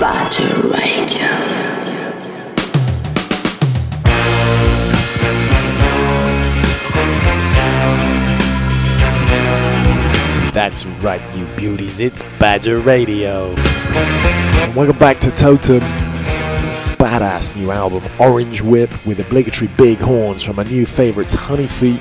Badger 0.00 0.68
Radio. 0.68 1.28
That's 10.52 10.84
right, 10.84 11.22
you 11.36 11.46
beauties. 11.56 12.00
It's 12.00 12.24
Badger 12.40 12.80
Radio. 12.80 13.54
And 13.54 14.74
welcome 14.74 14.98
back 14.98 15.20
to 15.20 15.30
Totem. 15.30 15.80
Badass 16.98 17.54
new 17.54 17.70
album, 17.70 18.02
Orange 18.18 18.62
Whip, 18.62 18.90
with 19.06 19.20
obligatory 19.20 19.70
big 19.76 19.98
horns 19.98 20.42
from 20.42 20.56
my 20.56 20.64
new 20.64 20.86
favorites, 20.86 21.34
Honey 21.34 21.68
Feet. 21.68 22.00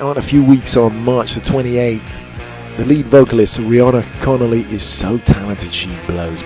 Out 0.00 0.18
a 0.18 0.22
few 0.22 0.42
weeks 0.42 0.76
on 0.76 0.96
March 1.04 1.34
the 1.34 1.40
28th. 1.40 2.02
The 2.76 2.84
lead 2.86 3.06
vocalist, 3.06 3.60
Rihanna 3.60 4.20
Connolly, 4.20 4.62
is 4.72 4.82
so 4.82 5.18
talented 5.18 5.72
she 5.72 5.94
blows 6.06 6.42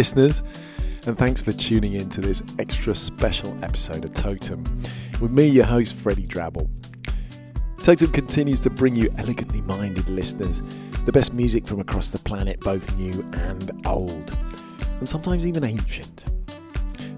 listeners, 0.00 0.42
and 1.06 1.18
thanks 1.18 1.42
for 1.42 1.52
tuning 1.52 1.92
in 1.92 2.08
to 2.08 2.22
this 2.22 2.42
extra 2.58 2.94
special 2.94 3.54
episode 3.62 4.02
of 4.02 4.14
Totem 4.14 4.64
with 5.20 5.30
me, 5.30 5.46
your 5.46 5.66
host, 5.66 5.94
Freddie 5.94 6.26
Drabble. 6.26 6.70
Totem 7.76 8.10
continues 8.10 8.62
to 8.62 8.70
bring 8.70 8.96
you 8.96 9.12
elegantly 9.18 9.60
minded 9.60 10.08
listeners 10.08 10.62
the 11.04 11.12
best 11.12 11.34
music 11.34 11.66
from 11.66 11.80
across 11.80 12.08
the 12.08 12.18
planet, 12.20 12.58
both 12.60 12.96
new 12.96 13.12
and 13.34 13.86
old, 13.86 14.34
and 15.00 15.06
sometimes 15.06 15.46
even 15.46 15.64
ancient. 15.64 16.24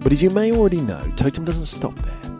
But 0.00 0.10
as 0.10 0.20
you 0.20 0.30
may 0.30 0.50
already 0.50 0.80
know, 0.80 1.08
Totem 1.14 1.44
doesn't 1.44 1.66
stop 1.66 1.94
there. 1.94 2.32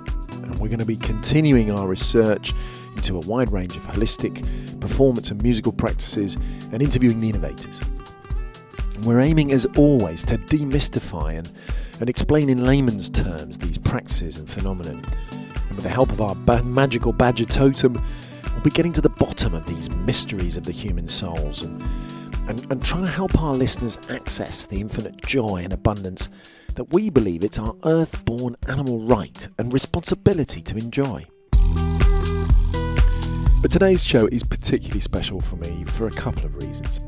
And 0.43 0.59
we're 0.59 0.67
going 0.67 0.81
to 0.81 0.85
be 0.85 0.97
continuing 0.97 1.71
our 1.71 1.87
research 1.87 2.53
into 2.97 3.17
a 3.17 3.21
wide 3.21 3.53
range 3.53 3.77
of 3.77 3.87
holistic 3.87 4.45
performance 4.81 5.31
and 5.31 5.41
musical 5.41 5.71
practices 5.71 6.35
and 6.73 6.83
interviewing 6.83 7.21
the 7.21 7.29
innovators. 7.29 7.81
We're 9.05 9.21
aiming, 9.21 9.53
as 9.53 9.67
always, 9.77 10.25
to 10.27 10.39
demystify 10.39 11.37
and, 11.37 11.51
and 12.01 12.09
explain 12.09 12.49
in 12.49 12.65
layman's 12.65 13.11
terms 13.11 13.59
these 13.59 13.77
practices 13.77 14.39
and 14.39 14.49
phenomena. 14.49 14.91
And 14.91 15.75
with 15.75 15.83
the 15.83 15.89
help 15.89 16.13
of 16.13 16.21
our 16.21 16.37
ba- 16.37 16.63
magical 16.63 17.13
badger 17.13 17.45
totem, 17.45 17.95
we'll 18.53 18.63
be 18.63 18.71
getting 18.71 18.93
to 18.93 19.01
the 19.01 19.09
bottom 19.09 19.55
of 19.55 19.67
these 19.67 19.91
mysteries 19.91 20.57
of 20.57 20.63
the 20.63 20.73
human 20.73 21.09
souls 21.09 21.65
and, 21.65 21.83
and, 22.49 22.65
and 22.71 22.85
trying 22.85 23.05
to 23.05 23.11
help 23.11 23.43
our 23.43 23.57
listeners 23.57 23.99
access 24.09 24.67
the 24.67 24.81
infinite 24.81 25.21
joy 25.27 25.63
and 25.65 25.73
abundance 25.73 26.29
that 26.77 26.93
we 26.93 27.11
believe 27.11 27.43
it's 27.43 27.59
our 27.59 27.75
earth-born 27.85 28.55
animal 28.69 29.01
right 29.01 29.49
and 29.59 29.73
responsibility 29.73 30.61
to 30.63 30.77
enjoy. 30.77 31.27
But 33.61 33.71
today's 33.71 34.05
show 34.05 34.29
is 34.29 34.45
particularly 34.45 35.01
special 35.01 35.41
for 35.41 35.57
me 35.57 35.85
for 35.85 36.07
a 36.07 36.11
couple 36.13 36.45
of 36.45 36.55
reasons. 36.55 37.01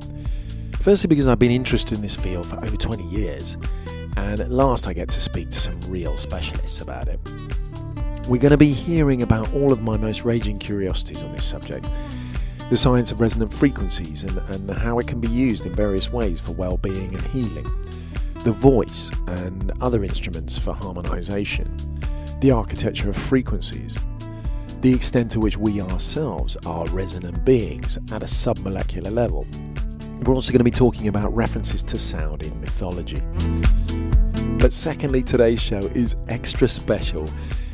Firstly, 0.84 1.08
because 1.08 1.28
I've 1.28 1.38
been 1.38 1.50
interested 1.50 1.96
in 1.96 2.02
this 2.02 2.14
field 2.14 2.44
for 2.44 2.56
over 2.56 2.76
20 2.76 3.04
years, 3.04 3.56
and 4.18 4.38
at 4.38 4.50
last 4.50 4.86
I 4.86 4.92
get 4.92 5.08
to 5.08 5.20
speak 5.22 5.48
to 5.48 5.56
some 5.56 5.80
real 5.88 6.18
specialists 6.18 6.82
about 6.82 7.08
it. 7.08 7.18
We're 8.28 8.38
going 8.38 8.50
to 8.50 8.58
be 8.58 8.70
hearing 8.70 9.22
about 9.22 9.50
all 9.54 9.72
of 9.72 9.80
my 9.80 9.96
most 9.96 10.26
raging 10.26 10.58
curiosities 10.58 11.22
on 11.22 11.32
this 11.32 11.42
subject 11.42 11.88
the 12.68 12.76
science 12.76 13.10
of 13.10 13.22
resonant 13.22 13.52
frequencies 13.52 14.24
and, 14.24 14.36
and 14.36 14.70
how 14.72 14.98
it 14.98 15.06
can 15.06 15.20
be 15.20 15.28
used 15.28 15.64
in 15.64 15.74
various 15.74 16.12
ways 16.12 16.38
for 16.38 16.52
well 16.52 16.76
being 16.76 17.14
and 17.14 17.22
healing, 17.28 17.66
the 18.42 18.52
voice 18.52 19.10
and 19.26 19.72
other 19.80 20.04
instruments 20.04 20.58
for 20.58 20.74
harmonization, 20.74 21.74
the 22.40 22.50
architecture 22.50 23.08
of 23.08 23.16
frequencies, 23.16 23.96
the 24.82 24.92
extent 24.92 25.30
to 25.30 25.40
which 25.40 25.56
we 25.56 25.80
ourselves 25.80 26.58
are 26.66 26.86
resonant 26.88 27.42
beings 27.42 27.96
at 28.12 28.22
a 28.22 28.26
submolecular 28.26 29.10
level. 29.10 29.46
We're 30.24 30.34
also 30.34 30.52
going 30.52 30.60
to 30.60 30.64
be 30.64 30.70
talking 30.70 31.08
about 31.08 31.34
references 31.34 31.82
to 31.82 31.98
sound 31.98 32.44
in 32.44 32.58
mythology. 32.58 33.20
But 34.58 34.72
secondly, 34.72 35.22
today's 35.22 35.60
show 35.60 35.80
is 35.94 36.16
extra 36.28 36.66
special 36.66 37.26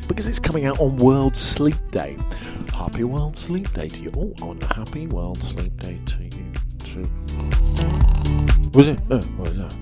because 0.09 0.27
it's 0.27 0.39
coming 0.39 0.65
out 0.65 0.77
on 0.81 0.97
World 0.97 1.37
Sleep 1.37 1.77
Day. 1.91 2.17
Happy 2.73 3.05
World 3.05 3.39
Sleep 3.39 3.71
Day 3.73 3.87
to 3.87 3.97
you. 3.97 4.11
Oh, 4.17 4.33
on 4.45 4.59
Happy 4.59 5.07
World 5.07 5.41
Sleep 5.41 5.77
Day 5.77 5.97
to 6.05 6.23
you 6.23 6.51
too. 6.79 7.09
Was 8.73 8.89
it? 8.89 8.99
Oh, 9.09 9.19
that? 9.19 9.77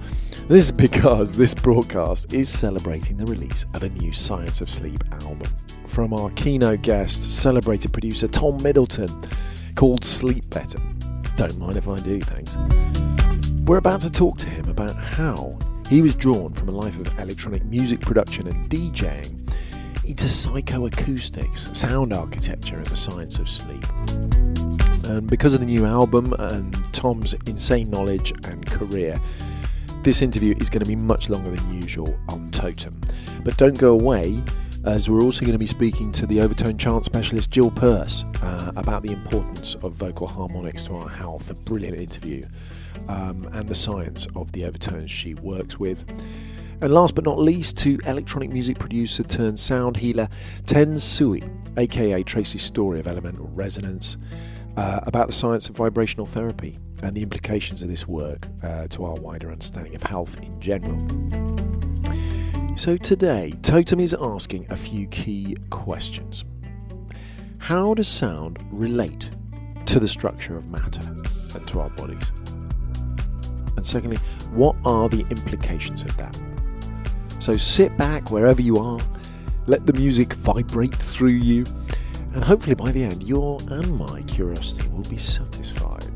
This 0.48 0.66
is 0.66 0.72
because 0.72 1.32
this 1.32 1.56
broadcast 1.56 2.34
is 2.36 2.50
celebrating 2.50 3.18
the 3.18 3.26
release 3.26 3.66
of 3.74 3.82
a 3.82 3.90
new 3.90 4.14
Science 4.14 4.62
of 4.62 4.70
Sleep 4.70 5.04
album 5.24 5.50
from 5.88 6.14
our 6.14 6.30
keynote 6.32 6.84
guest, 6.84 7.32
celebrated 7.32 7.92
producer 7.92 8.28
Tom 8.28 8.62
Middleton, 8.62 9.10
called 9.74 10.06
Sleep 10.06 10.48
Better. 10.52 10.80
Don't 11.40 11.58
mind 11.58 11.78
if 11.78 11.88
I 11.88 11.98
do, 12.00 12.20
thanks. 12.20 12.58
We're 13.64 13.78
about 13.78 14.02
to 14.02 14.12
talk 14.12 14.38
to 14.40 14.50
him 14.50 14.68
about 14.68 14.94
how 14.94 15.58
he 15.88 16.02
was 16.02 16.14
drawn 16.14 16.52
from 16.52 16.68
a 16.68 16.74
life 16.74 17.00
of 17.00 17.18
electronic 17.18 17.64
music 17.64 18.02
production 18.02 18.46
and 18.46 18.70
DJing 18.70 19.40
into 20.04 20.26
psychoacoustics, 20.26 21.74
sound 21.74 22.12
architecture, 22.12 22.76
and 22.76 22.88
the 22.88 22.98
science 22.98 23.40
of 23.40 23.50
sleep. 23.50 23.86
And 25.10 25.30
because 25.30 25.54
of 25.54 25.62
the 25.62 25.66
new 25.66 25.86
album 25.86 26.34
and 26.34 26.76
Tom's 26.94 27.34
insane 27.46 27.90
knowledge 27.90 28.34
and 28.46 28.66
career, 28.66 29.18
this 30.04 30.22
interview 30.22 30.56
is 30.60 30.70
going 30.70 30.84
to 30.84 30.90
be 30.90 30.98
much 30.98 31.30
longer 31.30 31.56
than 31.56 31.82
usual 31.82 32.20
on 32.28 32.52
Totem. 32.52 33.00
But 33.46 33.56
don't 33.56 33.78
go 33.78 33.94
away, 33.94 34.44
as 34.90 35.08
we're 35.08 35.22
also 35.22 35.42
going 35.42 35.54
to 35.54 35.60
be 35.60 35.68
speaking 35.68 36.12
to 36.12 36.26
the 36.26 36.42
overtone 36.42 36.76
chant 36.78 37.06
specialist 37.06 37.52
Jill 37.52 37.70
Purce 37.70 38.26
uh, 38.42 38.72
about 38.76 39.04
the 39.04 39.12
importance 39.12 39.76
of 39.76 39.94
vocal 39.94 40.26
harmonics 40.26 40.84
to 40.86 40.96
our 40.96 41.08
health. 41.08 41.52
A 41.52 41.54
brilliant 41.54 41.98
interview, 41.98 42.46
um, 43.08 43.48
and 43.54 43.70
the 43.70 43.76
science 43.76 44.28
of 44.36 44.52
the 44.52 44.66
overtones 44.66 45.12
she 45.12 45.36
works 45.36 45.80
with. 45.80 46.06
And 46.82 46.92
last 46.92 47.14
but 47.14 47.24
not 47.24 47.38
least, 47.38 47.78
to 47.80 48.00
electronic 48.06 48.50
music 48.50 48.80
producer 48.80 49.22
turned 49.24 49.60
sound 49.60 49.96
healer 49.96 50.28
Ten 50.66 50.98
Sui, 50.98 51.44
aka 51.78 52.24
Tracy 52.24 52.58
story 52.58 53.00
of 53.00 53.08
elemental 53.08 53.48
resonance, 53.54 54.18
uh, 54.76 55.02
about 55.04 55.28
the 55.28 55.34
science 55.34 55.70
of 55.70 55.78
vibrational 55.78 56.26
therapy 56.26 56.78
and 57.04 57.16
the 57.16 57.22
implications 57.22 57.84
of 57.84 57.90
this 57.90 58.08
work 58.08 58.48
uh, 58.64 58.88
to 58.88 59.06
our 59.06 59.16
wider 59.16 59.52
understanding 59.52 59.94
of 59.94 60.02
health 60.02 60.42
in 60.42 60.60
general. 60.60 61.79
So 62.80 62.96
today, 62.96 63.54
Totem 63.62 64.00
is 64.00 64.16
asking 64.18 64.66
a 64.70 64.76
few 64.78 65.06
key 65.08 65.58
questions. 65.70 66.46
How 67.58 67.94
does 67.94 68.08
sound 68.08 68.58
relate 68.72 69.30
to 69.88 70.00
the 70.00 70.08
structure 70.08 70.56
of 70.56 70.70
matter 70.70 71.02
and 71.06 71.68
to 71.68 71.82
our 71.82 71.90
bodies? 71.90 72.32
And 73.76 73.86
secondly, 73.86 74.16
what 74.54 74.78
are 74.86 75.10
the 75.10 75.26
implications 75.30 76.04
of 76.04 76.16
that? 76.16 76.42
So 77.40 77.58
sit 77.58 77.98
back 77.98 78.32
wherever 78.32 78.62
you 78.62 78.78
are, 78.78 79.02
let 79.68 79.86
the 79.86 79.92
music 79.92 80.32
vibrate 80.36 80.96
through 80.96 81.32
you, 81.32 81.66
and 82.34 82.42
hopefully 82.42 82.76
by 82.76 82.92
the 82.92 83.04
end, 83.04 83.24
your 83.24 83.58
and 83.68 84.00
my 84.00 84.22
curiosity 84.22 84.88
will 84.88 85.04
be 85.10 85.18
satisfied. 85.18 86.08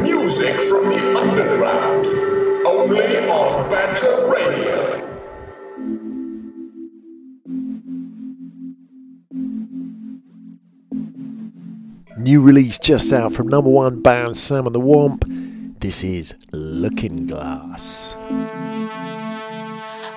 Music 0.00 0.58
from 0.58 0.88
the 0.88 1.18
underground. 1.18 2.06
Only 2.66 3.28
on 3.28 3.70
Badger 3.70 4.26
Radio. 4.34 4.87
New 12.18 12.42
release 12.42 12.78
just 12.78 13.12
out 13.12 13.32
from 13.32 13.46
number 13.46 13.70
one 13.70 14.02
band 14.02 14.36
Sam 14.36 14.66
and 14.66 14.74
the 14.74 14.80
Womp. 14.80 15.22
This 15.78 16.02
is 16.02 16.34
Looking 16.50 17.28
Glass. 17.28 18.16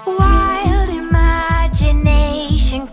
Wild 0.08 0.90
imagination 0.90 2.88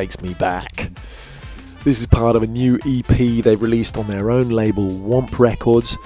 takes 0.00 0.22
me 0.22 0.32
back. 0.32 0.90
This 1.84 2.00
is 2.00 2.06
part 2.06 2.34
of 2.34 2.42
a 2.42 2.46
new 2.46 2.78
EP 2.86 3.44
they've 3.44 3.60
released 3.60 3.98
on 3.98 4.06
their 4.06 4.30
own 4.30 4.48
label, 4.48 4.88
Womp 4.88 5.38
Records. 5.38 5.98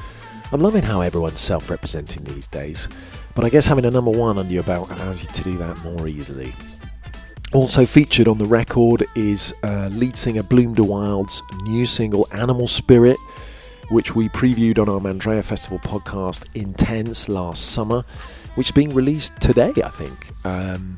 I'm 0.51 0.61
loving 0.61 0.83
how 0.83 1.01
everyone's 1.01 1.39
self 1.39 1.71
representing 1.71 2.25
these 2.25 2.49
days, 2.49 2.89
but 3.37 3.45
I 3.45 3.51
guess 3.51 3.69
having 3.69 3.85
a 3.85 3.93
number 3.93 4.11
one 4.11 4.37
under 4.37 4.53
your 4.53 4.65
belt 4.65 4.91
allows 4.91 5.23
you 5.23 5.29
to 5.29 5.43
do 5.45 5.57
that 5.59 5.79
more 5.85 6.09
easily. 6.09 6.53
Also 7.53 7.87
featured 7.87 8.27
on 8.27 8.37
the 8.37 8.47
record 8.47 9.05
is 9.15 9.55
uh, 9.63 9.89
lead 9.93 10.17
singer 10.17 10.43
Bloom 10.43 10.75
DeWild's 10.75 11.41
new 11.63 11.87
single 11.87 12.27
Animal 12.33 12.67
Spirit, 12.67 13.17
which 13.91 14.17
we 14.17 14.29
previewed 14.31 14.81
on 14.81 14.89
our 14.89 14.99
Mandrea 14.99 15.45
Festival 15.45 15.79
podcast 15.79 16.49
Intense 16.57 17.29
last 17.29 17.71
summer, 17.71 18.05
which 18.57 18.71
is 18.71 18.73
being 18.73 18.93
released 18.93 19.41
today, 19.41 19.73
I 19.85 19.89
think. 19.89 20.33
Um, 20.45 20.97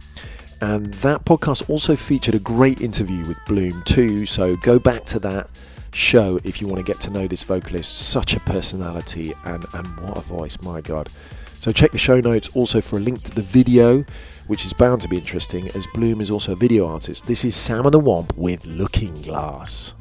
and 0.61 0.93
that 0.95 1.25
podcast 1.25 1.69
also 1.69 1.97
featured 1.97 2.35
a 2.35 2.39
great 2.39 2.81
interview 2.81 3.27
with 3.27 3.39
Bloom 3.47 3.83
too, 3.85 4.27
so 4.27 4.57
go 4.57 4.79
back 4.79 5.05
to 5.07 5.19
that 5.21 5.51
show 5.93 6.39
if 6.45 6.61
you 6.61 6.67
want 6.67 6.85
to 6.85 6.93
get 6.93 7.01
to 7.03 7.11
know 7.11 7.27
this 7.27 7.43
vocalist. 7.43 8.11
Such 8.11 8.35
a 8.35 8.41
personality 8.41 9.33
and, 9.45 9.65
and 9.75 10.01
what 10.01 10.19
a 10.19 10.21
voice, 10.21 10.61
my 10.63 10.81
god. 10.81 11.09
So 11.55 11.73
check 11.73 11.91
the 11.93 11.99
show 11.99 12.21
notes 12.21 12.55
also 12.55 12.81
for 12.81 12.97
a 12.97 13.01
link 13.01 13.23
to 13.23 13.35
the 13.35 13.43
video, 13.43 14.05
which 14.47 14.65
is 14.65 14.73
bound 14.73 15.01
to 15.03 15.09
be 15.09 15.17
interesting 15.17 15.69
as 15.71 15.87
Bloom 15.95 16.21
is 16.21 16.31
also 16.31 16.53
a 16.53 16.57
video 16.57 16.87
artist. 16.87 17.27
This 17.27 17.45
is 17.45 17.57
Sam 17.57 17.87
and 17.87 17.95
the 17.95 18.01
Womp 18.01 18.37
with 18.37 18.65
Looking 18.67 19.21
Glass. 19.23 19.95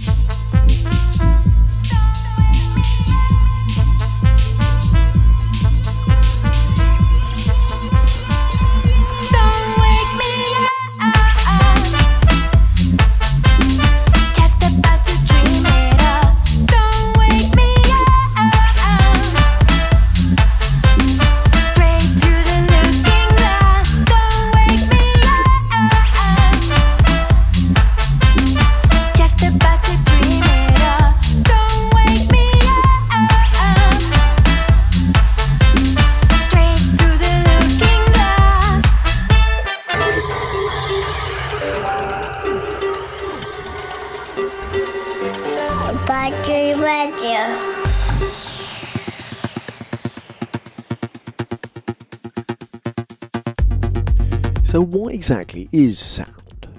What 54.95 55.13
exactly 55.13 55.67
is 55.71 55.99
sound? 55.99 56.69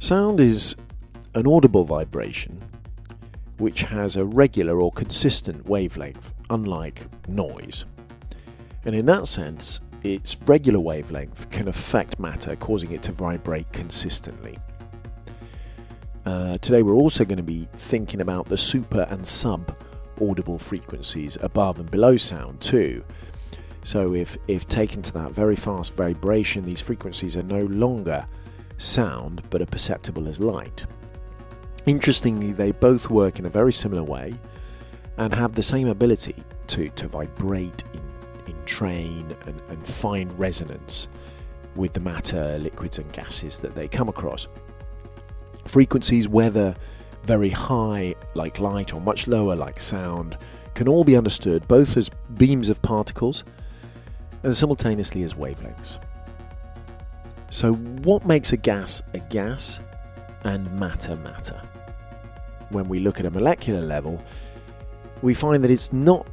Sound 0.00 0.40
is 0.40 0.74
an 1.34 1.46
audible 1.46 1.84
vibration 1.84 2.60
which 3.58 3.82
has 3.82 4.16
a 4.16 4.24
regular 4.24 4.80
or 4.80 4.90
consistent 4.90 5.64
wavelength, 5.68 6.32
unlike 6.48 7.06
noise. 7.28 7.84
And 8.84 8.94
in 8.94 9.04
that 9.06 9.26
sense, 9.26 9.80
its 10.02 10.36
regular 10.46 10.80
wavelength 10.80 11.48
can 11.50 11.68
affect 11.68 12.18
matter, 12.18 12.56
causing 12.56 12.90
it 12.92 13.02
to 13.02 13.12
vibrate 13.12 13.70
consistently. 13.72 14.58
Uh, 16.24 16.56
today, 16.58 16.82
we're 16.82 16.94
also 16.94 17.24
going 17.24 17.36
to 17.36 17.42
be 17.42 17.68
thinking 17.74 18.22
about 18.22 18.48
the 18.48 18.56
super 18.56 19.02
and 19.10 19.24
sub 19.24 19.76
audible 20.20 20.58
frequencies 20.58 21.36
above 21.42 21.78
and 21.78 21.90
below 21.90 22.16
sound, 22.16 22.60
too. 22.60 23.04
So, 23.82 24.14
if, 24.14 24.36
if 24.46 24.68
taken 24.68 25.02
to 25.02 25.12
that 25.14 25.32
very 25.32 25.56
fast 25.56 25.94
vibration, 25.94 26.64
these 26.64 26.80
frequencies 26.80 27.36
are 27.36 27.42
no 27.42 27.64
longer 27.64 28.26
sound 28.76 29.42
but 29.50 29.62
are 29.62 29.66
perceptible 29.66 30.28
as 30.28 30.40
light. 30.40 30.86
Interestingly, 31.86 32.52
they 32.52 32.72
both 32.72 33.08
work 33.08 33.38
in 33.38 33.46
a 33.46 33.50
very 33.50 33.72
similar 33.72 34.02
way 34.02 34.34
and 35.16 35.34
have 35.34 35.54
the 35.54 35.62
same 35.62 35.88
ability 35.88 36.36
to, 36.68 36.88
to 36.90 37.08
vibrate 37.08 37.84
in, 37.94 38.54
entrain 38.54 39.34
and, 39.46 39.60
and 39.68 39.86
find 39.86 40.38
resonance 40.38 41.08
with 41.74 41.92
the 41.92 42.00
matter, 42.00 42.58
liquids, 42.58 42.98
and 42.98 43.10
gases 43.12 43.60
that 43.60 43.74
they 43.74 43.88
come 43.88 44.08
across. 44.08 44.46
Frequencies, 45.66 46.28
whether 46.28 46.74
very 47.24 47.50
high 47.50 48.14
like 48.34 48.58
light 48.60 48.92
or 48.94 49.00
much 49.00 49.26
lower 49.26 49.54
like 49.54 49.78
sound, 49.80 50.36
can 50.74 50.88
all 50.88 51.04
be 51.04 51.16
understood 51.16 51.66
both 51.68 51.96
as 51.96 52.10
beams 52.36 52.68
of 52.68 52.80
particles 52.82 53.44
and 54.42 54.56
simultaneously 54.56 55.22
as 55.22 55.34
wavelengths. 55.34 55.98
So, 57.50 57.74
what 57.74 58.24
makes 58.26 58.52
a 58.52 58.56
gas 58.56 59.02
a 59.14 59.18
gas 59.18 59.80
and 60.44 60.70
matter 60.78 61.16
matter? 61.16 61.60
When 62.70 62.88
we 62.88 63.00
look 63.00 63.18
at 63.18 63.26
a 63.26 63.30
molecular 63.30 63.80
level, 63.80 64.22
we 65.22 65.34
find 65.34 65.64
that 65.64 65.70
it's 65.70 65.92
not 65.92 66.26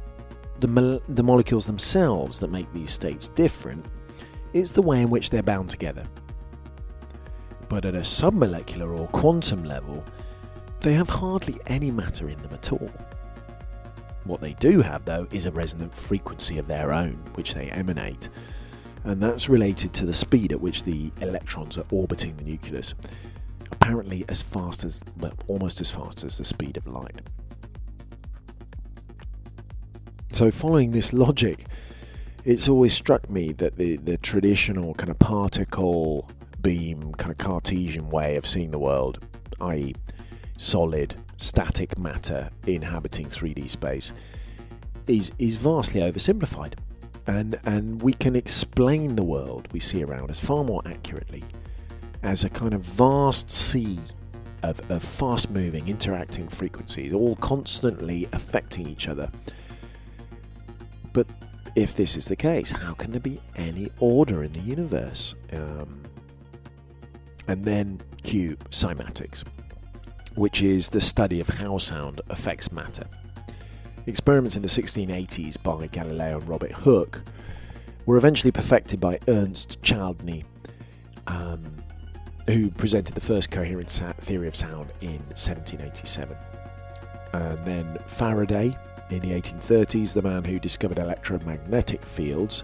the, 0.60 0.68
mol- 0.68 1.02
the 1.08 1.22
molecules 1.22 1.66
themselves 1.66 2.38
that 2.40 2.48
make 2.48 2.72
these 2.72 2.92
states 2.92 3.28
different, 3.28 3.86
it's 4.52 4.70
the 4.70 4.82
way 4.82 5.02
in 5.02 5.10
which 5.10 5.30
they're 5.30 5.42
bound 5.42 5.70
together. 5.70 6.06
But 7.68 7.84
at 7.84 7.94
a 7.94 8.00
submolecular 8.00 8.98
or 8.98 9.06
quantum 9.08 9.64
level, 9.64 10.04
they 10.80 10.94
have 10.94 11.08
hardly 11.08 11.58
any 11.66 11.90
matter 11.90 12.28
in 12.28 12.40
them 12.42 12.54
at 12.54 12.72
all. 12.72 12.90
What 14.28 14.42
they 14.42 14.52
do 14.60 14.82
have, 14.82 15.06
though, 15.06 15.26
is 15.32 15.46
a 15.46 15.50
resonant 15.50 15.94
frequency 15.94 16.58
of 16.58 16.68
their 16.68 16.92
own, 16.92 17.14
which 17.34 17.54
they 17.54 17.70
emanate, 17.70 18.28
and 19.04 19.22
that's 19.22 19.48
related 19.48 19.94
to 19.94 20.04
the 20.04 20.12
speed 20.12 20.52
at 20.52 20.60
which 20.60 20.82
the 20.82 21.10
electrons 21.22 21.78
are 21.78 21.86
orbiting 21.90 22.36
the 22.36 22.44
nucleus, 22.44 22.94
apparently 23.72 24.26
as 24.28 24.42
fast 24.42 24.84
as, 24.84 25.02
well, 25.16 25.32
almost 25.46 25.80
as 25.80 25.90
fast 25.90 26.24
as 26.24 26.36
the 26.36 26.44
speed 26.44 26.76
of 26.76 26.86
light. 26.86 27.22
So, 30.30 30.50
following 30.50 30.92
this 30.92 31.14
logic, 31.14 31.64
it's 32.44 32.68
always 32.68 32.92
struck 32.92 33.30
me 33.30 33.52
that 33.52 33.78
the, 33.78 33.96
the 33.96 34.18
traditional 34.18 34.92
kind 34.92 35.10
of 35.10 35.18
particle 35.18 36.28
beam, 36.60 37.14
kind 37.14 37.32
of 37.32 37.38
Cartesian 37.38 38.10
way 38.10 38.36
of 38.36 38.46
seeing 38.46 38.72
the 38.72 38.78
world, 38.78 39.24
i.e., 39.62 39.94
solid, 40.58 41.16
static 41.38 41.98
matter 41.98 42.50
inhabiting 42.66 43.26
3D 43.26 43.70
space, 43.70 44.12
is, 45.06 45.32
is 45.38 45.56
vastly 45.56 46.02
oversimplified. 46.02 46.74
And, 47.26 47.58
and 47.64 48.02
we 48.02 48.12
can 48.12 48.36
explain 48.36 49.16
the 49.16 49.22
world 49.22 49.68
we 49.72 49.80
see 49.80 50.02
around 50.02 50.30
us 50.30 50.40
far 50.40 50.64
more 50.64 50.82
accurately 50.86 51.44
as 52.22 52.44
a 52.44 52.50
kind 52.50 52.74
of 52.74 52.82
vast 52.82 53.48
sea 53.48 53.98
of, 54.62 54.80
of 54.90 55.02
fast 55.02 55.50
moving, 55.50 55.88
interacting 55.88 56.48
frequencies, 56.48 57.12
all 57.12 57.36
constantly 57.36 58.28
affecting 58.32 58.88
each 58.88 59.08
other. 59.08 59.30
But 61.12 61.26
if 61.76 61.96
this 61.96 62.16
is 62.16 62.26
the 62.26 62.36
case, 62.36 62.70
how 62.70 62.94
can 62.94 63.12
there 63.12 63.20
be 63.20 63.40
any 63.56 63.90
order 64.00 64.42
in 64.42 64.52
the 64.52 64.60
universe? 64.60 65.34
Um, 65.52 66.02
and 67.46 67.64
then 67.64 68.00
cue 68.22 68.56
cymatics, 68.70 69.44
which 70.38 70.62
is 70.62 70.88
the 70.88 71.00
study 71.00 71.40
of 71.40 71.48
how 71.48 71.78
sound 71.78 72.20
affects 72.28 72.70
matter. 72.70 73.04
Experiments 74.06 74.54
in 74.54 74.62
the 74.62 74.68
1680s 74.68 75.60
by 75.62 75.88
Galileo 75.88 76.38
and 76.38 76.48
Robert 76.48 76.72
Hooke 76.72 77.22
were 78.06 78.16
eventually 78.16 78.52
perfected 78.52 79.00
by 79.00 79.18
Ernst 79.26 79.82
Chladni, 79.82 80.44
um, 81.26 81.64
who 82.46 82.70
presented 82.70 83.14
the 83.14 83.20
first 83.20 83.50
coherent 83.50 83.90
sa- 83.90 84.12
theory 84.12 84.46
of 84.46 84.54
sound 84.54 84.92
in 85.00 85.18
1787. 85.34 86.36
And 87.34 87.58
then 87.66 87.98
Faraday 88.06 88.76
in 89.10 89.20
the 89.20 89.32
1830s, 89.32 90.14
the 90.14 90.22
man 90.22 90.44
who 90.44 90.58
discovered 90.58 90.98
electromagnetic 90.98 92.04
fields. 92.04 92.62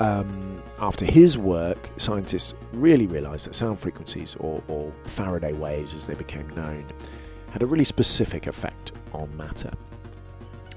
Um, 0.00 0.62
after 0.78 1.04
his 1.04 1.36
work, 1.36 1.90
scientists 1.98 2.54
really 2.72 3.06
realized 3.06 3.46
that 3.46 3.54
sound 3.54 3.78
frequencies, 3.78 4.34
or, 4.40 4.62
or 4.66 4.92
Faraday 5.04 5.52
waves 5.52 5.94
as 5.94 6.06
they 6.06 6.14
became 6.14 6.48
known, 6.50 6.86
had 7.50 7.62
a 7.62 7.66
really 7.66 7.84
specific 7.84 8.46
effect 8.46 8.92
on 9.12 9.34
matter. 9.36 9.70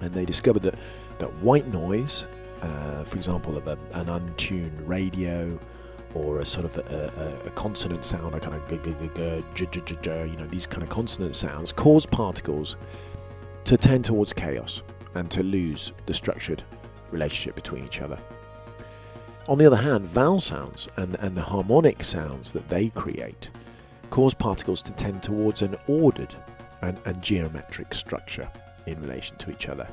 And 0.02 0.14
they 0.14 0.26
discovered 0.26 0.64
that, 0.64 0.76
that 1.20 1.34
white 1.36 1.68
noise, 1.68 2.26
uh, 2.62 3.06
for 3.06 3.16
example, 3.16 3.56
of 3.56 3.68
a, 3.68 3.78
an 3.94 4.10
untuned 4.10 4.88
radio, 4.88 5.58
or 6.14 6.40
a 6.40 6.46
sort 6.46 6.66
of 6.66 6.78
a, 6.78 7.42
a, 7.44 7.48
a 7.48 7.52
consonant 7.52 8.04
sound, 8.04 8.36
a 8.36 8.40
kind 8.40 8.56
of 8.56 8.72
you 8.72 10.38
know, 10.38 10.48
these 10.48 10.68
kind 10.68 10.84
of 10.84 10.90
consonant 10.90 11.36
sounds, 11.36 11.72
cause 11.72 12.06
particles 12.06 12.76
to 13.64 13.78
tend 13.78 14.04
towards 14.04 14.34
chaos 14.34 14.84
and 15.16 15.32
to 15.32 15.44
lose 15.44 15.94
the 16.08 16.14
structured 16.14 16.62
relationship 17.12 17.56
between 17.56 17.86
each 17.86 18.02
other. 18.02 18.20
On 19.50 19.58
the 19.58 19.66
other 19.66 19.76
hand, 19.76 20.06
vowel 20.06 20.40
sounds 20.40 20.88
and, 20.96 21.16
and 21.20 21.36
the 21.36 21.42
harmonic 21.42 22.02
sounds 22.02 22.54
that 22.54 22.70
they 22.70 22.90
create 22.90 23.52
cause 24.10 24.34
particles 24.34 24.82
to 24.84 24.94
tend 24.94 25.24
towards 25.24 25.62
an 25.64 25.76
ordered 25.88 26.34
and, 26.82 27.00
and 27.06 27.22
geometric 27.22 27.94
structure 27.94 28.50
in 28.86 29.02
relation 29.02 29.36
to 29.38 29.52
each 29.52 29.68
other. 29.68 29.88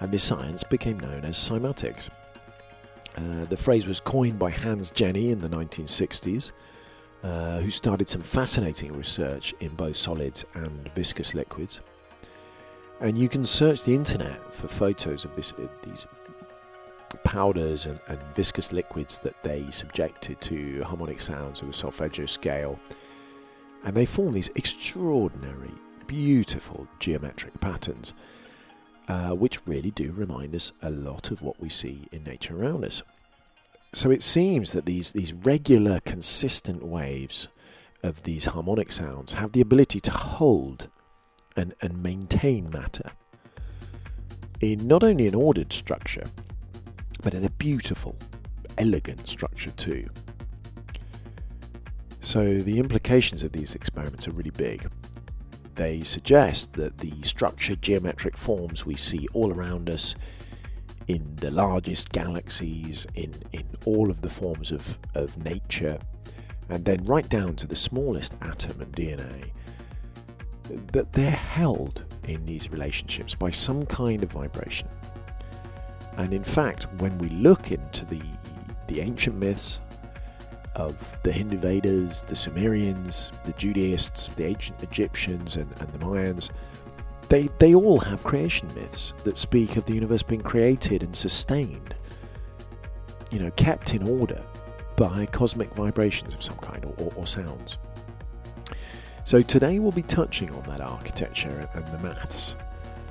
And 0.00 0.12
this 0.12 0.22
science 0.22 0.62
became 0.62 1.00
known 1.00 1.24
as 1.24 1.36
cymatics. 1.36 2.08
Uh, 3.16 3.44
the 3.46 3.56
phrase 3.56 3.86
was 3.86 3.98
coined 3.98 4.38
by 4.38 4.50
Hans 4.50 4.90
Jenny 4.90 5.30
in 5.30 5.40
the 5.40 5.48
1960s, 5.48 6.52
uh, 7.24 7.58
who 7.58 7.70
started 7.70 8.08
some 8.08 8.22
fascinating 8.22 8.92
research 8.92 9.52
in 9.60 9.74
both 9.74 9.96
solids 9.96 10.44
and 10.54 10.88
viscous 10.94 11.34
liquids. 11.34 11.80
And 13.00 13.18
you 13.18 13.28
can 13.28 13.44
search 13.44 13.82
the 13.82 13.94
internet 13.94 14.54
for 14.54 14.68
photos 14.68 15.24
of 15.24 15.34
this, 15.34 15.52
these 15.82 16.06
powders 17.24 17.86
and, 17.86 17.98
and, 18.08 18.18
viscous 18.34 18.72
liquids 18.72 19.18
that 19.20 19.42
they 19.42 19.70
subjected 19.70 20.40
to 20.42 20.82
harmonic 20.82 21.20
sounds 21.20 21.60
of 21.60 21.68
the 21.68 21.72
solfeggio 21.72 22.26
scale. 22.26 22.78
And 23.84 23.96
they 23.96 24.06
form 24.06 24.34
these 24.34 24.50
extraordinary, 24.54 25.72
beautiful 26.06 26.86
geometric 26.98 27.58
patterns 27.60 28.14
uh, 29.08 29.30
which 29.30 29.66
really 29.66 29.90
do 29.90 30.12
remind 30.12 30.54
us 30.54 30.72
a 30.82 30.90
lot 30.90 31.30
of 31.30 31.42
what 31.42 31.58
we 31.60 31.68
see 31.68 32.06
in 32.12 32.22
nature 32.24 32.56
around 32.56 32.84
us. 32.84 33.02
So 33.94 34.10
it 34.10 34.22
seems 34.22 34.72
that 34.72 34.84
these, 34.84 35.12
these 35.12 35.32
regular, 35.32 36.00
consistent 36.00 36.84
waves 36.84 37.48
of 38.02 38.22
these 38.22 38.44
harmonic 38.44 38.92
sounds 38.92 39.32
have 39.32 39.52
the 39.52 39.62
ability 39.62 40.00
to 40.00 40.10
hold 40.10 40.88
and, 41.56 41.74
and 41.80 42.02
maintain 42.02 42.68
matter 42.70 43.10
in 44.60 44.86
not 44.86 45.02
only 45.02 45.26
an 45.26 45.34
ordered 45.34 45.72
structure, 45.72 46.24
but 47.22 47.34
in 47.34 47.44
a 47.44 47.50
beautiful, 47.50 48.16
elegant 48.78 49.26
structure 49.26 49.70
too. 49.72 50.08
So 52.20 52.58
the 52.58 52.78
implications 52.78 53.42
of 53.42 53.52
these 53.52 53.74
experiments 53.74 54.28
are 54.28 54.32
really 54.32 54.50
big. 54.50 54.90
They 55.74 56.00
suggest 56.02 56.72
that 56.74 56.98
the 56.98 57.12
structured 57.22 57.80
geometric 57.80 58.36
forms 58.36 58.84
we 58.84 58.94
see 58.94 59.28
all 59.32 59.52
around 59.52 59.88
us 59.88 60.14
in 61.06 61.36
the 61.36 61.50
largest 61.50 62.12
galaxies, 62.12 63.06
in, 63.14 63.32
in 63.52 63.64
all 63.86 64.10
of 64.10 64.20
the 64.20 64.28
forms 64.28 64.70
of, 64.72 64.98
of 65.14 65.42
nature, 65.42 65.98
and 66.68 66.84
then 66.84 67.02
right 67.04 67.28
down 67.28 67.56
to 67.56 67.66
the 67.66 67.76
smallest 67.76 68.34
atom 68.42 68.80
and 68.82 68.92
DNA, 68.92 69.50
that 70.92 71.12
they're 71.12 71.30
held 71.30 72.04
in 72.24 72.44
these 72.44 72.70
relationships 72.70 73.34
by 73.34 73.50
some 73.50 73.86
kind 73.86 74.22
of 74.22 74.30
vibration. 74.30 74.88
And 76.18 76.34
in 76.34 76.42
fact, 76.42 76.88
when 76.98 77.16
we 77.18 77.28
look 77.28 77.70
into 77.70 78.04
the, 78.04 78.20
the 78.88 79.00
ancient 79.00 79.36
myths 79.36 79.80
of 80.74 81.16
the 81.22 81.30
Hindu 81.30 81.58
Vedas, 81.58 82.22
the 82.24 82.34
Sumerians, 82.34 83.32
the 83.44 83.52
Judaists, 83.52 84.28
the 84.34 84.46
ancient 84.46 84.82
Egyptians, 84.82 85.56
and, 85.56 85.70
and 85.80 85.92
the 85.92 85.98
Mayans, 85.98 86.50
they, 87.28 87.48
they 87.58 87.74
all 87.74 88.00
have 88.00 88.24
creation 88.24 88.68
myths 88.74 89.14
that 89.22 89.38
speak 89.38 89.76
of 89.76 89.84
the 89.86 89.94
universe 89.94 90.24
being 90.24 90.40
created 90.40 91.04
and 91.04 91.14
sustained, 91.14 91.94
you 93.30 93.38
know, 93.38 93.52
kept 93.52 93.94
in 93.94 94.02
order 94.08 94.42
by 94.96 95.24
cosmic 95.26 95.72
vibrations 95.74 96.34
of 96.34 96.42
some 96.42 96.56
kind 96.56 96.84
or, 96.84 96.94
or, 96.98 97.12
or 97.14 97.26
sounds. 97.28 97.78
So 99.22 99.40
today 99.40 99.78
we'll 99.78 99.92
be 99.92 100.02
touching 100.02 100.50
on 100.50 100.62
that 100.64 100.80
architecture 100.80 101.68
and 101.74 101.86
the 101.88 101.98
maths 101.98 102.56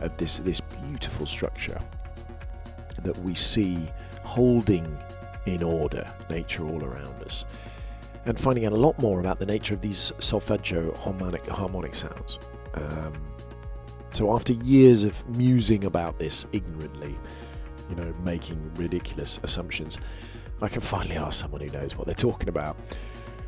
of 0.01 0.17
this, 0.17 0.39
this 0.39 0.59
beautiful 0.59 1.25
structure 1.25 1.79
that 3.03 3.17
we 3.19 3.35
see 3.35 3.77
holding 4.23 4.85
in 5.45 5.63
order, 5.63 6.05
nature 6.29 6.67
all 6.67 6.83
around 6.83 7.23
us, 7.23 7.45
and 8.25 8.39
finding 8.39 8.65
out 8.65 8.73
a 8.73 8.77
lot 8.77 8.99
more 8.99 9.19
about 9.19 9.39
the 9.39 9.45
nature 9.45 9.73
of 9.73 9.81
these 9.81 10.11
solfeggio 10.19 10.93
harmonic, 10.97 11.45
harmonic 11.47 11.95
sounds. 11.95 12.39
Um, 12.73 13.13
so, 14.11 14.33
after 14.33 14.53
years 14.53 15.03
of 15.03 15.27
musing 15.37 15.85
about 15.85 16.19
this 16.19 16.45
ignorantly, 16.51 17.17
you 17.89 17.95
know, 17.95 18.13
making 18.23 18.71
ridiculous 18.75 19.39
assumptions, 19.43 19.99
I 20.61 20.67
can 20.67 20.81
finally 20.81 21.17
ask 21.17 21.39
someone 21.39 21.61
who 21.61 21.67
knows 21.67 21.95
what 21.95 22.07
they're 22.07 22.15
talking 22.15 22.49
about. 22.49 22.77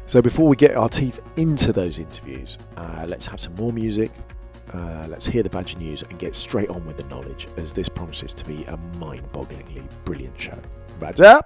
So, 0.06 0.22
before 0.22 0.48
we 0.48 0.56
get 0.56 0.76
our 0.76 0.90
teeth 0.90 1.22
into 1.36 1.74
those 1.74 2.00
interviews, 2.00 2.58
uh, 2.78 3.06
let's 3.08 3.28
have 3.28 3.40
some 3.40 3.56
more 3.56 3.74
music. 3.74 4.12
Uh, 4.74 5.06
let's 5.10 5.26
hear 5.26 5.42
the 5.42 5.50
Badger 5.50 5.80
News 5.80 6.04
and 6.04 6.20
get 6.20 6.36
straight 6.36 6.70
on 6.70 6.86
with 6.86 6.98
the 6.98 7.04
knowledge, 7.06 7.48
as 7.58 7.74
this 7.74 7.90
promises 7.90 8.34
to 8.36 8.46
be 8.46 8.64
a 8.66 8.78
mind 9.00 9.32
bogglingly 9.32 9.84
brilliant 10.06 10.40
show. 10.40 10.60
Badger! 11.00 11.40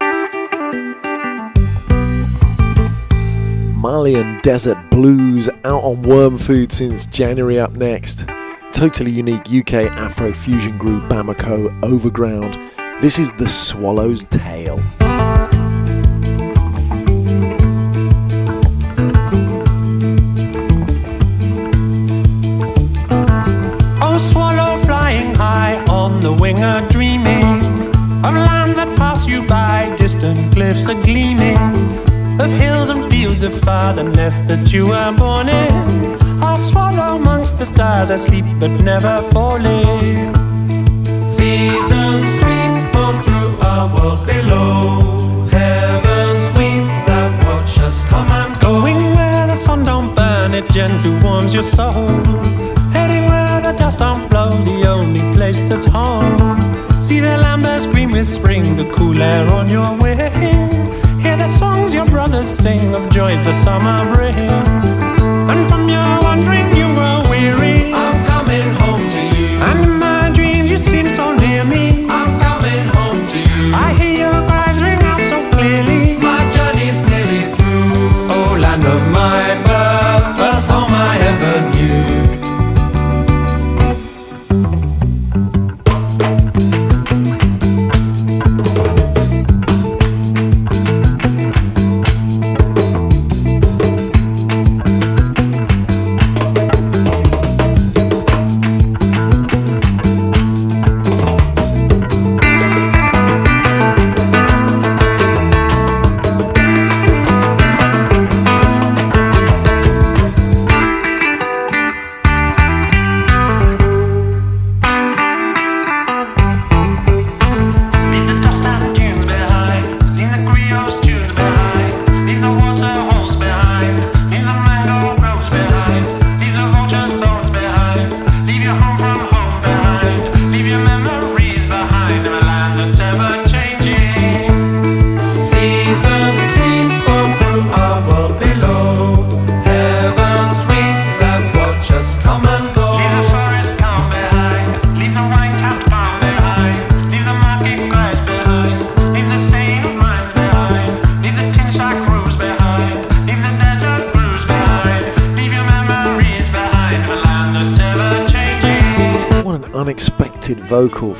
Malian 3.78 4.40
Desert 4.44 4.78
Blues 4.90 5.50
out 5.66 5.84
on 5.84 6.02
Worm 6.04 6.38
Food 6.38 6.72
since 6.72 7.06
January 7.08 7.60
up 7.60 7.74
next. 7.74 8.26
Totally 8.72 9.12
unique 9.12 9.52
UK 9.54 9.92
Afro 9.92 10.34
fusion 10.34 10.78
group 10.78 11.04
Bamako 11.04 11.78
Overground. 11.84 12.58
This 13.02 13.20
is 13.20 13.32
The 13.34 13.48
Swallow's 13.48 14.24
Tail. 14.24 14.82
On 26.43 26.56
wing, 26.56 26.63
a 26.63 26.88
dreaming 26.89 27.60
of 28.23 28.34
lands 28.36 28.77
that 28.77 28.97
pass 28.97 29.27
you 29.27 29.41
by, 29.47 29.93
distant 29.97 30.53
cliffs 30.53 30.88
are 30.89 31.01
gleaming 31.03 31.58
of 32.39 32.51
hills 32.51 32.89
and 32.89 33.10
fields 33.12 33.43
of 33.43 33.53
nest 34.15 34.47
that 34.47 34.71
you 34.73 34.88
were 34.88 35.12
born 35.17 35.47
in. 35.49 36.21
I'll 36.41 36.58
swallow 36.58 37.15
amongst 37.15 37.60
the 37.60 37.65
stars, 37.65 38.12
I 38.12 38.17
sleep 38.17 38.45
but 38.60 38.71
never 38.82 39.21
falling. 39.32 40.34
Seasons 41.38 42.27
sweet 42.39 42.75
born 42.93 43.15
through 43.23 43.58
our 43.62 43.88
world 43.93 44.25
below. 44.25 45.47
Heavens 45.51 46.45
weep 46.58 46.88
that 47.08 47.32
watch 47.45 47.77
us 47.79 48.06
come 48.06 48.29
and 48.32 48.53
go. 48.62 48.82
Going 48.82 49.15
where 49.15 49.47
the 49.47 49.56
sun 49.56 49.86
don't 49.86 50.13
burn, 50.15 50.53
it 50.53 50.69
gently 50.71 51.12
warms 51.23 51.53
your 51.53 51.63
soul. 51.63 52.63
The 53.63 53.71
dust 53.71 53.99
don't 53.99 54.28
blow, 54.30 54.62
the 54.65 54.86
only 54.89 55.21
place 55.34 55.62
that's 55.62 55.86
home. 55.86 56.38
See 57.02 57.21
the 57.21 57.38
lambers 57.38 57.88
green 57.88 58.12
with 58.12 58.28
spring, 58.28 58.76
the 58.76 58.84
cool 58.91 59.21
air 59.21 59.47
on 59.49 59.69
your 59.69 59.95
wing. 59.95 60.17
Hear 61.21 61.38
the 61.38 61.47
songs 61.47 61.95
your 61.95 62.06
brothers 62.08 62.49
sing 62.49 62.93
of 62.93 63.10
joys 63.10 63.41
the 63.41 63.54
summer 63.54 64.13
brings. 64.13 64.38
And 64.38 65.69
from 65.69 65.83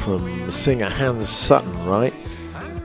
from 0.04 0.52
singer 0.52 0.89
Hans 0.89 1.30
Sutton, 1.30 1.86
right? 1.86 2.13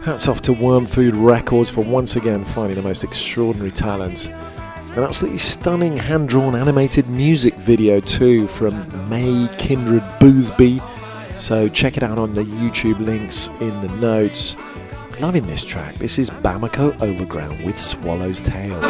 Hats 0.05 0.29
off 0.29 0.41
to 0.43 0.53
Worm 0.53 0.87
Food 0.87 1.17
Records 1.17 1.69
for 1.69 1.83
once 1.83 2.15
again 2.15 2.45
finding 2.45 2.77
the 2.77 2.83
most 2.83 3.03
extraordinary 3.03 3.73
talents. 3.73 4.27
An 4.27 5.03
absolutely 5.03 5.39
stunning 5.39 5.97
hand 5.97 6.29
drawn 6.29 6.55
animated 6.55 7.09
music 7.09 7.55
video, 7.55 7.99
too, 7.99 8.47
from 8.47 9.09
May 9.09 9.49
Kindred 9.59 10.05
Boothby. 10.21 10.81
So 11.39 11.69
check 11.69 11.97
it 11.97 12.05
out 12.05 12.19
on 12.19 12.35
the 12.35 12.45
YouTube 12.45 13.01
links 13.01 13.49
in 13.61 13.81
the 13.81 13.89
notes. 13.97 14.57
Loving 15.19 15.47
this 15.49 15.65
track. 15.65 15.97
This 15.97 16.21
is 16.21 16.31
Bamako 16.31 17.01
Overground 17.03 17.65
with 17.65 17.79
Swallow's 17.79 18.41
Tail. 18.41 18.81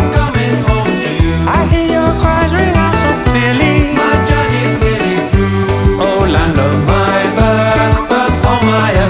First 8.69 9.08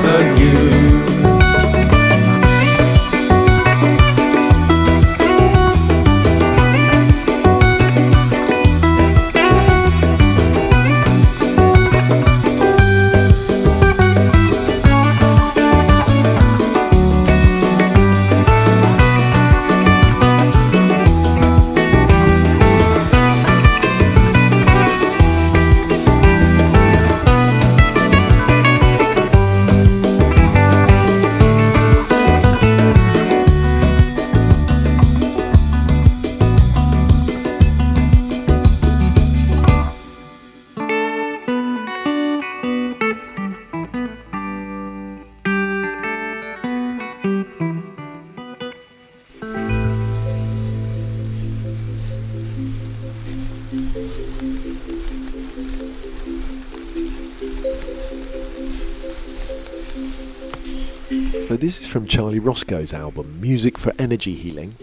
this 61.68 61.82
is 61.82 61.86
from 61.86 62.06
Charlie 62.06 62.38
Roscoe's 62.38 62.94
album, 62.94 63.42
Music 63.42 63.76
for 63.76 63.92
Energy 63.98 64.32
Healing. 64.32 64.74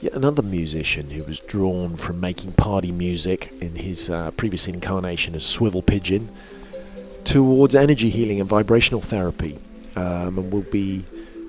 Yet 0.00 0.14
another 0.14 0.40
musician 0.40 1.10
who 1.10 1.22
was 1.24 1.40
drawn 1.40 1.98
from 1.98 2.18
making 2.18 2.52
party 2.52 2.90
music 2.90 3.52
in 3.60 3.74
his 3.74 4.08
uh, 4.08 4.30
previous 4.30 4.66
incarnation 4.66 5.34
as 5.34 5.44
Swivel 5.44 5.82
Pigeon 5.82 6.30
towards 7.24 7.74
energy 7.74 8.08
healing 8.08 8.40
and 8.40 8.48
vibrational 8.48 9.02
therapy. 9.02 9.58
Um, 9.94 10.38
and 10.38 10.50
we'll 10.50 10.62
be 10.62 11.04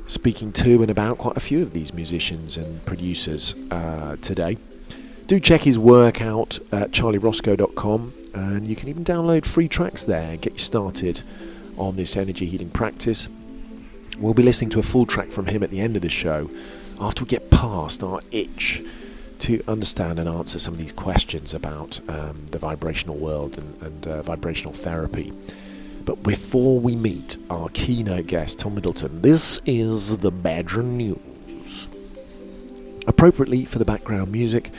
speaking 0.05 0.51
to 0.51 0.81
and 0.81 0.91
about 0.91 1.17
quite 1.17 1.37
a 1.37 1.39
few 1.39 1.61
of 1.61 1.71
these 1.71 1.93
musicians 1.93 2.57
and 2.57 2.85
producers 2.85 3.55
uh, 3.71 4.17
today. 4.21 4.57
Do 5.27 5.39
check 5.39 5.61
his 5.61 5.79
work 5.79 6.21
out 6.21 6.59
at 6.73 6.91
charlieroscoe.com 6.91 8.13
and 8.33 8.67
you 8.67 8.75
can 8.75 8.89
even 8.89 9.05
download 9.05 9.45
free 9.45 9.69
tracks 9.69 10.03
there 10.03 10.31
and 10.31 10.41
get 10.41 10.51
you 10.51 10.59
started 10.59 11.21
on 11.77 11.95
this 11.95 12.17
energy 12.17 12.47
healing 12.47 12.69
practice. 12.69 13.29
We'll 14.19 14.33
be 14.33 14.43
listening 14.43 14.69
to 14.71 14.79
a 14.79 14.83
full 14.83 15.05
track 15.05 15.31
from 15.31 15.47
him 15.47 15.63
at 15.63 15.71
the 15.71 15.81
end 15.81 15.95
of 15.95 16.01
the 16.01 16.09
show 16.09 16.49
after 16.99 17.23
we 17.23 17.27
get 17.27 17.49
past 17.49 18.03
our 18.03 18.21
itch 18.31 18.81
to 19.39 19.63
understand 19.67 20.19
and 20.19 20.29
answer 20.29 20.59
some 20.59 20.75
of 20.75 20.79
these 20.79 20.91
questions 20.91 21.53
about 21.55 21.99
um, 22.07 22.45
the 22.51 22.59
vibrational 22.59 23.17
world 23.17 23.57
and, 23.57 23.81
and 23.81 24.07
uh, 24.07 24.21
vibrational 24.21 24.73
therapy. 24.73 25.33
But 26.05 26.21
before 26.21 26.79
we 26.79 26.95
meet 26.95 27.37
our 27.49 27.69
keynote 27.69 28.27
guest, 28.27 28.59
Tom 28.59 28.75
Middleton, 28.75 29.21
this 29.21 29.59
is 29.65 30.17
the 30.17 30.31
Badger 30.31 30.83
News. 30.83 31.87
Appropriately 33.07 33.65
for 33.65 33.79
the 33.79 33.85
background 33.85 34.31
music, 34.31 34.69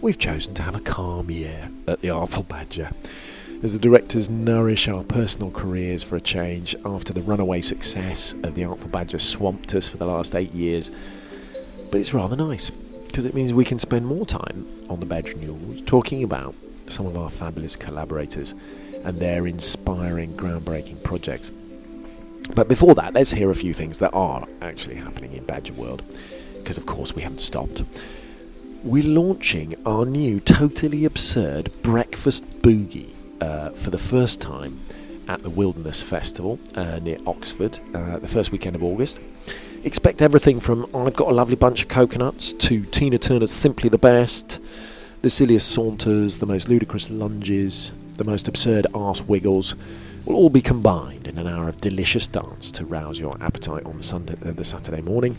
we've 0.00 0.18
chosen 0.18 0.54
to 0.54 0.62
have 0.62 0.74
a 0.74 0.80
calm 0.80 1.30
year 1.30 1.70
at 1.86 2.00
the 2.00 2.10
Artful 2.10 2.42
Badger 2.42 2.90
as 3.62 3.72
the 3.72 3.78
directors 3.78 4.28
nourish 4.28 4.88
our 4.88 5.04
personal 5.04 5.48
careers 5.50 6.02
for 6.02 6.16
a 6.16 6.20
change 6.20 6.74
after 6.84 7.12
the 7.12 7.22
runaway 7.22 7.60
success 7.60 8.32
of 8.42 8.56
the 8.56 8.64
Artful 8.64 8.88
Badger 8.88 9.20
swamped 9.20 9.72
us 9.74 9.88
for 9.88 9.98
the 9.98 10.06
last 10.06 10.34
eight 10.34 10.52
years. 10.52 10.90
But 11.90 12.00
it's 12.00 12.12
rather 12.12 12.34
nice 12.34 12.70
because 12.70 13.24
it 13.24 13.34
means 13.34 13.52
we 13.52 13.64
can 13.64 13.78
spend 13.78 14.04
more 14.04 14.26
time 14.26 14.66
on 14.88 14.98
the 14.98 15.06
Badger 15.06 15.36
News 15.36 15.80
talking 15.82 16.24
about 16.24 16.56
some 16.88 17.06
of 17.06 17.16
our 17.16 17.30
fabulous 17.30 17.76
collaborators 17.76 18.52
and 19.04 19.20
their 19.20 19.46
inspiring, 19.46 20.32
groundbreaking 20.32 21.04
projects. 21.04 21.52
But 22.56 22.66
before 22.66 22.96
that, 22.96 23.14
let's 23.14 23.30
hear 23.30 23.50
a 23.52 23.54
few 23.54 23.72
things 23.72 24.00
that 24.00 24.12
are 24.12 24.44
actually 24.60 24.96
happening 24.96 25.34
in 25.34 25.44
Badger 25.44 25.74
World 25.74 26.02
because, 26.54 26.78
of 26.78 26.86
course, 26.86 27.14
we 27.14 27.22
haven't 27.22 27.40
stopped. 27.40 27.84
We're 28.82 29.04
launching 29.04 29.76
our 29.86 30.04
new 30.04 30.40
totally 30.40 31.04
absurd 31.04 31.70
breakfast 31.82 32.60
boogie 32.62 33.14
uh, 33.42 33.70
for 33.70 33.90
the 33.90 33.98
first 33.98 34.40
time 34.40 34.78
at 35.28 35.42
the 35.42 35.50
Wilderness 35.50 36.00
Festival 36.00 36.58
uh, 36.76 37.00
near 37.00 37.18
Oxford, 37.26 37.78
uh, 37.94 38.18
the 38.18 38.28
first 38.28 38.52
weekend 38.52 38.76
of 38.76 38.84
August. 38.84 39.20
Expect 39.82 40.22
everything 40.22 40.60
from 40.60 40.86
I've 40.94 41.16
Got 41.16 41.28
a 41.28 41.34
Lovely 41.34 41.56
Bunch 41.56 41.82
of 41.82 41.88
Coconuts 41.88 42.52
to 42.52 42.84
Tina 42.84 43.18
Turner's 43.18 43.50
Simply 43.50 43.88
the 43.88 43.98
Best, 43.98 44.60
the 45.22 45.30
silliest 45.30 45.70
saunters, 45.70 46.38
the 46.38 46.46
most 46.46 46.68
ludicrous 46.68 47.10
lunges, 47.10 47.92
the 48.14 48.24
most 48.24 48.46
absurd 48.46 48.86
arse 48.94 49.20
wiggles 49.22 49.74
will 50.24 50.36
all 50.36 50.50
be 50.50 50.60
combined 50.60 51.26
in 51.26 51.36
an 51.36 51.48
hour 51.48 51.68
of 51.68 51.78
delicious 51.78 52.28
dance 52.28 52.70
to 52.70 52.84
rouse 52.84 53.18
your 53.18 53.36
appetite 53.42 53.84
on 53.84 53.96
the, 53.96 54.04
Sunday, 54.04 54.36
uh, 54.46 54.52
the 54.52 54.64
Saturday 54.64 55.00
morning. 55.00 55.36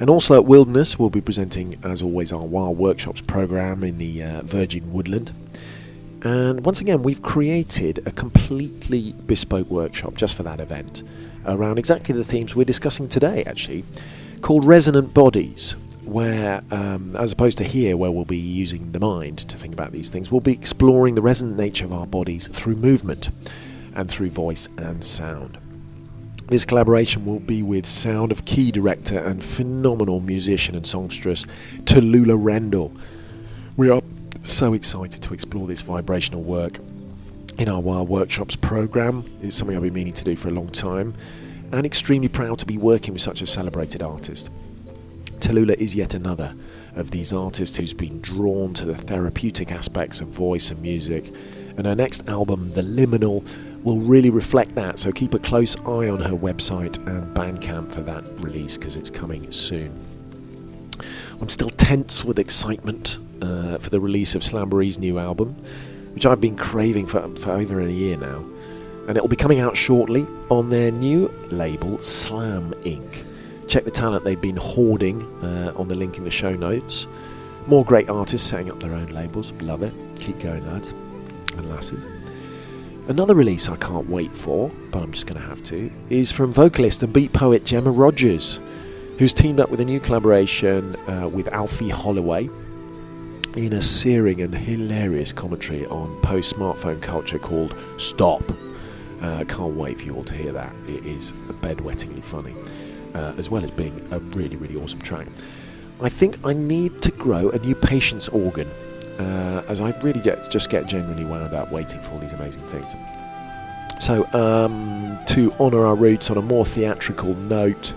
And 0.00 0.10
also 0.10 0.34
at 0.34 0.44
Wilderness, 0.44 0.98
we'll 0.98 1.08
be 1.10 1.20
presenting, 1.20 1.76
as 1.84 2.02
always, 2.02 2.32
our 2.32 2.44
Wild 2.44 2.76
Workshops 2.76 3.20
program 3.20 3.84
in 3.84 3.98
the 3.98 4.24
uh, 4.24 4.42
Virgin 4.42 4.92
Woodland. 4.92 5.32
And 6.24 6.64
once 6.64 6.80
again, 6.80 7.02
we've 7.02 7.20
created 7.20 8.06
a 8.06 8.10
completely 8.10 9.12
bespoke 9.26 9.68
workshop 9.68 10.14
just 10.14 10.34
for 10.34 10.42
that 10.44 10.58
event 10.58 11.02
around 11.44 11.78
exactly 11.78 12.14
the 12.14 12.24
themes 12.24 12.56
we're 12.56 12.64
discussing 12.64 13.08
today, 13.08 13.44
actually, 13.44 13.84
called 14.40 14.64
Resonant 14.64 15.12
Bodies, 15.12 15.72
where, 16.06 16.62
um, 16.70 17.14
as 17.16 17.32
opposed 17.32 17.58
to 17.58 17.64
here, 17.64 17.98
where 17.98 18.10
we'll 18.10 18.24
be 18.24 18.38
using 18.38 18.90
the 18.92 19.00
mind 19.00 19.40
to 19.50 19.58
think 19.58 19.74
about 19.74 19.92
these 19.92 20.08
things, 20.08 20.30
we'll 20.30 20.40
be 20.40 20.54
exploring 20.54 21.14
the 21.14 21.20
resonant 21.20 21.58
nature 21.58 21.84
of 21.84 21.92
our 21.92 22.06
bodies 22.06 22.46
through 22.48 22.76
movement 22.76 23.28
and 23.94 24.10
through 24.10 24.30
voice 24.30 24.70
and 24.78 25.04
sound. 25.04 25.58
This 26.46 26.64
collaboration 26.64 27.26
will 27.26 27.40
be 27.40 27.62
with 27.62 27.84
Sound 27.84 28.32
of 28.32 28.46
Key 28.46 28.70
director 28.70 29.18
and 29.18 29.44
phenomenal 29.44 30.20
musician 30.20 30.74
and 30.74 30.86
songstress 30.86 31.46
Tallulah 31.84 32.38
Rendell. 32.42 32.92
We 33.76 33.90
are 33.90 34.00
so 34.44 34.74
excited 34.74 35.22
to 35.22 35.32
explore 35.32 35.66
this 35.66 35.80
vibrational 35.80 36.42
work 36.42 36.78
in 37.58 37.68
our 37.68 37.80
Wild 37.80 38.08
Workshops 38.10 38.56
program. 38.56 39.24
It's 39.42 39.56
something 39.56 39.74
I've 39.74 39.82
been 39.82 39.94
meaning 39.94 40.12
to 40.12 40.24
do 40.24 40.36
for 40.36 40.48
a 40.48 40.52
long 40.52 40.68
time, 40.68 41.14
and 41.72 41.86
extremely 41.86 42.28
proud 42.28 42.58
to 42.58 42.66
be 42.66 42.76
working 42.76 43.14
with 43.14 43.22
such 43.22 43.40
a 43.40 43.46
celebrated 43.46 44.02
artist. 44.02 44.50
Tallulah 45.40 45.76
is 45.78 45.94
yet 45.94 46.14
another 46.14 46.54
of 46.94 47.10
these 47.10 47.32
artists 47.32 47.76
who's 47.76 47.94
been 47.94 48.20
drawn 48.20 48.74
to 48.74 48.84
the 48.84 48.94
therapeutic 48.94 49.72
aspects 49.72 50.20
of 50.20 50.28
voice 50.28 50.70
and 50.70 50.80
music, 50.82 51.26
and 51.76 51.86
her 51.86 51.94
next 51.94 52.28
album, 52.28 52.70
The 52.70 52.82
Liminal, 52.82 53.48
will 53.82 53.98
really 53.98 54.30
reflect 54.30 54.74
that. 54.74 54.98
So 54.98 55.10
keep 55.10 55.32
a 55.34 55.38
close 55.38 55.74
eye 55.80 56.08
on 56.08 56.20
her 56.20 56.36
website 56.36 56.98
and 57.06 57.34
Bandcamp 57.34 57.90
for 57.90 58.02
that 58.02 58.24
release 58.42 58.76
because 58.76 58.96
it's 58.96 59.10
coming 59.10 59.50
soon. 59.50 59.98
I'm 61.40 61.48
still 61.48 61.70
tense 61.70 62.24
with 62.24 62.38
excitement 62.38 63.18
uh, 63.42 63.78
for 63.78 63.90
the 63.90 64.00
release 64.00 64.34
of 64.34 64.42
Slamboree's 64.42 64.98
new 64.98 65.18
album, 65.18 65.54
which 66.14 66.26
I've 66.26 66.40
been 66.40 66.56
craving 66.56 67.06
for, 67.06 67.28
for 67.36 67.52
over 67.52 67.80
a 67.80 67.90
year 67.90 68.16
now. 68.16 68.44
And 69.06 69.16
it 69.16 69.20
will 69.20 69.28
be 69.28 69.36
coming 69.36 69.60
out 69.60 69.76
shortly 69.76 70.26
on 70.48 70.70
their 70.70 70.90
new 70.90 71.28
label, 71.50 71.98
Slam 71.98 72.72
Inc. 72.82 73.24
Check 73.68 73.84
the 73.84 73.90
talent 73.90 74.24
they've 74.24 74.40
been 74.40 74.56
hoarding 74.56 75.22
uh, 75.42 75.72
on 75.76 75.88
the 75.88 75.94
link 75.94 76.18
in 76.18 76.24
the 76.24 76.30
show 76.30 76.54
notes. 76.54 77.06
More 77.66 77.84
great 77.84 78.08
artists 78.08 78.48
setting 78.48 78.70
up 78.70 78.80
their 78.80 78.92
own 78.92 79.08
labels. 79.08 79.52
Love 79.62 79.82
it. 79.82 79.92
Keep 80.16 80.40
going, 80.40 80.66
lads 80.66 80.90
and 81.56 81.68
lasses. 81.70 82.06
Another 83.08 83.34
release 83.34 83.68
I 83.68 83.76
can't 83.76 84.08
wait 84.08 84.34
for, 84.34 84.70
but 84.90 85.02
I'm 85.02 85.12
just 85.12 85.26
going 85.26 85.40
to 85.40 85.46
have 85.46 85.62
to, 85.64 85.90
is 86.08 86.32
from 86.32 86.50
vocalist 86.50 87.02
and 87.02 87.12
beat 87.12 87.34
poet 87.34 87.64
Gemma 87.64 87.90
Rogers, 87.90 88.60
who's 89.18 89.34
teamed 89.34 89.60
up 89.60 89.70
with 89.70 89.80
a 89.80 89.84
new 89.84 90.00
collaboration 90.00 90.96
uh, 91.08 91.28
with 91.28 91.48
Alfie 91.48 91.90
Holloway 91.90 92.48
in 93.56 93.72
a 93.74 93.82
searing 93.82 94.40
and 94.40 94.54
hilarious 94.54 95.32
commentary 95.32 95.86
on 95.86 96.20
post 96.22 96.56
smartphone 96.56 97.00
culture 97.00 97.38
called 97.38 97.74
Stop. 97.98 98.42
Uh, 99.22 99.44
can't 99.44 99.74
wait 99.74 99.98
for 99.98 100.04
you 100.04 100.14
all 100.14 100.24
to 100.24 100.34
hear 100.34 100.52
that. 100.52 100.74
It 100.88 101.06
is 101.06 101.32
bedwettingly 101.60 102.20
funny, 102.20 102.54
uh, 103.14 103.32
as 103.38 103.50
well 103.50 103.62
as 103.62 103.70
being 103.70 104.06
a 104.10 104.18
really, 104.18 104.56
really 104.56 104.76
awesome 104.76 104.98
track. 104.98 105.28
I 106.00 106.08
think 106.08 106.44
I 106.44 106.52
need 106.52 107.00
to 107.02 107.12
grow 107.12 107.50
a 107.50 107.58
new 107.60 107.74
patience 107.76 108.28
organ, 108.28 108.68
uh, 109.18 109.62
as 109.68 109.80
I 109.80 109.98
really 110.00 110.20
get, 110.20 110.50
just 110.50 110.68
get 110.68 110.86
genuinely 110.86 111.24
wound 111.24 111.54
up 111.54 111.70
waiting 111.70 112.00
for 112.00 112.12
all 112.12 112.18
these 112.18 112.32
amazing 112.32 112.62
things. 112.62 112.94
So, 114.00 114.26
um, 114.34 115.16
to 115.26 115.52
honour 115.60 115.86
our 115.86 115.94
roots 115.94 116.28
on 116.28 116.36
a 116.36 116.42
more 116.42 116.66
theatrical 116.66 117.34
note, 117.34 117.94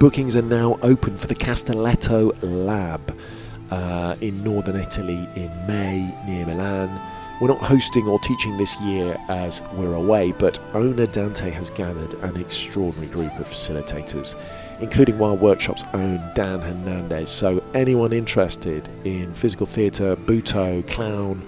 bookings 0.00 0.36
are 0.36 0.42
now 0.42 0.78
open 0.82 1.16
for 1.16 1.28
the 1.28 1.36
Castelletto 1.36 2.36
Lab 2.42 3.16
uh, 3.70 4.16
in 4.20 4.42
northern 4.42 4.76
Italy 4.76 5.28
in 5.36 5.50
May 5.66 6.12
near 6.26 6.46
Milan. 6.46 7.00
We're 7.40 7.48
not 7.48 7.58
hosting 7.58 8.06
or 8.06 8.18
teaching 8.18 8.58
this 8.58 8.78
year 8.82 9.18
as 9.30 9.62
we're 9.72 9.94
away, 9.94 10.32
but 10.32 10.58
owner 10.74 11.06
Dante 11.06 11.50
has 11.50 11.70
gathered 11.70 12.12
an 12.22 12.36
extraordinary 12.36 13.10
group 13.10 13.34
of 13.38 13.46
facilitators, 13.46 14.34
including 14.80 15.18
Wild 15.18 15.40
Workshop's 15.40 15.84
own 15.94 16.20
Dan 16.34 16.60
Hernandez. 16.60 17.30
So, 17.30 17.62
anyone 17.72 18.12
interested 18.12 18.86
in 19.04 19.32
physical 19.32 19.64
theatre, 19.64 20.16
Butoh, 20.16 20.86
clown, 20.86 21.42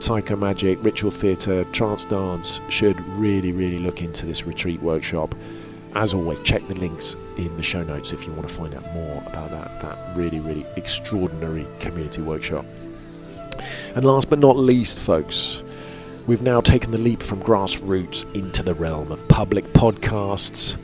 psycho 0.00 0.34
magic, 0.34 0.82
ritual 0.82 1.12
theatre, 1.12 1.62
trance 1.66 2.06
dance 2.06 2.60
should 2.68 2.98
really, 3.10 3.52
really 3.52 3.78
look 3.78 4.02
into 4.02 4.26
this 4.26 4.46
retreat 4.46 4.82
workshop. 4.82 5.34
As 5.94 6.14
always, 6.14 6.38
check 6.40 6.66
the 6.68 6.76
links 6.76 7.16
in 7.36 7.56
the 7.56 7.62
show 7.62 7.82
notes 7.82 8.12
if 8.12 8.24
you 8.26 8.32
want 8.32 8.48
to 8.48 8.54
find 8.54 8.74
out 8.74 8.94
more 8.94 9.22
about 9.26 9.50
that, 9.50 9.80
that 9.82 10.16
really, 10.16 10.38
really 10.40 10.64
extraordinary 10.76 11.66
community 11.80 12.22
workshop. 12.22 12.64
And 13.96 14.04
last 14.04 14.30
but 14.30 14.38
not 14.38 14.56
least, 14.56 15.00
folks, 15.00 15.64
we've 16.28 16.42
now 16.42 16.60
taken 16.60 16.92
the 16.92 16.98
leap 16.98 17.22
from 17.22 17.42
grassroots 17.42 18.32
into 18.36 18.62
the 18.62 18.74
realm 18.74 19.10
of 19.10 19.26
public 19.26 19.64
podcasts, 19.72 20.76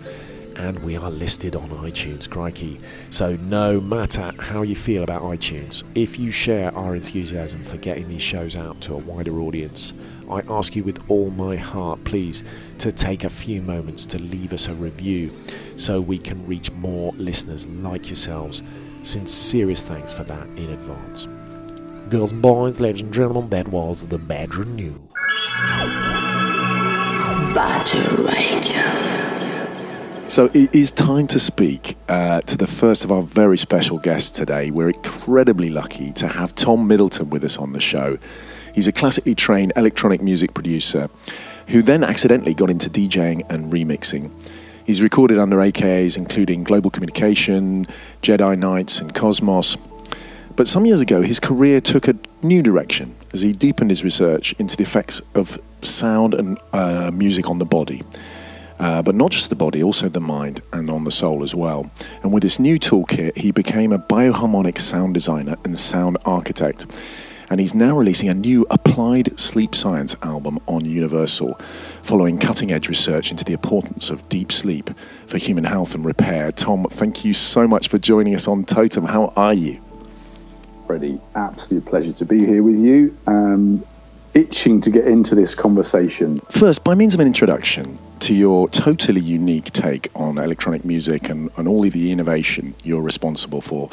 and 0.56 0.78
we 0.80 0.96
are 0.96 1.10
listed 1.10 1.54
on 1.54 1.68
iTunes, 1.70 2.28
crikey. 2.28 2.80
So, 3.10 3.36
no 3.36 3.80
matter 3.80 4.32
how 4.40 4.62
you 4.62 4.74
feel 4.74 5.04
about 5.04 5.22
iTunes, 5.22 5.84
if 5.94 6.18
you 6.18 6.32
share 6.32 6.76
our 6.76 6.96
enthusiasm 6.96 7.62
for 7.62 7.76
getting 7.76 8.08
these 8.08 8.22
shows 8.22 8.56
out 8.56 8.80
to 8.82 8.94
a 8.94 8.98
wider 8.98 9.38
audience, 9.40 9.92
I 10.30 10.42
ask 10.48 10.74
you 10.74 10.82
with 10.84 11.02
all 11.08 11.30
my 11.30 11.56
heart, 11.56 12.02
please, 12.04 12.42
to 12.78 12.92
take 12.92 13.24
a 13.24 13.28
few 13.30 13.62
moments 13.62 14.06
to 14.06 14.18
leave 14.18 14.52
us 14.52 14.68
a 14.68 14.74
review 14.74 15.32
so 15.76 16.00
we 16.00 16.18
can 16.18 16.46
reach 16.46 16.72
more 16.72 17.12
listeners 17.12 17.66
like 17.68 18.08
yourselves. 18.08 18.62
Sincerest 19.02 19.86
thanks 19.86 20.12
for 20.12 20.24
that 20.24 20.46
in 20.56 20.70
advance. 20.70 21.26
Girls 22.08 22.32
and 22.32 22.42
boys, 22.42 22.80
ladies 22.80 23.02
and 23.02 23.12
gentlemen, 23.12 23.50
that 23.50 23.68
was 23.68 24.06
the 24.06 24.18
Badger 24.18 24.64
News. 24.64 24.98
Badger 27.54 28.22
Radio. 28.22 28.66
So 30.28 30.50
it 30.52 30.74
is 30.74 30.90
time 30.90 31.28
to 31.28 31.38
speak 31.38 31.96
uh, 32.08 32.40
to 32.42 32.56
the 32.56 32.66
first 32.66 33.04
of 33.04 33.12
our 33.12 33.22
very 33.22 33.56
special 33.56 33.98
guests 33.98 34.30
today. 34.32 34.72
We're 34.72 34.88
incredibly 34.88 35.70
lucky 35.70 36.12
to 36.14 36.26
have 36.26 36.52
Tom 36.54 36.88
Middleton 36.88 37.30
with 37.30 37.44
us 37.44 37.58
on 37.58 37.72
the 37.72 37.80
show. 37.80 38.18
He's 38.76 38.86
a 38.86 38.92
classically 38.92 39.34
trained 39.34 39.72
electronic 39.74 40.20
music 40.20 40.52
producer 40.52 41.08
who 41.68 41.80
then 41.80 42.04
accidentally 42.04 42.52
got 42.52 42.68
into 42.68 42.90
DJing 42.90 43.50
and 43.50 43.72
remixing. 43.72 44.30
He's 44.84 45.00
recorded 45.00 45.38
under 45.38 45.56
AKAs 45.56 46.18
including 46.18 46.62
Global 46.62 46.90
Communication, 46.90 47.86
Jedi 48.20 48.58
Knights, 48.58 49.00
and 49.00 49.14
Cosmos. 49.14 49.78
But 50.56 50.68
some 50.68 50.84
years 50.84 51.00
ago, 51.00 51.22
his 51.22 51.40
career 51.40 51.80
took 51.80 52.06
a 52.06 52.16
new 52.42 52.62
direction 52.62 53.14
as 53.32 53.40
he 53.40 53.52
deepened 53.52 53.88
his 53.88 54.04
research 54.04 54.52
into 54.58 54.76
the 54.76 54.82
effects 54.82 55.22
of 55.34 55.58
sound 55.80 56.34
and 56.34 56.58
uh, 56.74 57.10
music 57.14 57.48
on 57.48 57.58
the 57.58 57.64
body. 57.64 58.02
Uh, 58.78 59.00
but 59.00 59.14
not 59.14 59.30
just 59.30 59.48
the 59.48 59.56
body, 59.56 59.82
also 59.82 60.10
the 60.10 60.20
mind 60.20 60.60
and 60.74 60.90
on 60.90 61.04
the 61.04 61.10
soul 61.10 61.42
as 61.42 61.54
well. 61.54 61.90
And 62.22 62.30
with 62.30 62.42
this 62.42 62.58
new 62.58 62.78
toolkit, 62.78 63.38
he 63.38 63.52
became 63.52 63.90
a 63.90 63.98
bioharmonic 63.98 64.78
sound 64.78 65.14
designer 65.14 65.56
and 65.64 65.78
sound 65.78 66.18
architect. 66.26 66.84
And 67.48 67.61
he's 67.61 67.74
now 67.74 67.96
releasing 67.96 68.28
a 68.28 68.35
new 68.35 68.66
applied 68.70 69.38
sleep 69.38 69.74
science 69.74 70.16
album 70.22 70.59
on 70.66 70.85
Universal, 70.85 71.54
following 72.02 72.38
cutting 72.38 72.72
edge 72.72 72.88
research 72.88 73.30
into 73.30 73.44
the 73.44 73.52
importance 73.52 74.11
of 74.11 74.28
deep 74.28 74.50
sleep 74.50 74.90
for 75.26 75.38
human 75.38 75.64
health 75.64 75.94
and 75.94 76.04
repair. 76.04 76.50
Tom, 76.50 76.87
thank 76.90 77.24
you 77.24 77.32
so 77.32 77.68
much 77.68 77.88
for 77.88 77.98
joining 77.98 78.35
us 78.35 78.48
on 78.48 78.64
Totem. 78.64 79.04
How 79.04 79.32
are 79.37 79.54
you? 79.54 79.80
Freddie, 80.87 81.20
absolute 81.35 81.85
pleasure 81.85 82.12
to 82.12 82.24
be 82.24 82.44
here 82.46 82.62
with 82.62 82.78
you. 82.78 83.16
Um, 83.26 83.85
itching 84.35 84.80
to 84.82 84.90
get 84.90 85.06
into 85.06 85.35
this 85.35 85.54
conversation. 85.54 86.40
First, 86.50 86.85
by 86.85 86.94
means 86.94 87.14
of 87.14 87.20
an 87.20 87.26
introduction 87.26 87.98
to 88.20 88.35
your 88.35 88.68
totally 88.68 89.20
unique 89.20 89.70
take 89.72 90.11
on 90.14 90.38
electronic 90.38 90.85
music 90.85 91.28
and, 91.28 91.50
and 91.56 91.66
all 91.66 91.85
of 91.87 91.92
the 91.92 92.12
innovation 92.12 92.74
you're 92.85 93.02
responsible 93.02 93.61
for, 93.61 93.88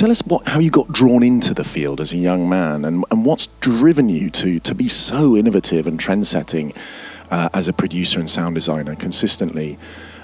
tell 0.00 0.10
us 0.10 0.22
what, 0.22 0.48
how 0.48 0.58
you 0.58 0.70
got 0.70 0.90
drawn 0.90 1.22
into 1.22 1.52
the 1.52 1.62
field 1.62 2.00
as 2.00 2.14
a 2.14 2.16
young 2.16 2.48
man 2.48 2.86
and, 2.86 3.04
and 3.10 3.26
what's 3.26 3.48
driven 3.60 4.08
you 4.08 4.30
to, 4.30 4.58
to 4.58 4.74
be 4.74 4.88
so 4.88 5.36
innovative 5.36 5.86
and 5.86 6.00
trend 6.00 6.26
setting 6.26 6.72
uh, 7.30 7.50
as 7.52 7.68
a 7.68 7.72
producer 7.74 8.18
and 8.18 8.30
sound 8.30 8.54
designer 8.54 8.96
consistently. 8.96 9.78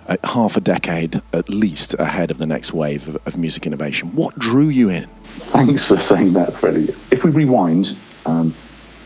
Uh, 0.08 0.16
half 0.24 0.56
a 0.56 0.60
decade 0.60 1.20
at 1.34 1.50
least 1.50 1.92
ahead 1.98 2.30
of 2.30 2.38
the 2.38 2.46
next 2.46 2.72
wave 2.72 3.06
of, 3.06 3.18
of 3.26 3.36
music 3.36 3.66
innovation. 3.66 4.08
What 4.14 4.38
drew 4.38 4.70
you 4.70 4.88
in? 4.88 5.08
Thanks 5.26 5.86
for 5.86 5.96
saying 5.96 6.32
that, 6.32 6.54
Freddie. 6.54 6.94
If 7.10 7.22
we 7.22 7.30
rewind, 7.30 7.94
um, 8.24 8.54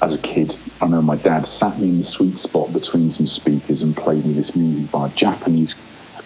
as 0.02 0.14
a 0.14 0.18
kid, 0.18 0.54
I 0.80 0.87
know 0.87 1.02
my 1.02 1.16
dad 1.16 1.48
sat 1.48 1.80
me 1.80 1.88
in 1.88 1.98
the 1.98 2.04
sweet 2.04 2.37
spot 2.38 2.72
between 2.72 3.11
some 3.11 3.26
speakers 3.26 3.83
and 3.83 3.96
played 3.96 4.24
me 4.24 4.35
this 4.35 4.54
music 4.54 4.88
by 4.92 5.09
a 5.09 5.11
Japanese 5.11 5.74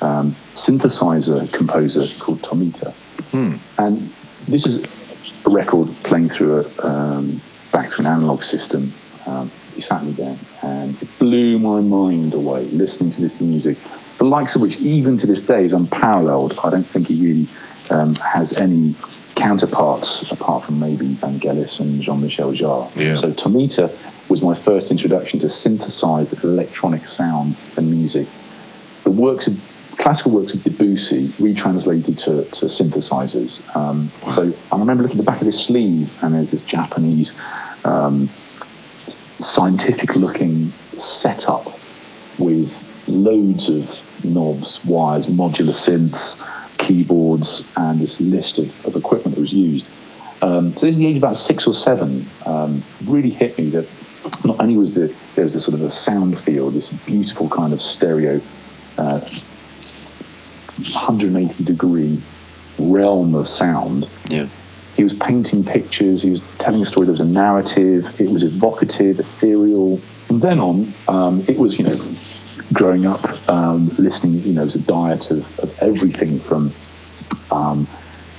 um, 0.03 0.33
synthesizer 0.55 1.51
composer 1.53 2.05
called 2.23 2.43
Tomita. 2.43 2.93
Hmm. 3.31 3.55
And 3.79 4.14
this 4.49 4.67
is 4.67 4.85
a 5.47 5.51
record 5.51 5.89
playing 6.03 6.29
through 6.29 6.61
a 6.61 6.87
um, 6.87 7.41
back 7.73 7.91
to 7.91 8.01
an 8.01 8.07
analog 8.07 8.43
system. 8.43 8.93
Um, 9.27 9.51
he 9.75 9.81
sat 9.81 10.05
me 10.05 10.13
down, 10.13 10.39
and 10.63 11.01
it 11.03 11.09
blew 11.19 11.59
my 11.59 11.81
mind 11.81 12.35
away 12.35 12.65
listening 12.67 13.11
to 13.13 13.21
this 13.21 13.41
music, 13.41 13.77
the 14.19 14.25
likes 14.25 14.55
of 14.55 14.63
which, 14.63 14.79
even 14.79 15.17
to 15.19 15.27
this 15.27 15.41
day, 15.41 15.65
is 15.65 15.73
unparalleled. 15.73 16.59
I 16.63 16.71
don't 16.71 16.85
think 16.85 17.11
it 17.11 17.21
really 17.21 17.49
um, 17.91 18.15
has 18.17 18.53
any 18.59 18.95
counterparts 19.35 20.31
apart 20.31 20.65
from 20.65 20.79
maybe 20.79 21.07
Vangelis 21.15 21.81
and 21.81 22.01
Jean-Michel 22.01 22.53
Jarre. 22.53 22.97
Yeah. 22.97 23.17
So 23.17 23.33
Tomita 23.33 23.91
was 24.31 24.43
my 24.43 24.55
first 24.55 24.91
introduction 24.91 25.41
to 25.41 25.49
synthesized 25.49 26.45
electronic 26.45 27.07
sound 27.07 27.57
and 27.77 27.91
music. 27.91 28.29
The 29.03 29.11
works 29.11 29.49
of 29.49 29.74
classical 29.97 30.33
works 30.33 30.55
of 30.55 30.63
Debussy 30.63 31.29
retranslated 31.39 32.19
to, 32.19 32.45
to 32.45 32.67
synthesizers. 32.67 33.61
Um, 33.77 34.11
So 34.33 34.53
I 34.73 34.79
remember 34.79 35.03
looking 35.03 35.19
at 35.19 35.25
the 35.25 35.31
back 35.31 35.41
of 35.41 35.47
this 35.47 35.65
sleeve, 35.67 36.13
and 36.23 36.35
there's 36.35 36.51
this 36.51 36.63
Japanese 36.63 37.33
um, 37.85 38.29
scientific-looking 39.39 40.69
setup 40.99 41.67
with 42.39 42.73
loads 43.09 43.69
of 43.69 44.25
knobs, 44.25 44.85
wires, 44.85 45.27
modular 45.27 45.75
synths, 45.75 46.41
keyboards, 46.79 47.73
and 47.77 48.01
this 48.01 48.21
list 48.21 48.59
of, 48.59 48.87
of 48.87 48.97
equipment 48.97 49.35
that 49.35 49.41
was 49.41 49.53
used. 49.53 49.87
Um, 50.43 50.77
so 50.77 50.87
this 50.87 50.95
is 50.95 50.99
the 50.99 51.07
age 51.07 51.17
of 51.17 51.23
about 51.23 51.37
six 51.37 51.67
or 51.67 51.75
seven. 51.75 52.27
Um, 52.45 52.83
really 53.07 53.31
hit 53.31 53.57
me 53.57 53.71
that 53.71 53.89
not 54.45 54.61
only 54.61 54.77
was 54.77 54.95
there 54.95 55.09
there 55.35 55.45
was 55.45 55.55
a 55.55 55.61
sort 55.61 55.75
of 55.75 55.83
a 55.83 55.91
sound 55.91 56.39
field, 56.41 56.75
this 56.75 56.89
beautiful 56.89 57.49
kind 57.49 57.73
of 57.73 57.81
stereo, 57.81 58.41
uh, 58.99 59.21
180 60.79 61.65
degree 61.65 62.21
realm 62.79 63.35
of 63.35 63.49
sound. 63.49 64.09
Yeah. 64.29 64.49
He 64.97 65.03
was 65.03 65.15
painting 65.15 65.65
pictures. 65.65 66.23
He 66.23 66.31
was 66.31 66.43
telling 66.59 66.83
a 66.83 66.87
story. 66.87 67.07
There 67.07 67.13
was 67.13 67.21
a 67.21 67.25
narrative. 67.25 68.21
It 68.21 68.31
was 68.31 68.43
evocative, 68.43 69.19
ethereal. 69.19 69.99
From 70.27 70.41
then 70.41 70.61
on, 70.61 70.93
um, 71.09 71.45
it 71.49 71.59
was 71.59 71.79
you 71.79 71.85
know, 71.85 71.97
growing 72.73 73.07
up, 73.07 73.49
um, 73.49 73.89
listening. 73.99 74.41
You 74.41 74.53
know, 74.53 74.63
it 74.63 74.67
was 74.67 74.77
a 74.77 74.83
diet 74.83 75.31
of, 75.31 75.59
of 75.59 75.83
everything 75.83 76.39
from 76.41 76.73
um, 77.51 77.87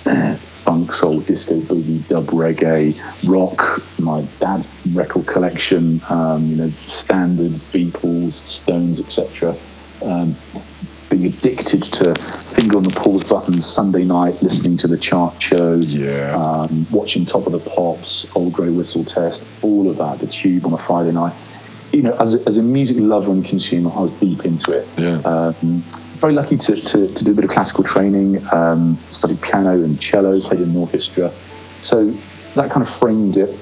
funk, 0.65 0.93
soul, 0.93 1.19
disco, 1.19 1.59
boogie, 1.59 2.07
dub, 2.07 2.25
reggae, 2.27 2.97
rock. 3.29 3.81
My 3.99 4.25
dad's 4.39 4.67
record 4.93 5.27
collection. 5.27 6.01
Um, 6.09 6.47
you 6.47 6.55
know, 6.55 6.69
standards, 6.69 7.63
Beatles, 7.63 8.31
Stones, 8.31 9.01
etc. 9.01 9.55
Um, 10.01 10.35
being 11.09 11.25
addicted 11.25 11.83
to 11.83 12.15
finger 12.15 12.77
on 12.77 12.83
the 12.83 12.89
pause 12.91 13.23
button 13.23 13.61
Sunday 13.61 14.03
night, 14.03 14.41
listening 14.41 14.77
to 14.77 14.87
the 14.87 14.97
chart 14.97 15.41
show, 15.41 15.75
Yeah. 15.75 16.35
um, 16.35 16.87
watching 16.91 17.25
Top 17.25 17.45
of 17.45 17.51
the 17.53 17.59
Pops, 17.59 18.25
Old 18.35 18.53
Grey 18.53 18.69
Whistle 18.69 19.03
Test, 19.05 19.43
all 19.61 19.89
of 19.89 19.97
that, 19.97 20.19
the 20.19 20.27
Tube 20.27 20.65
on 20.65 20.73
a 20.73 20.77
Friday 20.77 21.11
night. 21.11 21.33
You 21.91 22.01
know, 22.01 22.15
as 22.19 22.33
a, 22.33 22.39
as 22.47 22.57
a 22.57 22.63
music 22.63 22.97
lover 22.99 23.31
and 23.31 23.45
consumer, 23.45 23.91
I 23.95 24.01
was 24.01 24.11
deep 24.13 24.43
into 24.45 24.71
it. 24.71 24.87
Yeah. 24.97 25.17
Um, 25.19 25.83
very 26.17 26.33
lucky 26.33 26.57
to, 26.57 26.75
to, 26.75 27.13
to 27.13 27.23
do 27.23 27.31
a 27.31 27.35
bit 27.35 27.43
of 27.43 27.49
classical 27.51 27.83
training, 27.83 28.41
um, 28.51 28.97
studied 29.11 29.41
piano 29.41 29.71
and 29.83 29.99
cello, 29.99 30.39
played 30.39 30.61
in 30.61 30.69
an 30.69 30.75
orchestra. 30.77 31.31
So 31.81 32.09
that 32.55 32.71
kind 32.71 32.85
of 32.85 32.93
framed 32.97 33.37
it. 33.37 33.55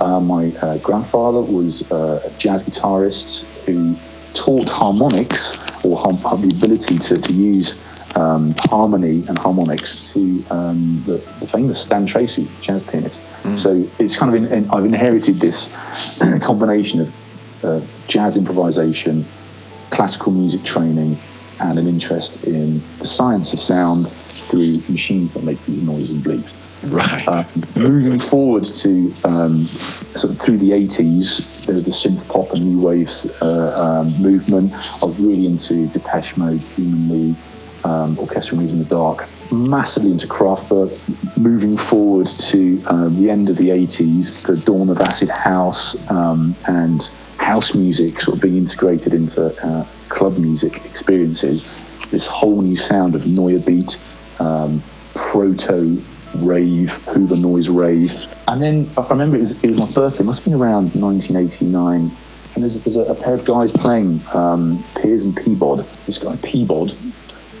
Uh, 0.00 0.20
my 0.20 0.52
uh, 0.60 0.78
grandfather 0.78 1.40
was 1.40 1.90
uh, 1.90 2.20
a 2.24 2.38
jazz 2.38 2.62
guitarist 2.64 3.44
who 3.64 3.96
taught 4.34 4.68
harmonics 4.68 5.56
or 5.84 5.96
har- 5.96 6.12
the 6.38 6.54
ability 6.56 6.98
to, 6.98 7.16
to 7.16 7.32
use 7.32 7.76
um, 8.16 8.54
harmony 8.58 9.24
and 9.28 9.38
harmonics 9.38 10.10
to 10.12 10.44
um, 10.50 11.02
the, 11.06 11.18
the 11.40 11.46
famous 11.46 11.82
Stan 11.82 12.06
Tracey, 12.06 12.48
jazz 12.62 12.82
pianist. 12.82 13.22
So 13.56 13.86
it's 13.98 14.16
kind 14.16 14.34
of 14.34 14.42
in, 14.42 14.52
in, 14.52 14.70
I've 14.70 14.84
inherited 14.84 15.36
this 15.38 15.70
combination 16.42 17.00
of 17.02 17.14
uh, 17.64 17.80
jazz 18.08 18.36
improvisation, 18.36 19.24
classical 19.90 20.32
music 20.32 20.64
training, 20.64 21.18
and 21.60 21.78
an 21.78 21.86
interest 21.86 22.44
in 22.44 22.82
the 22.98 23.06
science 23.06 23.52
of 23.52 23.60
sound 23.60 24.10
through 24.10 24.78
machines 24.88 25.32
that 25.34 25.42
make 25.42 25.64
these 25.66 25.82
noises 25.82 26.10
and 26.10 26.24
bleeps. 26.24 26.52
Right. 26.82 27.26
Uh, 27.26 27.44
moving 27.74 28.20
forward 28.20 28.64
to 28.64 29.14
um, 29.24 29.66
sort 30.14 30.34
of 30.34 30.40
through 30.40 30.58
the 30.58 30.70
80s, 30.70 31.64
there 31.64 31.74
was 31.74 31.84
the 31.84 31.90
synth 31.90 32.26
pop 32.28 32.52
and 32.52 32.64
new 32.64 32.80
waves 32.80 33.26
uh, 33.40 34.02
um, 34.02 34.22
movement. 34.22 34.72
I 34.72 35.06
was 35.06 35.18
really 35.18 35.46
into 35.46 35.86
Depeche 35.88 36.36
Mode, 36.36 36.60
Human 36.60 37.08
League, 37.08 37.36
um, 37.84 38.18
Orchestral 38.18 38.56
Manoeuvres 38.56 38.74
in 38.74 38.78
the 38.80 38.88
Dark, 38.88 39.26
massively 39.50 40.12
into 40.12 40.26
Kraftwerk. 40.26 40.92
Moving 41.38 41.76
forward 41.76 42.26
to 42.26 42.82
um, 42.86 43.16
the 43.20 43.30
end 43.30 43.48
of 43.48 43.56
the 43.56 43.70
80s, 43.70 44.46
the 44.46 44.56
dawn 44.56 44.90
of 44.90 45.00
acid 45.00 45.30
house 45.30 45.96
um, 46.10 46.54
and 46.68 47.10
house 47.38 47.74
music 47.74 48.20
sort 48.20 48.36
of 48.36 48.42
being 48.42 48.56
integrated 48.56 49.14
into 49.14 49.46
uh, 49.66 49.86
club 50.08 50.38
music 50.38 50.84
experiences. 50.84 51.88
This 52.10 52.26
whole 52.26 52.60
new 52.60 52.76
sound 52.76 53.14
of 53.14 53.26
Neue 53.26 53.58
Beat, 53.60 53.98
um, 54.38 54.82
proto 55.14 56.02
rave, 56.34 56.90
Hoover 57.06 57.36
noise 57.36 57.68
rave. 57.68 58.26
And 58.48 58.60
then 58.62 58.90
I 58.96 59.06
remember 59.08 59.36
it 59.36 59.40
was, 59.40 59.62
it 59.62 59.70
was 59.70 59.78
my 59.78 60.02
birthday, 60.02 60.22
it 60.22 60.26
must 60.26 60.40
have 60.40 60.44
been 60.44 60.60
around 60.60 60.94
1989. 60.94 62.10
And 62.54 62.62
there's, 62.62 62.82
there's 62.84 62.96
a, 62.96 63.12
a 63.12 63.14
pair 63.14 63.34
of 63.34 63.44
guys 63.44 63.70
playing 63.70 64.20
um, 64.32 64.82
Piers 65.00 65.24
and 65.24 65.36
Peabod. 65.36 65.86
This 66.06 66.18
guy, 66.18 66.36
Peabod, 66.36 66.96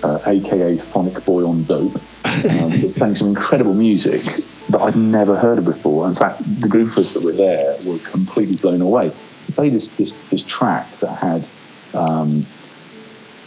uh, 0.02 0.20
aka 0.26 0.78
Phonic 0.78 1.24
Boy 1.24 1.46
on 1.46 1.64
Dope, 1.64 1.96
um, 2.24 2.92
playing 2.96 3.14
some 3.14 3.28
incredible 3.28 3.74
music 3.74 4.22
that 4.70 4.80
I'd 4.80 4.96
never 4.96 5.36
heard 5.36 5.58
of 5.58 5.64
before. 5.64 6.08
In 6.08 6.14
fact, 6.14 6.38
the 6.60 6.68
goofers 6.68 7.14
that 7.14 7.22
were 7.22 7.32
there 7.32 7.76
were 7.84 7.98
completely 7.98 8.56
blown 8.56 8.80
away. 8.80 9.12
He 9.46 9.52
played 9.52 9.72
this, 9.72 9.88
this, 9.96 10.12
this 10.30 10.42
track 10.42 10.90
that 11.00 11.14
had 11.14 11.46
um, 11.94 12.44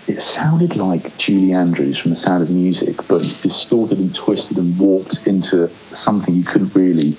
it 0.09 0.21
sounded 0.23 0.75
like 0.75 1.15
Julie 1.17 1.53
Andrews 1.53 1.99
from 1.99 2.09
The 2.09 2.15
Sound 2.15 2.41
of 2.41 2.49
Music, 2.49 2.95
but 3.07 3.21
distorted 3.21 3.99
and 3.99 4.13
twisted 4.15 4.57
and 4.57 4.77
warped 4.79 5.27
into 5.27 5.69
something 5.93 6.33
you 6.33 6.43
couldn't 6.43 6.73
really 6.73 7.09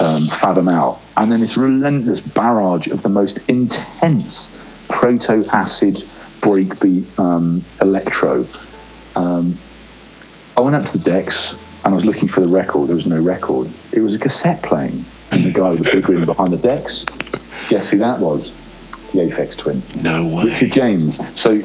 um, 0.00 0.26
fathom 0.28 0.66
out. 0.66 0.98
And 1.18 1.30
then 1.30 1.40
this 1.40 1.58
relentless 1.58 2.22
barrage 2.22 2.86
of 2.86 3.02
the 3.02 3.10
most 3.10 3.40
intense 3.48 4.56
proto 4.88 5.44
acid 5.52 5.96
breakbeat 6.40 7.18
um, 7.18 7.62
electro. 7.82 8.46
Um, 9.14 9.58
I 10.56 10.62
went 10.62 10.74
up 10.74 10.86
to 10.86 10.98
the 10.98 11.04
decks 11.04 11.52
and 11.84 11.92
I 11.92 11.94
was 11.94 12.06
looking 12.06 12.28
for 12.28 12.40
the 12.40 12.48
record. 12.48 12.88
There 12.88 12.96
was 12.96 13.06
no 13.06 13.20
record. 13.20 13.68
It 13.92 14.00
was 14.00 14.14
a 14.14 14.18
cassette 14.18 14.62
playing. 14.62 15.04
And 15.32 15.44
the 15.44 15.52
guy 15.52 15.72
with 15.72 15.84
the 15.84 15.96
big 15.96 16.04
grin 16.04 16.24
behind 16.24 16.54
the 16.54 16.56
decks, 16.56 17.04
guess 17.68 17.90
who 17.90 17.98
that 17.98 18.20
was? 18.20 18.52
The 19.12 19.20
Aphex 19.20 19.56
Twin. 19.56 19.82
no 20.02 20.26
way. 20.26 20.44
Richard 20.44 20.72
James. 20.72 21.20
So 21.38 21.62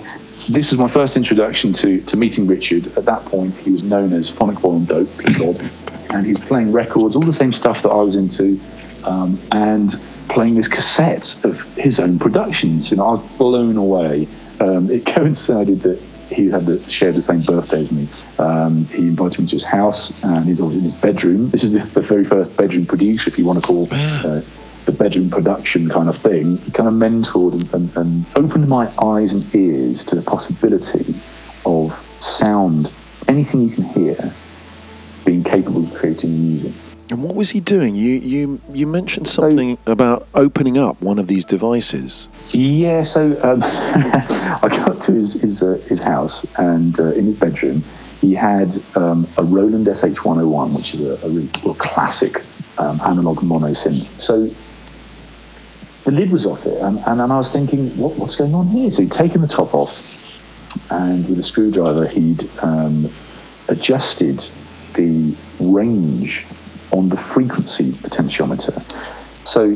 this 0.50 0.72
was 0.72 0.78
my 0.80 0.88
first 0.88 1.16
introduction 1.16 1.74
to, 1.74 2.02
to 2.02 2.18
meeting 2.18 2.48
Richard. 2.48 2.88
At 2.98 3.06
that 3.06 3.24
point, 3.26 3.56
he 3.58 3.72
was 3.72 3.84
known 3.84 4.14
as 4.14 4.30
Phonic 4.30 4.60
Boy 4.60 4.78
and 4.78 4.88
Dope, 4.88 5.18
P-God, 5.20 5.62
and 6.10 6.26
he 6.26 6.34
was 6.34 6.44
playing 6.46 6.72
records, 6.72 7.16
all 7.16 7.22
the 7.22 7.34
same 7.34 7.54
stuff 7.54 7.84
that 7.84 7.90
I 7.90 8.02
was 8.02 8.16
into, 8.16 8.60
um, 9.04 9.40
and 9.52 9.96
playing 10.30 10.56
this 10.56 10.68
cassette 10.68 11.36
of 11.46 11.62
his 11.76 12.00
own 12.00 12.18
productions. 12.18 12.92
And 12.92 13.00
I 13.00 13.12
was 13.12 13.38
blown 13.38 13.78
away. 13.78 14.28
Um, 14.60 14.90
it 14.90 15.06
coincided 15.16 15.82
that 15.82 16.02
he 16.30 16.50
had 16.50 16.64
the, 16.64 16.82
shared 16.90 17.16
the 17.16 17.22
same 17.22 17.42
birthday 17.42 17.82
as 17.82 17.92
me. 17.92 18.08
Um, 18.40 18.86
he 18.86 19.08
invited 19.08 19.42
me 19.42 19.48
to 19.48 19.56
his 19.56 19.64
house, 19.64 20.12
and 20.24 20.46
he's 20.46 20.60
always 20.60 20.78
in 20.78 20.84
his 20.84 20.96
bedroom. 20.96 21.52
This 21.52 21.64
is 21.64 21.74
the, 21.74 21.80
the 21.80 22.02
very 22.02 22.24
first 22.24 22.58
bedroom 22.58 22.88
producer, 22.88 23.30
if 23.30 23.38
you 23.38 23.46
want 23.46 23.60
to 23.60 23.66
call 23.66 23.88
uh, 23.92 24.42
the 24.86 24.92
bedroom 24.92 25.30
production 25.30 25.90
kind 25.90 26.10
of 26.10 26.18
thing, 26.18 26.58
He 26.58 26.72
kind 26.72 26.88
of 26.88 26.96
mentored 26.96 27.54
and, 27.54 27.74
and, 27.74 27.98
and 27.98 28.26
opened 28.36 28.68
my 28.68 28.92
eyes 29.02 29.34
and 29.34 29.56
ears 29.56 30.04
to 30.06 30.16
the 30.16 30.22
possibility 30.22 31.16
of 31.66 31.94
sound, 32.20 32.92
anything 33.28 33.70
you 33.70 33.76
can 33.76 33.84
hear, 33.86 34.34
being 35.26 35.44
capable 35.44 35.84
of 35.84 35.94
creating 35.94 36.42
music. 36.42 36.74
And 37.10 37.22
what 37.22 37.36
was 37.36 37.52
he 37.52 37.60
doing? 37.60 37.96
You 37.96 38.14
you 38.14 38.62
you 38.74 38.88
mentioned 38.88 39.28
something 39.28 39.78
about 39.86 40.28
opening 40.34 40.78
up 40.78 41.02
one 41.02 41.20
of 41.20 41.28
these 41.28 41.46
devices. 41.46 42.30
Yeah, 42.52 43.04
so 43.04 43.38
um, 43.44 43.62
I 43.64 44.68
got 44.70 45.02
to 45.02 45.12
his 45.12 45.34
his, 45.34 45.62
uh, 45.62 45.80
his 45.88 46.02
house, 46.02 46.46
and 46.58 46.98
uh, 47.00 47.12
in 47.12 47.26
his 47.26 47.38
bedroom, 47.38 47.84
he 48.22 48.34
had 48.34 48.78
um, 48.96 49.28
a 49.38 49.44
Roland 49.44 49.88
SH101, 49.88 50.76
which 50.76 50.94
is 50.96 51.02
a, 51.02 51.26
a 51.26 51.30
really 51.30 51.50
classic 51.78 52.42
um, 52.78 53.00
analog 53.02 53.44
mono 53.44 53.70
synth. 53.70 54.08
So 54.20 54.50
the 56.04 56.12
lid 56.12 56.32
was 56.32 56.46
off 56.46 56.66
it, 56.66 56.80
and, 56.82 57.00
and, 57.08 57.22
and 57.22 57.32
I 57.32 57.38
was 57.38 57.52
thinking, 57.52 57.96
what, 57.98 58.18
what's 58.18 58.36
going 58.36 58.54
on 58.54 58.68
here? 58.68 58.92
So 58.92 59.04
he'd 59.04 59.12
taken 59.12 59.42
the 59.42 59.48
top 59.48 59.74
off, 59.74 60.20
and 60.92 61.28
with 61.30 61.40
a 61.40 61.44
screwdriver, 61.44 62.08
he'd 62.08 62.50
um, 62.62 63.10
adjusted 63.70 64.46
the 64.96 65.36
range 65.60 66.46
on 66.92 67.10
the 67.10 67.18
frequency 67.18 67.92
potentiometer. 67.92 68.80
So 69.46 69.76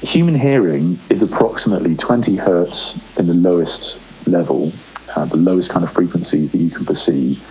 human 0.00 0.34
hearing 0.34 0.98
is 1.10 1.22
approximately 1.22 1.96
20 1.96 2.36
hertz 2.36 3.00
in 3.18 3.26
the 3.26 3.34
lowest 3.34 3.98
level, 4.26 4.72
uh, 5.14 5.24
the 5.24 5.36
lowest 5.36 5.70
kind 5.70 5.84
of 5.84 5.92
frequencies 5.92 6.52
that 6.52 6.58
you 6.58 6.70
can 6.70 6.84
perceive, 6.84 7.42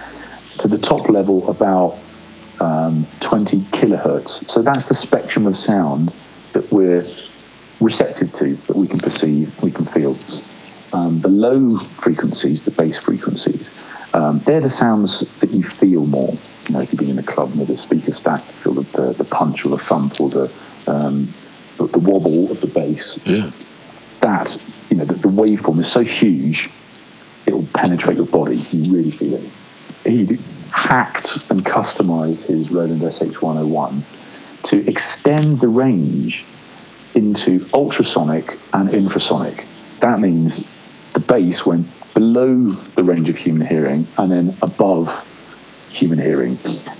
to 0.60 0.68
the 0.68 0.78
top 0.78 1.10
level 1.10 1.50
about 1.50 1.98
um, 2.60 3.06
20 3.20 3.60
kilohertz. 3.72 4.48
So 4.50 4.62
that's 4.62 4.86
the 4.86 4.94
spectrum 4.94 5.48
of 5.48 5.58
sound 5.58 6.14
that 6.54 6.72
we're 6.72 7.02
receptive 7.86 8.34
to, 8.34 8.56
that 8.56 8.76
we 8.76 8.88
can 8.88 9.00
perceive, 9.00 9.62
we 9.62 9.72
can 9.72 9.86
feel. 9.86 10.18
Um, 10.92 11.20
the 11.22 11.30
low 11.30 11.78
frequencies, 11.78 12.64
the 12.64 12.72
bass 12.72 12.98
frequencies, 12.98 13.70
um, 14.14 14.40
they're 14.40 14.62
the 14.62 14.70
sounds 14.70 15.20
that 15.40 15.52
you 15.52 15.64
feel 15.64 16.06
more. 16.06 16.38
You 16.68 16.74
know, 16.74 16.82
if 16.82 16.92
you've 16.92 17.00
been 17.00 17.10
in 17.10 17.20
a 17.20 17.24
club 17.24 17.54
with 17.56 17.70
a 17.70 17.78
speaker 17.78 18.12
stack, 18.12 18.46
you 18.48 18.54
feel 18.54 18.74
the, 18.74 18.98
the, 18.98 19.14
the 19.14 19.24
punch 19.24 19.66
or 19.66 19.70
the 19.70 19.78
thump 19.78 20.20
or 20.20 20.30
the, 20.30 20.54
um, 20.88 21.32
the, 21.78 21.88
the 21.88 22.00
wobble 22.00 22.52
of 22.52 22.62
the 22.62 22.68
bass. 22.68 23.20
Yeah. 23.26 23.52
That, 24.22 24.58
you 24.90 24.98
know, 24.98 25.06
the, 25.06 25.16
the 25.16 25.28
waveform 25.28 25.80
is 25.80 25.92
so 25.92 26.02
huge, 26.02 26.70
it 27.46 27.54
will 27.54 27.68
penetrate 27.74 28.18
your 28.18 28.26
body. 28.26 28.56
You 28.56 28.92
really 28.92 29.12
feel 29.12 29.36
it. 29.36 29.44
He 30.06 30.40
hacked 30.72 31.52
and 31.52 31.64
customized 31.64 32.44
his 32.44 32.72
Roland 32.72 33.02
SH101 33.02 34.02
to 34.64 34.90
extend 34.90 35.60
the 35.60 35.68
range 35.68 36.46
into 37.16 37.66
ultrasonic 37.74 38.58
and 38.74 38.90
infrasonic. 38.90 39.64
That 40.00 40.20
means 40.20 40.66
the 41.14 41.20
bass 41.20 41.66
went 41.66 41.88
below 42.14 42.66
the 42.66 43.04
range 43.04 43.30
of 43.30 43.38
human 43.38 43.66
hearing 43.68 44.08
and 44.18 44.32
then 44.32 44.56
above 44.62 45.10
human 45.90 46.20
hearing. 46.20 46.56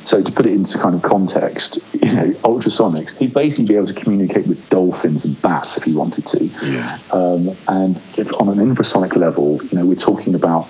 So 0.06 0.24
to 0.24 0.32
put 0.32 0.46
it 0.46 0.54
into 0.54 0.78
kind 0.78 0.96
of 0.96 1.02
context, 1.02 1.80
you 1.94 2.14
know, 2.14 2.32
ultrasonics, 2.44 3.18
he'd 3.18 3.34
basically 3.34 3.66
be 3.66 3.76
able 3.76 3.88
to 3.88 3.94
communicate 3.94 4.48
with 4.48 4.70
dolphins 4.70 5.26
and 5.26 5.40
bats 5.42 5.78
if 5.78 5.84
he 5.84 5.94
wanted 5.94 6.26
to. 6.28 6.46
Yeah. 6.64 6.98
Um, 7.12 7.50
and 7.68 7.98
if 8.18 8.34
on 8.40 8.48
an 8.48 8.58
infrasonic 8.58 9.16
level, 9.16 9.62
you 9.64 9.78
know, 9.78 9.86
we're 9.86 9.96
talking 9.96 10.36
about 10.36 10.68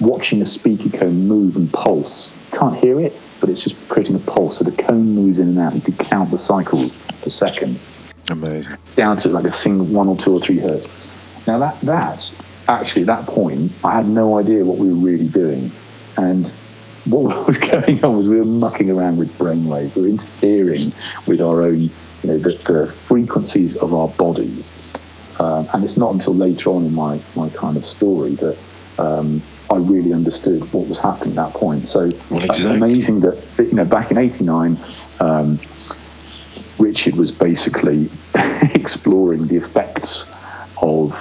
watching 0.00 0.40
a 0.42 0.46
speaker 0.46 0.96
cone 0.96 1.26
move 1.26 1.56
and 1.56 1.70
pulse. 1.72 2.32
Can't 2.52 2.76
hear 2.76 3.00
it, 3.00 3.14
but 3.40 3.50
it's 3.50 3.62
just 3.62 3.76
creating 3.88 4.16
a 4.16 4.20
pulse. 4.20 4.58
So 4.58 4.64
the 4.64 4.82
cone 4.82 5.14
moves 5.14 5.38
in 5.38 5.48
and 5.48 5.58
out. 5.58 5.74
You 5.74 5.82
could 5.82 5.98
count 5.98 6.30
the 6.30 6.38
cycles 6.38 6.96
per 7.22 7.30
second 7.30 7.78
Amazing. 8.30 8.72
down 8.96 9.16
to 9.18 9.28
like 9.28 9.44
a 9.44 9.50
single 9.50 9.86
one 9.86 10.08
or 10.08 10.16
two 10.16 10.32
or 10.32 10.40
three 10.40 10.58
hertz. 10.58 10.86
Now 11.46 11.58
that 11.58 11.80
that 11.82 12.30
actually 12.68 13.02
at 13.02 13.06
that 13.06 13.26
point 13.26 13.70
I 13.84 13.92
had 13.94 14.08
no 14.08 14.38
idea 14.38 14.64
what 14.64 14.78
we 14.78 14.88
were 14.88 14.94
really 14.94 15.28
doing, 15.28 15.70
and 16.16 16.48
what 17.04 17.46
was 17.46 17.58
going 17.58 18.04
on 18.04 18.16
was 18.16 18.28
we 18.28 18.38
were 18.38 18.44
mucking 18.44 18.90
around 18.90 19.18
with 19.18 19.36
brainwaves. 19.38 19.94
We 19.94 20.02
were 20.02 20.08
interfering 20.08 20.92
with 21.26 21.40
our 21.40 21.62
own, 21.62 21.82
you 21.82 21.90
know, 22.24 22.38
the, 22.38 22.50
the 22.66 22.92
frequencies 22.92 23.76
of 23.76 23.94
our 23.94 24.08
bodies. 24.08 24.72
Um, 25.38 25.68
and 25.74 25.84
it's 25.84 25.96
not 25.96 26.12
until 26.14 26.34
later 26.34 26.70
on 26.70 26.84
in 26.84 26.94
my 26.94 27.20
my 27.36 27.48
kind 27.50 27.76
of 27.76 27.84
story 27.86 28.34
that 28.36 28.56
um, 28.98 29.42
I 29.70 29.76
really 29.76 30.12
understood 30.12 30.62
what 30.72 30.88
was 30.88 30.98
happening 30.98 31.36
at 31.38 31.52
that 31.52 31.54
point. 31.60 31.88
So 31.88 32.10
Well, 32.30 32.40
it's 32.40 32.58
exactly. 32.58 32.76
amazing 32.76 33.20
that 33.20 33.36
you 33.58 33.74
know 33.74 33.84
back 33.84 34.10
in 34.10 34.18
'89. 34.18 34.78
Um, 35.20 35.60
Richard 36.78 37.16
was 37.16 37.30
basically 37.30 38.10
exploring 38.74 39.46
the 39.46 39.56
effects 39.56 40.26
of 40.82 41.14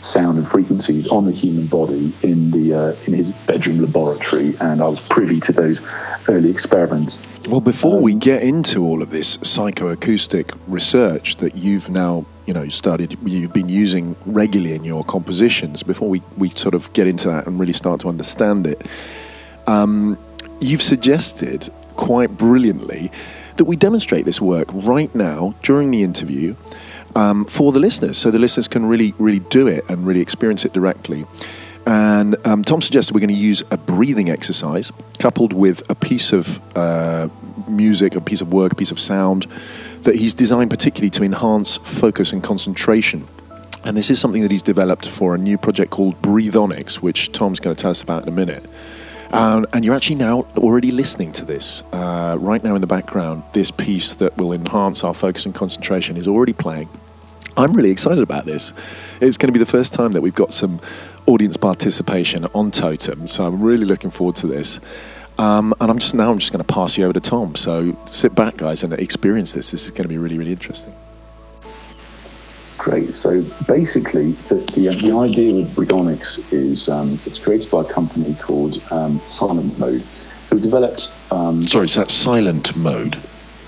sound 0.00 0.38
and 0.38 0.46
frequencies 0.46 1.06
on 1.08 1.24
the 1.24 1.32
human 1.32 1.66
body 1.66 2.12
in 2.22 2.50
the 2.50 2.74
uh, 2.74 2.94
in 3.06 3.12
his 3.12 3.32
bedroom 3.46 3.78
laboratory, 3.78 4.54
and 4.60 4.80
I 4.80 4.88
was 4.88 5.00
privy 5.00 5.40
to 5.40 5.52
those 5.52 5.80
early 6.28 6.50
experiments. 6.50 7.18
Well, 7.48 7.60
before 7.60 7.96
Um, 7.96 8.02
we 8.02 8.14
get 8.14 8.42
into 8.42 8.84
all 8.84 9.02
of 9.02 9.10
this 9.10 9.38
psychoacoustic 9.38 10.56
research 10.66 11.36
that 11.36 11.56
you've 11.56 11.88
now, 11.88 12.26
you 12.46 12.54
know 12.54 12.68
started 12.68 13.16
you've 13.24 13.52
been 13.52 13.68
using 13.68 14.16
regularly 14.26 14.74
in 14.74 14.84
your 14.84 15.04
compositions. 15.04 15.82
Before 15.82 16.08
we, 16.08 16.22
we 16.36 16.50
sort 16.50 16.74
of 16.74 16.92
get 16.92 17.06
into 17.06 17.28
that 17.28 17.46
and 17.46 17.58
really 17.58 17.72
start 17.72 18.00
to 18.00 18.08
understand 18.08 18.66
it, 18.66 18.86
um, 19.66 20.18
you've 20.60 20.82
suggested 20.82 21.68
quite 21.96 22.36
brilliantly 22.36 23.10
that 23.60 23.66
we 23.66 23.76
demonstrate 23.76 24.24
this 24.24 24.40
work 24.40 24.68
right 24.72 25.14
now 25.14 25.54
during 25.62 25.90
the 25.90 26.02
interview 26.02 26.54
um, 27.14 27.44
for 27.44 27.72
the 27.72 27.78
listeners, 27.78 28.16
so 28.16 28.30
the 28.30 28.38
listeners 28.38 28.66
can 28.68 28.86
really 28.86 29.12
really 29.18 29.40
do 29.50 29.66
it 29.66 29.84
and 29.90 30.06
really 30.06 30.20
experience 30.20 30.64
it 30.64 30.72
directly. 30.72 31.26
And 31.84 32.36
um, 32.46 32.62
Tom 32.62 32.80
suggested 32.80 33.14
we're 33.14 33.20
going 33.20 33.28
to 33.28 33.34
use 33.34 33.62
a 33.70 33.76
breathing 33.76 34.30
exercise 34.30 34.90
coupled 35.18 35.52
with 35.52 35.82
a 35.90 35.94
piece 35.94 36.32
of 36.32 36.58
uh, 36.74 37.28
music, 37.68 38.14
a 38.14 38.20
piece 38.22 38.40
of 38.40 38.50
work, 38.50 38.72
a 38.72 38.76
piece 38.76 38.92
of 38.92 38.98
sound 38.98 39.46
that 40.04 40.14
he's 40.14 40.32
designed 40.32 40.70
particularly 40.70 41.10
to 41.10 41.22
enhance 41.22 41.76
focus 41.76 42.32
and 42.32 42.42
concentration. 42.42 43.28
And 43.84 43.94
this 43.94 44.08
is 44.08 44.18
something 44.18 44.40
that 44.40 44.50
he's 44.50 44.62
developed 44.62 45.06
for 45.06 45.34
a 45.34 45.38
new 45.38 45.58
project 45.58 45.90
called 45.90 46.22
Breathonics, 46.22 46.96
which 46.96 47.30
Tom's 47.32 47.60
going 47.60 47.76
to 47.76 47.80
tell 47.80 47.90
us 47.90 48.02
about 48.02 48.22
in 48.22 48.28
a 48.28 48.32
minute. 48.32 48.64
Um, 49.32 49.66
and 49.72 49.84
you're 49.84 49.94
actually 49.94 50.16
now 50.16 50.46
already 50.56 50.90
listening 50.90 51.32
to 51.32 51.44
this 51.44 51.82
uh, 51.92 52.36
right 52.40 52.62
now 52.62 52.74
in 52.74 52.80
the 52.80 52.86
background. 52.86 53.44
This 53.52 53.70
piece 53.70 54.14
that 54.14 54.36
will 54.36 54.52
enhance 54.52 55.04
our 55.04 55.14
focus 55.14 55.46
and 55.46 55.54
concentration 55.54 56.16
is 56.16 56.26
already 56.26 56.52
playing. 56.52 56.88
I'm 57.56 57.72
really 57.72 57.90
excited 57.90 58.22
about 58.22 58.46
this. 58.46 58.72
It's 59.20 59.36
going 59.36 59.48
to 59.48 59.52
be 59.52 59.58
the 59.58 59.70
first 59.70 59.92
time 59.92 60.12
that 60.12 60.20
we've 60.20 60.34
got 60.34 60.52
some 60.52 60.80
audience 61.26 61.56
participation 61.56 62.46
on 62.54 62.70
Totem, 62.70 63.28
so 63.28 63.46
I'm 63.46 63.60
really 63.60 63.84
looking 63.84 64.10
forward 64.10 64.36
to 64.36 64.46
this. 64.46 64.80
Um, 65.38 65.74
and 65.80 65.90
I'm 65.90 65.98
just 65.98 66.14
now 66.14 66.30
I'm 66.30 66.38
just 66.38 66.52
going 66.52 66.64
to 66.64 66.72
pass 66.72 66.98
you 66.98 67.04
over 67.04 67.14
to 67.14 67.20
Tom. 67.20 67.54
So 67.54 67.96
sit 68.04 68.34
back, 68.34 68.56
guys, 68.56 68.82
and 68.82 68.92
experience 68.92 69.52
this. 69.52 69.70
This 69.70 69.84
is 69.84 69.90
going 69.90 70.04
to 70.04 70.08
be 70.08 70.18
really, 70.18 70.38
really 70.38 70.52
interesting. 70.52 70.94
Great. 72.80 73.14
So 73.14 73.42
basically, 73.68 74.32
the, 74.48 74.54
the, 74.54 74.88
the 75.02 75.14
idea 75.14 75.52
with 75.54 75.74
Breathonics 75.74 76.50
is 76.50 76.88
um, 76.88 77.18
it's 77.26 77.36
created 77.36 77.70
by 77.70 77.82
a 77.82 77.84
company 77.84 78.34
called 78.40 78.82
um, 78.90 79.20
Silent 79.26 79.78
Mode, 79.78 80.02
who 80.48 80.58
developed. 80.58 81.12
Um, 81.30 81.60
Sorry, 81.60 81.84
is 81.84 81.94
that 81.96 82.10
silent 82.10 82.74
mode? 82.76 83.18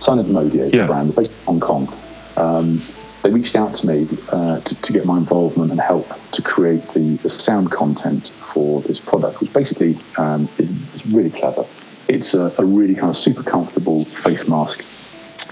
Silent 0.00 0.30
Mode, 0.30 0.54
yeah, 0.54 0.64
Yeah. 0.64 0.82
the 0.82 0.86
brand. 0.86 1.14
Based 1.14 1.30
in 1.30 1.36
Hong 1.44 1.60
Kong. 1.60 1.92
Um, 2.38 2.80
they 3.22 3.28
reached 3.28 3.54
out 3.54 3.74
to 3.74 3.86
me 3.86 4.08
uh, 4.30 4.60
to, 4.60 4.80
to 4.80 4.92
get 4.94 5.04
my 5.04 5.18
involvement 5.18 5.70
and 5.70 5.78
help 5.78 6.08
to 6.30 6.40
create 6.40 6.88
the, 6.94 7.16
the 7.16 7.28
sound 7.28 7.70
content 7.70 8.28
for 8.28 8.80
this 8.80 8.98
product, 8.98 9.42
which 9.42 9.52
basically 9.52 9.98
um, 10.16 10.48
is, 10.56 10.70
is 10.94 11.06
really 11.08 11.30
clever. 11.30 11.66
It's 12.08 12.32
a, 12.32 12.50
a 12.56 12.64
really 12.64 12.94
kind 12.94 13.10
of 13.10 13.18
super 13.18 13.42
comfortable 13.42 14.06
face 14.06 14.48
mask 14.48 14.82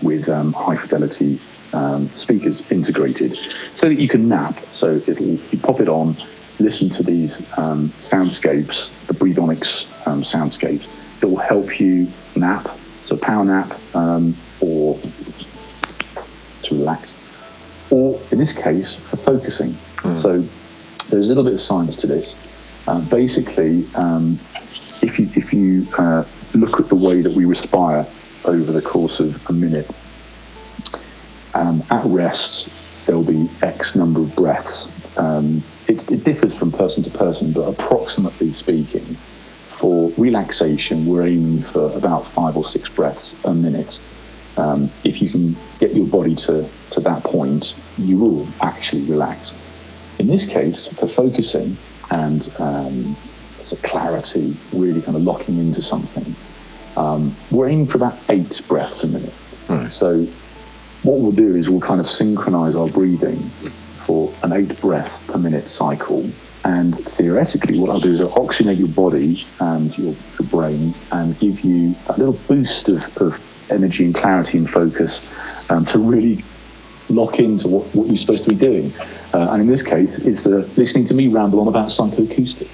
with 0.02 0.30
um, 0.30 0.54
high 0.54 0.76
fidelity 0.78 1.38
um, 1.72 2.08
speakers 2.10 2.70
integrated 2.70 3.36
so 3.74 3.88
that 3.88 3.98
you 3.98 4.08
can 4.08 4.28
nap. 4.28 4.58
So 4.70 4.96
it'll, 5.06 5.24
you 5.24 5.58
pop 5.58 5.80
it 5.80 5.88
on, 5.88 6.16
listen 6.58 6.88
to 6.90 7.02
these 7.02 7.38
um, 7.58 7.90
soundscapes, 8.00 8.90
the 9.06 9.14
Breathonics 9.14 9.86
um, 10.06 10.22
soundscapes. 10.22 10.86
It 11.22 11.26
will 11.26 11.36
help 11.36 11.78
you 11.80 12.08
nap, 12.36 12.68
so 13.04 13.16
power 13.16 13.44
nap, 13.44 13.78
um, 13.94 14.36
or 14.60 14.98
to 16.62 16.74
relax, 16.74 17.12
or 17.90 18.20
in 18.30 18.38
this 18.38 18.52
case, 18.52 18.94
for 18.94 19.16
focusing. 19.16 19.76
So 20.14 20.42
there's 21.10 21.26
a 21.26 21.28
little 21.28 21.44
bit 21.44 21.52
of 21.52 21.60
science 21.60 21.96
to 21.96 22.06
this. 22.06 22.36
Um, 22.88 23.04
basically, 23.08 23.84
um, 23.94 24.38
if 25.02 25.18
you 25.18 25.28
if 25.34 25.52
you 25.52 25.86
uh, 25.98 26.24
look 26.54 26.80
at 26.80 26.88
the 26.88 26.94
way 26.94 27.20
that 27.20 27.32
we 27.32 27.44
respire 27.44 28.06
over 28.44 28.72
the 28.72 28.80
course 28.80 29.20
of 29.20 29.46
a 29.48 29.52
minute, 29.52 29.90
um, 31.54 31.82
at 31.90 32.04
rest 32.06 32.68
there'll 33.06 33.24
be 33.24 33.48
X 33.62 33.96
number 33.96 34.20
of 34.20 34.34
breaths. 34.36 34.88
Um, 35.18 35.62
it, 35.88 36.10
it 36.10 36.24
differs 36.24 36.54
from 36.54 36.70
person 36.70 37.02
to 37.02 37.10
person, 37.10 37.52
but 37.52 37.62
approximately 37.62 38.52
speaking, 38.52 39.16
for 39.70 40.12
relaxation, 40.16 41.06
we're 41.06 41.26
aiming 41.26 41.62
for 41.62 41.90
about 41.96 42.26
five 42.28 42.56
or 42.56 42.64
six 42.64 42.88
breaths 42.88 43.34
a 43.44 43.54
minute. 43.54 43.98
Um, 44.56 44.90
if 45.04 45.22
you 45.22 45.30
can 45.30 45.56
get 45.78 45.94
your 45.94 46.06
body 46.06 46.34
to, 46.36 46.68
to 46.90 47.00
that 47.00 47.24
point, 47.24 47.74
you 47.96 48.18
will 48.18 48.46
actually 48.60 49.02
relax. 49.04 49.52
In 50.18 50.26
this 50.26 50.46
case, 50.46 50.86
for 50.86 51.08
focusing 51.08 51.76
and 52.10 52.52
um, 52.58 53.16
so 53.62 53.76
clarity, 53.76 54.54
really 54.72 55.00
kind 55.00 55.16
of 55.16 55.22
locking 55.22 55.58
into 55.58 55.80
something, 55.80 56.34
um, 56.96 57.34
we're 57.50 57.68
aiming 57.68 57.86
for 57.86 57.96
about 57.96 58.18
eight 58.28 58.60
breaths 58.68 59.02
a 59.02 59.08
minute. 59.08 59.32
So 59.88 60.26
what 61.02 61.18
we'll 61.18 61.32
do 61.32 61.54
is 61.56 61.68
we'll 61.68 61.80
kind 61.80 62.00
of 62.00 62.06
synchronize 62.06 62.76
our 62.76 62.88
breathing 62.88 63.38
for 64.04 64.32
an 64.42 64.52
eight 64.52 64.78
breath 64.80 65.26
per 65.28 65.38
minute 65.38 65.68
cycle. 65.68 66.28
And 66.64 66.94
theoretically, 66.94 67.78
what 67.78 67.90
I'll 67.90 68.00
do 68.00 68.12
is 68.12 68.20
I'll 68.20 68.30
oxygenate 68.32 68.78
your 68.78 68.88
body 68.88 69.46
and 69.60 69.96
your, 69.96 70.14
your 70.38 70.48
brain 70.50 70.94
and 71.10 71.38
give 71.38 71.60
you 71.60 71.94
a 72.08 72.18
little 72.18 72.38
boost 72.48 72.90
of, 72.90 73.16
of 73.16 73.70
energy 73.70 74.04
and 74.04 74.14
clarity 74.14 74.58
and 74.58 74.68
focus 74.68 75.22
um, 75.70 75.86
to 75.86 75.98
really 75.98 76.44
lock 77.08 77.38
into 77.38 77.66
what, 77.66 77.86
what 77.94 78.08
you're 78.08 78.18
supposed 78.18 78.44
to 78.44 78.50
be 78.50 78.56
doing. 78.56 78.92
Uh, 79.32 79.52
and 79.52 79.62
in 79.62 79.68
this 79.68 79.82
case, 79.82 80.18
it's 80.18 80.46
uh, 80.46 80.68
listening 80.76 81.06
to 81.06 81.14
me 81.14 81.28
ramble 81.28 81.60
on 81.60 81.68
about 81.68 81.88
psychoacoustics. 81.88 82.68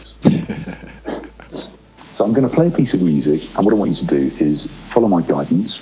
so 2.10 2.24
I'm 2.24 2.32
going 2.32 2.48
to 2.48 2.54
play 2.54 2.66
a 2.66 2.70
piece 2.72 2.92
of 2.92 3.02
music, 3.02 3.42
and 3.56 3.64
what 3.64 3.72
I 3.72 3.76
want 3.76 3.90
you 3.90 3.96
to 3.96 4.06
do 4.06 4.36
is 4.44 4.66
follow 4.88 5.06
my 5.06 5.22
guidance. 5.22 5.80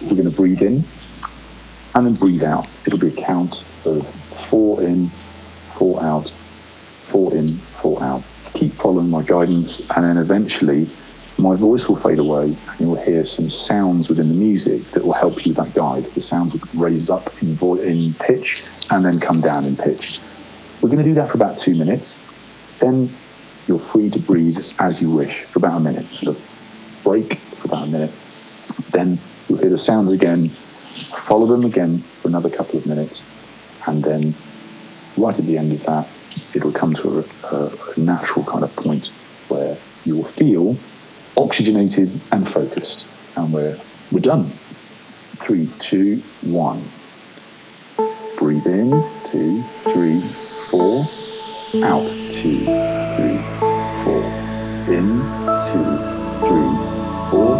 We're 0.00 0.16
going 0.16 0.24
to 0.24 0.30
breathe 0.30 0.62
in 0.62 0.84
and 1.94 2.06
then 2.06 2.14
breathe 2.14 2.42
out. 2.42 2.66
It'll 2.86 2.98
be 2.98 3.08
a 3.08 3.22
count 3.22 3.62
of 3.84 4.06
four 4.48 4.82
in, 4.82 5.08
four 5.74 6.02
out, 6.02 6.30
four 7.06 7.34
in, 7.34 7.48
four 7.80 8.02
out. 8.02 8.22
Keep 8.54 8.72
following 8.72 9.10
my 9.10 9.22
guidance, 9.22 9.80
and 9.96 10.04
then 10.04 10.16
eventually 10.16 10.88
my 11.38 11.56
voice 11.56 11.88
will 11.88 11.96
fade 11.96 12.18
away, 12.18 12.44
and 12.44 12.80
you'll 12.80 12.96
hear 12.96 13.24
some 13.24 13.48
sounds 13.50 14.08
within 14.08 14.28
the 14.28 14.34
music 14.34 14.84
that 14.92 15.04
will 15.04 15.12
help 15.12 15.44
you 15.44 15.54
with 15.54 15.56
that 15.56 15.74
guide. 15.74 16.04
The 16.14 16.20
sounds 16.20 16.52
will 16.52 16.60
raise 16.80 17.10
up 17.10 17.30
in, 17.42 17.54
vo- 17.54 17.80
in 17.80 18.14
pitch 18.14 18.64
and 18.90 19.04
then 19.04 19.18
come 19.18 19.40
down 19.40 19.64
in 19.64 19.76
pitch. 19.76 20.20
We're 20.80 20.90
going 20.90 21.02
to 21.02 21.08
do 21.08 21.14
that 21.14 21.30
for 21.30 21.36
about 21.36 21.58
two 21.58 21.74
minutes. 21.74 22.16
Then 22.78 23.10
you're 23.66 23.78
free 23.78 24.10
to 24.10 24.18
breathe 24.18 24.58
as 24.78 25.00
you 25.00 25.10
wish 25.10 25.42
for 25.44 25.60
about 25.60 25.78
a 25.78 25.80
minute. 25.80 26.04
Sort 26.06 26.36
of 26.36 27.00
break 27.02 27.38
for 27.38 27.68
about 27.68 27.88
a 27.88 27.90
minute. 27.90 28.12
Then 28.90 29.18
you'll 29.48 29.58
hear 29.58 29.70
the 29.70 29.78
sounds 29.78 30.12
again. 30.12 30.50
Follow 30.92 31.46
them 31.46 31.64
again 31.64 31.98
for 32.20 32.28
another 32.28 32.50
couple 32.50 32.78
of 32.78 32.86
minutes. 32.86 33.22
And 33.86 34.02
then 34.02 34.34
right 35.16 35.38
at 35.38 35.44
the 35.44 35.58
end 35.58 35.72
of 35.72 35.82
that, 35.84 36.08
it'll 36.54 36.72
come 36.72 36.94
to 36.94 37.20
a, 37.20 37.46
a, 37.54 37.72
a 37.96 38.00
natural 38.00 38.44
kind 38.44 38.64
of 38.64 38.74
point 38.76 39.08
where 39.48 39.76
you 40.04 40.16
will 40.16 40.24
feel 40.24 40.76
oxygenated 41.36 42.20
and 42.30 42.48
focused. 42.50 43.06
And 43.36 43.52
we're, 43.52 43.78
we're 44.10 44.20
done. 44.20 44.50
Three, 45.40 45.68
two, 45.78 46.22
one. 46.42 46.84
Breathe 48.38 48.66
in, 48.66 48.90
two, 49.24 49.62
three, 49.92 50.20
four. 50.70 51.06
Out, 51.82 52.06
two, 52.30 52.58
three, 53.16 53.38
four. 54.04 54.22
In, 54.92 55.20
two, 55.66 55.84
three, 56.46 56.72
four. 57.30 57.56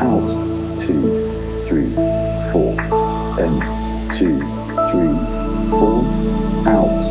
Out, 0.00 0.78
two, 0.80 1.66
three. 1.68 2.21
In, 3.42 3.58
two, 4.16 4.38
three, 4.38 5.18
four. 5.68 6.04
Out, 6.64 7.01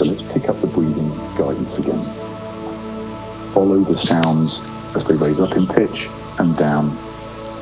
So 0.00 0.06
let's 0.06 0.22
pick 0.22 0.48
up 0.48 0.58
the 0.62 0.66
breathing 0.66 1.10
guidance 1.36 1.76
again. 1.76 2.00
Follow 3.52 3.80
the 3.80 3.94
sounds 3.94 4.58
as 4.96 5.04
they 5.04 5.14
raise 5.14 5.40
up 5.40 5.54
in 5.58 5.66
pitch 5.66 6.08
and 6.38 6.56
down, 6.56 6.96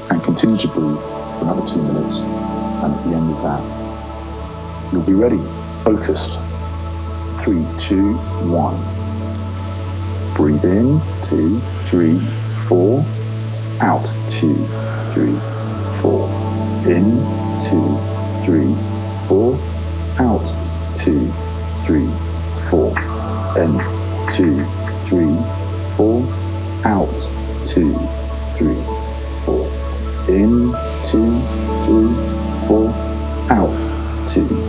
and 0.08 0.22
continue 0.22 0.56
to 0.58 0.68
breathe 0.68 1.00
for 1.00 1.40
another 1.42 1.66
two 1.66 1.82
minutes. 1.82 2.18
And 2.18 2.94
at 2.94 3.04
the 3.04 3.16
end 3.16 3.34
of 3.34 3.42
that, 3.42 4.92
you'll 4.92 5.02
be 5.02 5.14
ready, 5.14 5.40
focused. 5.82 6.38
Three, 7.42 7.66
two, 7.76 8.14
one. 8.46 8.78
Breathe 10.36 10.64
in, 10.64 11.00
two, 11.24 11.58
three, 11.86 12.20
four. 12.68 13.04
Out, 13.80 14.06
two, 14.30 14.54
three, 15.12 15.34
four. 16.00 16.28
In, 16.86 17.18
two, 17.66 17.98
three, 18.46 18.72
four. 19.26 19.58
Out, 20.20 20.46
two, 20.96 21.32
three, 21.84 22.08
four. 22.70 22.90
In, 23.58 23.72
two, 24.34 24.64
three, 25.08 25.36
four. 25.96 26.22
Out, 26.84 27.08
two, 27.66 27.94
three, 28.56 28.82
four. 29.44 29.66
In, 30.28 30.72
two, 31.04 31.40
three, 31.86 32.14
four. 32.68 32.88
Out, 33.50 34.28
two, 34.30 34.67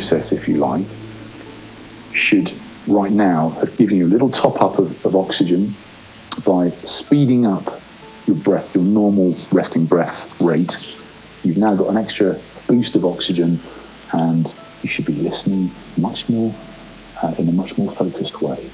process, 0.00 0.32
if 0.32 0.48
you 0.48 0.56
like, 0.56 0.86
should 2.14 2.50
right 2.86 3.12
now 3.12 3.50
have 3.60 3.76
given 3.76 3.98
you 3.98 4.06
a 4.06 4.08
little 4.08 4.30
top 4.30 4.62
up 4.62 4.78
of, 4.78 5.04
of 5.04 5.14
oxygen 5.14 5.74
by 6.42 6.70
speeding 6.84 7.44
up 7.44 7.82
your 8.26 8.36
breath, 8.36 8.74
your 8.74 8.82
normal 8.82 9.36
resting 9.52 9.84
breath 9.84 10.40
rate. 10.40 10.74
You've 11.44 11.58
now 11.58 11.74
got 11.74 11.88
an 11.88 11.98
extra 11.98 12.38
boost 12.66 12.96
of 12.96 13.04
oxygen 13.04 13.60
and 14.12 14.54
you 14.82 14.88
should 14.88 15.04
be 15.04 15.12
listening 15.12 15.70
much 15.98 16.26
more 16.30 16.54
uh, 17.22 17.34
in 17.36 17.46
a 17.50 17.52
much 17.52 17.76
more 17.76 17.92
focused 17.92 18.40
way. 18.40 18.70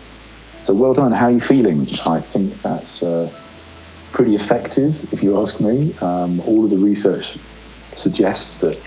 So 0.60 0.74
well 0.74 0.94
done. 0.94 1.10
How 1.10 1.26
are 1.26 1.32
you 1.32 1.40
feeling? 1.40 1.88
I 2.06 2.20
think 2.20 2.62
that's 2.62 3.02
uh, 3.02 3.32
pretty 4.12 4.36
effective, 4.36 5.12
if 5.12 5.24
you 5.24 5.40
ask 5.40 5.58
me. 5.60 5.92
Um, 6.00 6.38
all 6.42 6.64
of 6.64 6.70
the 6.70 6.78
research 6.78 7.36
suggests 7.96 8.58
that 8.58 8.78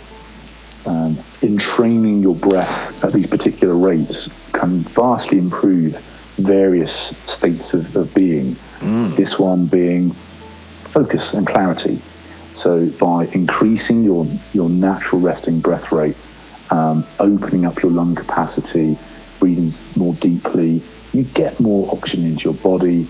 at 3.09 3.15
these 3.15 3.27
particular 3.27 3.75
rates 3.75 4.29
can 4.53 4.79
vastly 4.79 5.39
improve 5.39 5.95
various 6.37 6.93
states 7.25 7.73
of, 7.73 7.95
of 7.95 8.13
being. 8.13 8.55
This 9.15 9.37
one 9.39 9.65
being 9.65 10.11
focus 10.85 11.33
and 11.33 11.45
clarity. 11.45 11.99
So 12.53 12.87
by 12.99 13.25
increasing 13.33 14.03
your 14.03 14.25
your 14.53 14.69
natural 14.69 15.21
resting 15.21 15.59
breath 15.59 15.91
rate, 15.91 16.15
um, 16.69 17.03
opening 17.19 17.65
up 17.65 17.81
your 17.81 17.91
lung 17.91 18.15
capacity, 18.15 18.97
breathing 19.39 19.73
more 19.95 20.13
deeply, 20.15 20.81
you 21.13 21.23
get 21.23 21.59
more 21.59 21.91
oxygen 21.91 22.25
into 22.25 22.45
your 22.45 22.53
body, 22.53 23.07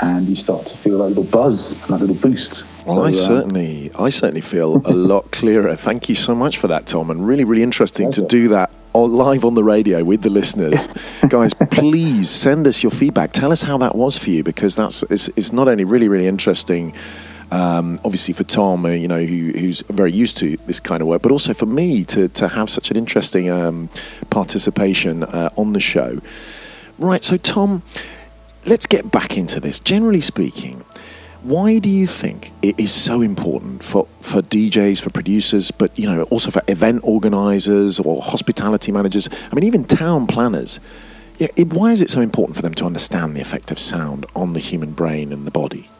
and 0.00 0.28
you 0.28 0.36
start 0.36 0.66
to 0.66 0.76
feel 0.78 0.98
that 0.98 1.08
little 1.08 1.24
buzz 1.24 1.72
and 1.72 1.90
that 1.90 2.00
little 2.00 2.16
boost. 2.16 2.64
Well, 2.86 2.96
So, 2.96 3.02
I 3.04 3.10
uh, 3.10 3.12
certainly, 3.12 3.90
I 3.98 4.08
certainly 4.08 4.40
feel 4.40 4.82
a 4.84 4.92
lot 5.12 5.30
clearer. 5.30 5.76
Thank 5.76 6.08
you 6.08 6.14
so 6.14 6.34
much 6.34 6.58
for 6.58 6.68
that, 6.68 6.86
Tom, 6.86 7.10
and 7.10 7.26
really, 7.26 7.44
really 7.44 7.62
interesting 7.62 8.10
to 8.12 8.26
do 8.26 8.48
that 8.48 8.70
live 9.08 9.44
on 9.44 9.54
the 9.54 9.64
radio 9.64 10.04
with 10.04 10.22
the 10.22 10.30
listeners. 10.30 10.88
Guys, 11.28 11.54
please 11.54 12.30
send 12.30 12.66
us 12.66 12.82
your 12.82 12.90
feedback. 12.90 13.32
Tell 13.32 13.52
us 13.52 13.62
how 13.62 13.78
that 13.78 13.96
was 13.96 14.16
for 14.16 14.30
you, 14.30 14.42
because 14.42 14.76
that's 14.76 15.02
it's, 15.04 15.28
it's 15.36 15.52
not 15.52 15.68
only 15.68 15.84
really, 15.84 16.08
really 16.08 16.26
interesting. 16.26 16.94
Um, 17.50 18.00
obviously, 18.04 18.32
for 18.32 18.44
Tom, 18.44 18.86
uh, 18.86 18.90
you 18.90 19.08
know, 19.08 19.22
who, 19.22 19.52
who's 19.52 19.82
very 19.82 20.10
used 20.10 20.38
to 20.38 20.56
this 20.66 20.80
kind 20.80 21.02
of 21.02 21.08
work, 21.08 21.20
but 21.20 21.30
also 21.30 21.52
for 21.52 21.66
me 21.66 22.04
to 22.06 22.28
to 22.28 22.48
have 22.48 22.70
such 22.70 22.90
an 22.90 22.96
interesting 22.96 23.50
um, 23.50 23.90
participation 24.30 25.24
uh, 25.24 25.50
on 25.56 25.74
the 25.74 25.80
show. 25.80 26.20
Right, 26.98 27.22
so 27.22 27.36
Tom, 27.36 27.82
let's 28.64 28.86
get 28.86 29.10
back 29.10 29.36
into 29.36 29.60
this. 29.60 29.80
Generally 29.80 30.22
speaking, 30.22 30.82
Why 31.42 31.80
do 31.80 31.90
you 31.90 32.06
think 32.06 32.52
it 32.62 32.78
is 32.78 32.92
so 32.92 33.20
important 33.20 33.82
for, 33.82 34.06
for 34.20 34.42
DJs, 34.42 35.00
for 35.00 35.10
producers, 35.10 35.72
but 35.72 35.96
you 35.98 36.06
know 36.06 36.22
also 36.24 36.52
for 36.52 36.62
event 36.68 37.00
organisers 37.02 37.98
or 37.98 38.22
hospitality 38.22 38.92
managers? 38.92 39.28
I 39.50 39.54
mean, 39.56 39.64
even 39.64 39.84
town 39.84 40.28
planners. 40.28 40.78
Yeah, 41.38 41.48
it, 41.56 41.72
why 41.72 41.90
is 41.90 42.00
it 42.00 42.10
so 42.10 42.20
important 42.20 42.54
for 42.54 42.62
them 42.62 42.74
to 42.74 42.84
understand 42.84 43.36
the 43.36 43.40
effect 43.40 43.72
of 43.72 43.80
sound 43.80 44.24
on 44.36 44.52
the 44.52 44.60
human 44.60 44.92
brain 44.92 45.32
and 45.32 45.44
the 45.44 45.50
body? 45.50 45.90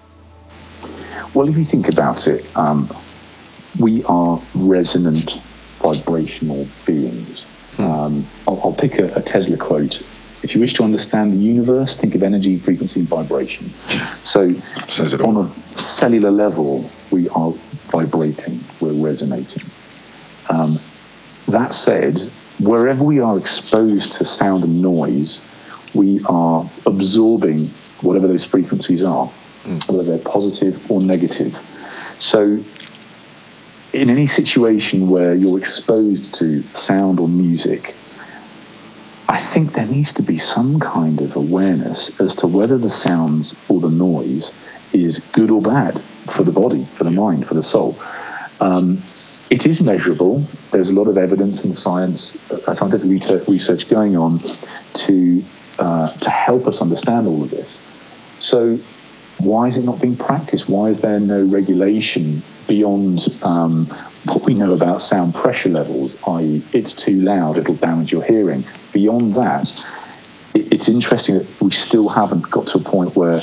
Well, 1.35 1.49
if 1.49 1.57
you 1.57 1.65
think 1.65 1.89
about 1.89 2.29
it, 2.29 2.45
um, 2.57 2.89
we 3.81 4.05
are 4.05 4.41
resonant 4.55 5.41
vibrational 5.81 6.69
beings. 6.87 7.45
Um, 7.79 8.25
I'll, 8.47 8.61
I'll 8.63 8.73
pick 8.75 9.01
a, 9.01 9.13
a 9.15 9.23
Tesla 9.23 9.57
quote. 9.57 10.03
If 10.43 10.55
you 10.55 10.61
wish 10.61 10.75
to 10.75 10.83
understand 10.83 11.33
the 11.33 11.37
universe, 11.37 11.97
think 11.97 12.15
of 12.15 12.23
energy, 12.23 12.59
frequency, 12.59 13.01
and 13.01 13.09
vibration. 13.09 13.71
So, 14.25 14.53
Says 14.89 15.15
it 15.15 15.21
all. 15.21 15.37
on 15.39 15.47
a 15.47 15.79
cellular 15.79 16.31
level, 16.33 16.91
we 17.11 17.29
are 17.29 17.53
vibrating, 17.93 18.59
we're 18.81 18.93
resonating. 18.93 19.63
Um, 20.51 20.79
that 21.49 21.73
said, 21.73 22.19
wherever 22.61 23.05
we 23.05 23.21
are 23.21 23.39
exposed 23.39 24.15
to 24.15 24.25
sound 24.25 24.65
and 24.65 24.83
noise, 24.83 25.41
we 25.95 26.21
are 26.25 26.69
absorbing 26.87 27.67
whatever 28.01 28.27
those 28.27 28.45
frequencies 28.45 29.05
are, 29.05 29.27
whether 29.87 30.03
they're 30.03 30.19
positive 30.19 30.91
or 30.91 31.01
negative. 31.01 31.55
So, 32.19 32.59
in 33.93 34.09
any 34.11 34.27
situation 34.27 35.09
where 35.09 35.35
you're 35.35 35.59
exposed 35.59 36.35
to 36.37 36.63
sound 36.75 37.21
or 37.21 37.29
music, 37.29 37.95
I 39.33 39.41
think 39.41 39.73
there 39.73 39.87
needs 39.87 40.13
to 40.15 40.23
be 40.23 40.37
some 40.37 40.79
kind 40.79 41.19
of 41.23 41.37
awareness 41.37 42.21
as 42.21 42.37
to 42.37 42.47
whether 42.47 42.77
the 42.77 42.91
sounds 42.91 43.55
or 43.67 43.81
the 43.81 43.89
noise 43.89 44.53
is 44.93 45.21
good 45.33 45.51
or 45.51 45.63
bad 45.63 45.99
for 46.31 46.43
the 46.43 46.53
body, 46.53 46.85
for 46.97 47.05
the 47.05 47.11
mind, 47.11 47.47
for 47.47 47.55
the 47.55 47.63
soul. 47.63 47.99
Um, 48.61 48.99
it 49.49 49.65
is 49.65 49.81
measurable. 49.81 50.41
There's 50.71 50.91
a 50.91 50.95
lot 50.95 51.09
of 51.09 51.17
evidence 51.17 51.65
and 51.65 51.75
science, 51.75 52.37
uh, 52.53 52.75
scientific 52.75 53.09
research, 53.09 53.49
research 53.49 53.89
going 53.89 54.19
on 54.19 54.39
to 55.07 55.43
uh, 55.79 56.13
to 56.13 56.29
help 56.29 56.67
us 56.67 56.83
understand 56.83 57.27
all 57.27 57.43
of 57.43 57.51
this. 57.51 57.79
So, 58.39 58.79
why 59.45 59.67
is 59.69 59.79
it 59.79 59.85
not 59.85 60.01
being 60.01 60.17
practiced? 60.17 60.69
Why 60.69 60.89
is 60.89 61.01
there 61.01 61.21
no 61.21 61.45
regulation 61.45 62.43
beyond 62.69 63.39
um, 63.43 63.87
what 64.27 64.45
we 64.45 64.55
know 64.55 64.73
about 64.73 65.03
sound 65.03 65.35
pressure 65.35 65.69
levels, 65.69 66.17
i.e., 66.29 66.63
it's 66.73 66.93
too 66.95 67.21
loud, 67.21 67.59
it'll 67.59 67.75
damage 67.75 68.13
your 68.13 68.23
hearing? 68.23 68.65
Beyond 68.93 69.35
that, 69.35 69.87
it, 70.55 70.73
it's 70.73 70.89
interesting 70.89 71.39
that 71.39 71.61
we 71.61 71.71
still 71.71 72.09
haven't 72.09 72.51
got 72.51 72.69
to 72.69 72.79
a 72.79 72.81
point 72.81 73.17
where 73.17 73.41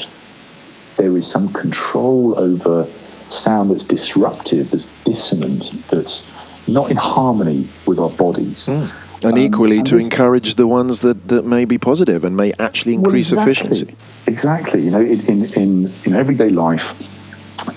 there 0.98 1.16
is 1.18 1.30
some 1.30 1.52
control 1.54 2.38
over 2.40 2.86
sound 3.30 3.72
that's 3.72 3.84
disruptive, 3.84 4.72
that's 4.72 4.88
dissonant, 5.04 5.72
that's 5.90 6.26
not 6.68 6.92
in 6.92 6.98
harmony 6.98 7.68
with 7.86 8.00
our 8.00 8.10
bodies. 8.10 8.68
And 8.68 9.34
Um, 9.34 9.38
equally, 9.38 9.80
and 9.80 9.88
to 9.88 9.98
encourage 9.98 10.56
the 10.56 10.68
ones 10.68 11.02
that, 11.02 11.28
that 11.28 11.46
may 11.46 11.66
be 11.66 11.78
positive 11.78 12.24
and 12.24 12.38
may 12.38 12.54
actually 12.58 12.96
Well, 12.96 13.06
increase 13.06 13.32
exactly. 13.32 13.52
efficiency. 13.52 13.96
Exactly. 14.30 14.84
You 14.84 14.92
know, 14.92 15.02
in 15.02 15.20
in 15.26 15.46
in, 15.56 15.94
in 16.06 16.14
everyday 16.16 16.50
life, 16.50 16.86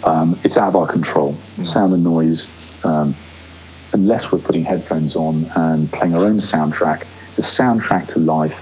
um, 0.07 0.39
it's 0.45 0.59
out 0.59 0.69
of 0.69 0.77
our 0.77 0.87
control. 0.87 1.35
Sound 1.65 1.95
and 1.95 2.05
noise. 2.05 2.47
Um, 2.85 3.15
unless 3.95 4.31
we're 4.31 4.39
putting 4.39 4.65
headphones 4.65 5.17
on 5.17 5.51
and 5.57 5.91
playing 5.91 6.15
our 6.15 6.25
own 6.25 6.39
soundtrack, 6.39 7.07
the 7.37 7.43
soundtrack 7.43 8.09
to 8.09 8.19
life 8.19 8.59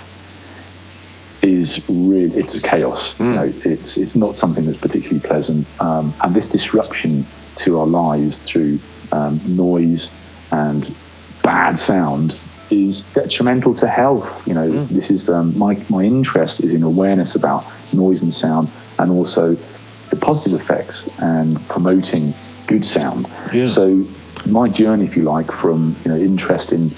is 1.43 1.80
really 1.88 2.38
it's 2.38 2.55
a 2.55 2.62
chaos. 2.62 3.12
You 3.18 3.24
know, 3.26 3.53
it's 3.64 3.97
it's 3.97 4.14
not 4.14 4.36
something 4.36 4.66
that's 4.66 4.78
particularly 4.78 5.20
pleasant. 5.20 5.66
Um, 5.80 6.14
and 6.20 6.32
this 6.32 6.49
disruption 6.49 7.26
to 7.57 7.80
our 7.80 7.86
lives 7.86 8.38
through 8.38 8.78
um, 9.11 9.41
noise 9.49 10.11
and 10.53 10.95
bad 11.43 11.76
sound 11.76 12.38
is 12.70 13.04
detrimental 13.14 13.74
to 13.74 13.88
health. 13.88 14.46
You 14.46 14.54
know, 14.54 14.70
this, 14.70 14.88
this 14.88 15.10
is 15.10 15.28
um, 15.28 15.56
my 15.58 15.82
my 15.88 16.02
interest 16.02 16.60
is 16.60 16.72
in 16.72 16.82
awareness 16.82 17.34
about 17.34 17.64
noise 17.92 18.22
and 18.22 18.32
sound, 18.32 18.70
and 18.98 19.10
also 19.10 19.56
the 20.10 20.16
positive 20.16 20.60
effects 20.60 21.08
and 21.18 21.60
promoting 21.68 22.34
good 22.66 22.84
sound. 22.84 23.28
Yeah. 23.52 23.68
So 23.68 24.06
my 24.46 24.68
journey, 24.68 25.04
if 25.04 25.16
you 25.16 25.22
like, 25.22 25.50
from 25.50 25.96
you 26.04 26.10
know 26.10 26.16
interest 26.16 26.72
in 26.72 26.90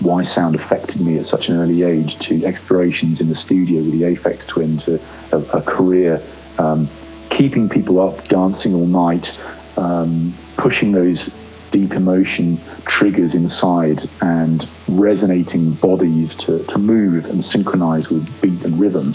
why 0.00 0.22
sound 0.22 0.54
affected 0.54 1.00
me 1.00 1.18
at 1.18 1.26
such 1.26 1.50
an 1.50 1.56
early 1.56 1.82
age 1.82 2.18
to 2.20 2.44
explorations 2.46 3.20
in 3.20 3.28
the 3.28 3.34
studio 3.34 3.82
with 3.82 3.92
the 3.92 4.02
Aphex 4.02 4.46
Twin 4.46 4.78
to 4.78 4.98
a, 5.32 5.38
a 5.58 5.62
career 5.62 6.22
um, 6.58 6.88
keeping 7.28 7.68
people 7.68 8.00
up, 8.00 8.24
dancing 8.24 8.74
all 8.74 8.86
night, 8.86 9.38
um, 9.76 10.32
pushing 10.56 10.92
those 10.92 11.32
deep 11.70 11.92
emotion 11.92 12.58
triggers 12.84 13.34
inside 13.34 14.04
and 14.20 14.68
resonating 14.88 15.72
bodies 15.74 16.34
to, 16.34 16.64
to 16.64 16.78
move 16.78 17.26
and 17.26 17.44
synchronize 17.44 18.10
with 18.10 18.40
beat 18.40 18.62
and 18.64 18.78
rhythm 18.80 19.14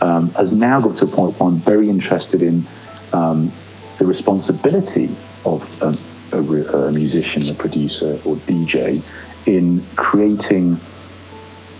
um, 0.00 0.30
has 0.30 0.52
now 0.52 0.80
got 0.80 0.96
to 0.98 1.04
a 1.04 1.08
point 1.08 1.38
where 1.38 1.48
I'm 1.48 1.56
very 1.58 1.88
interested 1.90 2.42
in 2.42 2.66
um, 3.12 3.52
the 3.98 4.06
responsibility 4.06 5.14
of 5.44 5.82
a, 5.82 5.96
a, 6.36 6.86
a 6.86 6.92
musician, 6.92 7.48
a 7.48 7.54
producer, 7.54 8.18
or 8.24 8.36
DJ 8.36 9.02
in 9.46 9.84
creating 9.96 10.78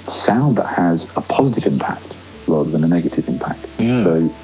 sound 0.08 0.56
that 0.56 0.66
has 0.66 1.04
a 1.16 1.20
positive 1.20 1.66
impact 1.66 2.16
rather 2.46 2.70
than 2.70 2.84
a 2.84 2.88
negative 2.88 3.28
impact. 3.28 3.66
Yeah. 3.78 4.02
So 4.02 4.34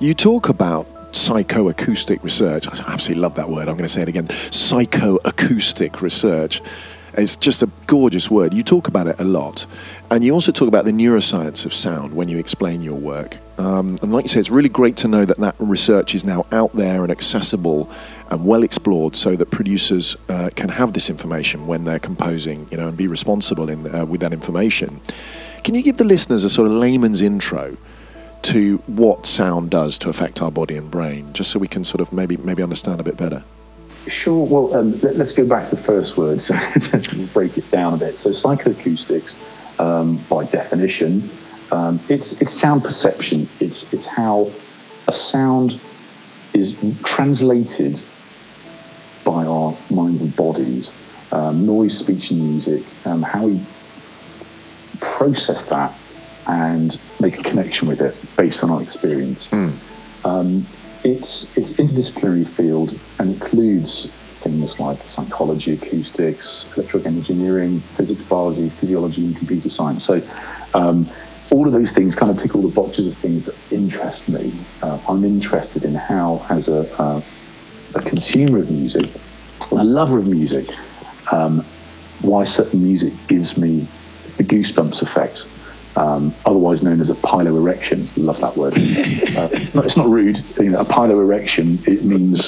You 0.00 0.14
talk 0.14 0.48
about 0.48 0.86
psychoacoustic 1.12 2.22
research. 2.22 2.66
I 2.68 2.92
absolutely 2.92 3.22
love 3.22 3.34
that 3.34 3.48
word. 3.48 3.68
I'm 3.68 3.74
going 3.74 3.84
to 3.84 3.88
say 3.88 4.02
it 4.02 4.08
again. 4.08 4.28
Psychoacoustic 4.28 6.00
research. 6.00 6.60
It's 7.14 7.34
just 7.34 7.62
a 7.62 7.70
gorgeous 7.86 8.30
word. 8.30 8.54
You 8.54 8.62
talk 8.62 8.86
about 8.86 9.08
it 9.08 9.18
a 9.18 9.24
lot. 9.24 9.66
And 10.10 10.22
you 10.22 10.32
also 10.32 10.52
talk 10.52 10.68
about 10.68 10.84
the 10.84 10.92
neuroscience 10.92 11.66
of 11.66 11.74
sound 11.74 12.14
when 12.14 12.28
you 12.28 12.38
explain 12.38 12.80
your 12.80 12.94
work. 12.94 13.38
Um, 13.58 13.98
and 14.02 14.12
like 14.12 14.24
you 14.24 14.28
say, 14.28 14.38
it's 14.38 14.50
really 14.50 14.68
great 14.68 14.96
to 14.98 15.08
know 15.08 15.24
that 15.24 15.38
that 15.38 15.56
research 15.58 16.14
is 16.14 16.24
now 16.24 16.46
out 16.52 16.72
there 16.74 17.02
and 17.02 17.10
accessible 17.10 17.90
and 18.30 18.46
well 18.46 18.62
explored 18.62 19.16
so 19.16 19.34
that 19.34 19.50
producers 19.50 20.16
uh, 20.28 20.50
can 20.54 20.68
have 20.68 20.92
this 20.92 21.10
information 21.10 21.66
when 21.66 21.82
they're 21.82 21.98
composing, 21.98 22.68
you 22.70 22.76
know, 22.76 22.86
and 22.86 22.96
be 22.96 23.08
responsible 23.08 23.68
in, 23.68 23.92
uh, 23.92 24.04
with 24.04 24.20
that 24.20 24.32
information. 24.32 25.00
Can 25.64 25.74
you 25.74 25.82
give 25.82 25.96
the 25.96 26.04
listeners 26.04 26.44
a 26.44 26.50
sort 26.50 26.68
of 26.68 26.74
layman's 26.74 27.20
intro 27.20 27.76
to 28.42 28.78
what 28.86 29.26
sound 29.26 29.70
does 29.70 29.98
to 29.98 30.08
affect 30.08 30.42
our 30.42 30.50
body 30.50 30.76
and 30.76 30.90
brain, 30.90 31.32
just 31.32 31.50
so 31.50 31.58
we 31.58 31.68
can 31.68 31.84
sort 31.84 32.00
of 32.00 32.12
maybe 32.12 32.36
maybe 32.36 32.62
understand 32.62 33.00
a 33.00 33.04
bit 33.04 33.16
better. 33.16 33.42
Sure. 34.06 34.46
Well, 34.46 34.74
um, 34.74 34.98
let, 35.00 35.16
us 35.16 35.32
go 35.32 35.46
back 35.46 35.68
to 35.68 35.76
the 35.76 35.82
first 35.82 36.16
word 36.16 36.40
so 36.40 36.54
to 36.54 37.26
break 37.28 37.58
it 37.58 37.70
down 37.70 37.94
a 37.94 37.96
bit. 37.96 38.16
So, 38.18 38.30
psychoacoustics, 38.30 39.34
um, 39.78 40.16
by 40.30 40.44
definition, 40.44 41.28
um, 41.70 42.00
it's 42.08 42.40
it's 42.40 42.52
sound 42.52 42.82
perception. 42.82 43.48
It's 43.60 43.92
it's 43.92 44.06
how 44.06 44.50
a 45.06 45.12
sound 45.12 45.80
is 46.54 46.76
translated 47.04 48.00
by 49.24 49.44
our 49.44 49.76
minds 49.90 50.22
and 50.22 50.34
bodies. 50.34 50.90
Um, 51.30 51.66
noise, 51.66 51.98
speech, 51.98 52.30
and 52.30 52.40
music. 52.40 52.82
Um, 53.04 53.22
how 53.22 53.46
we 53.46 53.60
process 55.00 55.64
that 55.64 55.97
and 56.48 56.98
make 57.20 57.38
a 57.38 57.42
connection 57.42 57.88
with 57.88 58.00
it 58.00 58.20
based 58.36 58.64
on 58.64 58.70
our 58.70 58.82
experience. 58.82 59.46
Um, 60.24 60.66
it's 61.04 61.56
it's 61.56 61.74
interdisciplinary 61.74 62.46
field 62.46 62.98
and 63.18 63.34
includes 63.34 64.10
things 64.40 64.78
like 64.80 64.98
psychology, 65.02 65.74
acoustics, 65.74 66.66
electrical 66.76 67.06
engineering, 67.06 67.80
physics, 67.96 68.22
biology, 68.22 68.68
physiology, 68.68 69.24
and 69.24 69.36
computer 69.36 69.68
science. 69.68 70.04
So 70.04 70.22
um, 70.74 71.08
all 71.50 71.66
of 71.66 71.72
those 71.72 71.92
things 71.92 72.14
kind 72.14 72.30
of 72.30 72.38
tick 72.38 72.54
all 72.54 72.62
the 72.62 72.68
boxes 72.68 73.06
of 73.08 73.16
things 73.18 73.44
that 73.44 73.54
interest 73.70 74.28
me. 74.28 74.52
Uh, 74.82 74.98
I'm 75.08 75.24
interested 75.24 75.84
in 75.84 75.94
how, 75.94 76.44
as 76.50 76.68
a, 76.68 76.80
uh, 77.00 77.20
a 77.94 78.02
consumer 78.02 78.58
of 78.58 78.70
music, 78.70 79.10
a 79.70 79.84
lover 79.84 80.18
of 80.18 80.26
music, 80.26 80.68
um, 81.32 81.64
why 82.20 82.44
certain 82.44 82.82
music 82.82 83.12
gives 83.28 83.56
me 83.56 83.86
the 84.36 84.44
goosebumps 84.44 85.02
effect, 85.02 85.44
um, 85.98 86.32
otherwise 86.46 86.82
known 86.82 87.00
as 87.00 87.10
a 87.10 87.14
piloerection. 87.14 88.08
Love 88.16 88.40
that 88.40 88.56
word. 88.56 88.74
uh, 88.74 89.48
it's 89.84 89.96
not 89.96 90.08
rude. 90.08 90.42
You 90.58 90.70
know, 90.70 90.80
a 90.80 90.84
piloerection 90.84 91.86
it 91.88 92.04
means 92.04 92.46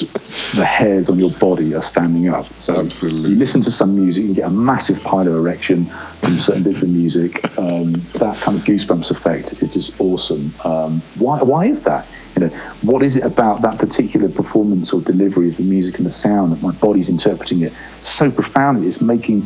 the 0.53 0.63
hairs 0.63 1.09
on 1.09 1.19
your 1.19 1.31
body 1.31 1.75
are 1.75 1.81
standing 1.81 2.29
up. 2.29 2.45
So 2.59 2.79
Absolutely. 2.79 3.31
you 3.31 3.35
listen 3.35 3.61
to 3.63 3.71
some 3.71 3.93
music, 3.95 4.23
you 4.23 4.33
get 4.33 4.45
a 4.45 4.49
massive 4.49 4.97
piloerection 4.99 5.89
from 6.19 6.37
certain 6.39 6.63
bits 6.63 6.81
of 6.81 6.89
music. 6.89 7.43
Um, 7.57 7.93
that 8.13 8.37
kind 8.37 8.57
of 8.57 8.63
goosebumps 8.63 9.11
effect 9.11 9.61
is 9.61 9.73
just 9.73 9.99
awesome. 9.99 10.53
Um, 10.63 11.01
why? 11.17 11.43
Why 11.43 11.65
is 11.65 11.81
that? 11.81 12.07
You 12.37 12.47
know, 12.47 12.55
what 12.83 13.03
is 13.03 13.17
it 13.17 13.23
about 13.25 13.61
that 13.63 13.77
particular 13.77 14.29
performance 14.29 14.93
or 14.93 15.01
delivery 15.01 15.49
of 15.49 15.57
the 15.57 15.63
music 15.63 15.97
and 15.97 16.05
the 16.05 16.11
sound 16.11 16.53
that 16.53 16.61
my 16.61 16.71
body's 16.71 17.09
interpreting 17.09 17.61
it 17.61 17.73
so 18.03 18.31
profoundly? 18.31 18.87
It's 18.87 19.01
making 19.01 19.45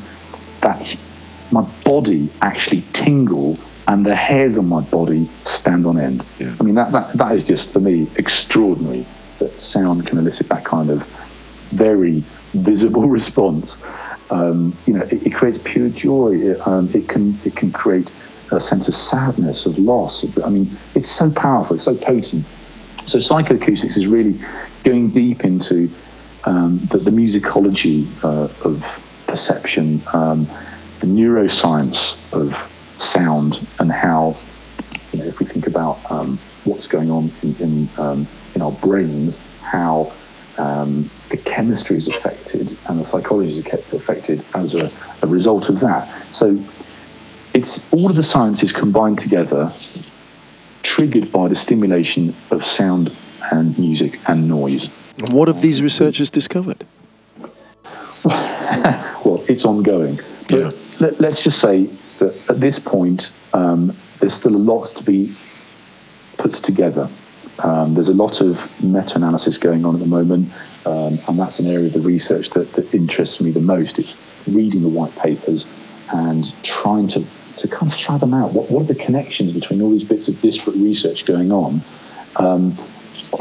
that 0.62 0.96
my 1.52 1.62
body 1.84 2.30
actually 2.42 2.84
tingle 2.94 3.58
and 3.88 4.06
the 4.06 4.16
hairs 4.16 4.58
on 4.58 4.68
my 4.68 4.82
body 4.82 5.30
stand 5.44 5.86
on 5.86 6.00
end. 6.00 6.24
Yeah. 6.40 6.56
I 6.60 6.64
mean, 6.64 6.76
that, 6.76 6.92
that, 6.92 7.14
that 7.14 7.36
is 7.36 7.44
just, 7.44 7.72
for 7.72 7.80
me, 7.80 8.08
extraordinary. 8.16 9.06
that 9.40 9.52
sound 9.60 10.08
can 10.08 10.18
elicit 10.18 10.50
that 10.50 10.66
kind 10.66 10.90
of 10.90 11.04
very 11.70 12.24
visible 12.54 13.08
response. 13.20 13.78
Um, 14.32 14.76
you 14.88 14.94
know, 14.94 15.04
it, 15.04 15.28
it, 15.28 15.34
creates 15.36 15.60
pure 15.64 15.90
joy. 15.90 16.36
It, 16.36 16.68
um, 16.68 16.90
it 16.96 17.08
can 17.08 17.38
it 17.46 17.56
can 17.56 17.72
create 17.72 18.12
a 18.52 18.60
sense 18.60 18.88
of 18.88 18.96
sadness, 18.96 19.68
of 19.68 19.78
loss. 19.78 20.26
I 20.44 20.50
mean, 20.50 20.76
it's 20.96 21.10
so 21.10 21.32
powerful, 21.32 21.76
it's 21.76 21.86
so 21.86 21.96
potent. 21.96 22.46
So 23.06 23.20
psychoacoustics 23.20 23.98
is 23.98 24.08
really 24.08 24.40
going 24.84 25.12
deep 25.12 25.44
into 25.44 25.92
um, 26.46 26.80
the, 26.92 26.98
the, 26.98 27.12
musicology 27.12 28.08
uh, 28.24 28.50
of 28.68 29.24
perception, 29.28 30.02
um, 30.14 30.46
the 31.00 31.08
neuroscience 31.08 32.16
of 32.34 32.54
sound, 32.98 33.66
and 33.80 33.92
how, 33.92 34.36
you 35.12 35.20
know, 35.20 35.26
if 35.26 35.40
we 35.40 35.46
think 35.46 35.68
about 35.68 36.00
um, 36.10 36.38
what's 36.64 36.88
going 36.88 37.12
on 37.12 37.32
in, 37.44 37.56
in, 37.58 37.90
um, 37.98 38.28
in 38.54 38.62
our 38.62 38.72
brains, 38.72 39.40
how 39.62 40.12
um, 40.58 41.10
the 41.30 41.38
chemistry 41.38 41.98
is 41.98 42.08
affected 42.08 42.78
and 42.88 43.00
the 43.00 43.06
psychology 43.06 43.58
is 43.58 43.66
affected 43.94 44.44
as 44.54 44.76
a, 44.76 44.92
a 45.22 45.28
result 45.28 45.70
of 45.70 45.80
that. 45.82 46.08
So 46.34 46.58
it's 47.54 47.94
all 47.94 48.10
of 48.10 48.16
the 48.16 48.24
sciences 48.24 48.72
combined 48.72 49.20
together, 49.20 49.72
triggered 50.84 51.32
by 51.32 51.48
the 51.48 51.56
stimulation 51.56 52.36
of 52.52 52.66
sound 52.66 53.16
and 53.52 53.78
music 53.78 54.20
and 54.28 54.48
noise. 54.48 54.90
What 55.32 55.48
have 55.48 55.62
these 55.62 55.82
researchers 55.82 56.30
discovered? 56.30 56.86
well, 58.26 59.44
it's 59.48 59.66
ongoing. 59.66 60.20
But 60.50 60.60
yeah. 60.60 60.72
let, 61.00 61.24
us 61.24 61.44
just 61.44 61.60
say 61.60 61.90
that 62.20 62.50
at 62.50 62.60
this 62.60 62.80
point, 62.80 63.32
um, 63.54 63.96
there's 64.20 64.34
still 64.34 64.56
a 64.56 64.58
lot 64.58 64.86
to 64.88 65.04
be 65.04 65.34
put 66.38 66.54
together. 66.54 67.10
Um, 67.60 67.94
there's 67.94 68.10
a 68.10 68.14
lot 68.14 68.42
of 68.42 68.84
meta 68.84 69.16
analysis 69.16 69.58
going 69.58 69.86
on 69.86 69.96
at 69.96 70.02
the 70.02 70.08
moment, 70.08 70.52
um, 70.86 71.18
and 71.28 71.40
that's 71.40 71.60
an 71.60 71.68
area 71.68 71.88
of 71.88 71.94
the 71.94 72.02
research 72.02 72.50
that, 72.52 72.74
that 72.74 72.94
interests 72.94 73.40
me 73.40 73.52
the 73.52 73.62
most. 73.62 73.98
It's 73.98 74.18
reading 74.48 74.82
the 74.82 74.90
white 74.90 75.16
papers 75.16 75.66
and 76.14 76.52
trying 76.64 77.08
to, 77.10 77.26
to 77.58 77.68
kind 77.68 77.92
of 77.92 77.98
fathom 77.98 78.34
out 78.34 78.54
what, 78.54 78.70
what 78.70 78.82
are 78.82 78.94
the 78.94 78.96
connections 78.96 79.54
between 79.54 79.82
all 79.82 79.92
these 79.92 80.04
bits 80.04 80.28
of 80.28 80.42
disparate 80.42 80.76
research 80.76 81.26
going 81.26 81.52
on. 81.52 81.82
Um, 82.36 82.78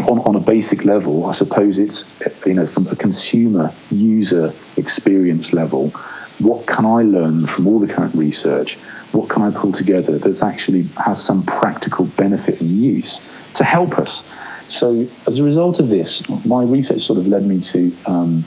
on, 0.09 0.19
on 0.21 0.37
a 0.37 0.41
basic 0.41 0.85
level, 0.85 1.27
I 1.27 1.33
suppose 1.33 1.79
it's, 1.79 2.05
you 2.47 2.55
know, 2.55 2.67
from 2.67 2.87
a 2.89 2.97
consumer 2.97 3.73
user 3.91 4.53
experience 4.77 5.53
level, 5.53 5.93
what 6.39 6.67
can 6.67 6.85
I 6.85 7.03
learn 7.03 7.47
from 7.47 7.67
all 7.67 7.79
the 7.79 7.93
current 7.93 8.15
research? 8.15 8.77
What 9.13 9.29
can 9.29 9.43
I 9.43 9.51
pull 9.51 9.73
together 9.73 10.19
that's 10.19 10.43
actually 10.43 10.83
has 11.05 11.23
some 11.23 11.45
practical 11.45 12.07
benefit 12.07 12.61
and 12.61 12.71
use 12.71 13.21
to 13.55 13.65
help 13.65 13.99
us? 13.99 14.23
So, 14.63 15.07
as 15.27 15.39
a 15.39 15.43
result 15.43 15.79
of 15.79 15.89
this, 15.89 16.27
my 16.45 16.65
research 16.65 17.03
sort 17.03 17.19
of 17.19 17.29
led 17.29 17.45
me 17.45 17.61
to 17.61 17.93
um, 18.07 18.45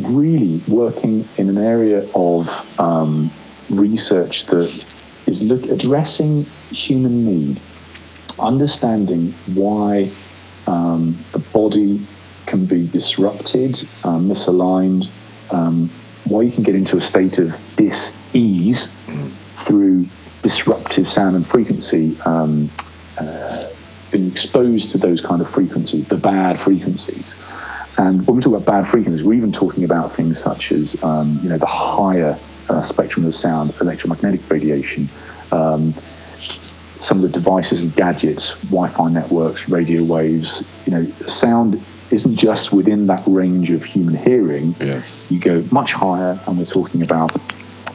really 0.00 0.60
working 0.66 1.28
in 1.36 1.48
an 1.48 1.58
area 1.58 2.08
of 2.14 2.48
um, 2.80 3.30
research 3.70 4.46
that 4.46 4.86
is 5.26 5.42
look, 5.42 5.64
addressing 5.66 6.44
human 6.70 7.24
need 7.24 7.60
understanding 8.38 9.32
why 9.54 10.10
um, 10.66 11.16
the 11.32 11.38
body 11.38 12.00
can 12.46 12.64
be 12.64 12.86
disrupted, 12.86 13.76
uh, 14.04 14.18
misaligned, 14.18 15.08
um, 15.50 15.90
why 16.28 16.42
you 16.42 16.52
can 16.52 16.62
get 16.62 16.74
into 16.74 16.96
a 16.96 17.00
state 17.00 17.38
of 17.38 17.56
dis-ease 17.76 18.88
through 19.64 20.06
disruptive 20.42 21.08
sound 21.08 21.36
and 21.36 21.46
frequency, 21.46 22.16
um, 22.24 22.70
uh, 23.18 23.64
being 24.10 24.28
exposed 24.30 24.92
to 24.92 24.98
those 24.98 25.20
kind 25.20 25.40
of 25.40 25.50
frequencies, 25.50 26.06
the 26.08 26.16
bad 26.16 26.58
frequencies. 26.58 27.34
And 27.98 28.24
when 28.26 28.36
we 28.36 28.42
talk 28.42 28.54
about 28.54 28.66
bad 28.66 28.88
frequencies, 28.88 29.24
we're 29.24 29.34
even 29.34 29.52
talking 29.52 29.84
about 29.84 30.14
things 30.14 30.40
such 30.40 30.70
as, 30.72 31.02
um, 31.02 31.40
you 31.42 31.48
know, 31.48 31.58
the 31.58 31.66
higher 31.66 32.38
uh, 32.68 32.80
spectrum 32.80 33.26
of 33.26 33.34
sound, 33.34 33.74
electromagnetic 33.80 34.48
radiation, 34.48 35.08
um, 35.50 35.94
some 37.00 37.18
of 37.18 37.22
the 37.22 37.28
devices 37.28 37.82
and 37.82 37.94
gadgets, 37.94 38.56
Wi-Fi 38.70 39.10
networks, 39.10 39.68
radio 39.68 40.02
waves. 40.02 40.64
You 40.86 40.92
know, 40.92 41.06
sound 41.26 41.84
isn't 42.10 42.36
just 42.36 42.72
within 42.72 43.06
that 43.08 43.22
range 43.26 43.70
of 43.70 43.84
human 43.84 44.16
hearing. 44.16 44.74
Yeah. 44.80 45.02
You 45.28 45.38
go 45.38 45.64
much 45.70 45.92
higher, 45.92 46.38
and 46.46 46.58
we're 46.58 46.64
talking 46.64 47.02
about 47.02 47.32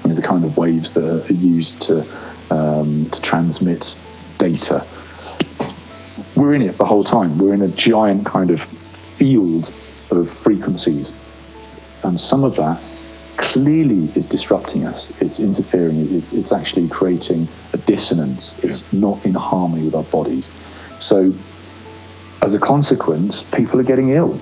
you 0.04 0.10
know, 0.10 0.16
the 0.16 0.22
kind 0.22 0.44
of 0.44 0.58
waves 0.58 0.92
that 0.92 1.04
are 1.04 1.34
used 1.34 1.82
to 1.84 2.06
um, 2.52 3.10
to 3.10 3.22
transmit 3.22 3.96
data. 4.38 4.86
We're 6.36 6.54
in 6.54 6.62
it 6.62 6.78
the 6.78 6.86
whole 6.86 7.04
time. 7.04 7.38
We're 7.38 7.54
in 7.54 7.62
a 7.62 7.68
giant 7.70 8.26
kind 8.26 8.52
of 8.52 8.62
field 8.62 9.74
of 10.12 10.30
frequencies, 10.30 11.12
and 12.04 12.20
some 12.20 12.44
of 12.44 12.56
that 12.58 12.82
clearly 13.38 14.10
is 14.16 14.26
disrupting 14.26 14.86
us. 14.86 15.12
It's 15.22 15.40
interfering. 15.40 16.16
It's, 16.16 16.34
it's 16.34 16.52
actually 16.52 16.88
creating 16.88 17.48
a 17.74 17.78
dissonance. 17.78 18.58
It's 18.64 18.84
yeah. 18.92 19.00
not 19.00 19.26
in 19.26 19.34
harmony 19.34 19.86
with 19.86 19.96
our 19.96 20.04
bodies. 20.04 20.48
So, 21.00 21.34
as 22.44 22.54
a 22.54 22.60
consequence, 22.60 23.42
people 23.42 23.80
are 23.80 23.84
getting 23.84 24.10
ill. 24.10 24.38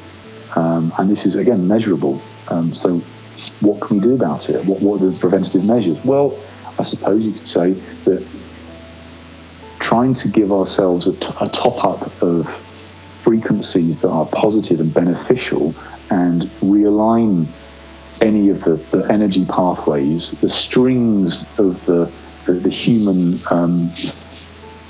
Um, 0.55 0.91
and 0.97 1.09
this 1.09 1.25
is, 1.25 1.35
again, 1.35 1.67
measurable. 1.67 2.19
Um, 2.49 2.73
so, 2.73 2.97
what 3.61 3.79
can 3.79 3.97
we 3.97 4.03
do 4.03 4.15
about 4.15 4.49
it? 4.49 4.65
What, 4.65 4.81
what 4.81 5.01
are 5.01 5.09
the 5.09 5.19
preventative 5.19 5.65
measures? 5.65 6.03
Well, 6.03 6.37
I 6.79 6.83
suppose 6.83 7.23
you 7.23 7.31
could 7.33 7.47
say 7.47 7.71
that 8.05 8.27
trying 9.79 10.13
to 10.15 10.27
give 10.27 10.51
ourselves 10.51 11.07
a, 11.07 11.13
t- 11.13 11.33
a 11.39 11.47
top 11.47 11.85
up 11.85 12.21
of 12.21 12.49
frequencies 13.21 13.99
that 13.99 14.09
are 14.09 14.25
positive 14.25 14.79
and 14.79 14.93
beneficial 14.93 15.75
and 16.09 16.43
realign 16.61 17.45
any 18.19 18.49
of 18.49 18.63
the, 18.63 18.75
the 18.91 19.03
energy 19.11 19.45
pathways, 19.45 20.31
the 20.41 20.49
strings 20.49 21.43
of 21.59 21.83
the, 21.85 22.11
the, 22.45 22.53
the 22.53 22.69
human 22.69 23.39
um, 23.51 23.91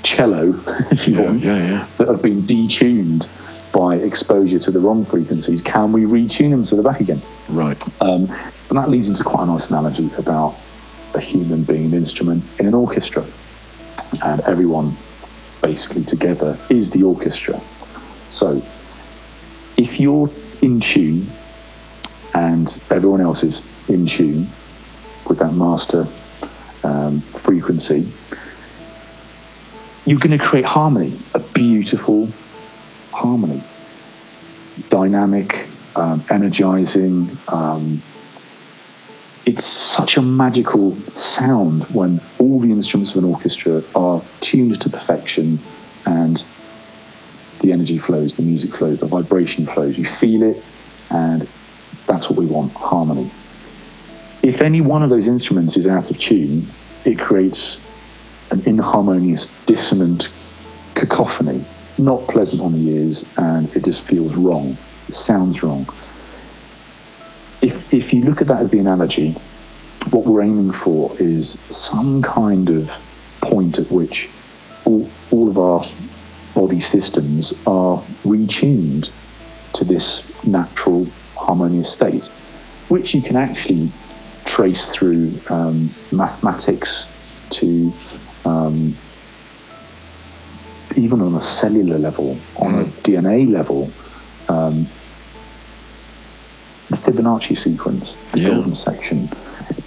cello, 0.02 0.54
if 0.90 1.06
you 1.06 1.14
yeah, 1.14 1.20
want, 1.20 1.40
yeah, 1.40 1.56
yeah. 1.56 1.86
that 1.98 2.08
have 2.08 2.22
been 2.22 2.42
detuned 2.42 3.28
by 3.72 3.96
exposure 3.96 4.58
to 4.58 4.70
the 4.70 4.78
wrong 4.78 5.04
frequencies, 5.04 5.62
can 5.62 5.92
we 5.92 6.02
retune 6.02 6.50
them 6.50 6.64
to 6.64 6.76
the 6.76 6.82
back 6.82 7.00
again? 7.00 7.22
Right. 7.48 7.82
Um, 8.02 8.30
and 8.68 8.78
that 8.78 8.90
leads 8.90 9.08
into 9.08 9.24
quite 9.24 9.44
a 9.44 9.46
nice 9.46 9.70
analogy 9.70 10.10
about 10.18 10.56
a 11.14 11.20
human 11.20 11.64
being 11.64 11.86
an 11.86 11.94
instrument 11.94 12.44
in 12.58 12.66
an 12.66 12.74
orchestra. 12.74 13.24
And 14.22 14.40
everyone 14.42 14.96
basically 15.62 16.04
together 16.04 16.58
is 16.68 16.90
the 16.90 17.02
orchestra. 17.02 17.60
So 18.28 18.62
if 19.76 20.00
you're 20.00 20.30
in 20.60 20.80
tune 20.80 21.26
and 22.34 22.82
everyone 22.90 23.20
else 23.20 23.42
is 23.42 23.62
in 23.88 24.06
tune 24.06 24.48
with 25.28 25.38
that 25.38 25.52
master 25.52 26.06
um, 26.84 27.20
frequency, 27.20 28.06
you're 30.04 30.18
going 30.18 30.36
to 30.36 30.44
create 30.44 30.64
harmony, 30.64 31.16
a 31.34 31.38
beautiful 31.38 32.28
harmony, 33.12 33.62
dynamic, 34.88 35.66
um, 35.94 36.24
energizing. 36.30 37.30
Um, 37.48 38.02
it's 39.44 39.64
such 39.64 40.16
a 40.16 40.22
magical 40.22 40.94
sound 41.14 41.84
when 41.94 42.20
all 42.38 42.60
the 42.60 42.70
instruments 42.70 43.12
of 43.14 43.24
an 43.24 43.30
orchestra 43.30 43.82
are 43.94 44.22
tuned 44.40 44.80
to 44.80 44.90
perfection 44.90 45.58
and 46.06 46.44
the 47.60 47.72
energy 47.72 47.98
flows, 47.98 48.34
the 48.34 48.42
music 48.42 48.74
flows, 48.74 48.98
the 48.98 49.06
vibration 49.06 49.66
flows. 49.66 49.96
You 49.96 50.06
feel 50.06 50.42
it, 50.42 50.62
and 51.10 51.48
that's 52.06 52.28
what 52.28 52.38
we 52.38 52.46
want 52.46 52.72
harmony. 52.72 53.30
If 54.42 54.60
any 54.60 54.80
one 54.80 55.04
of 55.04 55.10
those 55.10 55.28
instruments 55.28 55.76
is 55.76 55.86
out 55.86 56.10
of 56.10 56.18
tune, 56.18 56.66
it 57.04 57.18
creates 57.18 57.80
an 58.52 58.62
inharmonious, 58.66 59.48
dissonant 59.66 60.32
cacophony, 60.94 61.64
not 61.98 62.20
pleasant 62.28 62.60
on 62.60 62.72
the 62.72 62.90
ears, 62.90 63.24
and 63.38 63.74
it 63.74 63.84
just 63.84 64.04
feels 64.04 64.36
wrong. 64.36 64.76
It 65.08 65.14
sounds 65.14 65.62
wrong. 65.62 65.86
If, 67.62 67.94
if 67.94 68.12
you 68.12 68.24
look 68.24 68.40
at 68.42 68.48
that 68.48 68.60
as 68.60 68.70
the 68.70 68.78
analogy, 68.78 69.32
what 70.10 70.24
we're 70.24 70.42
aiming 70.42 70.72
for 70.72 71.16
is 71.18 71.58
some 71.68 72.22
kind 72.22 72.68
of 72.68 72.90
point 73.40 73.78
at 73.78 73.90
which 73.90 74.28
all, 74.84 75.08
all 75.30 75.48
of 75.48 75.58
our 75.58 75.84
body 76.54 76.80
systems 76.80 77.52
are 77.66 78.02
retuned 78.24 79.10
to 79.72 79.84
this 79.84 80.22
natural 80.44 81.06
harmonious 81.36 81.92
state, 81.92 82.26
which 82.88 83.14
you 83.14 83.22
can 83.22 83.36
actually 83.36 83.90
trace 84.44 84.88
through 84.88 85.32
um, 85.48 85.88
mathematics 86.10 87.06
to 87.50 87.92
um, 88.44 88.96
even 90.96 91.20
on 91.20 91.34
a 91.34 91.40
cellular 91.40 91.98
level, 91.98 92.38
on 92.56 92.74
a 92.74 92.84
mm. 92.84 92.90
DNA 93.02 93.50
level, 93.50 93.90
um, 94.48 94.86
the 96.90 96.96
Fibonacci 96.96 97.56
sequence, 97.56 98.16
the 98.32 98.40
yeah. 98.40 98.48
golden 98.50 98.74
section, 98.74 99.28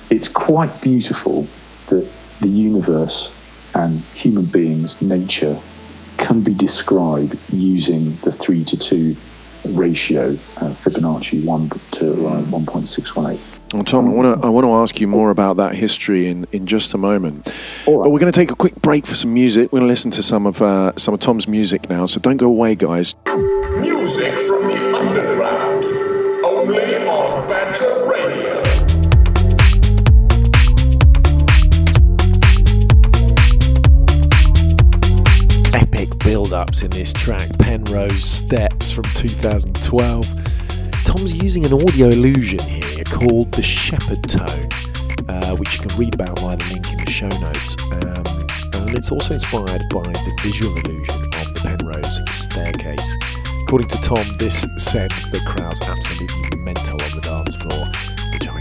it's 0.10 0.28
quite 0.28 0.82
beautiful 0.82 1.48
that 1.88 2.10
the 2.42 2.48
universe 2.48 3.32
and 3.74 4.00
human 4.14 4.46
beings, 4.46 5.02
nature, 5.02 5.60
can 6.18 6.42
be 6.42 6.54
described 6.54 7.38
using 7.52 8.16
the 8.18 8.32
3 8.32 8.64
to 8.64 8.78
2 8.78 9.16
ratio, 9.70 10.32
uh, 10.58 10.74
Fibonacci 10.76 11.44
1 11.44 11.70
to 11.92 12.28
uh, 12.28 12.42
mm. 12.42 12.66
1.618. 12.66 13.55
Well, 13.76 13.84
Tom, 13.84 14.08
I 14.08 14.12
want 14.12 14.42
to 14.42 14.48
I 14.48 14.50
want 14.50 14.64
to 14.64 14.72
ask 14.72 15.02
you 15.02 15.08
more 15.08 15.32
about 15.32 15.58
that 15.58 15.76
history 15.76 16.28
in, 16.28 16.48
in 16.54 16.66
just 16.66 16.94
a 16.94 16.98
moment. 16.98 17.54
All 17.86 17.98
right. 17.98 18.06
But 18.06 18.12
we're 18.12 18.20
going 18.20 18.32
to 18.32 18.40
take 18.40 18.50
a 18.50 18.56
quick 18.56 18.76
break 18.76 19.06
for 19.06 19.16
some 19.16 19.34
music. 19.34 19.74
We're 19.74 19.80
going 19.80 19.90
to 19.90 19.92
listen 19.92 20.12
to 20.12 20.24
some 20.24 20.46
of 20.46 20.62
uh, 20.62 20.94
some 20.96 21.14
of 21.14 21.20
Tom's 21.20 21.46
music 21.46 21.90
now. 21.90 22.06
So 22.06 22.22
don't 22.22 22.38
go 22.38 22.46
away, 22.46 22.76
guys. 22.76 23.16
Music 23.26 24.34
from 24.34 24.68
the 24.70 24.96
underground. 24.96 25.84
Only 26.46 27.06
on 27.06 27.50
Badger 27.50 28.06
Radio. 28.08 28.62
Epic 35.74 36.18
build-ups 36.20 36.82
in 36.82 36.92
this 36.92 37.12
track, 37.12 37.50
Penrose 37.60 38.24
Steps 38.24 38.94
from 38.94 39.04
2012. 39.16 40.65
Tom's 41.06 41.34
using 41.34 41.64
an 41.66 41.74
audio 41.74 42.08
illusion 42.08 42.60
here 42.60 43.04
called 43.06 43.52
the 43.52 43.62
Shepard 43.62 44.28
Tone, 44.28 44.70
uh, 45.30 45.56
which 45.56 45.78
you 45.78 45.88
can 45.88 45.98
read 46.00 46.16
about 46.16 46.40
via 46.40 46.58
the 46.58 46.66
link 46.74 46.92
in 46.92 47.06
the 47.06 47.12
show 47.12 47.30
notes. 47.30 47.78
Um, 47.94 48.88
and 48.88 48.98
it's 48.98 49.12
also 49.12 49.36
inspired 49.36 49.84
by 49.94 50.02
the 50.02 50.40
visual 50.42 50.76
illusion 50.78 51.24
of 51.40 51.54
the 51.54 51.62
Penrose 51.64 52.20
staircase. 52.32 53.16
According 53.64 53.88
to 53.90 54.02
Tom, 54.02 54.26
this 54.38 54.66
sends 54.78 55.30
the 55.30 55.40
crowds 55.46 55.82
absolutely 55.82 56.58
mental 56.58 57.02
on 57.02 57.12
the 57.14 57.22
dance 57.22 57.56
floor, 57.56 57.86
which 58.34 58.48
I 58.48 58.60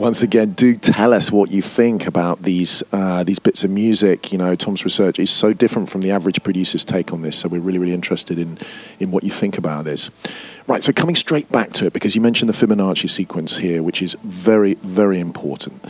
Once 0.00 0.22
again, 0.22 0.52
do 0.52 0.74
tell 0.78 1.12
us 1.12 1.30
what 1.30 1.50
you 1.50 1.60
think 1.60 2.06
about 2.06 2.42
these 2.42 2.82
uh, 2.90 3.22
these 3.22 3.38
bits 3.38 3.64
of 3.64 3.70
music. 3.70 4.32
You 4.32 4.38
know, 4.38 4.56
Tom's 4.56 4.82
research 4.82 5.18
is 5.18 5.28
so 5.28 5.52
different 5.52 5.90
from 5.90 6.00
the 6.00 6.10
average 6.10 6.42
producer's 6.42 6.86
take 6.86 7.12
on 7.12 7.20
this, 7.20 7.36
so 7.36 7.50
we're 7.50 7.60
really, 7.60 7.78
really 7.78 7.92
interested 7.92 8.38
in 8.38 8.56
in 8.98 9.10
what 9.10 9.24
you 9.24 9.30
think 9.30 9.58
about 9.58 9.84
this. 9.84 10.08
Right, 10.66 10.82
so 10.82 10.90
coming 10.90 11.16
straight 11.16 11.52
back 11.52 11.74
to 11.74 11.84
it, 11.84 11.92
because 11.92 12.14
you 12.14 12.22
mentioned 12.22 12.48
the 12.48 12.54
Fibonacci 12.54 13.10
sequence 13.10 13.58
here, 13.58 13.82
which 13.82 14.00
is 14.00 14.16
very, 14.24 14.72
very 14.76 15.20
important. 15.20 15.84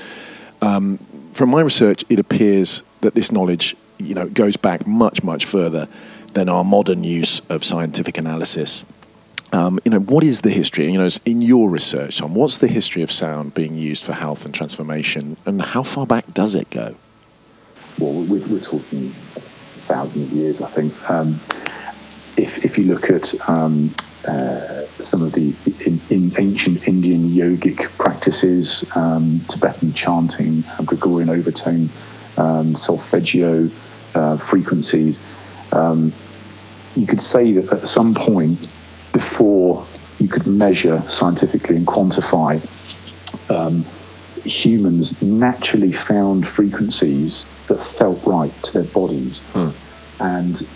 Um, 0.61 0.99
from 1.33 1.51
my 1.51 1.61
research, 1.61 2.05
it 2.09 2.19
appears 2.19 2.83
that 3.03 3.15
this 3.15 3.31
knowledge, 3.31 3.77
you 3.99 4.17
know, 4.17 4.27
goes 4.27 4.57
back 4.57 4.89
much, 4.89 5.23
much 5.23 5.45
further 5.45 5.87
than 6.33 6.49
our 6.49 6.65
modern 6.65 7.05
use 7.05 7.43
of 7.49 7.63
scientific 7.63 8.19
analysis. 8.19 8.85
Um, 9.71 9.79
you 9.85 9.93
know, 9.93 10.01
what 10.01 10.25
is 10.25 10.41
the 10.41 10.51
history? 10.51 10.91
You 10.91 10.99
know, 10.99 11.09
in 11.25 11.43
your 11.43 11.71
research, 11.71 12.21
on 12.21 12.35
what's 12.35 12.59
the 12.59 12.67
history 12.67 13.03
of 13.03 13.13
sound 13.13 13.55
being 13.55 13.77
used 13.77 14.03
for 14.03 14.13
health 14.13 14.45
and 14.45 14.53
transformation, 14.53 15.37
and 15.47 15.63
how 15.63 15.85
far 15.85 16.07
back 16.07 16.35
does 16.35 16.57
it 16.57 16.71
go? 16.71 16.97
Well, 18.01 18.25
we're, 18.25 18.45
we're 18.49 18.59
talking 18.59 19.11
thousands 19.87 20.33
of 20.33 20.37
years, 20.37 20.61
I 20.61 20.69
think. 20.71 20.93
Um, 21.09 21.41
if, 22.37 22.65
if 22.65 22.79
you 22.79 22.85
look 22.85 23.11
at 23.11 23.49
um, 23.49 23.95
uh, 24.27 24.87
some 24.99 25.23
of 25.23 25.35
the 25.35 25.55
in, 25.87 26.01
in 26.11 26.33
ancient 26.37 26.89
Indian 26.89 27.29
yogic 27.29 27.97
practices, 27.97 28.85
um, 28.97 29.41
Tibetan 29.49 29.93
chanting, 29.93 30.65
Gregorian 30.85 31.31
overtone, 31.31 31.91
um, 32.39 32.75
solfeggio 32.75 33.71
uh, 34.17 34.37
frequencies, 34.39 35.21
um, 35.71 36.13
you 36.97 37.07
could 37.07 37.21
say 37.21 37.53
that 37.53 37.73
at 37.73 37.87
some 37.87 38.15
point 38.15 38.67
before 39.13 39.87
you 40.19 40.29
could 40.29 40.47
measure 40.47 41.03
scientifically 41.09 41.77
and 41.77 41.87
quantify, 41.87 42.61
um, 43.51 43.85
humans 44.45 45.21
naturally 45.23 45.93
found 45.93 46.47
frequencies 46.47 47.45
that 47.69 47.79
felt 47.79 48.25
right 48.27 48.53
to 48.63 48.73
their 48.73 48.85
bodies. 48.85 49.41
And 50.19 50.67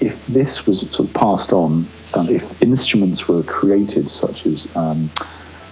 if 0.00 0.24
this 0.26 0.66
was 0.66 0.80
sort 0.90 1.08
of 1.08 1.14
passed 1.14 1.52
on, 1.52 1.86
um, 2.14 2.28
if 2.28 2.62
instruments 2.62 3.26
were 3.28 3.42
created, 3.42 4.08
such 4.08 4.46
as 4.46 4.74
um, 4.76 5.10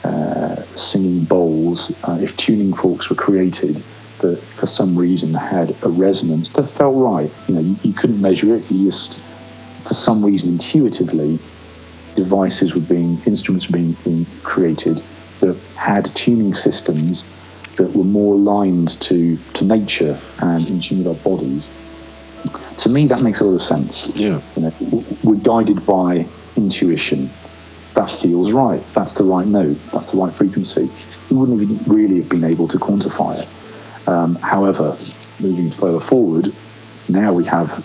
uh, 0.04 0.56
singing 0.74 1.24
bowls, 1.24 1.92
uh, 2.04 2.18
if 2.20 2.36
tuning 2.36 2.72
forks 2.74 3.08
were 3.08 3.16
created 3.16 3.82
that 4.20 4.38
for 4.38 4.66
some 4.66 4.96
reason 4.96 5.34
had 5.34 5.74
a 5.82 5.88
resonance 5.88 6.50
that 6.50 6.64
felt 6.64 6.96
right, 6.96 7.30
you 7.48 7.54
know, 7.54 7.60
you, 7.60 7.76
you 7.82 7.92
couldn't 7.92 8.20
measure 8.20 8.54
it, 8.54 8.68
you 8.70 8.90
just, 8.90 9.22
for 9.86 9.94
some 9.94 10.24
reason, 10.24 10.50
intuitively, 10.50 11.38
devices 12.14 12.74
were 12.74 12.80
being, 12.80 13.20
instruments 13.26 13.68
were 13.68 13.78
being, 13.78 13.92
being 14.04 14.26
created 14.42 15.02
that 15.40 15.56
had 15.76 16.12
tuning 16.14 16.54
systems 16.54 17.24
that 17.76 17.94
were 17.94 18.04
more 18.04 18.34
aligned 18.34 19.00
to, 19.02 19.36
to 19.52 19.64
nature 19.64 20.18
and 20.40 20.68
in 20.68 20.80
tune 20.80 21.04
with 21.04 21.08
our 21.08 21.14
bodies. 21.22 21.66
To 22.78 22.88
me, 22.88 23.06
that 23.06 23.22
makes 23.22 23.40
a 23.40 23.44
lot 23.44 23.54
of 23.54 23.62
sense. 23.62 24.06
Yeah. 24.16 24.40
You 24.56 24.62
know, 24.62 25.04
we're 25.22 25.36
guided 25.36 25.84
by 25.86 26.26
intuition. 26.56 27.30
That 27.94 28.10
feels 28.10 28.52
right. 28.52 28.82
That's 28.94 29.14
the 29.14 29.24
right 29.24 29.46
note. 29.46 29.78
That's 29.92 30.10
the 30.10 30.18
right 30.18 30.32
frequency. 30.32 30.90
We 31.30 31.36
wouldn't 31.36 31.60
have 31.60 31.88
really 31.88 32.16
have 32.20 32.28
been 32.28 32.44
able 32.44 32.68
to 32.68 32.78
quantify 32.78 33.42
it. 33.42 34.08
Um, 34.08 34.36
however, 34.36 34.96
moving 35.40 35.70
further 35.70 36.00
forward, 36.00 36.52
now 37.08 37.32
we 37.32 37.44
have 37.44 37.84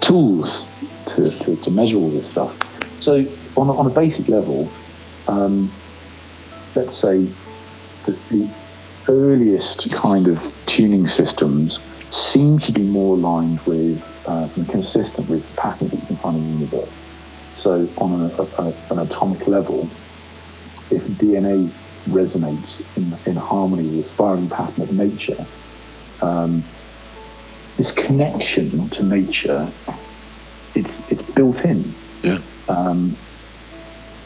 tools 0.00 0.66
to, 1.14 1.30
to, 1.30 1.56
to 1.56 1.70
measure 1.70 1.96
all 1.96 2.10
this 2.10 2.30
stuff. 2.30 2.56
So, 3.00 3.24
on 3.56 3.68
a, 3.68 3.72
on 3.76 3.86
a 3.86 3.90
basic 3.90 4.28
level, 4.28 4.70
um, 5.26 5.70
let's 6.74 6.96
say 6.96 7.26
that 8.06 8.28
the 8.28 8.48
earliest 9.08 9.90
kind 9.92 10.28
of 10.28 10.40
tuning 10.66 11.08
systems 11.08 11.78
seem 12.10 12.58
to 12.58 12.72
be 12.72 12.82
more 12.82 13.16
aligned 13.16 13.60
with 13.60 14.02
uh, 14.26 14.48
and 14.56 14.68
consistent 14.68 15.28
with 15.28 15.44
patterns 15.56 15.90
that 15.90 16.00
you 16.00 16.06
can 16.06 16.16
find 16.16 16.36
in 16.36 16.44
the 16.44 16.66
universe. 16.66 16.92
So, 17.54 17.88
on 17.98 18.30
a, 18.30 18.62
a, 18.62 18.74
an 18.90 18.98
atomic 18.98 19.46
level, 19.46 19.88
if 20.90 21.02
DNA 21.18 21.70
resonates 22.08 22.82
in, 22.96 23.16
in 23.30 23.36
harmony 23.36 23.84
with 23.84 23.96
the 23.96 24.02
spiraling 24.02 24.48
pattern 24.48 24.82
of 24.82 24.92
nature, 24.92 25.46
um, 26.22 26.64
this 27.76 27.92
connection 27.92 28.88
to 28.90 29.02
nature, 29.02 29.70
it's 30.74 31.10
it's 31.10 31.22
built 31.32 31.64
in. 31.64 31.94
Yeah. 32.22 32.38
Um, 32.68 33.16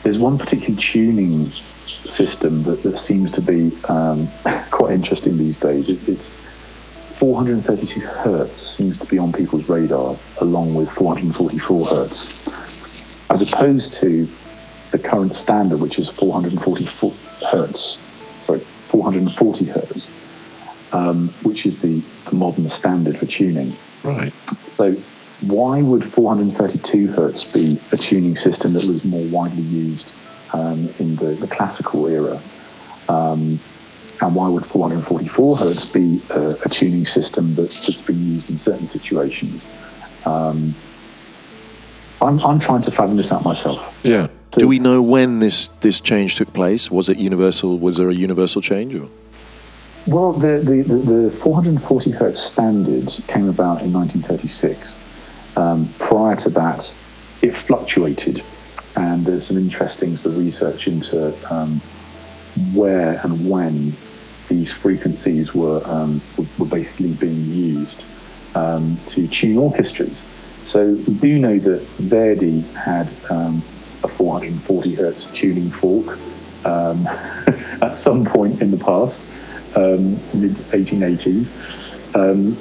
there's 0.03 0.19
one 0.19 0.39
particular 0.39 0.79
tuning 0.81 1.51
system 1.51 2.63
that, 2.65 2.83
that 2.83 2.99
seems 2.99 3.31
to 3.33 3.41
be 3.41 3.73
um, 3.89 4.29
quite 4.71 4.93
interesting 4.93 5.39
these 5.39 5.57
days. 5.57 5.89
It, 5.89 6.07
it's 6.09 6.29
432 7.19 8.01
hertz 8.01 8.61
seems 8.61 8.99
to 8.99 9.07
be 9.07 9.19
on 9.19 9.33
people's 9.33 9.69
radar, 9.69 10.17
along 10.39 10.75
with 10.75 10.91
444 10.91 11.87
hertz, 11.87 12.49
as 13.31 13.41
opposed 13.51 13.95
to 13.95 14.29
the 14.91 14.99
current 14.99 15.35
standard, 15.35 15.81
which 15.81 15.99
is 15.99 16.09
444 16.11 17.13
hertz. 17.51 17.99
Sorry, 18.43 18.59
440 18.59 19.65
hertz, 19.65 20.11
um, 20.93 21.29
which 21.43 21.67
is 21.67 21.81
the, 21.81 22.03
the 22.27 22.35
modern 22.35 22.69
standard 22.69 23.17
for 23.17 23.27
tuning. 23.27 23.75
Right. 24.03 24.33
So, 24.77 24.95
why 25.41 25.83
would 25.83 26.05
432 26.05 27.09
hertz 27.09 27.45
be 27.45 27.79
a 27.93 27.97
tuning 27.97 28.37
system 28.37 28.73
that 28.75 28.85
was 28.85 29.05
more 29.05 29.25
widely 29.27 29.63
used 29.63 30.13
um, 30.53 30.89
in 30.99 31.17
the, 31.17 31.27
the 31.27 31.47
classical 31.47 32.07
era? 32.07 32.41
Um, 33.09 33.61
and 34.21 34.35
why 34.35 34.49
would 34.49 34.65
444 34.65 35.57
hertz 35.57 35.85
be 35.85 36.23
a, 36.31 36.57
a 36.65 36.69
tuning 36.69 37.05
system 37.05 37.55
that, 37.57 37.71
that's 37.71 38.01
been 38.01 38.35
used 38.35 38.49
in 38.49 38.59
certain 38.59 38.87
situations? 38.87 39.63
Um, 40.25 40.75
I'm, 42.23 42.39
I'm 42.41 42.61
trying 42.61 42.83
to 42.83 42.91
fathom 42.91 43.17
this 43.17 43.33
out 43.33 43.45
myself. 43.45 44.01
Yeah. 44.03 44.29
Do 44.53 44.69
we 44.69 44.79
know 44.79 45.03
when 45.03 45.41
this 45.41 45.67
this 45.81 46.01
change 46.01 46.37
took 46.37 46.53
place? 46.53 46.89
Was 46.89 47.09
it 47.09 47.19
universal? 47.19 47.77
Was 47.77 47.97
there 47.97 48.09
a 48.09 48.15
universal 48.15 48.63
change? 48.63 48.95
Or? 48.95 49.09
Well, 50.07 50.33
the, 50.33 50.59
the, 50.59 50.83
the, 50.83 50.97
the 50.97 51.31
440 51.31 52.11
hertz 52.13 52.39
standard 52.39 53.09
came 53.27 53.49
about 53.49 53.83
in 53.83 53.93
1936. 53.93 54.95
Um, 55.57 55.89
prior 55.99 56.37
to 56.37 56.51
that, 56.51 56.93
it 57.43 57.53
fluctuated, 57.53 58.43
and 58.97 59.25
there's 59.25 59.47
some 59.47 59.57
interesting 59.57 60.17
sort 60.17 60.35
of 60.35 60.39
research 60.39 60.87
into 60.87 61.35
um, 61.53 61.81
where 62.73 63.21
and 63.23 63.49
when 63.49 63.95
these 64.49 64.73
frequencies 64.73 65.55
were 65.55 65.83
um, 65.85 66.21
were- 66.59 66.67
basically 66.67 67.13
being 67.13 67.47
used 67.47 68.05
um, 68.55 68.99
to 69.07 69.27
tune 69.29 69.59
orchestras. 69.59 70.17
So 70.67 70.87
we 70.93 71.15
do 71.15 71.39
know 71.39 71.59
that 71.59 71.81
Verdi 71.99 72.61
had 72.73 73.09
um, 73.31 73.63
a 74.03 74.09
440 74.09 74.95
hertz 74.95 75.27
tuning 75.27 75.71
fork 75.71 76.19
um, 76.65 77.07
at 77.83 77.97
some 77.97 78.25
point 78.25 78.63
in 78.63 78.71
the 78.71 78.77
past, 78.79 79.21
mid 79.77 80.53
1880s. 80.73 81.51
Um, 82.15 82.57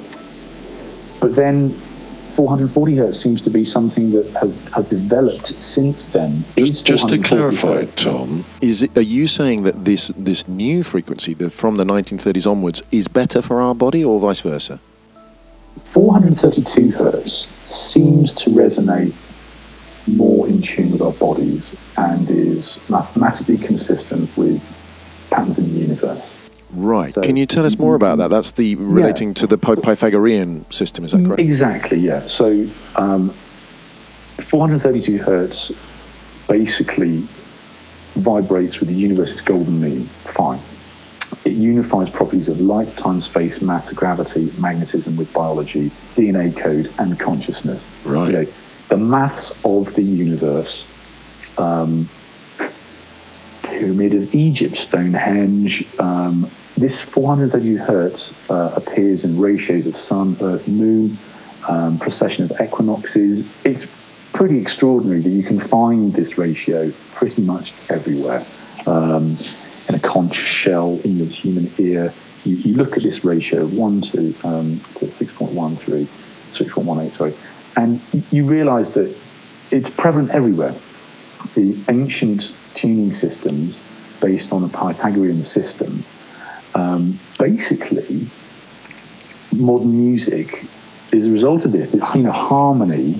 but 1.20 1.34
then 1.36 1.80
440 2.34 2.96
hertz 2.96 3.20
seems 3.20 3.40
to 3.42 3.50
be 3.50 3.64
something 3.64 4.10
that 4.10 4.26
has, 4.40 4.56
has 4.74 4.86
developed 4.86 5.46
since 5.62 6.08
then. 6.08 6.44
Just, 6.56 6.84
just 6.84 7.08
to 7.10 7.18
clarify, 7.18 7.82
hertz- 7.82 8.02
Tom, 8.02 8.44
is 8.60 8.82
it, 8.82 8.96
are 8.98 9.02
you 9.02 9.26
saying 9.26 9.62
that 9.62 9.84
this 9.84 10.08
this 10.16 10.48
new 10.48 10.82
frequency, 10.82 11.34
the, 11.34 11.48
from 11.48 11.76
the 11.76 11.84
1930s 11.84 12.50
onwards, 12.50 12.82
is 12.90 13.06
better 13.08 13.40
for 13.40 13.60
our 13.60 13.74
body, 13.74 14.04
or 14.04 14.18
vice 14.18 14.40
versa? 14.40 14.80
432 15.92 16.90
hertz 16.90 17.46
seems 17.64 18.34
to 18.34 18.50
resonate 18.50 19.14
more 20.06 20.46
in 20.48 20.60
tune 20.60 20.90
with 20.90 21.00
our 21.00 21.12
bodies 21.12 21.74
and 21.96 22.28
is 22.28 22.78
mathematically 22.90 23.56
consistent 23.56 24.28
with 24.36 24.60
patterns 25.30 25.58
in 25.58 25.72
the 25.72 25.80
universe. 25.80 26.33
Right. 26.74 27.12
So- 27.12 27.22
Can 27.22 27.36
you 27.36 27.46
tell 27.46 27.64
us 27.64 27.78
more 27.78 27.94
about 27.94 28.18
that? 28.18 28.30
That's 28.30 28.52
the 28.52 28.74
relating 28.76 29.34
to 29.34 29.46
the 29.46 29.58
Pythagorean 29.58 30.70
system. 30.70 31.04
Is 31.04 31.12
that 31.12 31.24
correct? 31.24 31.40
Exactly, 31.40 31.98
yeah. 31.98 32.26
So 32.26 32.66
um, 32.96 33.30
432 34.50 35.18
hertz 35.18 35.72
basically 36.48 37.26
vibrates 38.14 38.78
with 38.80 38.88
the 38.88 38.94
universe's 38.94 39.40
golden 39.40 39.80
mean. 39.80 40.04
Fine. 40.34 40.60
It 41.44 41.52
unifies 41.52 42.08
properties 42.08 42.48
of 42.48 42.60
light, 42.60 42.88
time, 42.96 43.20
space, 43.20 43.60
matter, 43.60 43.94
gravity, 43.94 44.52
magnetism 44.58 45.16
with 45.16 45.32
biology, 45.32 45.90
DNA 46.16 46.56
code, 46.56 46.90
and 46.98 47.18
consciousness. 47.18 47.84
Right. 48.04 48.26
You 48.26 48.32
know, 48.32 48.46
the 48.88 48.96
maths 48.96 49.50
of 49.64 49.94
the 49.94 50.02
universe, 50.02 50.84
um, 51.58 52.08
Pyramid 53.62 54.14
of 54.14 54.34
Egypt, 54.34 54.76
Stonehenge. 54.76 55.86
Um, 55.98 56.50
this 56.76 57.00
430 57.00 57.76
hertz 57.76 58.50
uh, 58.50 58.72
appears 58.74 59.24
in 59.24 59.38
ratios 59.38 59.86
of 59.86 59.96
Sun, 59.96 60.36
Earth, 60.40 60.66
Moon, 60.66 61.16
um, 61.68 61.98
precession 61.98 62.44
of 62.44 62.52
equinoxes. 62.60 63.48
It's 63.64 63.86
pretty 64.32 64.58
extraordinary 64.58 65.20
that 65.20 65.30
you 65.30 65.42
can 65.42 65.60
find 65.60 66.12
this 66.12 66.36
ratio 66.36 66.92
pretty 67.14 67.42
much 67.42 67.72
everywhere. 67.88 68.44
Um, 68.86 69.36
in 69.88 69.94
a 69.94 70.00
conch 70.00 70.34
shell, 70.34 71.00
in 71.04 71.18
the 71.18 71.24
human 71.26 71.70
ear, 71.78 72.12
you, 72.44 72.56
you 72.56 72.76
look 72.76 72.96
at 72.96 73.02
this 73.02 73.24
ratio 73.24 73.66
1 73.66 74.00
to, 74.02 74.34
um, 74.44 74.80
to 74.96 75.06
6.13, 75.06 76.06
6.18, 76.52 77.16
sorry, 77.16 77.34
and 77.76 78.00
you 78.30 78.44
realize 78.44 78.94
that 78.94 79.14
it's 79.70 79.88
prevalent 79.90 80.30
everywhere 80.30 80.74
the 81.54 81.76
ancient 81.88 82.52
tuning 82.74 83.14
systems 83.14 83.78
based 84.20 84.52
on 84.52 84.64
a 84.64 84.68
Pythagorean 84.68 85.44
system, 85.44 86.04
um, 86.74 87.18
basically, 87.38 88.26
modern 89.52 89.92
music 89.92 90.64
is 91.12 91.26
a 91.26 91.30
result 91.30 91.64
of 91.64 91.72
this. 91.72 91.92
You 91.94 92.22
know, 92.22 92.32
harmony 92.32 93.14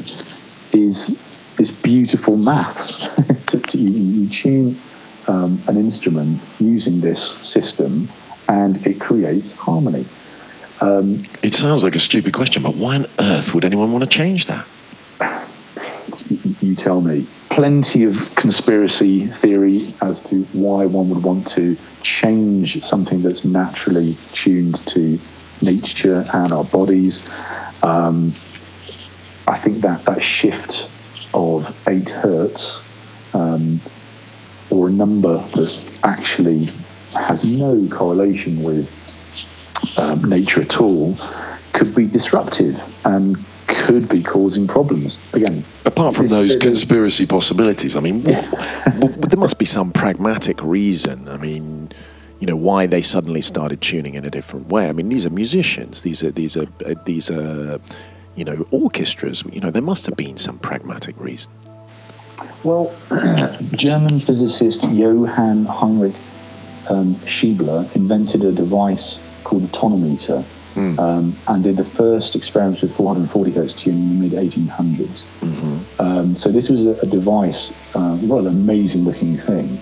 is 0.73 1.19
this 1.57 1.71
beautiful 1.71 2.37
maths. 2.37 3.09
to, 3.47 3.61
to, 3.61 3.79
you, 3.79 3.91
you 3.91 4.29
tune 4.29 4.81
um, 5.29 5.63
an 5.69 5.77
instrument 5.77 6.41
using 6.59 7.01
this 7.01 7.39
system, 7.47 8.09
and 8.49 8.85
it 8.87 9.01
creates 9.01 9.53
harmony. 9.53 10.05
Um, 10.81 11.21
It 11.43 11.55
sounds 11.55 11.85
like 11.85 11.95
a 11.95 12.01
stupid 12.01 12.33
question, 12.33 12.63
but 12.63 12.75
why 12.75 12.97
on 12.97 13.07
earth 13.21 13.55
would 13.55 13.65
anyone 13.65 13.93
want 13.93 14.05
to 14.05 14.11
change 14.11 14.47
that? 14.47 14.67
You 16.61 16.75
tell 16.75 17.01
me. 17.01 17.27
Plenty 17.55 18.03
of 18.03 18.35
conspiracy 18.35 19.29
theory 19.29 19.81
as 20.03 20.21
to 20.23 20.43
why 20.53 20.87
one 20.87 21.09
would 21.11 21.23
want 21.23 21.47
to 21.51 21.77
change 22.03 22.83
something 22.83 23.23
that's 23.23 23.45
naturally 23.45 24.17
tuned 24.33 24.85
to 24.89 25.21
nature 25.63 26.25
and 26.35 26.53
our 26.53 26.65
bodies. 26.65 27.47
Um, 27.81 28.33
I 29.47 29.57
think 29.57 29.83
that 29.83 30.05
that 30.05 30.21
shift 30.21 30.91
of 31.33 31.73
eight 31.87 32.11
hertz 32.11 32.83
um, 33.35 33.81
or 34.69 34.89
a 34.89 34.93
number 34.93 35.39
that 35.39 35.81
actually 36.03 36.69
has 37.15 37.57
no 37.57 37.87
correlation 37.89 38.65
with 38.65 38.91
um, 39.97 40.29
nature 40.29 40.63
at 40.63 40.81
all 40.81 41.17
could 41.73 41.95
be 41.95 42.07
disruptive 42.07 42.83
and 43.07 43.37
could 43.67 44.09
be 44.09 44.23
causing 44.23 44.67
problems. 44.67 45.19
Again, 45.33 45.65
Apart 45.85 46.15
from 46.15 46.29
those 46.29 46.57
conspiracy 46.57 47.27
possibilities, 47.27 47.97
I 47.97 48.01
mean, 48.01 48.23
there 48.23 49.39
must 49.39 49.59
be 49.59 49.65
some 49.65 49.93
pragmatic 49.93 50.63
reason. 50.63 51.29
I 51.29 51.37
mean, 51.37 51.91
you 52.41 52.47
know, 52.47 52.57
why 52.57 52.87
they 52.87 53.03
suddenly 53.03 53.41
started 53.41 53.81
tuning 53.81 54.15
in 54.15 54.25
a 54.25 54.31
different 54.31 54.69
way. 54.69 54.89
I 54.89 54.93
mean, 54.93 55.09
these 55.09 55.27
are 55.27 55.31
musicians. 55.31 56.03
These 56.03 56.23
are 56.23 56.31
these 56.31 56.57
are 56.57 56.67
uh, 56.85 56.95
these 57.05 57.31
are 57.31 57.81
you 58.35 58.45
know 58.45 58.67
orchestras. 58.71 59.45
You 59.51 59.61
know, 59.61 59.71
there 59.71 59.83
must 59.83 60.07
have 60.07 60.17
been 60.17 60.37
some 60.37 60.59
pragmatic 60.59 61.19
reason. 61.21 61.53
Well, 62.63 62.95
German 63.73 64.21
physicist 64.21 64.83
Johann 64.85 65.67
Heinrich 65.67 66.17
um, 66.89 67.15
Scheibler 67.27 67.95
invented 67.95 68.45
a 68.45 68.53
device 68.53 69.19
called 69.45 69.63
the 69.63 69.69
tonometer 69.69 70.45
um, 70.77 71.37
and 71.47 71.63
did 71.65 71.77
the 71.77 71.85
first 71.85 72.35
experiments 72.35 72.83
with 72.83 72.95
440 72.97 73.53
hertz 73.53 73.75
tuning 73.75 74.03
in 74.03 74.19
the 74.19 74.29
mid 74.29 74.33
1800s. 74.33 75.25
Um, 76.01 76.37
so 76.37 76.51
this 76.51 76.69
was 76.69 76.87
a, 76.87 76.99
a 77.01 77.07
device, 77.07 77.71
uh, 77.95 78.17
what 78.17 78.41
an 78.41 78.49
amazing 78.49 79.05
looking 79.05 79.37
thing. 79.37 79.79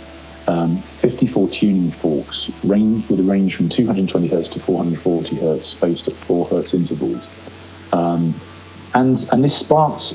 Um, 0.48 0.78
54 1.00 1.48
tuning 1.48 1.90
forks, 1.92 2.50
range 2.64 3.08
with 3.08 3.20
a 3.20 3.22
range 3.22 3.56
from 3.56 3.68
220 3.68 4.28
hertz 4.28 4.48
to 4.50 4.60
440 4.60 5.36
hertz, 5.36 5.66
spaced 5.66 6.08
at 6.08 6.14
4 6.14 6.46
hertz 6.46 6.74
intervals. 6.74 7.26
Um, 7.92 8.34
and, 8.94 9.24
and 9.32 9.44
this 9.44 9.56
sparked 9.56 10.14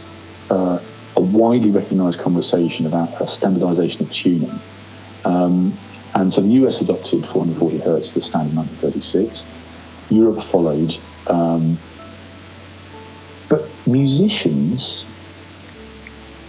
uh, 0.49 0.80
a 1.15 1.21
widely 1.21 1.71
recognised 1.71 2.19
conversation 2.19 2.86
about 2.86 3.09
a 3.21 3.23
standardisation 3.23 4.01
of 4.01 4.11
tuning. 4.11 4.59
Um, 5.25 5.73
and 6.13 6.32
so 6.32 6.41
the 6.41 6.49
US 6.63 6.82
adopted 6.82 7.25
440 7.25 7.80
hertz 7.80 8.07
as 8.07 8.13
the 8.13 8.21
standard 8.21 8.51
in 8.51 8.57
1936. 8.57 9.43
Europe 10.10 10.43
followed. 10.45 10.95
Um, 11.28 11.78
but 13.49 13.64
musicians, 13.86 15.05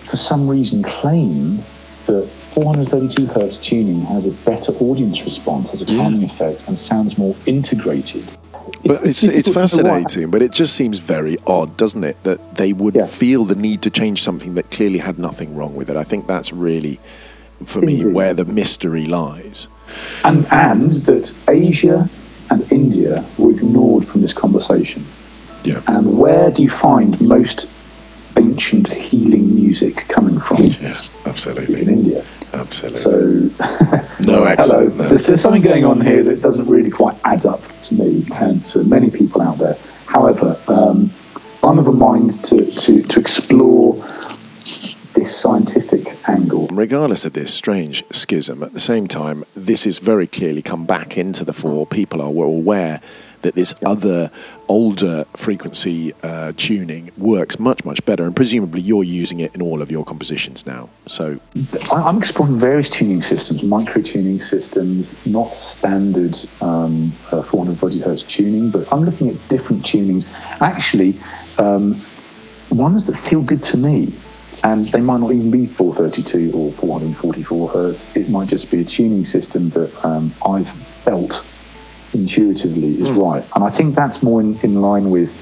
for 0.04 0.16
some 0.16 0.48
reason, 0.48 0.82
claim 0.82 1.58
that 2.06 2.28
432 2.54 3.26
hertz 3.26 3.56
tuning 3.58 4.00
has 4.02 4.26
a 4.26 4.30
better 4.30 4.72
audience 4.80 5.20
response, 5.22 5.70
has 5.70 5.82
a 5.82 5.86
calming 5.86 6.24
effect, 6.24 6.60
and 6.66 6.78
sounds 6.78 7.18
more 7.18 7.36
integrated. 7.46 8.24
But 8.84 9.04
it's 9.06 9.22
it's 9.24 9.46
difficult 9.48 9.70
to 9.70 9.82
know 9.82 9.90
why. 9.90 10.02
fascinating. 10.02 10.30
But 10.30 10.42
it 10.42 10.52
just 10.52 10.74
seems 10.74 10.98
very 10.98 11.36
odd, 11.46 11.76
doesn't 11.76 12.04
it, 12.04 12.22
that 12.24 12.56
they 12.56 12.72
would 12.72 12.94
Yeah. 12.96 13.06
feel 13.06 13.44
the 13.44 13.54
need 13.54 13.82
to 13.82 13.90
change 13.90 14.22
something 14.22 14.54
that 14.54 14.70
clearly 14.70 14.98
had 14.98 15.18
nothing 15.18 15.54
wrong 15.56 15.74
with 15.74 15.88
it. 15.90 15.96
I 15.96 16.04
think 16.04 16.26
that's 16.26 16.52
really, 16.52 16.98
for 17.64 17.80
me, 17.80 18.00
Indeed. 18.00 18.14
where 18.14 18.34
the 18.34 18.44
mystery 18.44 19.04
lies. 19.04 19.68
and, 20.24 20.46
and 20.52 20.92
that 21.06 21.32
Asia 21.48 22.08
and 22.50 22.70
India 22.72 23.24
were 23.36 23.50
ignored 23.50 24.06
from 24.06 24.22
this 24.22 24.32
conversation. 24.32 25.04
Yeah. 25.64 25.82
And 25.86 26.18
where 26.18 26.50
do 26.50 26.62
you 26.62 26.70
find 26.70 27.20
most 27.20 27.66
ancient 28.36 28.92
healing 28.92 29.54
music 29.54 29.96
coming 30.08 30.38
from? 30.40 30.58
Yes, 30.58 31.10
absolutely. 31.26 31.82
In 31.82 31.88
India. 31.88 32.24
Absolutely. 32.52 33.00
So, 33.00 33.10
no 34.20 34.44
hello. 34.44 34.46
accent 34.46 34.96
there. 34.96 35.08
There's, 35.10 35.22
there's 35.24 35.40
something 35.40 35.62
going 35.62 35.84
on 35.84 36.00
here 36.00 36.22
that 36.22 36.40
doesn't 36.40 36.66
really 36.66 36.90
quite 36.90 37.16
add 37.24 37.44
up 37.44 37.62
to 37.84 37.94
me 37.94 38.24
and 38.34 38.62
to 38.64 38.84
many 38.84 39.10
people 39.10 39.42
out 39.42 39.58
there. 39.58 39.76
However, 40.06 40.58
um, 40.68 41.10
I'm 41.62 41.78
of 41.78 41.88
a 41.88 41.92
mind 41.92 42.42
to, 42.44 42.64
to, 42.64 43.02
to 43.02 43.20
explore 43.20 43.94
this 45.14 45.36
scientific. 45.36 45.77
Regardless 46.78 47.24
of 47.24 47.32
this 47.32 47.52
strange 47.52 48.04
schism, 48.12 48.62
at 48.62 48.72
the 48.72 48.78
same 48.78 49.08
time, 49.08 49.44
this 49.56 49.82
has 49.82 49.98
very 49.98 50.28
clearly 50.28 50.62
come 50.62 50.86
back 50.86 51.18
into 51.18 51.44
the 51.44 51.52
fore. 51.52 51.84
People 51.88 52.22
are 52.22 52.44
aware 52.44 53.00
that 53.42 53.56
this 53.56 53.74
other, 53.84 54.30
older 54.68 55.24
frequency 55.34 56.12
uh, 56.22 56.52
tuning 56.56 57.10
works 57.16 57.58
much, 57.58 57.84
much 57.84 58.04
better, 58.04 58.24
and 58.24 58.36
presumably 58.36 58.80
you're 58.80 59.02
using 59.02 59.40
it 59.40 59.52
in 59.56 59.60
all 59.60 59.82
of 59.82 59.90
your 59.90 60.04
compositions 60.04 60.66
now. 60.66 60.88
So, 61.08 61.40
I'm 61.90 62.18
exploring 62.18 62.60
various 62.60 62.88
tuning 62.88 63.22
systems, 63.22 63.64
micro 63.64 64.00
tuning 64.00 64.40
systems, 64.40 65.16
not 65.26 65.48
standard 65.48 66.36
um, 66.60 67.12
uh, 67.32 67.42
440 67.42 67.98
hertz 67.98 68.22
tuning, 68.22 68.70
but 68.70 68.86
I'm 68.92 69.00
looking 69.00 69.28
at 69.30 69.48
different 69.48 69.82
tunings. 69.82 70.28
Actually, 70.60 71.18
um, 71.58 72.00
ones 72.70 73.04
that 73.06 73.16
feel 73.16 73.42
good 73.42 73.64
to 73.64 73.76
me, 73.76 74.12
and 74.64 74.84
they 74.86 75.00
might 75.00 75.18
not 75.20 75.32
even 75.32 75.50
be 75.50 75.66
432 75.66 76.52
or 76.56 76.72
444 76.72 77.68
hertz. 77.68 78.16
It 78.16 78.28
might 78.28 78.48
just 78.48 78.70
be 78.70 78.80
a 78.80 78.84
tuning 78.84 79.24
system 79.24 79.70
that 79.70 80.04
um, 80.04 80.34
I've 80.44 80.68
felt 81.04 81.44
intuitively 82.14 83.00
is 83.00 83.10
right, 83.10 83.44
and 83.54 83.64
I 83.64 83.70
think 83.70 83.94
that's 83.94 84.22
more 84.22 84.40
in, 84.40 84.58
in 84.60 84.80
line 84.80 85.10
with 85.10 85.32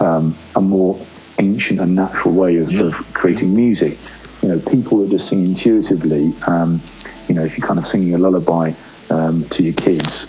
um, 0.00 0.34
a 0.56 0.60
more 0.60 0.98
ancient 1.38 1.80
and 1.80 1.94
natural 1.94 2.34
way 2.34 2.56
of, 2.56 2.74
of 2.80 2.94
creating 3.14 3.54
music. 3.54 3.98
You 4.42 4.48
know, 4.50 4.58
people 4.58 4.98
that 5.02 5.10
just 5.10 5.28
sing 5.28 5.44
intuitively. 5.44 6.32
Um, 6.46 6.80
you 7.28 7.34
know, 7.34 7.42
if 7.44 7.56
you're 7.56 7.66
kind 7.66 7.78
of 7.78 7.86
singing 7.86 8.14
a 8.14 8.18
lullaby 8.18 8.72
um, 9.10 9.44
to 9.50 9.62
your 9.62 9.72
kids, 9.74 10.26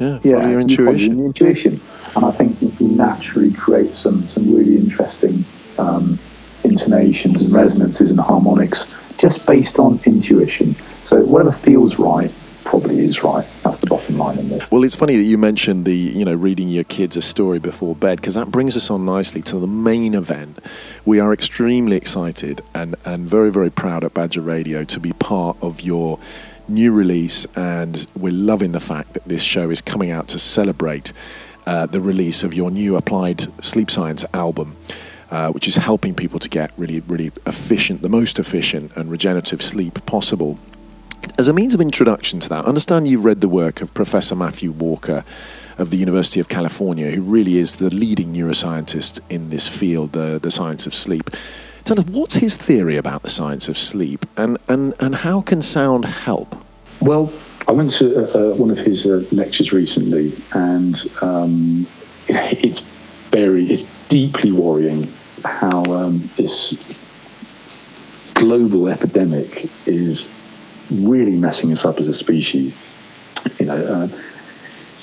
Yeah, 0.00 0.18
follow 0.18 0.48
your 0.50 0.60
you 0.60 0.76
follow 0.76 0.90
intuition. 0.90 1.16
your 1.18 1.26
intuition, 1.26 1.80
and 2.14 2.24
I 2.24 2.30
think 2.32 2.60
you 2.60 2.72
you 2.80 2.88
naturally 2.88 3.52
create 3.52 3.94
some 3.94 4.26
some 4.28 4.54
really 4.54 4.76
interesting 4.76 5.44
um, 5.78 6.18
intonations 6.66 7.42
and 7.42 7.52
resonances 7.52 8.10
and 8.10 8.20
harmonics 8.20 8.84
just 9.18 9.46
based 9.46 9.78
on 9.78 9.98
intuition. 10.04 10.74
So 11.04 11.24
whatever 11.24 11.52
feels 11.52 11.98
right 11.98 12.32
probably 12.64 12.98
is 13.04 13.22
right. 13.22 13.46
That's 13.62 13.78
the 13.78 13.86
bottom 13.86 14.18
line 14.18 14.38
in 14.38 14.48
this. 14.48 14.70
well, 14.70 14.82
it's 14.82 14.96
funny 14.96 15.16
that 15.16 15.22
you 15.22 15.38
mentioned 15.38 15.84
the, 15.84 15.94
you 15.94 16.24
know, 16.24 16.34
reading 16.34 16.68
your 16.68 16.84
kids 16.84 17.16
a 17.16 17.22
story 17.22 17.60
before 17.60 17.94
bed, 17.94 18.16
because 18.16 18.34
that 18.34 18.50
brings 18.50 18.76
us 18.76 18.90
on 18.90 19.04
nicely 19.04 19.40
to 19.42 19.58
the 19.58 19.68
main 19.68 20.14
event. 20.14 20.58
We 21.04 21.20
are 21.20 21.32
extremely 21.32 21.96
excited 21.96 22.62
and, 22.74 22.96
and 23.04 23.28
very, 23.28 23.52
very 23.52 23.70
proud 23.70 24.02
at 24.02 24.14
Badger 24.14 24.40
Radio 24.40 24.82
to 24.84 25.00
be 25.00 25.12
part 25.12 25.56
of 25.62 25.80
your 25.80 26.18
new 26.68 26.92
release, 26.92 27.46
and 27.54 28.06
we're 28.16 28.32
loving 28.32 28.72
the 28.72 28.80
fact 28.80 29.14
that 29.14 29.24
this 29.24 29.42
show 29.42 29.70
is 29.70 29.80
coming 29.80 30.10
out 30.10 30.26
to 30.28 30.38
celebrate 30.38 31.12
uh, 31.66 31.86
the 31.86 32.00
release 32.00 32.42
of 32.42 32.52
your 32.52 32.70
new 32.70 32.96
Applied 32.96 33.64
Sleep 33.64 33.90
Science 33.90 34.24
album. 34.34 34.76
Uh, 35.28 35.50
which 35.50 35.66
is 35.66 35.74
helping 35.74 36.14
people 36.14 36.38
to 36.38 36.48
get 36.48 36.70
really, 36.76 37.00
really 37.00 37.32
efficient, 37.46 38.00
the 38.00 38.08
most 38.08 38.38
efficient 38.38 38.92
and 38.96 39.10
regenerative 39.10 39.60
sleep 39.60 39.98
possible. 40.06 40.56
As 41.36 41.48
a 41.48 41.52
means 41.52 41.74
of 41.74 41.80
introduction 41.80 42.38
to 42.38 42.48
that, 42.50 42.64
I 42.64 42.68
understand 42.68 43.08
you've 43.08 43.24
read 43.24 43.40
the 43.40 43.48
work 43.48 43.80
of 43.80 43.92
Professor 43.92 44.36
Matthew 44.36 44.70
Walker 44.70 45.24
of 45.78 45.90
the 45.90 45.96
University 45.96 46.38
of 46.38 46.48
California, 46.48 47.10
who 47.10 47.22
really 47.22 47.58
is 47.58 47.76
the 47.76 47.90
leading 47.90 48.32
neuroscientist 48.32 49.18
in 49.28 49.50
this 49.50 49.66
field, 49.66 50.12
the, 50.12 50.38
the 50.40 50.50
science 50.50 50.86
of 50.86 50.94
sleep. 50.94 51.28
Tell 51.82 51.98
us, 51.98 52.06
what's 52.06 52.36
his 52.36 52.56
theory 52.56 52.96
about 52.96 53.22
the 53.22 53.30
science 53.30 53.68
of 53.68 53.76
sleep, 53.76 54.26
and, 54.36 54.58
and, 54.68 54.94
and 55.00 55.16
how 55.16 55.40
can 55.40 55.60
sound 55.60 56.04
help? 56.04 56.56
Well, 57.00 57.32
I 57.68 57.72
went 57.72 57.90
to 57.94 58.16
uh, 58.16 58.52
uh, 58.52 58.54
one 58.54 58.70
of 58.70 58.78
his 58.78 59.06
uh, 59.06 59.24
lectures 59.32 59.72
recently, 59.72 60.32
and 60.52 60.96
um, 61.20 61.86
it's 62.28 62.80
very, 63.30 63.66
it's 63.66 63.84
deeply 64.08 64.52
worrying 64.52 65.12
how 65.44 65.84
um, 65.84 66.28
this 66.36 66.74
global 68.34 68.88
epidemic 68.88 69.66
is 69.86 70.28
really 70.90 71.36
messing 71.36 71.72
us 71.72 71.84
up 71.84 71.98
as 71.98 72.08
a 72.08 72.14
species. 72.14 72.74
You 73.58 73.66
know, 73.66 73.76
uh, 73.76 74.08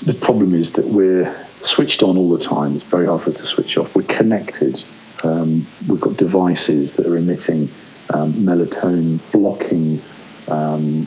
the 0.02 0.14
problem 0.14 0.54
is 0.54 0.72
that 0.72 0.84
we're 0.86 1.34
switched 1.62 2.02
on 2.02 2.16
all 2.16 2.30
the 2.36 2.44
time. 2.44 2.74
It's 2.74 2.84
very 2.84 3.06
hard 3.06 3.22
for 3.22 3.30
us 3.30 3.36
to 3.36 3.44
switch 3.44 3.76
off. 3.78 3.94
We're 3.94 4.02
connected. 4.02 4.82
Um, 5.22 5.66
we've 5.88 6.00
got 6.00 6.16
devices 6.16 6.92
that 6.94 7.06
are 7.06 7.16
emitting 7.16 7.70
um, 8.12 8.32
melatonin 8.34 9.20
blocking 9.32 10.00
um, 10.48 11.06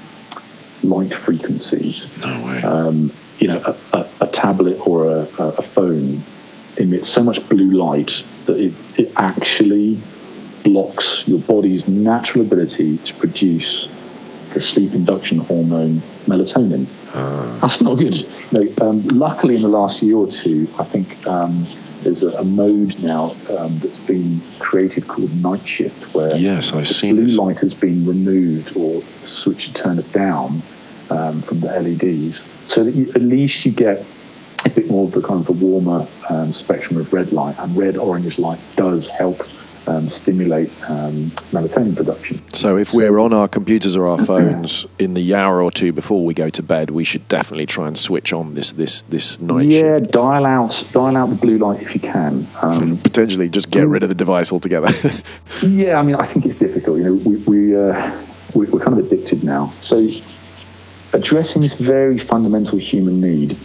light 0.83 1.13
frequencies. 1.13 2.07
No 2.19 2.45
way. 2.45 2.61
Um, 2.63 3.11
you 3.39 3.47
know, 3.47 3.61
a, 3.93 3.97
a, 3.97 4.09
a 4.21 4.27
tablet 4.27 4.79
or 4.87 5.05
a, 5.05 5.27
a 5.37 5.47
a 5.49 5.61
phone 5.61 6.23
emits 6.79 7.07
so 7.07 7.23
much 7.23 7.47
blue 7.49 7.71
light 7.71 8.23
that 8.45 8.57
it, 8.57 8.73
it 8.97 9.11
actually 9.17 9.97
blocks 10.63 11.23
your 11.27 11.39
body's 11.39 11.87
natural 11.87 12.45
ability 12.45 12.97
to 12.99 13.13
produce 13.15 13.87
the 14.53 14.61
sleep 14.61 14.93
induction 14.93 15.39
hormone 15.39 16.01
melatonin. 16.25 16.87
That's 17.61 17.81
not 17.81 17.95
good. 17.95 18.27
Know, 18.51 18.67
um, 18.81 19.07
luckily, 19.09 19.55
in 19.55 19.61
the 19.61 19.67
last 19.67 20.01
year 20.01 20.15
or 20.15 20.27
two, 20.27 20.67
I 20.79 20.83
think 20.83 21.25
um, 21.27 21.65
there's 22.03 22.23
a, 22.23 22.29
a 22.37 22.43
mode 22.43 22.97
now 22.99 23.35
um, 23.57 23.79
that's 23.79 23.97
been 23.99 24.41
created 24.59 25.07
called 25.07 25.33
night 25.41 25.67
shift, 25.67 26.13
where 26.13 26.35
Yes, 26.35 26.73
I've 26.73 26.87
the 26.87 27.11
blue 27.11 27.25
this. 27.25 27.37
light 27.37 27.59
has 27.59 27.73
been 27.73 28.05
removed 28.05 28.75
or 28.75 29.01
switched 29.25 29.75
turned 29.75 30.09
down 30.11 30.61
um, 31.09 31.41
from 31.41 31.59
the 31.59 31.67
LEDs, 31.67 32.41
so 32.67 32.83
that 32.83 32.93
you, 32.93 33.09
at 33.09 33.21
least 33.21 33.65
you 33.65 33.71
get 33.71 34.05
a 34.67 34.75
bit 34.75 34.89
more 34.89 35.05
of 35.05 35.13
the 35.13 35.21
kind 35.21 35.39
of 35.39 35.45
the 35.47 35.65
warmer 35.65 36.07
um, 36.29 36.53
spectrum 36.53 36.99
of 36.99 37.11
red 37.11 37.31
light, 37.31 37.55
and 37.59 37.75
red 37.75 37.97
orange 37.97 38.37
light 38.37 38.59
does 38.75 39.07
help 39.07 39.41
um, 39.87 40.09
stimulate 40.09 40.69
um, 40.89 41.31
melatonin 41.51 41.95
production. 41.95 42.41
So 42.53 42.77
if 42.77 42.93
we're 42.93 43.19
on 43.19 43.33
our 43.33 43.47
computers 43.47 43.95
or 43.95 44.07
our 44.07 44.17
phones 44.17 44.85
in 44.99 45.13
the 45.13 45.33
hour 45.33 45.61
or 45.61 45.71
two 45.71 45.93
before 45.93 46.23
we 46.25 46.33
go 46.33 46.49
to 46.49 46.63
bed, 46.63 46.89
we 46.89 47.03
should 47.03 47.27
definitely 47.27 47.65
try 47.65 47.87
and 47.87 47.97
switch 47.97 48.33
on 48.33 48.55
this 48.55 48.73
this 48.73 49.03
this 49.03 49.39
night 49.39 49.67
yeah, 49.67 49.99
shift. 49.99 50.11
dial 50.11 50.45
out 50.45 50.83
dial 50.91 51.15
out 51.15 51.29
the 51.29 51.35
blue 51.35 51.57
light 51.57 51.81
if 51.81 51.93
you 51.93 52.01
can. 52.01 52.47
Um, 52.61 52.97
Potentially, 53.03 53.49
just 53.49 53.69
get 53.71 53.87
rid 53.87 54.03
of 54.03 54.09
the 54.09 54.15
device 54.15 54.51
altogether. 54.51 54.89
Yeah, 55.63 55.99
I 55.99 56.03
mean, 56.03 56.15
I 56.15 56.27
think 56.27 56.45
it's 56.45 56.55
difficult. 56.55 56.99
You 56.99 57.03
know, 57.05 57.13
we, 57.13 57.37
we, 57.37 57.75
uh, 57.75 58.23
we, 58.53 58.67
we're 58.67 58.79
kind 58.79 58.97
of 58.97 59.05
addicted 59.05 59.43
now. 59.43 59.73
So, 59.81 60.07
addressing 61.13 61.61
this 61.63 61.73
very 61.73 62.19
fundamental 62.19 62.77
human 62.77 63.19
need 63.19 63.57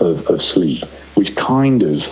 of, 0.00 0.26
of 0.28 0.42
sleep, 0.42 0.84
which 1.14 1.34
kind 1.36 1.82
of 1.82 2.04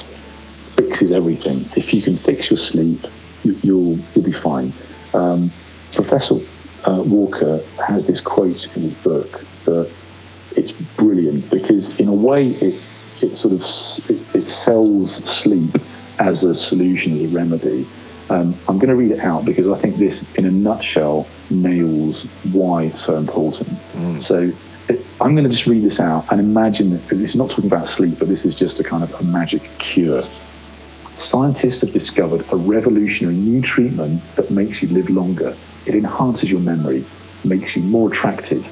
fixes 0.76 1.12
everything. 1.12 1.56
If 1.76 1.92
you 1.94 2.02
can 2.02 2.16
fix 2.16 2.50
your 2.50 2.56
sleep, 2.56 3.00
you, 3.44 3.56
you'll 3.62 3.98
you'll 4.14 4.24
be 4.24 4.32
fine. 4.32 4.72
Um, 5.14 5.50
Professor 5.92 6.36
uh, 6.84 7.02
Walker 7.02 7.60
has 7.86 8.06
this 8.06 8.20
quote 8.20 8.66
in 8.76 8.82
his 8.82 8.94
book 8.94 9.44
that 9.64 9.90
it's 10.56 10.72
brilliant 10.72 11.50
because, 11.50 11.98
in 11.98 12.08
a 12.08 12.14
way, 12.14 12.48
it 12.48 12.82
it 13.22 13.36
sort 13.36 13.54
of 13.54 13.60
it, 13.60 14.34
it 14.34 14.42
sells 14.42 15.16
sleep 15.40 15.76
as 16.18 16.44
a 16.44 16.54
solution, 16.54 17.14
as 17.14 17.32
a 17.32 17.34
remedy. 17.34 17.86
Um, 18.28 18.56
I'm 18.68 18.78
going 18.78 18.88
to 18.88 18.96
read 18.96 19.12
it 19.12 19.20
out 19.20 19.44
because 19.44 19.68
I 19.68 19.78
think 19.78 19.96
this, 19.96 20.24
in 20.34 20.46
a 20.46 20.50
nutshell, 20.50 21.28
nails 21.48 22.24
why 22.52 22.84
it's 22.84 23.04
so 23.04 23.16
important. 23.16 23.68
So 24.22 24.40
it, 24.40 24.54
I'm 25.20 25.34
going 25.34 25.44
to 25.44 25.50
just 25.50 25.66
read 25.66 25.82
this 25.82 25.98
out 25.98 26.26
and 26.30 26.40
imagine 26.40 26.90
that 26.90 27.08
this 27.08 27.30
is 27.30 27.36
not 27.36 27.50
talking 27.50 27.66
about 27.66 27.88
sleep, 27.88 28.18
but 28.18 28.28
this 28.28 28.44
is 28.44 28.54
just 28.54 28.78
a 28.78 28.84
kind 28.84 29.02
of 29.02 29.12
a 29.20 29.24
magic 29.24 29.62
cure. 29.78 30.22
Scientists 31.16 31.80
have 31.80 31.92
discovered 31.92 32.44
a 32.52 32.56
revolutionary 32.56 33.34
new 33.34 33.62
treatment 33.62 34.22
that 34.36 34.50
makes 34.50 34.82
you 34.82 34.88
live 34.88 35.08
longer. 35.08 35.56
It 35.86 35.94
enhances 35.94 36.50
your 36.50 36.60
memory, 36.60 37.04
makes 37.44 37.74
you 37.74 37.82
more 37.82 38.12
attractive. 38.12 38.64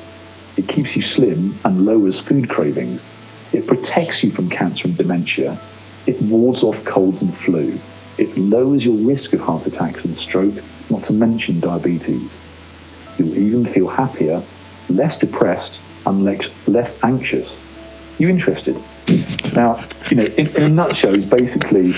It 0.56 0.68
keeps 0.68 0.94
you 0.94 1.02
slim 1.02 1.58
and 1.64 1.86
lowers 1.86 2.20
food 2.20 2.48
cravings. 2.48 3.00
It 3.52 3.66
protects 3.66 4.22
you 4.22 4.30
from 4.30 4.50
cancer 4.50 4.86
and 4.86 4.96
dementia. 4.96 5.58
It 6.06 6.20
wards 6.22 6.62
off 6.62 6.84
colds 6.84 7.22
and 7.22 7.34
flu. 7.38 7.78
It 8.18 8.36
lowers 8.36 8.84
your 8.84 8.96
risk 8.96 9.32
of 9.32 9.40
heart 9.40 9.66
attacks 9.66 10.04
and 10.04 10.16
stroke, 10.16 10.62
not 10.90 11.02
to 11.04 11.12
mention 11.12 11.60
diabetes. 11.60 12.30
You'll 13.18 13.36
even 13.36 13.64
feel 13.64 13.88
happier, 13.88 14.42
less 14.88 15.16
depressed, 15.16 15.80
and 16.06 16.24
less, 16.24 16.48
less 16.66 17.02
anxious. 17.02 17.56
You 18.18 18.28
interested? 18.28 18.76
Now, 19.54 19.84
you 20.10 20.16
know, 20.16 20.24
in, 20.24 20.48
in 20.56 20.62
a 20.62 20.68
nutshell, 20.68 21.14
it's 21.14 21.24
basically, 21.24 21.92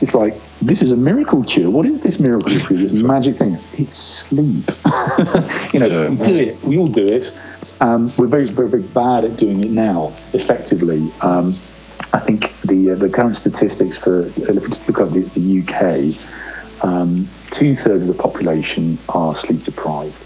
it's 0.00 0.14
like, 0.14 0.34
this 0.60 0.82
is 0.82 0.92
a 0.92 0.96
miracle 0.96 1.44
cure. 1.44 1.70
What 1.70 1.86
is 1.86 2.00
this 2.02 2.18
miracle 2.18 2.48
cure? 2.48 2.78
This 2.78 3.02
magic 3.14 3.36
thing? 3.36 3.58
It's 3.74 3.96
sleep. 3.96 4.64
you 5.72 5.80
know, 5.80 6.10
we 6.10 6.16
do 6.16 6.36
it. 6.36 6.62
We 6.62 6.78
all 6.78 6.88
do 6.88 7.06
it. 7.06 7.32
Um, 7.80 8.10
we're 8.16 8.26
very, 8.26 8.46
very, 8.46 8.68
very 8.68 8.82
bad 8.82 9.24
at 9.24 9.36
doing 9.36 9.62
it 9.62 9.70
now, 9.70 10.14
effectively. 10.32 11.10
Um, 11.20 11.52
I 12.12 12.20
think 12.20 12.54
the 12.62 12.92
uh, 12.92 12.94
the 12.94 13.10
current 13.10 13.36
statistics 13.36 13.98
for 13.98 14.26
if 14.26 14.88
look 14.88 15.00
at 15.00 15.12
the, 15.12 15.22
the 15.34 15.60
UK, 15.60 16.84
um, 16.84 17.28
two 17.50 17.74
thirds 17.74 18.02
of 18.02 18.08
the 18.08 18.22
population 18.22 18.98
are 19.08 19.34
sleep 19.34 19.64
deprived. 19.64 20.23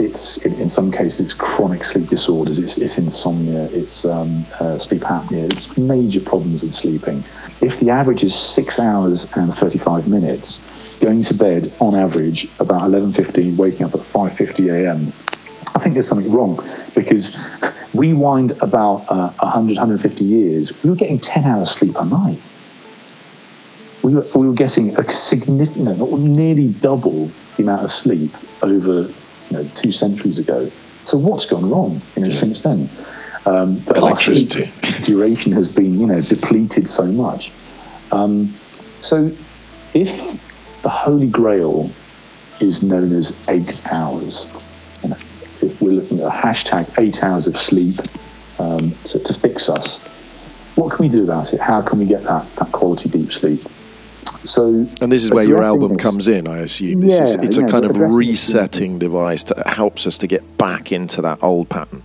It's 0.00 0.38
in, 0.38 0.70
some 0.70 0.90
cases 0.90 1.20
it's 1.20 1.34
chronic 1.34 1.84
sleep 1.84 2.08
disorders, 2.08 2.58
it's, 2.58 2.78
it's 2.78 2.96
insomnia, 2.96 3.64
it's 3.64 4.06
um, 4.06 4.46
uh, 4.58 4.78
sleep 4.78 5.02
apnea, 5.02 5.52
it's 5.52 5.76
major 5.76 6.20
problems 6.20 6.62
with 6.62 6.72
sleeping. 6.72 7.22
If 7.60 7.80
the 7.80 7.90
average 7.90 8.24
is 8.24 8.34
six 8.34 8.78
hours 8.78 9.26
and 9.36 9.52
35 9.52 10.08
minutes, 10.08 10.58
going 11.00 11.22
to 11.24 11.34
bed 11.34 11.70
on 11.80 11.94
average 11.94 12.48
about 12.60 12.80
11:15, 12.80 13.56
waking 13.58 13.84
up 13.84 13.94
at 13.94 14.00
5:50 14.00 14.72
a.m. 14.72 15.12
I 15.74 15.78
think 15.80 15.92
there's 15.92 16.08
something 16.08 16.32
wrong 16.32 16.58
because 16.94 17.36
we 17.92 18.14
wind 18.14 18.52
about 18.62 19.04
uh, 19.08 19.28
100, 19.40 19.76
150 19.76 20.24
years, 20.24 20.72
we 20.82 20.88
were 20.88 20.96
getting 20.96 21.18
10 21.18 21.44
hours 21.44 21.72
sleep 21.72 21.94
a 21.98 22.06
night. 22.06 22.40
We 24.02 24.14
were, 24.14 24.24
we 24.34 24.48
were 24.48 24.54
getting 24.54 24.96
a 24.96 25.10
significant, 25.10 25.98
nearly 26.20 26.68
double 26.68 27.30
the 27.56 27.64
amount 27.64 27.84
of 27.84 27.92
sleep 27.92 28.34
over 28.62 29.12
you 29.50 29.56
know, 29.56 29.70
two 29.74 29.92
centuries 29.92 30.38
ago. 30.38 30.70
So 31.04 31.18
what's 31.18 31.46
gone 31.46 31.68
wrong 31.68 32.00
you 32.16 32.22
know, 32.22 32.30
since 32.30 32.62
then? 32.62 32.88
Um, 33.46 33.78
but 33.80 33.98
our 33.98 34.16
sleep 34.16 34.50
Electricity. 34.50 35.02
duration 35.04 35.52
has 35.52 35.66
been 35.66 35.98
you 35.98 36.06
know 36.06 36.20
depleted 36.20 36.88
so 36.88 37.04
much. 37.04 37.50
Um, 38.12 38.54
so 39.00 39.30
if 39.94 40.82
the 40.82 40.88
Holy 40.88 41.26
Grail 41.26 41.90
is 42.60 42.82
known 42.82 43.12
as 43.12 43.34
eight 43.48 43.80
hours, 43.90 44.46
you 45.02 45.10
know, 45.10 45.16
if 45.62 45.80
we're 45.80 45.92
looking 45.92 46.20
at 46.20 46.26
a 46.26 46.30
hashtag 46.30 46.92
eight 46.98 47.22
hours 47.22 47.46
of 47.46 47.56
sleep 47.56 47.96
um, 48.58 48.92
to, 49.04 49.18
to 49.20 49.32
fix 49.34 49.68
us, 49.68 49.98
what 50.76 50.92
can 50.92 51.04
we 51.04 51.08
do 51.08 51.24
about 51.24 51.52
it? 51.54 51.60
How 51.60 51.80
can 51.80 51.98
we 51.98 52.04
get 52.04 52.22
that, 52.24 52.46
that 52.56 52.72
quality 52.72 53.08
deep 53.08 53.32
sleep? 53.32 53.60
So, 54.42 54.86
And 55.00 55.12
this 55.12 55.22
is 55.24 55.30
where 55.30 55.44
your 55.44 55.62
album 55.62 55.94
this- 55.94 56.02
comes 56.02 56.28
in, 56.28 56.48
I 56.48 56.58
assume. 56.58 57.00
This 57.00 57.20
is, 57.20 57.34
Yeah, 57.36 57.42
it's 57.42 57.58
a 57.58 57.64
kind 57.64 57.84
of 57.84 57.98
resetting 57.98 58.98
device 58.98 59.44
that 59.44 59.66
helps 59.66 60.06
us 60.06 60.16
to 60.18 60.26
get 60.26 60.56
back 60.58 60.92
into 60.92 61.20
that 61.22 61.38
old 61.42 61.68
pattern. 61.68 62.02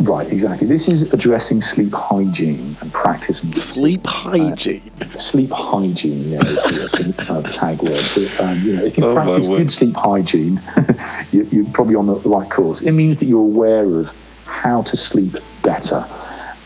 Right, 0.00 0.30
exactly. 0.30 0.66
This 0.66 0.88
is 0.88 1.12
addressing 1.14 1.60
sleep 1.62 1.92
hygiene 1.94 2.76
and 2.80 2.92
practice. 2.92 3.38
Sleep 3.54 4.04
hygiene. 4.04 4.82
sleep 5.16 5.50
hygiene, 5.50 6.30
yeah, 6.30 6.40
it's, 6.42 6.94
it's 6.94 7.08
a 7.08 7.12
kind 7.12 7.46
of 7.46 7.52
tag 7.52 7.80
word. 7.80 8.04
But, 8.14 8.40
um, 8.40 8.60
you 8.62 8.76
know, 8.76 8.84
if 8.84 8.98
you 8.98 9.04
Oh, 9.04 9.14
practice 9.14 9.46
good 9.46 9.70
sleep 9.70 9.94
hygiene, 9.94 10.60
you, 11.32 11.44
you're 11.50 11.64
probably 11.72 11.94
on 11.94 12.06
the 12.06 12.16
right 12.16 12.50
course. 12.50 12.82
It 12.82 12.92
means 12.92 13.18
that 13.18 13.26
you're 13.26 13.40
aware 13.40 13.84
of 14.00 14.10
how 14.46 14.82
to 14.82 14.96
sleep 14.96 15.36
better. 15.62 16.04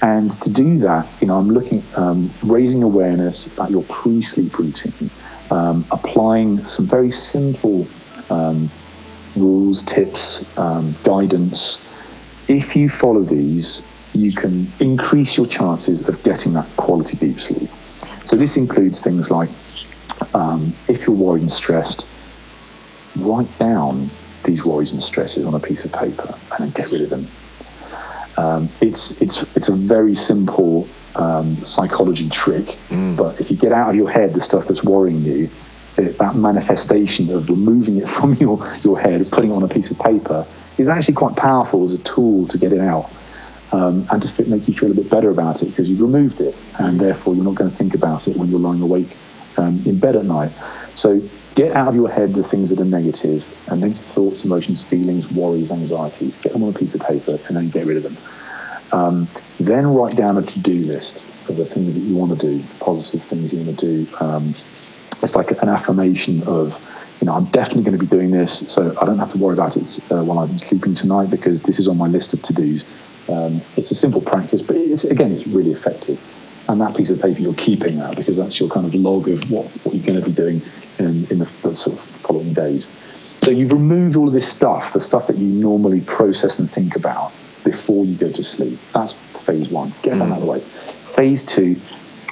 And 0.00 0.30
to 0.30 0.52
do 0.52 0.78
that, 0.78 1.08
you 1.20 1.26
know, 1.26 1.34
I'm 1.34 1.50
looking, 1.50 1.82
um, 1.96 2.30
raising 2.42 2.82
awareness 2.82 3.46
about 3.46 3.70
your 3.70 3.82
pre-sleep 3.84 4.56
routine, 4.58 5.10
um, 5.50 5.84
applying 5.90 6.58
some 6.66 6.86
very 6.86 7.10
simple 7.10 7.86
um, 8.30 8.70
rules, 9.34 9.82
tips, 9.82 10.44
um, 10.56 10.94
guidance. 11.02 11.84
If 12.46 12.76
you 12.76 12.88
follow 12.88 13.20
these, 13.20 13.82
you 14.14 14.32
can 14.32 14.70
increase 14.78 15.36
your 15.36 15.46
chances 15.46 16.08
of 16.08 16.22
getting 16.22 16.52
that 16.54 16.66
quality 16.76 17.16
deep 17.16 17.40
sleep. 17.40 17.68
So 18.24 18.36
this 18.36 18.56
includes 18.56 19.02
things 19.02 19.30
like 19.30 19.48
um, 20.34 20.72
if 20.88 21.06
you're 21.06 21.16
worried 21.16 21.42
and 21.42 21.50
stressed, 21.50 22.06
write 23.16 23.58
down 23.58 24.10
these 24.44 24.64
worries 24.64 24.92
and 24.92 25.02
stresses 25.02 25.44
on 25.44 25.54
a 25.54 25.60
piece 25.60 25.84
of 25.84 25.92
paper 25.92 26.34
and 26.52 26.60
then 26.60 26.70
get 26.70 26.90
rid 26.92 27.02
of 27.02 27.10
them. 27.10 27.26
Um, 28.38 28.68
it's 28.80 29.20
it's 29.20 29.42
it's 29.56 29.68
a 29.68 29.74
very 29.74 30.14
simple 30.14 30.88
um, 31.16 31.56
psychology 31.64 32.28
trick, 32.28 32.76
but 33.16 33.40
if 33.40 33.50
you 33.50 33.56
get 33.56 33.72
out 33.72 33.90
of 33.90 33.96
your 33.96 34.08
head 34.08 34.32
the 34.32 34.40
stuff 34.40 34.68
that's 34.68 34.84
worrying 34.84 35.24
you, 35.24 35.50
it, 35.96 36.16
that 36.18 36.36
manifestation 36.36 37.30
of 37.34 37.50
removing 37.50 37.96
it 37.98 38.08
from 38.16 38.34
your, 38.34 38.64
your 38.84 38.98
head, 38.98 39.26
putting 39.32 39.50
it 39.50 39.54
on 39.54 39.64
a 39.64 39.68
piece 39.68 39.90
of 39.90 39.98
paper, 39.98 40.46
is 40.78 40.88
actually 40.88 41.14
quite 41.14 41.34
powerful 41.34 41.84
as 41.84 41.94
a 41.94 42.02
tool 42.04 42.46
to 42.46 42.58
get 42.58 42.72
it 42.72 42.80
out 42.80 43.10
um, 43.72 44.06
and 44.12 44.22
to 44.22 44.28
fit, 44.28 44.46
make 44.46 44.68
you 44.68 44.74
feel 44.74 44.92
a 44.92 44.94
bit 44.94 45.10
better 45.10 45.30
about 45.30 45.60
it 45.62 45.66
because 45.66 45.88
you've 45.88 46.00
removed 46.00 46.40
it, 46.40 46.54
and 46.78 47.00
therefore 47.00 47.34
you're 47.34 47.44
not 47.44 47.56
going 47.56 47.70
to 47.70 47.76
think 47.76 47.94
about 47.94 48.28
it 48.28 48.36
when 48.36 48.48
you're 48.48 48.60
lying 48.60 48.80
awake 48.80 49.16
um, 49.56 49.82
in 49.84 49.98
bed 49.98 50.14
at 50.14 50.24
night. 50.24 50.52
So 50.94 51.20
get 51.58 51.74
out 51.74 51.88
of 51.88 51.96
your 51.96 52.08
head 52.08 52.32
the 52.34 52.44
things 52.44 52.70
that 52.70 52.78
are 52.78 52.84
negative 52.84 53.44
and 53.66 53.80
negative 53.80 54.04
thoughts, 54.04 54.44
emotions, 54.44 54.80
feelings, 54.84 55.28
worries, 55.32 55.72
anxieties. 55.72 56.36
Get 56.36 56.52
them 56.52 56.62
on 56.62 56.72
a 56.72 56.78
piece 56.78 56.94
of 56.94 57.00
paper 57.00 57.36
and 57.48 57.56
then 57.56 57.68
get 57.68 57.84
rid 57.84 57.96
of 57.96 58.04
them. 58.04 58.16
Um, 58.92 59.28
then 59.58 59.88
write 59.88 60.14
down 60.14 60.38
a 60.38 60.42
to-do 60.42 60.74
list 60.86 61.16
of 61.48 61.56
the 61.56 61.64
things 61.64 61.94
that 61.94 62.00
you 62.00 62.16
want 62.16 62.38
to 62.38 62.46
do, 62.46 62.62
positive 62.78 63.24
things 63.24 63.52
you 63.52 63.64
want 63.64 63.76
to 63.76 63.86
do. 63.86 64.16
Um, 64.20 64.50
it's 65.20 65.34
like 65.34 65.50
an 65.50 65.68
affirmation 65.68 66.44
of, 66.44 66.78
you 67.20 67.26
know, 67.26 67.34
I'm 67.34 67.46
definitely 67.46 67.82
going 67.82 67.98
to 67.98 68.04
be 68.04 68.06
doing 68.06 68.30
this, 68.30 68.72
so 68.72 68.96
I 69.02 69.04
don't 69.04 69.18
have 69.18 69.32
to 69.32 69.38
worry 69.38 69.54
about 69.54 69.76
it 69.76 69.98
uh, 70.12 70.22
while 70.22 70.38
I'm 70.38 70.56
sleeping 70.58 70.94
tonight 70.94 71.28
because 71.28 71.62
this 71.62 71.80
is 71.80 71.88
on 71.88 71.98
my 71.98 72.06
list 72.06 72.34
of 72.34 72.42
to-dos. 72.42 72.84
Um, 73.28 73.60
it's 73.76 73.90
a 73.90 73.96
simple 73.96 74.20
practice, 74.20 74.62
but 74.62 74.76
it's, 74.76 75.02
again, 75.02 75.32
it's 75.32 75.48
really 75.48 75.72
effective. 75.72 76.20
And 76.68 76.80
that 76.82 76.94
piece 76.96 77.10
of 77.10 77.20
paper 77.20 77.40
you're 77.40 77.54
keeping 77.54 77.96
that 77.98 78.14
because 78.14 78.36
that's 78.36 78.60
your 78.60 78.68
kind 78.68 78.86
of 78.86 78.94
log 78.94 79.26
of 79.28 79.50
what, 79.50 79.66
what 79.82 79.94
you're 79.94 80.06
going 80.06 80.20
to 80.22 80.24
be 80.24 80.32
doing 80.32 80.62
in, 80.98 81.26
in 81.30 81.38
the, 81.38 81.46
sort 81.46 81.86
of 81.86 82.00
following 82.00 82.52
days. 82.52 82.88
So 83.40 83.50
you've 83.50 83.72
removed 83.72 84.16
all 84.16 84.28
of 84.28 84.34
this 84.34 84.48
stuff, 84.48 84.92
the 84.92 85.00
stuff 85.00 85.26
that 85.28 85.36
you 85.36 85.46
normally 85.46 86.00
process 86.02 86.58
and 86.58 86.70
think 86.70 86.96
about 86.96 87.32
before 87.64 88.04
you 88.04 88.16
go 88.16 88.30
to 88.30 88.44
sleep. 88.44 88.78
That's 88.92 89.12
phase 89.12 89.68
one. 89.68 89.92
Get 90.02 90.18
that 90.18 90.24
out 90.24 90.32
of 90.32 90.40
the 90.40 90.46
way. 90.46 90.60
Phase 90.60 91.44
two, 91.44 91.76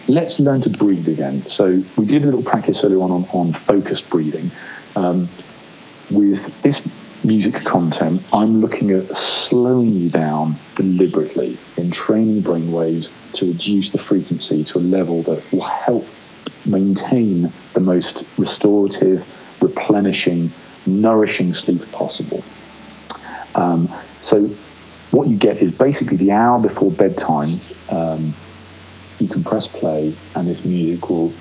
let's 0.09 0.41
learn 0.41 0.61
to 0.63 0.71
breathe 0.71 1.09
again. 1.09 1.47
So 1.47 1.83
we 1.97 2.07
did 2.07 2.23
a 2.23 2.27
little 2.27 2.43
practice 2.43 2.85
earlier 2.85 3.01
on 3.01 3.11
on, 3.11 3.25
on 3.33 3.53
focused 3.53 4.11
breathing. 4.11 4.51
Um, 4.95 5.29
with 6.11 6.63
this 6.63 6.87
music 7.25 7.55
content, 7.65 8.23
I'm 8.33 8.61
looking 8.61 8.91
at 8.91 9.09
slowing 9.17 9.89
you 9.89 10.11
down 10.11 10.57
deliberately 10.77 11.59
entraining 11.77 12.41
brain 12.41 12.71
waves 12.73 13.11
to 13.35 13.47
reduce 13.47 13.91
the 13.91 13.99
frequency 13.99 14.65
to 14.65 14.79
a 14.79 14.81
level 14.81 15.23
that 15.23 15.43
will 15.53 15.65
help 15.65 16.07
maintain 16.67 17.53
the 17.75 17.81
most 17.81 18.25
restorative, 18.39 19.27
replenishing, 19.63 20.51
nourishing 20.87 21.55
sleep 21.55 21.91
possible. 21.93 22.43
Um, 23.55 23.89
so, 24.21 24.49
what 25.11 25.29
you 25.29 25.37
get 25.37 25.59
is 25.59 25.71
basically 25.71 26.17
the 26.17 26.33
hour 26.33 26.61
before 26.61 26.91
bedtime. 26.91 27.49
Um, 27.89 28.35
you 29.19 29.29
can 29.29 29.43
press 29.45 29.67
play, 29.67 30.15
and 30.35 30.47
this 30.47 30.65
music 30.65 31.09
will 31.09 31.33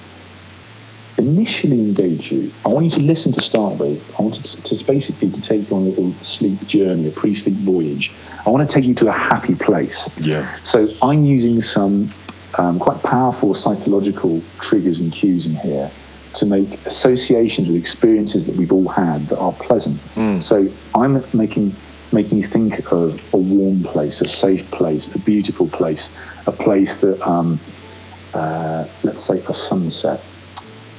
initially 1.17 1.79
engage 1.79 2.31
you. 2.31 2.51
I 2.65 2.69
want 2.69 2.85
you 2.85 2.91
to 2.91 2.99
listen 2.99 3.31
to 3.33 3.41
start 3.41 3.77
with. 3.79 4.19
I 4.19 4.21
want 4.21 4.35
to, 4.35 4.61
to 4.61 4.83
basically 4.85 5.31
to 5.31 5.41
take 5.41 5.69
you 5.69 5.75
on 5.75 5.83
a 5.83 5.85
little 5.85 6.13
sleep 6.23 6.65
journey, 6.67 7.07
a 7.07 7.11
pre-sleep 7.11 7.55
voyage. 7.55 8.11
I 8.45 8.49
want 8.49 8.69
to 8.69 8.73
take 8.73 8.85
you 8.85 8.93
to 8.95 9.07
a 9.07 9.11
happy 9.11 9.55
place. 9.55 10.09
Yeah. 10.17 10.53
So 10.63 10.87
I'm 11.01 11.25
using 11.25 11.61
some 11.61 12.11
um, 12.57 12.79
quite 12.79 13.01
powerful 13.03 13.53
psychological 13.53 14.41
triggers 14.61 14.99
and 14.99 15.11
cues 15.11 15.45
in 15.45 15.55
here 15.55 15.91
to 16.35 16.45
make 16.45 16.85
associations 16.85 17.67
with 17.67 17.77
experiences 17.77 18.45
that 18.45 18.55
we've 18.55 18.71
all 18.71 18.87
had 18.89 19.25
that 19.29 19.37
are 19.39 19.53
pleasant. 19.53 19.99
So 20.41 20.67
I'm 20.93 21.23
making 21.33 21.75
making 22.11 22.37
you 22.37 22.43
think 22.43 22.91
of 22.91 23.33
a 23.33 23.37
warm 23.37 23.83
place, 23.83 24.21
a 24.21 24.27
safe 24.27 24.69
place, 24.71 25.13
a 25.15 25.19
beautiful 25.19 25.67
place, 25.67 26.09
a 26.45 26.51
place 26.51 26.97
that, 26.97 27.21
um, 27.27 27.59
uh, 28.33 28.85
let's 29.03 29.23
say, 29.23 29.39
a 29.49 29.53
sunset 29.53 30.21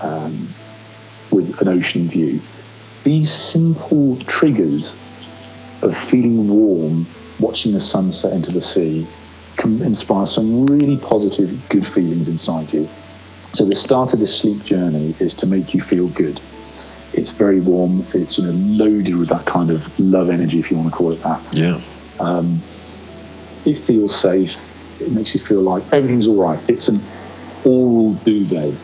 um, 0.00 0.48
with 1.30 1.60
an 1.60 1.68
ocean 1.68 2.08
view. 2.08 2.40
These 3.04 3.32
simple 3.32 4.16
triggers 4.26 4.94
of 5.82 5.96
feeling 5.96 6.48
warm, 6.48 7.06
watching 7.38 7.72
the 7.72 7.80
sunset 7.80 8.32
into 8.32 8.50
the 8.50 8.62
sea, 8.62 9.06
can 9.56 9.82
inspire 9.82 10.26
some 10.26 10.66
really 10.66 10.96
positive, 10.96 11.68
good 11.68 11.86
feelings 11.86 12.28
inside 12.28 12.72
you. 12.72 12.88
So 13.52 13.64
the 13.64 13.76
start 13.76 14.12
of 14.12 14.20
this 14.20 14.38
sleep 14.38 14.64
journey 14.64 15.14
is 15.18 15.34
to 15.36 15.46
make 15.46 15.72
you 15.72 15.80
feel 15.80 16.08
good. 16.08 16.40
It's 17.12 17.30
very 17.30 17.60
warm. 17.60 18.04
It's 18.12 18.38
you 18.38 18.44
know 18.44 18.52
loaded 18.52 19.16
with 19.16 19.28
that 19.30 19.46
kind 19.46 19.70
of 19.70 19.98
love 19.98 20.28
energy, 20.28 20.58
if 20.58 20.70
you 20.70 20.76
want 20.76 20.90
to 20.90 20.94
call 20.94 21.12
it 21.12 21.22
that. 21.22 21.40
Yeah. 21.54 21.80
Um, 22.20 22.60
it 23.64 23.78
feels 23.78 24.18
safe. 24.18 24.54
It 25.00 25.12
makes 25.12 25.34
you 25.34 25.40
feel 25.40 25.62
like 25.62 25.82
everything's 25.92 26.28
all 26.28 26.42
right. 26.42 26.60
It's 26.68 26.88
an 26.88 27.00
aural 27.64 28.14
duvet. 28.14 28.74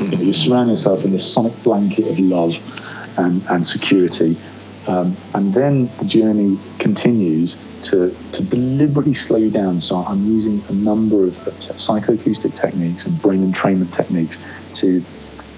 you, 0.00 0.06
know, 0.08 0.18
you 0.18 0.32
surround 0.32 0.70
yourself 0.70 1.04
in 1.04 1.12
this 1.12 1.30
sonic 1.32 1.60
blanket 1.62 2.06
of 2.08 2.18
love 2.18 2.54
and, 3.18 3.42
and 3.48 3.66
security. 3.66 4.36
Um, 4.86 5.16
and 5.34 5.52
then 5.52 5.90
the 5.98 6.04
journey 6.04 6.58
continues 6.78 7.56
to, 7.84 8.14
to 8.32 8.44
deliberately 8.44 9.14
slow 9.14 9.38
you 9.38 9.50
down. 9.50 9.80
So 9.80 9.96
I'm 9.96 10.24
using 10.26 10.62
a 10.68 10.72
number 10.72 11.24
of 11.24 11.34
psychoacoustic 11.34 12.54
techniques 12.54 13.06
and 13.06 13.20
brain 13.20 13.50
entrainment 13.50 13.92
techniques 13.92 14.38
to 14.74 15.04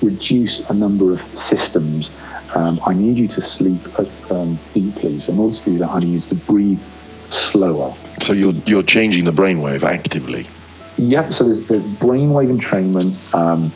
reduce 0.02 0.68
a 0.70 0.74
number 0.74 1.12
of 1.12 1.20
systems. 1.38 2.10
Um, 2.54 2.80
I 2.86 2.94
need 2.94 3.16
you 3.18 3.28
to 3.28 3.42
sleep 3.42 3.80
uh, 3.98 4.04
um, 4.34 4.58
deeply. 4.74 5.20
So 5.20 5.32
in 5.32 5.38
order 5.38 5.56
to 5.56 5.64
do 5.64 5.78
that, 5.78 5.90
I 5.90 6.00
need 6.00 6.14
you 6.14 6.20
to 6.20 6.34
breathe 6.34 6.80
slower. 7.30 7.94
So 8.20 8.32
you're 8.32 8.54
you're 8.66 8.82
changing 8.82 9.24
the 9.24 9.32
brainwave 9.32 9.82
actively. 9.82 10.46
Yep. 10.96 11.32
So 11.32 11.44
there's 11.44 11.66
there's 11.66 11.86
brainwave 11.86 12.50
entrainment, 12.50 13.34
um, 13.34 13.70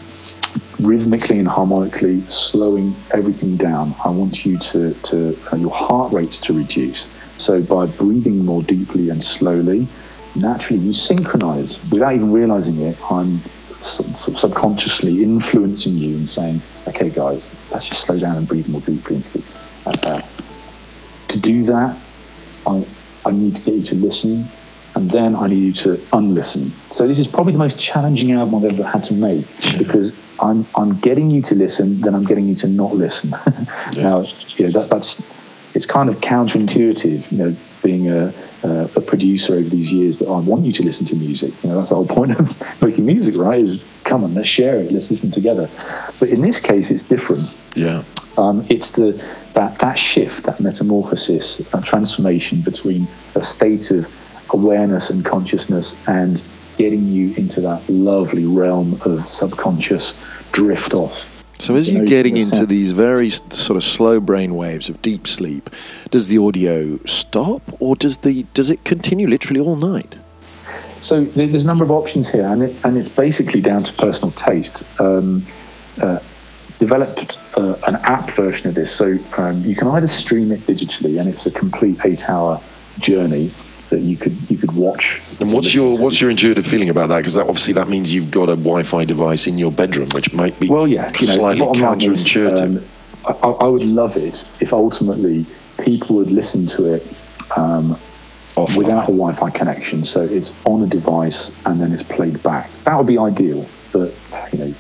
rhythmically 0.84 1.38
and 1.38 1.48
harmonically 1.48 2.22
slowing 2.22 2.94
everything 3.12 3.56
down. 3.56 3.94
I 4.04 4.10
want 4.10 4.44
you 4.44 4.58
to 4.58 4.94
to 4.94 5.38
uh, 5.52 5.56
your 5.56 5.70
heart 5.70 6.12
rate 6.12 6.32
to 6.32 6.52
reduce. 6.52 7.06
So 7.38 7.62
by 7.62 7.86
breathing 7.86 8.44
more 8.44 8.62
deeply 8.62 9.10
and 9.10 9.22
slowly, 9.24 9.86
naturally 10.34 10.82
you 10.82 10.92
synchronize 10.92 11.78
without 11.90 12.14
even 12.14 12.32
realizing 12.32 12.80
it. 12.82 12.96
I'm 13.10 13.40
sub- 13.80 14.16
sub- 14.16 14.36
subconsciously 14.36 15.22
influencing 15.22 15.94
you 15.94 16.16
and 16.16 16.28
saying, 16.28 16.62
"Okay, 16.88 17.10
guys, 17.10 17.50
let's 17.70 17.88
just 17.88 18.02
slow 18.02 18.18
down 18.18 18.36
and 18.36 18.46
breathe 18.46 18.68
more 18.68 18.80
deeply 18.80 19.16
and 19.16 19.24
sleep." 19.24 19.44
Uh, 19.86 20.22
to 21.28 21.40
do 21.40 21.64
that, 21.64 21.96
I, 22.66 22.84
I 23.26 23.30
need 23.30 23.56
to 23.56 23.62
get 23.62 23.74
you 23.74 23.82
to 23.82 23.94
listen, 23.96 24.46
and 24.94 25.10
then 25.10 25.34
I 25.34 25.48
need 25.48 25.64
you 25.64 25.72
to 25.84 26.00
unlisten. 26.12 26.72
So 26.90 27.08
this 27.08 27.18
is 27.18 27.26
probably 27.26 27.52
the 27.52 27.58
most 27.58 27.78
challenging 27.78 28.32
album 28.32 28.64
I've 28.64 28.72
ever 28.72 28.84
had 28.84 29.04
to 29.04 29.14
make 29.14 29.46
because 29.78 30.16
I'm 30.40 30.66
I'm 30.74 30.98
getting 31.00 31.30
you 31.30 31.42
to 31.42 31.54
listen, 31.54 32.00
then 32.00 32.14
I'm 32.14 32.24
getting 32.24 32.48
you 32.48 32.54
to 32.56 32.68
not 32.68 32.94
listen. 32.94 33.34
Now, 33.96 34.24
you 34.56 34.66
know 34.66 34.80
that, 34.80 34.88
that's 34.88 35.20
it's 35.74 35.86
kind 35.86 36.08
of 36.08 36.16
counterintuitive, 36.20 37.30
you 37.32 37.38
know, 37.38 37.56
being 37.82 38.08
a, 38.10 38.32
a, 38.62 38.84
a 38.96 39.00
producer 39.00 39.54
over 39.54 39.68
these 39.68 39.90
years 39.90 40.18
that 40.18 40.26
I 40.26 40.38
want 40.38 40.64
you 40.64 40.72
to 40.74 40.82
listen 40.82 41.06
to 41.06 41.16
music. 41.16 41.52
You 41.62 41.70
know, 41.70 41.76
that's 41.76 41.88
the 41.88 41.94
whole 41.96 42.06
point 42.06 42.38
of 42.38 42.82
making 42.82 43.06
music, 43.06 43.36
right? 43.36 43.60
Is 43.60 43.82
come 44.04 44.24
on, 44.24 44.34
let's 44.34 44.48
share 44.48 44.78
it, 44.80 44.92
let's 44.92 45.10
listen 45.10 45.30
together. 45.30 45.68
But 46.20 46.28
in 46.28 46.40
this 46.42 46.60
case, 46.60 46.90
it's 46.90 47.02
different 47.02 47.48
Yeah. 47.74 48.04
um, 48.36 48.66
it's 48.68 48.92
the 48.92 49.22
that 49.54 49.78
that 49.80 49.98
shift, 49.98 50.44
that 50.44 50.60
metamorphosis, 50.60 51.58
that 51.58 51.84
transformation 51.84 52.60
between 52.62 53.06
a 53.34 53.42
state 53.42 53.90
of 53.90 54.06
awareness 54.52 55.10
and 55.10 55.24
consciousness 55.24 55.94
and 56.06 56.42
getting 56.78 57.08
you 57.08 57.34
into 57.36 57.60
that 57.60 57.88
lovely 57.88 58.44
realm 58.44 59.00
of 59.04 59.26
subconscious 59.26 60.14
drift 60.52 60.94
off. 60.94 61.14
So 61.62 61.76
as 61.76 61.88
You 61.88 61.98
you're 61.98 62.06
getting 62.06 62.38
into 62.38 62.66
these 62.66 62.90
very 62.90 63.30
sort 63.30 63.76
of 63.76 63.84
slow 63.84 64.18
brain 64.18 64.56
waves 64.56 64.88
of 64.88 65.00
deep 65.00 65.28
sleep, 65.28 65.70
does 66.10 66.26
the 66.26 66.38
audio 66.38 66.98
stop 67.06 67.62
or 67.78 67.94
does 67.94 68.18
the 68.18 68.42
does 68.52 68.68
it 68.68 68.82
continue 68.82 69.28
literally 69.28 69.60
all 69.60 69.76
night? 69.76 70.18
So 71.00 71.22
there's 71.24 71.62
a 71.62 71.66
number 71.66 71.84
of 71.84 71.92
options 71.92 72.28
here, 72.28 72.46
and 72.46 72.64
it, 72.64 72.76
and 72.84 72.98
it's 72.98 73.08
basically 73.08 73.60
down 73.60 73.84
to 73.84 73.92
personal 73.92 74.32
taste. 74.32 74.82
Um, 75.00 75.46
uh, 76.00 76.18
developed 76.80 77.38
uh, 77.56 77.76
an 77.86 77.94
app 78.02 78.30
version 78.32 78.66
of 78.66 78.74
this, 78.74 78.90
so 78.90 79.16
um, 79.36 79.62
you 79.62 79.76
can 79.76 79.86
either 79.86 80.08
stream 80.08 80.50
it 80.50 80.60
digitally, 80.60 81.20
and 81.20 81.28
it's 81.28 81.46
a 81.46 81.50
complete 81.52 82.04
eight-hour 82.04 82.60
journey 82.98 83.52
that 83.92 84.00
you 84.00 84.16
could 84.16 84.34
you 84.50 84.56
could 84.56 84.72
watch. 84.72 85.20
And 85.40 85.52
what's 85.52 85.74
your 85.74 85.96
what's 85.96 86.20
your 86.20 86.30
intuitive 86.30 86.66
feeling 86.66 86.88
about 86.88 87.08
that? 87.08 87.18
Because 87.18 87.34
that, 87.34 87.46
obviously 87.46 87.74
that 87.74 87.88
means 87.88 88.12
you've 88.12 88.30
got 88.30 88.48
a 88.48 88.56
Wi-Fi 88.56 89.04
device 89.04 89.46
in 89.46 89.58
your 89.58 89.70
bedroom, 89.70 90.08
which 90.14 90.32
might 90.32 90.58
be 90.58 90.68
well, 90.68 90.88
yeah, 90.88 91.12
you 91.20 91.26
know, 91.28 91.34
slightly 91.34 91.60
line 91.60 92.00
is, 92.00 92.24
counterintuitive. 92.24 92.76
um, 93.26 93.36
I, 93.42 93.66
I 93.66 93.68
would 93.68 93.82
love 93.82 94.16
it 94.16 94.44
if 94.60 94.72
ultimately 94.72 95.46
people 95.84 96.16
would 96.16 96.30
listen 96.30 96.66
to 96.68 96.94
it 96.94 97.06
um, 97.56 97.98
without 98.76 99.04
a 99.04 99.12
Wi-Fi 99.12 99.50
connection. 99.50 100.04
So 100.04 100.22
it's 100.22 100.52
on 100.64 100.82
a 100.82 100.86
device 100.86 101.52
and 101.66 101.80
then 101.80 101.92
it's 101.92 102.02
played 102.02 102.42
back. 102.42 102.70
That 102.84 102.96
would 102.96 103.06
be 103.06 103.18
ideal, 103.18 103.66
but 103.92 104.12
you 104.52 104.58
know, 104.58 104.74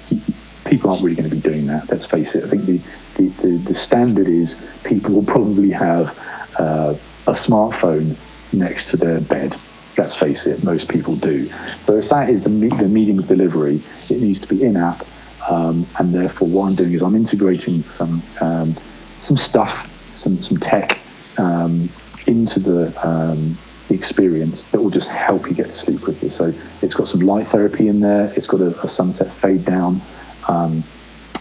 people 0.64 0.90
aren't 0.90 1.02
really 1.02 1.16
going 1.16 1.28
to 1.28 1.36
be 1.36 1.42
doing 1.42 1.66
that. 1.66 1.90
Let's 1.90 2.06
face 2.06 2.34
it. 2.34 2.44
I 2.44 2.48
think 2.48 2.64
the 2.64 2.80
the, 3.16 3.28
the, 3.42 3.48
the 3.58 3.74
standard 3.74 4.26
is 4.26 4.56
people 4.84 5.14
will 5.14 5.24
probably 5.24 5.70
have 5.70 6.18
uh, 6.58 6.94
a 7.26 7.32
smartphone 7.32 8.16
next 8.52 8.90
to 8.90 8.96
their 8.96 9.20
bed. 9.20 9.58
Let's 9.98 10.14
face 10.14 10.46
it, 10.46 10.64
most 10.64 10.88
people 10.88 11.16
do. 11.16 11.50
So 11.84 11.96
if 11.96 12.08
that 12.08 12.30
is 12.30 12.42
the, 12.42 12.48
me- 12.48 12.68
the 12.68 13.18
of 13.18 13.26
delivery, 13.26 13.80
it 14.08 14.20
needs 14.20 14.40
to 14.40 14.46
be 14.46 14.62
in-app, 14.62 15.04
um, 15.50 15.86
and 15.98 16.14
therefore 16.14 16.48
what 16.48 16.68
I'm 16.68 16.74
doing 16.74 16.94
is 16.94 17.02
I'm 17.02 17.14
integrating 17.14 17.82
some 17.84 18.22
um, 18.40 18.76
some 19.20 19.36
stuff, 19.36 19.90
some 20.16 20.40
some 20.42 20.58
tech 20.58 20.98
um, 21.38 21.88
into 22.26 22.58
the 22.60 22.92
um, 23.06 23.56
the 23.88 23.94
experience 23.94 24.64
that 24.64 24.80
will 24.80 24.90
just 24.90 25.10
help 25.10 25.46
you 25.48 25.54
get 25.54 25.66
to 25.66 25.72
sleep 25.72 26.00
quickly. 26.00 26.30
So 26.30 26.54
it's 26.80 26.94
got 26.94 27.08
some 27.08 27.20
light 27.20 27.48
therapy 27.48 27.88
in 27.88 28.00
there. 28.00 28.32
It's 28.34 28.46
got 28.46 28.60
a, 28.60 28.70
a 28.82 28.88
sunset 28.88 29.30
fade 29.30 29.64
down. 29.64 30.00
Um, 30.48 30.82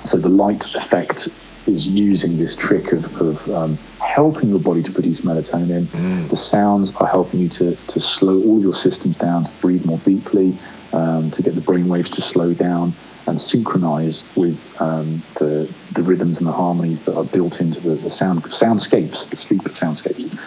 so 0.03 0.17
the 0.17 0.29
light 0.29 0.65
effect 0.75 1.29
is 1.67 1.85
using 1.85 2.37
this 2.37 2.55
trick 2.55 2.91
of, 2.91 3.21
of 3.21 3.49
um, 3.49 3.77
helping 3.99 4.49
your 4.49 4.59
body 4.59 4.83
to 4.83 4.91
produce 4.91 5.21
melatonin. 5.21 5.87
The 6.29 6.35
sounds 6.35 6.95
are 6.95 7.07
helping 7.07 7.39
you 7.41 7.49
to, 7.49 7.75
to 7.75 7.99
slow 7.99 8.41
all 8.43 8.61
your 8.61 8.75
systems 8.75 9.17
down, 9.17 9.45
to 9.45 9.51
breathe 9.61 9.85
more 9.85 9.99
deeply, 9.99 10.57
um, 10.93 11.31
to 11.31 11.41
get 11.41 11.55
the 11.55 11.61
brain 11.61 11.87
waves 11.87 12.09
to 12.11 12.21
slow 12.21 12.53
down 12.53 12.93
and 13.27 13.39
synchronize 13.39 14.23
with 14.35 14.59
um, 14.81 15.21
the, 15.39 15.71
the 15.93 16.01
rhythms 16.01 16.39
and 16.39 16.47
the 16.47 16.51
harmonies 16.51 17.03
that 17.03 17.15
are 17.15 17.23
built 17.23 17.61
into 17.61 17.79
the, 17.79 17.95
the 17.95 18.09
sound 18.09 18.43
soundscapes, 18.43 19.29
the 19.29 19.37
sleep 19.37 19.61
soundscapes. 19.61 20.37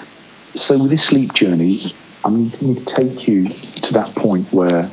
So 0.59 0.79
with 0.79 0.91
this 0.91 1.05
sleep 1.05 1.33
journey, 1.35 1.81
I 2.25 2.31
need 2.31 2.79
to 2.79 2.85
take 2.85 3.29
you 3.29 3.49
to 3.49 3.93
that 3.95 4.15
point 4.15 4.53
where 4.53 4.91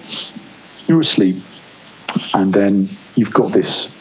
you're 0.87 1.01
asleep 1.01 1.37
and 2.33 2.53
then 2.53 2.89
you've 3.15 3.33
got 3.33 3.51
this 3.51 4.00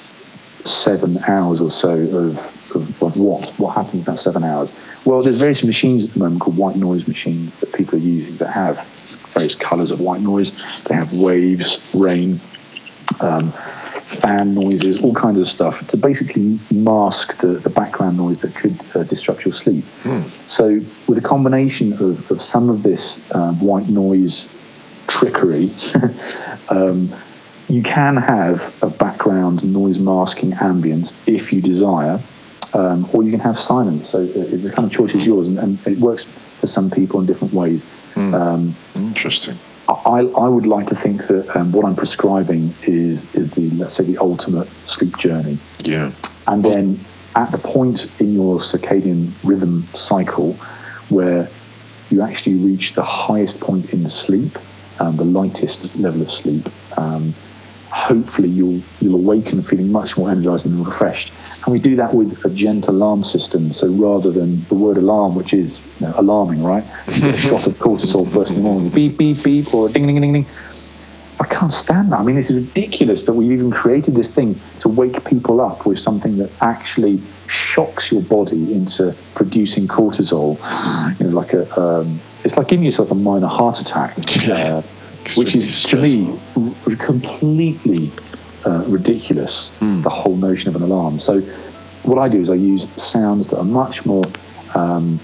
seven 0.66 1.19
hours 1.27 1.61
or 1.61 1.70
so 1.70 1.91
of, 1.91 2.74
of, 2.74 3.03
of 3.03 3.19
what? 3.19 3.49
What 3.59 3.74
happens 3.74 4.07
in 4.07 4.12
that 4.12 4.19
seven 4.19 4.45
hours? 4.45 4.73
Well, 5.05 5.23
there's 5.23 5.39
various 5.39 5.65
machines 5.65 6.05
at 6.05 6.12
the 6.12 6.19
moment 6.19 6.41
called 6.41 6.57
white 6.57 6.77
noise 6.77 7.09
machines 7.09 7.55
that 7.57 7.73
people 7.73 7.97
are 7.97 8.03
using 8.03 8.37
that 8.37 8.51
have 8.51 8.87
various 9.32 9.55
colors 9.55 9.91
of 9.91 10.01
white 10.01 10.20
noise. 10.20 10.53
They 10.85 10.95
have 10.95 11.12
waves, 11.12 11.95
rain, 11.95 12.41
um, 13.20 13.53
fan 14.19 14.55
noises, 14.55 15.03
all 15.03 15.15
kinds 15.15 15.39
of 15.39 15.49
stuff 15.49 15.87
to 15.89 15.97
basically 15.97 16.59
mask 16.70 17.39
the, 17.39 17.49
the 17.49 17.70
background 17.70 18.16
noise 18.16 18.41
that 18.41 18.55
could 18.55 18.78
uh, 18.95 19.05
disrupt 19.05 19.45
your 19.45 19.55
sleep. 19.55 19.85
So, 20.47 20.81
with 21.07 21.16
a 21.16 21.23
combination 21.23 21.93
of, 21.95 22.31
of 22.31 22.41
some 22.41 22.69
of 22.69 22.82
this 22.82 23.19
um, 23.35 23.61
white 23.61 23.89
noise 23.89 24.55
trickery, 25.07 25.70
um, 26.69 27.15
you 27.71 27.83
can 27.83 28.17
have 28.17 28.75
a 28.83 28.91
background 28.91 29.63
noise 29.65 29.99
masking 29.99 30.51
ambience 30.53 31.13
if 31.27 31.53
you 31.53 31.61
desire, 31.63 32.21
um, 32.75 33.09
or 33.13 33.23
you 33.23 33.31
can 33.31 33.41
have 33.41 33.59
silence. 33.59 34.11
So, 34.11 34.19
uh, 34.19 34.57
the 34.57 34.73
kind 34.75 34.85
of 34.87 34.93
choice 34.93 35.15
is 35.15 35.25
yours, 35.27 35.47
and, 35.49 35.59
and 35.59 35.87
it 35.87 35.99
works 35.99 36.25
for 36.25 36.67
some 36.67 36.91
people 36.91 37.21
in 37.21 37.27
different 37.27 37.55
ways. 37.55 37.85
Um, 38.17 38.75
Interesting. 38.97 39.57
I, 39.89 40.21
I 40.21 40.49
would 40.49 40.67
like 40.67 40.87
to 40.89 40.95
think 40.97 41.27
that 41.29 41.57
um, 41.57 41.73
what 41.73 41.85
I'm 41.87 41.97
prescribing 41.97 42.75
is 42.83 43.33
is 43.35 43.51
the 43.53 43.71
let's 43.71 43.95
say 43.95 44.05
the 44.05 44.19
ultimate 44.19 44.69
sleep 44.87 45.17
journey, 45.19 45.59
Yeah. 45.85 46.13
and 46.47 46.65
then 46.65 47.01
at 47.35 47.51
the 47.53 47.59
point 47.59 48.09
in 48.21 48.35
your 48.35 48.59
circadian 48.61 49.31
rhythm 49.45 49.85
cycle 49.95 50.55
where 51.09 51.49
you 52.11 52.23
actually 52.23 52.57
reach 52.57 52.95
the 52.95 53.05
highest 53.05 53.61
point 53.61 53.93
in 53.93 54.09
sleep, 54.11 54.59
um, 54.99 55.17
the 55.17 55.25
lightest 55.25 55.95
level 55.97 56.23
of 56.23 56.31
sleep, 56.31 56.69
um, 56.97 57.35
hopefully 57.91 58.49
you'll 58.49 58.81
you'll 59.01 59.17
awaken 59.17 59.62
feeling 59.62 59.91
much 59.91 60.17
more 60.17 60.31
energized 60.31 60.67
and 60.67 60.85
refreshed. 60.85 61.33
And 61.65 61.73
we 61.73 61.79
do 61.79 61.97
that 61.97 62.15
with 62.15 62.43
a 62.45 62.51
gentle 62.51 62.95
alarm 62.95 63.25
system. 63.25 63.73
So 63.73 63.89
rather 63.89 64.31
than 64.31 64.65
the 64.65 64.75
word 64.75 64.97
alarm, 64.97 65.35
which 65.35 65.53
is 65.53 65.81
you 65.99 66.07
know, 66.07 66.15
alarming, 66.17 66.62
right? 66.62 66.85
You 67.09 67.21
get 67.21 67.35
a 67.35 67.39
shot 67.49 67.67
of 67.67 67.75
cortisol 67.75 68.31
first 68.33 68.53
in 68.53 68.57
the 68.59 68.62
morning, 68.62 68.91
beep 68.91 69.19
beep 69.19 69.43
beep, 69.43 69.75
or 69.75 69.89
ding 69.89 70.07
ding 70.07 70.21
ding 70.21 70.33
ding. 70.33 70.47
I 71.41 71.47
can't 71.47 71.73
stand 71.73 72.12
that. 72.12 72.21
I 72.21 72.23
mean, 72.23 72.37
this 72.37 72.51
is 72.51 72.67
ridiculous 72.67 73.23
that 73.23 73.33
we've 73.33 73.51
even 73.51 73.71
created 73.71 74.15
this 74.15 74.31
thing 74.31 74.61
to 74.81 74.91
wake 74.91 75.25
people 75.25 75.62
up 75.62 75.87
with 75.87 75.99
something 75.99 76.37
that 76.37 76.51
actually 76.61 77.23
shocks 77.49 78.12
your 78.12 78.21
body 78.21 78.75
into 78.75 79.17
producing 79.35 79.89
cortisol. 79.89 80.59
You 81.19 81.27
know, 81.27 81.33
like 81.33 81.55
a, 81.55 81.81
um, 81.81 82.21
it's 82.45 82.59
like 82.59 82.69
giving 82.69 82.85
yourself 82.85 83.11
a 83.11 83.15
minor 83.15 83.47
heart 83.47 83.81
attack, 83.81 84.19
uh, 84.51 84.83
which 85.37 85.55
is 85.55 85.83
to 85.85 85.97
me 85.97 86.39
r- 86.57 86.97
completely 86.97 88.11
uh, 88.67 88.85
ridiculous. 88.87 89.73
The 89.81 90.11
whole 90.11 90.37
notion 90.37 90.69
of 90.69 90.77
an 90.77 90.83
alarm. 90.83 91.21
So, 91.21 91.41
what 92.03 92.19
I 92.19 92.29
do 92.29 92.41
is 92.41 92.51
I 92.51 92.55
use 92.55 92.87
sounds 93.03 93.49
that 93.49 93.59
are 93.59 93.65
much 93.65 94.05
more 94.07 94.25
um, 94.75 95.21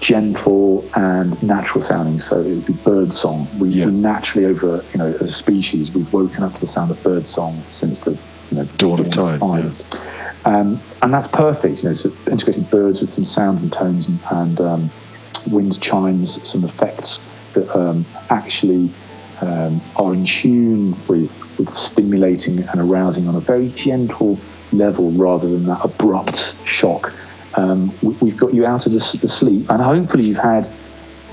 gentle 0.00 0.88
and 0.94 1.40
natural 1.42 1.82
sounding. 1.82 2.20
So 2.20 2.40
it 2.40 2.54
would 2.54 2.66
be 2.66 2.72
bird 2.72 3.12
song. 3.12 3.46
We, 3.58 3.68
Yeah. 3.70 3.86
we 3.86 3.92
naturally, 3.92 4.46
over 4.46 4.82
you 4.92 4.98
know, 4.98 5.06
as 5.06 5.28
a 5.28 5.32
species, 5.32 5.92
we've 5.92 6.10
woken 6.12 6.42
up 6.42 6.54
to 6.54 6.60
the 6.60 6.66
sound 6.66 6.90
of 6.90 7.02
bird 7.02 7.26
song 7.26 7.62
since 7.72 8.00
the 8.00 8.12
you 8.50 8.56
know, 8.58 8.64
Dawn 8.78 9.00
of 9.00 9.10
time, 9.10 9.40
Um, 10.44 10.80
and 11.02 11.12
that's 11.12 11.28
perfect. 11.28 11.82
You 11.82 11.90
know, 11.90 11.94
so 11.94 12.10
integrating 12.30 12.64
birds 12.64 13.00
with 13.00 13.10
some 13.10 13.24
sounds 13.24 13.62
and 13.62 13.72
tones 13.72 14.08
and, 14.08 14.18
and 14.30 14.60
um, 14.60 14.90
wind 15.50 15.80
chimes, 15.80 16.42
some 16.48 16.64
effects 16.64 17.18
that 17.52 17.68
um, 17.76 18.04
actually 18.30 18.90
um, 19.42 19.80
are 19.96 20.12
in 20.12 20.24
tune 20.24 20.96
with 21.08 21.30
with 21.58 21.70
stimulating 21.70 22.60
and 22.60 22.80
arousing 22.80 23.28
on 23.28 23.34
a 23.34 23.40
very 23.40 23.68
gentle 23.70 24.38
level 24.72 25.10
rather 25.12 25.48
than 25.48 25.66
that 25.66 25.84
abrupt 25.84 26.54
shock. 26.64 27.12
Um, 27.54 27.92
we, 28.02 28.14
we've 28.20 28.36
got 28.36 28.54
you 28.54 28.64
out 28.64 28.86
of 28.86 28.92
the, 28.92 29.18
the 29.20 29.28
sleep, 29.28 29.68
and 29.70 29.82
hopefully 29.82 30.24
you've 30.24 30.38
had 30.38 30.68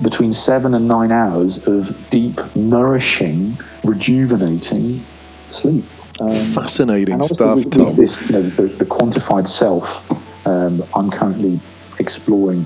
between 0.01 0.33
seven 0.33 0.73
and 0.73 0.87
nine 0.87 1.11
hours 1.11 1.65
of 1.67 2.09
deep, 2.09 2.39
nourishing, 2.55 3.57
rejuvenating 3.83 5.01
sleep. 5.49 5.85
Um, 6.19 6.29
Fascinating 6.29 7.21
stuff, 7.21 7.57
with, 7.57 7.77
with 7.77 7.95
this, 7.95 8.25
you 8.27 8.31
know, 8.33 8.41
the, 8.41 8.63
the 8.63 8.85
quantified 8.85 9.47
self, 9.47 10.47
um, 10.47 10.83
I'm 10.95 11.11
currently 11.11 11.59
exploring 11.99 12.65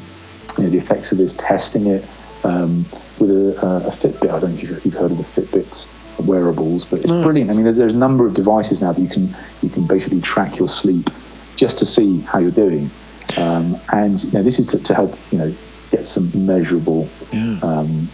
you 0.57 0.63
know, 0.63 0.69
the 0.69 0.77
effects 0.77 1.11
of 1.11 1.17
this, 1.17 1.33
testing 1.33 1.87
it 1.87 2.05
um, 2.43 2.85
with 3.19 3.29
a, 3.29 3.57
a 3.87 3.91
Fitbit. 3.91 4.29
I 4.29 4.39
don't 4.39 4.55
know 4.55 4.61
if 4.61 4.85
you've, 4.85 4.93
heard 4.93 5.11
of 5.11 5.17
the 5.17 5.41
Fitbit 5.41 5.87
wearables, 6.25 6.85
but 6.85 6.99
it's 6.99 7.11
brilliant. 7.11 7.49
I 7.49 7.53
mean, 7.53 7.63
there's 7.63 7.93
a 7.93 7.97
number 7.97 8.25
of 8.25 8.33
devices 8.33 8.81
now 8.81 8.91
that 8.93 9.01
you 9.01 9.09
can 9.09 9.35
you 9.61 9.69
can 9.69 9.87
basically 9.87 10.21
track 10.21 10.57
your 10.57 10.69
sleep 10.69 11.09
just 11.55 11.77
to 11.79 11.85
see 11.85 12.21
how 12.21 12.39
you're 12.39 12.51
doing, 12.51 12.89
um, 13.37 13.79
and 13.93 14.23
you 14.23 14.31
know, 14.31 14.43
this 14.43 14.59
is 14.59 14.67
to, 14.67 14.83
to 14.83 14.93
help 14.93 15.17
you 15.31 15.37
know 15.37 15.55
get 15.91 16.05
some 16.07 16.31
measurable 16.45 17.07
um, 17.61 18.07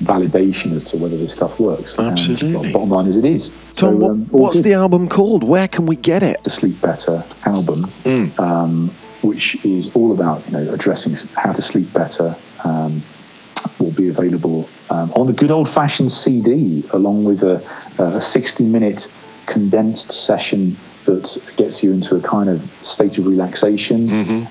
validation 0.00 0.72
as 0.72 0.84
to 0.84 0.96
whether 0.96 1.16
this 1.16 1.32
stuff 1.32 1.58
works. 1.58 1.96
And, 1.98 2.08
Absolutely. 2.08 2.54
well, 2.54 2.72
bottom 2.72 2.90
line 2.90 3.06
is 3.06 3.16
it 3.16 3.24
is. 3.24 3.50
Tom, 3.50 3.74
So, 3.74 3.90
what, 3.96 4.10
um, 4.10 4.26
what's 4.26 4.56
good 4.58 4.64
the 4.64 4.74
album 4.74 5.08
called? 5.08 5.44
Where 5.44 5.68
can 5.68 5.86
we 5.86 5.96
get 5.96 6.22
it? 6.22 6.42
the 6.44 6.50
Sleep 6.50 6.80
Better 6.80 7.24
album, 7.44 7.90
um, 8.38 8.90
which 9.22 9.64
is 9.64 9.94
all 9.94 10.12
about 10.12 10.46
you 10.46 10.52
know 10.52 10.72
addressing 10.72 11.14
how 11.36 11.52
to 11.52 11.62
sleep 11.62 11.92
better. 11.92 12.36
Will 13.84 13.92
be 13.92 14.08
available 14.08 14.66
um, 14.88 15.12
on 15.12 15.28
a 15.28 15.32
good 15.32 15.50
old 15.50 15.68
fashioned 15.68 16.10
CD, 16.10 16.82
along 16.92 17.24
with 17.24 17.42
a, 17.42 17.62
a 17.98 18.18
60 18.20 18.64
minute 18.64 19.08
condensed 19.46 20.10
session 20.10 20.74
that 21.04 21.36
gets 21.58 21.82
you 21.82 21.92
into 21.92 22.16
a 22.16 22.20
kind 22.20 22.48
of 22.48 22.62
state 22.80 23.18
of 23.18 23.26
relaxation 23.26 24.08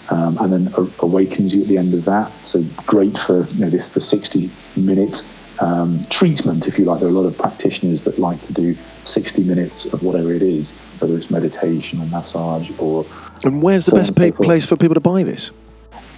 um, 0.10 0.38
and 0.40 0.54
then 0.54 0.74
a- 0.78 0.88
awakens 1.04 1.56
you 1.56 1.64
at 1.64 1.68
the 1.68 1.80
end 1.80 1.96
of 1.96 2.06
that. 2.06 2.32
So 2.46 2.64
great 2.86 3.18
for 3.18 3.48
you 3.48 3.62
know 3.62 3.70
this 3.72 3.90
the 3.90 4.02
60 4.02 4.52
minute 4.76 5.24
um, 5.60 6.04
treatment, 6.12 6.68
if 6.68 6.78
you 6.78 6.86
like. 6.86 7.00
There 7.00 7.08
are 7.08 7.12
a 7.12 7.16
lot 7.16 7.26
of 7.26 7.36
practitioners 7.36 8.04
that 8.04 8.20
like 8.20 8.42
to 8.44 8.54
do 8.54 8.76
60 9.06 9.44
minutes 9.46 9.86
of 9.86 10.04
whatever 10.04 10.32
it 10.32 10.44
is, 10.44 10.72
whether 11.00 11.18
it's 11.18 11.32
meditation 11.32 12.00
or 12.00 12.06
massage 12.06 12.70
or 12.78 13.06
And 13.44 13.64
where's 13.64 13.88
the 13.88 13.96
best 13.96 14.18
on 14.20 14.24
and 14.24 14.34
so 14.34 14.38
pa- 14.38 14.44
place 14.44 14.66
for 14.68 14.78
people 14.78 14.94
to 14.94 15.02
buy 15.02 15.24
this? 15.24 15.52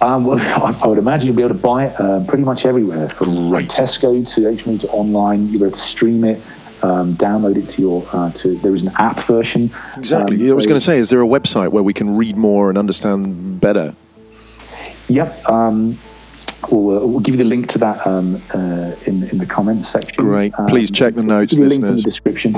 Um, 0.00 0.24
well, 0.24 0.38
I, 0.64 0.78
I 0.82 0.86
would 0.86 0.98
imagine 0.98 1.28
you'll 1.28 1.36
be 1.36 1.42
able 1.42 1.54
to 1.54 1.60
buy 1.60 1.86
it 1.86 2.00
um, 2.00 2.26
pretty 2.26 2.44
much 2.44 2.66
everywhere, 2.66 3.08
from 3.08 3.50
Great. 3.50 3.68
Tesco 3.68 4.34
to 4.34 4.40
HMV 4.40 4.80
to 4.82 4.88
online. 4.88 5.48
You'll 5.48 5.60
be 5.60 5.64
able 5.66 5.72
to 5.72 5.80
stream 5.80 6.24
it, 6.24 6.40
um, 6.82 7.14
download 7.14 7.56
it 7.56 7.68
to 7.70 7.82
your. 7.82 8.06
Uh, 8.12 8.30
to 8.32 8.56
there 8.56 8.74
is 8.74 8.82
an 8.82 8.92
app 8.98 9.26
version. 9.26 9.70
Exactly. 9.96 10.42
Um, 10.42 10.50
I 10.50 10.54
was 10.54 10.66
going 10.66 10.76
to 10.76 10.84
say, 10.84 10.98
is 10.98 11.10
there 11.10 11.22
a 11.22 11.26
website 11.26 11.70
where 11.70 11.82
we 11.82 11.94
can 11.94 12.16
read 12.16 12.36
more 12.36 12.68
and 12.68 12.78
understand 12.78 13.60
better? 13.60 13.94
Yep. 15.08 15.48
Um, 15.48 15.98
we'll, 16.70 16.98
uh, 16.98 17.06
we'll 17.06 17.20
give 17.20 17.34
you 17.34 17.38
the 17.38 17.44
link 17.44 17.68
to 17.70 17.78
that 17.78 18.06
um, 18.06 18.42
uh, 18.52 18.94
in 19.06 19.24
in 19.30 19.38
the 19.38 19.46
comments 19.46 19.88
section. 19.88 20.24
Great. 20.24 20.52
Please 20.68 20.90
check 20.90 21.14
the 21.14 21.22
notes, 21.22 21.54
give 21.54 21.66
a 21.66 21.68
link 21.68 21.82
in 21.82 21.96
the 21.96 22.02
description. 22.02 22.56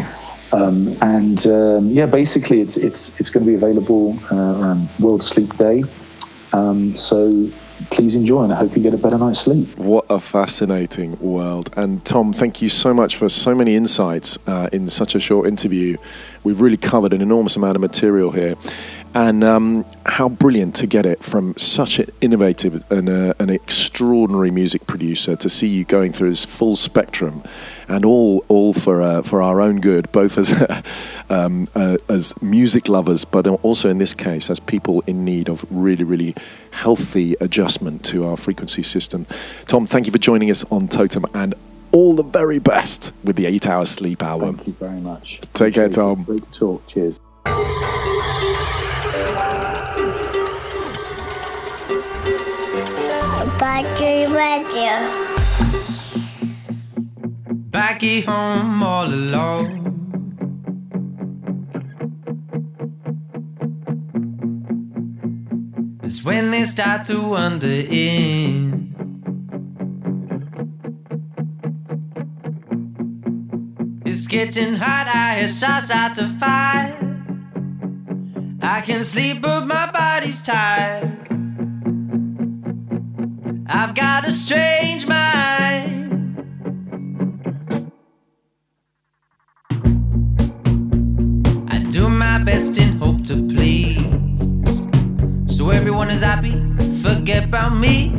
Um, 0.51 0.97
and 1.03 1.47
um, 1.47 1.89
yeah, 1.89 2.07
basically, 2.07 2.61
it's 2.61 2.77
it's 2.77 3.19
it's 3.21 3.31
going 3.31 3.45
to 3.45 3.51
be 3.51 3.55
available 3.55 4.19
uh, 4.33 4.61
around 4.61 4.89
World 4.99 5.23
Sleep 5.23 5.55
Day. 5.57 5.85
Um, 6.53 6.97
so 6.97 7.49
please 7.91 8.17
enjoy, 8.17 8.45
and 8.45 8.53
I 8.53 8.57
hope 8.57 8.77
you 8.77 8.83
get 8.83 8.95
a 8.95 8.99
better 8.99 9.19
night's 9.19 9.41
sleep. 9.41 9.77
What 9.79 10.07
a 10.11 10.19
fascinating 10.19 11.19
world. 11.21 11.71
And 11.77 12.05
Tom, 12.05 12.33
thank 12.33 12.61
you 12.61 12.69
so 12.69 12.93
much 12.93 13.17
for 13.17 13.29
so 13.29 13.55
many 13.55 13.77
insights 13.77 14.39
uh, 14.47 14.69
in 14.73 14.89
such 14.89 15.15
a 15.15 15.21
short 15.21 15.47
interview. 15.47 15.97
We've 16.45 16.61
really 16.61 16.77
covered 16.77 17.13
an 17.13 17.23
enormous 17.23 17.57
amount 17.57 17.77
of 17.77 17.81
material 17.83 18.33
here. 18.33 18.57
And 19.15 19.43
um, 19.43 19.85
how 20.07 20.29
brilliant 20.29 20.77
to 20.77 20.87
get 20.87 21.07
it 21.07 21.23
from 21.25 21.57
such 21.57 21.99
an 21.99 22.07
innovative 22.21 22.85
and 22.91 23.09
uh, 23.09 23.35
an 23.39 23.51
extraordinary 23.51 24.51
music 24.51 24.87
producer 24.87 25.35
to 25.37 25.49
see 25.49 25.67
you 25.67 25.85
going 25.85 26.13
through 26.13 26.31
this 26.31 26.45
full 26.45 26.77
spectrum 26.77 27.43
and 27.89 28.05
all 28.05 28.45
all 28.49 28.73
for 28.73 29.01
uh, 29.01 29.23
for 29.23 29.43
our 29.43 29.61
own 29.61 29.81
good, 29.81 30.13
both 30.13 30.39
as 30.39 30.53
um, 31.31 31.67
uh, 31.75 31.97
as 32.09 32.41
music 32.43 32.89
lovers, 32.89 33.25
but 33.25 33.47
also 33.47 33.89
in 33.89 33.99
this 33.99 34.15
case 34.15 34.51
as 34.51 34.61
people 34.61 35.03
in 35.07 35.25
need 35.25 35.49
of 35.49 35.65
really 35.71 36.05
really 36.05 36.35
healthy 36.71 37.35
adjustment 37.41 38.05
to 38.05 38.27
our 38.27 38.37
frequency 38.37 38.83
system. 38.83 39.27
Tom, 39.67 39.87
thank 39.87 40.07
you 40.07 40.13
for 40.13 40.19
joining 40.19 40.51
us 40.51 40.65
on 40.71 40.87
Totem 40.87 41.25
and 41.35 41.55
all 41.93 42.15
the 42.15 42.23
very 42.23 42.59
best 42.59 43.13
with 43.25 43.37
the 43.37 43.47
Eight 43.47 43.67
Hour 43.67 43.85
Sleep 43.85 44.23
hour. 44.23 44.53
Thank 44.53 44.67
you 44.67 44.73
very 44.75 45.01
much. 45.01 45.41
Take 45.55 45.75
care, 45.75 45.87
Appreciate. 45.87 45.93
Tom. 45.93 46.23
Great 46.25 46.45
to 46.45 46.51
talk. 46.51 46.87
Cheers. 46.87 47.19
Badger 53.79 54.35
Radio. 54.35 54.93
Back 57.71 58.03
at 58.03 58.25
home 58.25 58.83
all 58.83 59.07
alone. 59.07 59.69
It's 66.03 66.25
when 66.25 66.51
they 66.51 66.65
start 66.65 67.05
to 67.05 67.21
wander 67.21 67.69
in. 67.69 68.97
It's 74.05 74.27
getting 74.27 74.75
hot, 74.75 75.07
I 75.07 75.39
hear 75.39 75.49
shots 75.49 75.87
start 75.87 76.17
to 76.17 76.27
fire. 76.41 76.97
I 78.61 78.81
can 78.81 79.05
sleep, 79.05 79.41
but 79.41 79.67
my 79.67 79.89
body's 79.93 80.43
tired. 80.43 81.18
I've 83.71 83.95
got 83.95 84.27
a 84.27 84.33
strange 84.33 85.07
mind. 85.07 86.41
I 91.69 91.79
do 91.91 92.09
my 92.09 92.43
best 92.43 92.79
and 92.79 92.99
hope 92.99 93.23
to 93.25 93.35
please. 93.35 93.99
So 95.55 95.69
everyone 95.69 96.09
is 96.09 96.23
happy, 96.23 96.57
forget 97.03 97.45
about 97.45 97.77
me. 97.77 98.15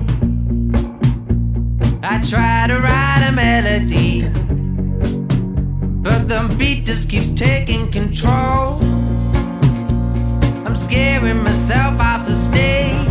I 2.03 2.21
try 2.29 2.67
to 2.67 2.79
write 2.79 3.25
a 3.27 3.31
melody, 3.31 4.29
but 6.03 6.29
the 6.29 6.55
beat 6.59 6.85
just 6.85 7.09
keeps 7.09 7.31
taking 7.31 7.91
control. 7.91 8.79
I'm 10.63 10.75
scaring 10.75 11.41
myself 11.43 11.99
off 11.99 12.27
the 12.27 12.35
stage. 12.35 13.08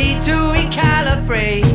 Need 0.00 0.22
to 0.22 0.30
recalibrate. 0.30 1.66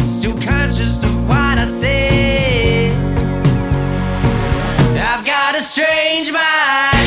Still 0.00 0.36
conscious 0.40 1.04
of 1.04 1.28
what 1.28 1.58
I 1.58 1.64
say. 1.64 2.90
I've 4.98 5.24
got 5.24 5.54
a 5.54 5.62
strange 5.62 6.32
mind. 6.32 6.97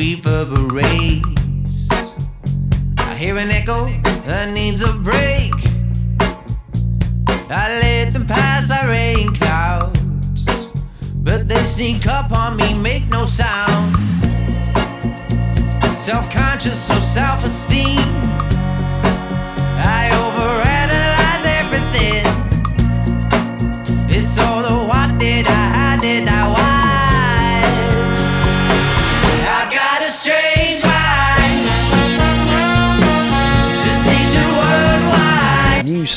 Reverberates. 0.00 1.90
I 2.96 3.14
hear 3.18 3.36
an 3.36 3.50
echo 3.50 3.84
that 4.24 4.50
needs 4.50 4.82
a 4.82 4.94
break. 4.94 5.52
I 7.50 7.64
let 7.82 8.14
them 8.14 8.26
pass 8.26 8.70
our 8.70 8.88
rain 8.88 9.34
clouds, 9.34 10.46
but 11.16 11.48
they 11.50 11.62
sneak 11.64 12.06
up 12.06 12.32
on 12.32 12.56
me, 12.56 12.72
make 12.72 13.08
no 13.08 13.26
sound. 13.26 13.94
Self 15.94 16.30
conscious, 16.30 16.88
no 16.88 16.98
self 17.00 17.44
esteem. 17.44 18.49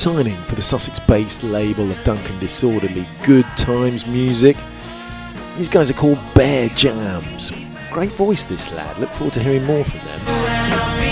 Signing 0.03 0.35
for 0.43 0.55
the 0.55 0.61
Sussex 0.61 0.99
based 0.99 1.43
label 1.43 1.89
of 1.89 2.03
Duncan 2.03 2.37
Disorderly, 2.39 3.07
Good 3.25 3.45
Times 3.55 4.05
Music. 4.05 4.57
These 5.55 5.69
guys 5.69 5.89
are 5.89 5.93
called 5.93 6.19
Bear 6.35 6.67
Jams. 6.75 7.53
Great 7.89 8.11
voice, 8.11 8.49
this 8.49 8.73
lad. 8.73 8.97
Look 8.97 9.13
forward 9.13 9.33
to 9.35 9.39
hearing 9.41 9.63
more 9.63 9.85
from 9.85 9.99
them. 10.01 10.19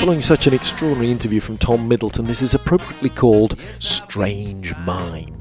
Following 0.01 0.19
such 0.19 0.45
an 0.45 0.53
extraordinary 0.53 1.09
interview 1.09 1.39
from 1.39 1.57
Tom 1.57 1.87
Middleton, 1.87 2.25
this 2.25 2.41
is 2.41 2.53
appropriately 2.53 3.09
called 3.09 3.57
Strange 3.79 4.75
Mind. 4.79 5.40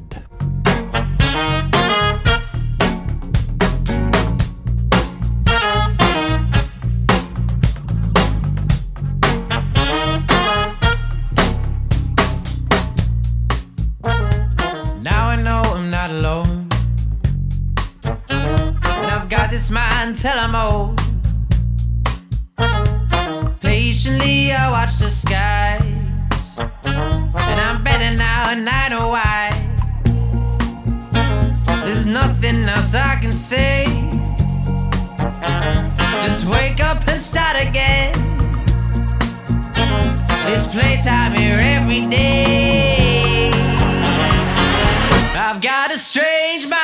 This 19.61 19.71
mind 19.71 20.17
till 20.17 20.39
I'm 20.39 20.55
old. 20.55 20.97
Patiently 23.61 24.53
I 24.53 24.71
watch 24.71 24.97
the 24.99 25.11
skies. 25.11 26.59
And 26.85 27.61
I'm 27.67 27.85
better 27.85 28.17
now 28.17 28.51
and 28.53 28.67
I 28.67 28.89
know 28.89 29.09
why. 29.09 29.51
There's 31.85 32.07
nothing 32.07 32.65
else 32.75 32.95
I 32.95 33.17
can 33.21 33.33
say. 33.33 33.85
Just 36.25 36.47
wake 36.47 36.81
up 36.83 37.07
and 37.07 37.21
start 37.21 37.57
again. 37.69 38.15
This 40.47 40.67
playtime 40.69 41.35
here 41.35 41.61
every 41.61 42.07
day. 42.09 43.51
I've 45.35 45.61
got 45.61 45.93
a 45.93 45.99
strange 45.99 46.67
mind. 46.67 46.80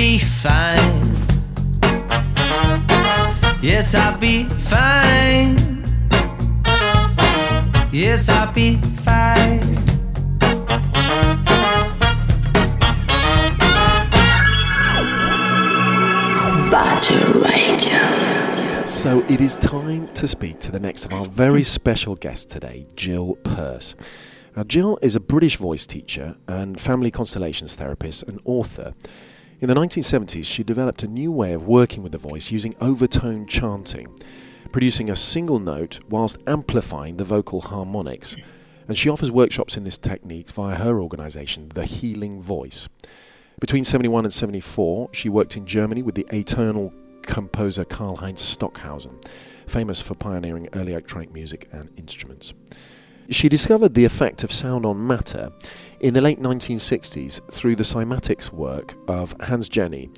Be 0.00 0.18
fine. 0.18 1.14
Yes, 3.60 3.94
I'll 3.94 4.16
be 4.16 4.44
fine. 4.44 5.84
Yes, 7.92 8.30
I'll 8.30 8.50
be 8.54 8.76
fine. 9.04 9.60
Badger 16.70 17.38
Radio. 17.38 18.86
So 18.86 19.22
it 19.28 19.42
is 19.42 19.56
time 19.56 20.08
to 20.14 20.26
speak 20.26 20.60
to 20.60 20.72
the 20.72 20.80
next 20.80 21.04
of 21.04 21.12
our 21.12 21.26
very 21.26 21.62
special 21.62 22.14
guests 22.14 22.46
today, 22.46 22.86
Jill 22.96 23.34
Purce. 23.44 23.94
Now, 24.56 24.62
Jill 24.62 24.98
is 25.02 25.14
a 25.14 25.20
British 25.20 25.56
voice 25.58 25.86
teacher 25.86 26.36
and 26.48 26.80
family 26.80 27.10
constellations 27.10 27.74
therapist 27.74 28.22
and 28.22 28.40
author. 28.46 28.94
In 29.60 29.68
the 29.68 29.74
1970s, 29.74 30.46
she 30.46 30.64
developed 30.64 31.02
a 31.02 31.06
new 31.06 31.30
way 31.30 31.52
of 31.52 31.66
working 31.66 32.02
with 32.02 32.12
the 32.12 32.18
voice 32.18 32.50
using 32.50 32.74
overtone 32.80 33.46
chanting, 33.46 34.06
producing 34.72 35.10
a 35.10 35.16
single 35.16 35.58
note 35.58 36.00
whilst 36.08 36.38
amplifying 36.46 37.18
the 37.18 37.24
vocal 37.24 37.60
harmonics. 37.60 38.36
And 38.88 38.96
she 38.96 39.10
offers 39.10 39.30
workshops 39.30 39.76
in 39.76 39.84
this 39.84 39.98
technique 39.98 40.48
via 40.48 40.76
her 40.76 40.98
organisation, 40.98 41.68
The 41.74 41.84
Healing 41.84 42.40
Voice. 42.40 42.88
Between 43.60 43.84
71 43.84 44.24
and 44.24 44.32
74, 44.32 45.10
she 45.12 45.28
worked 45.28 45.58
in 45.58 45.66
Germany 45.66 46.02
with 46.02 46.14
the 46.14 46.24
atonal 46.32 46.90
composer 47.20 47.84
Karlheinz 47.84 48.38
Stockhausen, 48.38 49.20
famous 49.66 50.00
for 50.00 50.14
pioneering 50.14 50.70
early 50.72 50.92
electronic 50.92 51.34
music 51.34 51.68
and 51.70 51.90
instruments. 51.98 52.54
She 53.28 53.50
discovered 53.50 53.94
the 53.94 54.06
effect 54.06 54.42
of 54.42 54.50
sound 54.50 54.86
on 54.86 55.06
matter 55.06 55.52
in 56.00 56.14
the 56.14 56.20
late 56.20 56.40
1960s 56.40 57.40
through 57.52 57.76
the 57.76 57.82
cymatics 57.82 58.50
work 58.50 58.94
of 59.06 59.34
Hans 59.40 59.68
Jenny, 59.68 60.10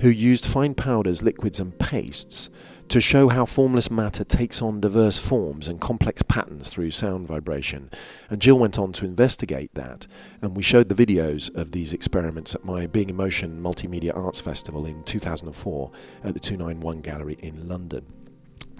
who 0.00 0.08
used 0.08 0.44
fine 0.44 0.74
powders, 0.74 1.22
liquids, 1.22 1.60
and 1.60 1.78
pastes 1.78 2.50
to 2.88 3.00
show 3.00 3.28
how 3.28 3.44
formless 3.44 3.90
matter 3.90 4.24
takes 4.24 4.62
on 4.62 4.80
diverse 4.80 5.18
forms 5.18 5.68
and 5.68 5.80
complex 5.80 6.22
patterns 6.22 6.70
through 6.70 6.90
sound 6.90 7.28
vibration. 7.28 7.90
And 8.30 8.40
Jill 8.40 8.58
went 8.58 8.78
on 8.78 8.92
to 8.94 9.04
investigate 9.04 9.74
that, 9.74 10.06
and 10.42 10.56
we 10.56 10.62
showed 10.62 10.88
the 10.88 11.06
videos 11.06 11.54
of 11.54 11.70
these 11.70 11.92
experiments 11.92 12.54
at 12.54 12.64
my 12.64 12.86
Being 12.86 13.10
in 13.10 13.16
Motion 13.16 13.62
Multimedia 13.62 14.16
Arts 14.16 14.40
Festival 14.40 14.86
in 14.86 15.02
2004 15.04 15.90
at 16.24 16.34
the 16.34 16.40
291 16.40 17.00
Gallery 17.00 17.38
in 17.40 17.68
London. 17.68 18.06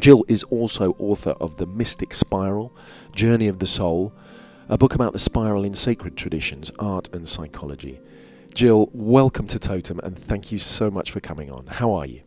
Jill 0.01 0.24
is 0.28 0.43
also 0.44 0.94
author 0.98 1.32
of 1.32 1.56
The 1.56 1.66
Mystic 1.66 2.14
Spiral, 2.14 2.72
Journey 3.14 3.48
of 3.48 3.59
the 3.59 3.66
Soul, 3.66 4.12
a 4.69 4.78
book 4.78 4.95
about 4.95 5.12
the 5.12 5.19
spiral 5.19 5.65
in 5.65 5.74
sacred 5.74 6.16
traditions, 6.16 6.70
art, 6.78 7.09
and 7.15 7.28
psychology. 7.28 8.01
Jill, 8.55 8.90
welcome 8.93 9.47
to 9.47 9.59
Totem 9.59 10.01
and 10.01 10.19
thank 10.19 10.53
you 10.53 10.59
so 10.59 10.90
much 10.90 11.11
for 11.11 11.20
coming 11.20 11.51
on. 11.51 11.66
How 11.66 11.93
are 11.93 12.07
you? 12.07 12.23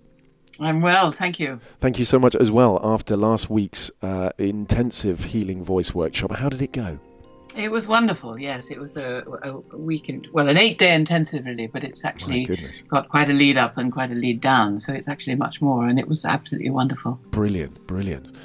I'm 0.60 0.82
well, 0.82 1.12
thank 1.12 1.40
you. 1.40 1.60
Thank 1.80 1.98
you 2.00 2.06
so 2.06 2.20
much 2.20 2.36
as 2.36 2.52
well 2.52 2.80
after 2.84 3.18
last 3.18 3.50
week's 3.50 3.90
uh, 4.02 4.30
intensive 4.38 5.24
healing 5.24 5.64
voice 5.64 5.94
workshop. 5.94 6.32
How 6.32 6.50
did 6.50 6.62
it 6.62 6.72
go? 6.72 7.00
It 7.58 7.70
was 7.70 7.88
wonderful. 7.88 8.40
Yes, 8.40 8.72
it 8.72 8.80
was 8.80 8.96
a, 8.96 9.24
a 9.44 9.58
weekend, 9.76 10.28
well, 10.32 10.48
an 10.48 10.58
eight-day 10.58 10.94
intensive 10.94 11.46
really, 11.46 11.68
but 11.68 11.84
it's 11.84 12.06
actually 12.06 12.48
got 12.88 13.10
quite 13.10 13.30
a 13.30 13.34
lead 13.34 13.58
up 13.58 13.78
and 13.78 13.92
quite 13.92 14.10
a 14.12 14.16
lead 14.16 14.40
down. 14.40 14.80
So 14.80 14.94
it's 14.94 15.10
actually 15.10 15.36
much 15.36 15.62
more, 15.62 15.88
and 15.88 16.00
it 16.00 16.08
was 16.08 16.24
absolutely 16.24 16.70
wonderful. 16.70 17.20
Brilliant, 17.32 17.86
brilliant. 17.88 18.36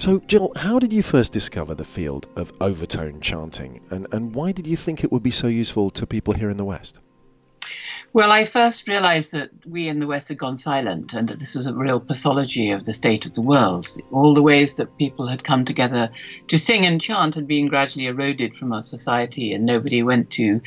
So, 0.00 0.18
Jill, 0.20 0.50
how 0.56 0.78
did 0.78 0.94
you 0.94 1.02
first 1.02 1.30
discover 1.30 1.74
the 1.74 1.84
field 1.84 2.26
of 2.34 2.54
overtone 2.62 3.20
chanting, 3.20 3.82
and, 3.90 4.06
and 4.12 4.34
why 4.34 4.50
did 4.50 4.66
you 4.66 4.74
think 4.74 5.04
it 5.04 5.12
would 5.12 5.22
be 5.22 5.30
so 5.30 5.46
useful 5.46 5.90
to 5.90 6.06
people 6.06 6.32
here 6.32 6.48
in 6.48 6.56
the 6.56 6.64
West? 6.64 6.96
Well, 8.14 8.32
I 8.32 8.46
first 8.46 8.88
realized 8.88 9.32
that 9.32 9.50
we 9.66 9.88
in 9.88 10.00
the 10.00 10.06
West 10.06 10.28
had 10.28 10.38
gone 10.38 10.56
silent 10.56 11.12
and 11.12 11.28
that 11.28 11.38
this 11.38 11.54
was 11.54 11.66
a 11.66 11.74
real 11.74 12.00
pathology 12.00 12.70
of 12.70 12.86
the 12.86 12.94
state 12.94 13.26
of 13.26 13.34
the 13.34 13.42
world. 13.42 13.88
All 14.10 14.32
the 14.32 14.40
ways 14.40 14.76
that 14.76 14.96
people 14.96 15.26
had 15.26 15.44
come 15.44 15.66
together 15.66 16.08
to 16.48 16.56
sing 16.56 16.86
and 16.86 16.98
chant 16.98 17.34
had 17.34 17.46
been 17.46 17.66
gradually 17.66 18.06
eroded 18.06 18.54
from 18.54 18.72
our 18.72 18.80
society, 18.80 19.52
and 19.52 19.66
nobody 19.66 20.02
went 20.02 20.30
to, 20.30 20.62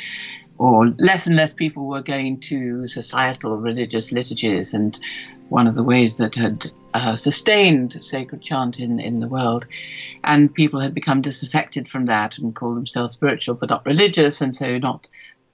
or 0.59 0.89
less 0.99 1.25
and 1.25 1.35
less 1.35 1.55
people 1.55 1.87
were 1.87 2.03
going 2.03 2.39
to 2.41 2.85
societal 2.85 3.57
religious 3.57 4.11
liturgies. 4.11 4.75
And 4.75 4.99
one 5.49 5.65
of 5.65 5.73
the 5.73 5.81
ways 5.81 6.17
that 6.17 6.35
had 6.35 6.71
uh, 6.93 7.15
sustained 7.15 8.03
sacred 8.03 8.41
chant 8.41 8.79
in, 8.79 8.99
in 8.99 9.19
the 9.19 9.27
world, 9.27 9.67
and 10.23 10.53
people 10.53 10.79
had 10.79 10.93
become 10.93 11.21
disaffected 11.21 11.87
from 11.87 12.05
that 12.05 12.37
and 12.37 12.55
called 12.55 12.77
themselves 12.77 13.13
spiritual 13.13 13.55
but 13.55 13.69
not 13.69 13.85
religious, 13.85 14.41
and 14.41 14.53
so 14.53 14.77
not 14.77 15.09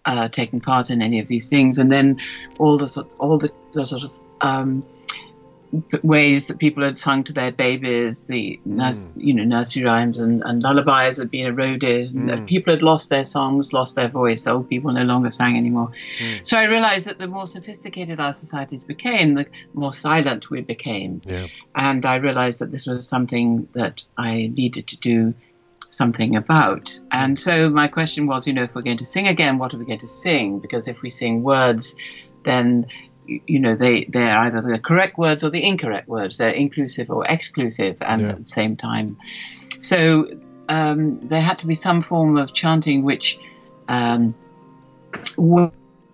uh, 0.06 0.28
taking 0.30 0.60
part 0.60 0.90
in 0.90 1.02
any 1.02 1.20
of 1.20 1.28
these 1.28 1.50
things, 1.50 1.78
and 1.78 1.92
then 1.92 2.20
all 2.58 2.78
the 2.78 2.88
sort, 2.88 3.14
all 3.20 3.38
the, 3.38 3.52
the 3.74 3.86
sort 3.86 4.04
of 4.04 4.20
um, 4.42 4.84
ways 6.04 6.48
that 6.48 6.58
people 6.58 6.84
had 6.84 6.98
sung 6.98 7.24
to 7.24 7.34
their 7.34 7.52
babies, 7.52 8.26
the 8.26 8.60
mm. 8.68 8.76
nurs- 8.76 9.14
you 9.16 9.34
know 9.34 9.44
nursery 9.44 9.84
rhymes 9.84 10.20
and, 10.20 10.42
and 10.42 10.64
lullabies 10.64 11.18
had 11.18 11.30
been 11.30 11.46
eroded. 11.46 12.14
and 12.14 12.30
mm. 12.30 12.48
People 12.48 12.74
had 12.74 12.82
lost 12.82 13.10
their 13.10 13.24
songs, 13.24 13.72
lost 13.72 13.96
their 13.96 14.08
voice. 14.08 14.48
Old 14.48 14.70
people 14.70 14.92
no 14.92 15.04
longer 15.04 15.30
sang 15.30 15.58
anymore. 15.58 15.92
Mm. 16.20 16.48
So 16.48 16.58
I 16.58 16.66
realized 16.66 17.06
that 17.08 17.20
the 17.20 17.28
more 17.28 17.46
sophisticated 17.46 18.20
our 18.20 18.34
societies 18.34 18.84
became, 18.84 19.36
the 19.36 19.46
more 19.74 19.94
silent 19.94 20.50
we 20.50 20.62
became. 20.62 21.22
Yeah. 21.26 21.48
And 21.76 22.06
I 22.06 22.16
realized 22.16 22.62
that 22.62 22.72
this 22.72 22.88
was 22.88 23.08
something 23.08 23.68
that 23.74 24.06
I 24.18 24.52
needed 24.56 24.88
to 24.88 24.98
do 24.98 25.34
something 25.92 26.36
about. 26.36 27.00
And 27.12 27.40
so 27.40 27.70
my 27.70 27.88
question 27.88 28.26
was, 28.26 28.48
you 28.48 28.54
know, 28.54 28.64
if 28.64 28.76
we're 28.76 28.82
going 28.82 28.98
to 28.98 29.06
sing 29.06 29.28
again, 29.28 29.58
what 29.58 29.74
are 29.74 29.78
we 29.78 29.86
going 29.86 30.00
to 30.00 30.08
sing? 30.08 30.60
Because 30.60 30.88
if 30.88 31.02
we 31.02 31.10
sing 31.10 31.44
words, 31.44 31.96
then 32.44 32.88
you 33.48 33.60
know 33.60 33.76
they 33.76 34.06
they're 34.06 34.38
either 34.40 34.62
the 34.62 34.80
correct 34.80 35.18
words 35.18 35.44
or 35.44 35.50
the 35.50 35.64
incorrect 35.64 36.08
words. 36.08 36.38
They're 36.38 36.50
inclusive 36.50 37.10
or 37.10 37.24
exclusive, 37.28 37.98
and 38.02 38.22
Yeah. 38.24 38.30
at 38.30 38.38
the 38.38 38.46
same 38.46 38.76
time. 38.76 39.18
So 39.80 40.30
um, 40.68 41.14
there 41.28 41.42
had 41.42 41.58
to 41.60 41.68
be 41.68 41.76
some 41.76 42.02
form 42.02 42.38
of 42.38 42.54
chanting 42.54 43.04
which 43.04 43.40
um, 43.88 44.36
w- 45.36 45.72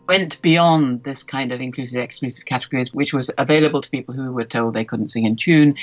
went 0.08 0.42
beyond 0.42 1.00
this 1.00 1.24
kind 1.24 1.52
of 1.52 1.60
inclusive 1.62 2.02
exclusive 2.02 2.46
categories, 2.46 2.94
which 2.94 3.14
was 3.14 3.32
available 3.38 3.82
to 3.82 3.90
people 3.90 4.14
who 4.14 4.32
were 4.32 4.46
told 4.46 4.74
they 4.74 4.86
couldn't 4.86 5.08
sing 5.08 5.26
in 5.26 5.36
tune, 5.36 5.76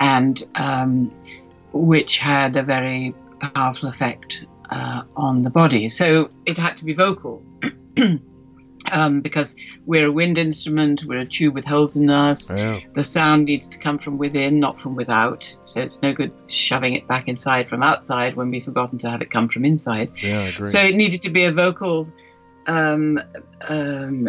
and 0.00 0.42
um, 0.54 1.12
which 1.72 2.18
had 2.18 2.56
a 2.56 2.62
very 2.62 3.14
powerful 3.54 3.88
effect 3.88 4.44
uh, 4.70 5.02
on 5.16 5.42
the 5.42 5.50
body. 5.50 5.88
So 5.88 6.28
it 6.46 6.56
had 6.58 6.76
to 6.78 6.84
be 6.84 6.94
vocal. 6.94 7.42
Um, 8.90 9.20
because 9.20 9.56
we're 9.86 10.06
a 10.06 10.12
wind 10.12 10.38
instrument, 10.38 11.04
we're 11.04 11.20
a 11.20 11.26
tube 11.26 11.54
with 11.54 11.64
holes 11.64 11.96
in 11.96 12.08
us. 12.08 12.54
Yeah. 12.54 12.80
The 12.94 13.04
sound 13.04 13.46
needs 13.46 13.68
to 13.68 13.78
come 13.78 13.98
from 13.98 14.18
within, 14.18 14.60
not 14.60 14.80
from 14.80 14.94
without. 14.94 15.56
So 15.64 15.82
it's 15.82 16.00
no 16.00 16.12
good 16.12 16.32
shoving 16.46 16.94
it 16.94 17.06
back 17.06 17.28
inside 17.28 17.68
from 17.68 17.82
outside 17.82 18.36
when 18.36 18.50
we've 18.50 18.64
forgotten 18.64 18.98
to 18.98 19.10
have 19.10 19.20
it 19.20 19.30
come 19.30 19.48
from 19.48 19.64
inside. 19.64 20.12
Yeah, 20.22 20.38
I 20.38 20.48
agree. 20.48 20.66
So 20.66 20.80
it 20.80 20.94
needed 20.94 21.22
to 21.22 21.30
be 21.30 21.44
a 21.44 21.52
vocal 21.52 22.10
um, 22.66 23.20
um, 23.68 24.28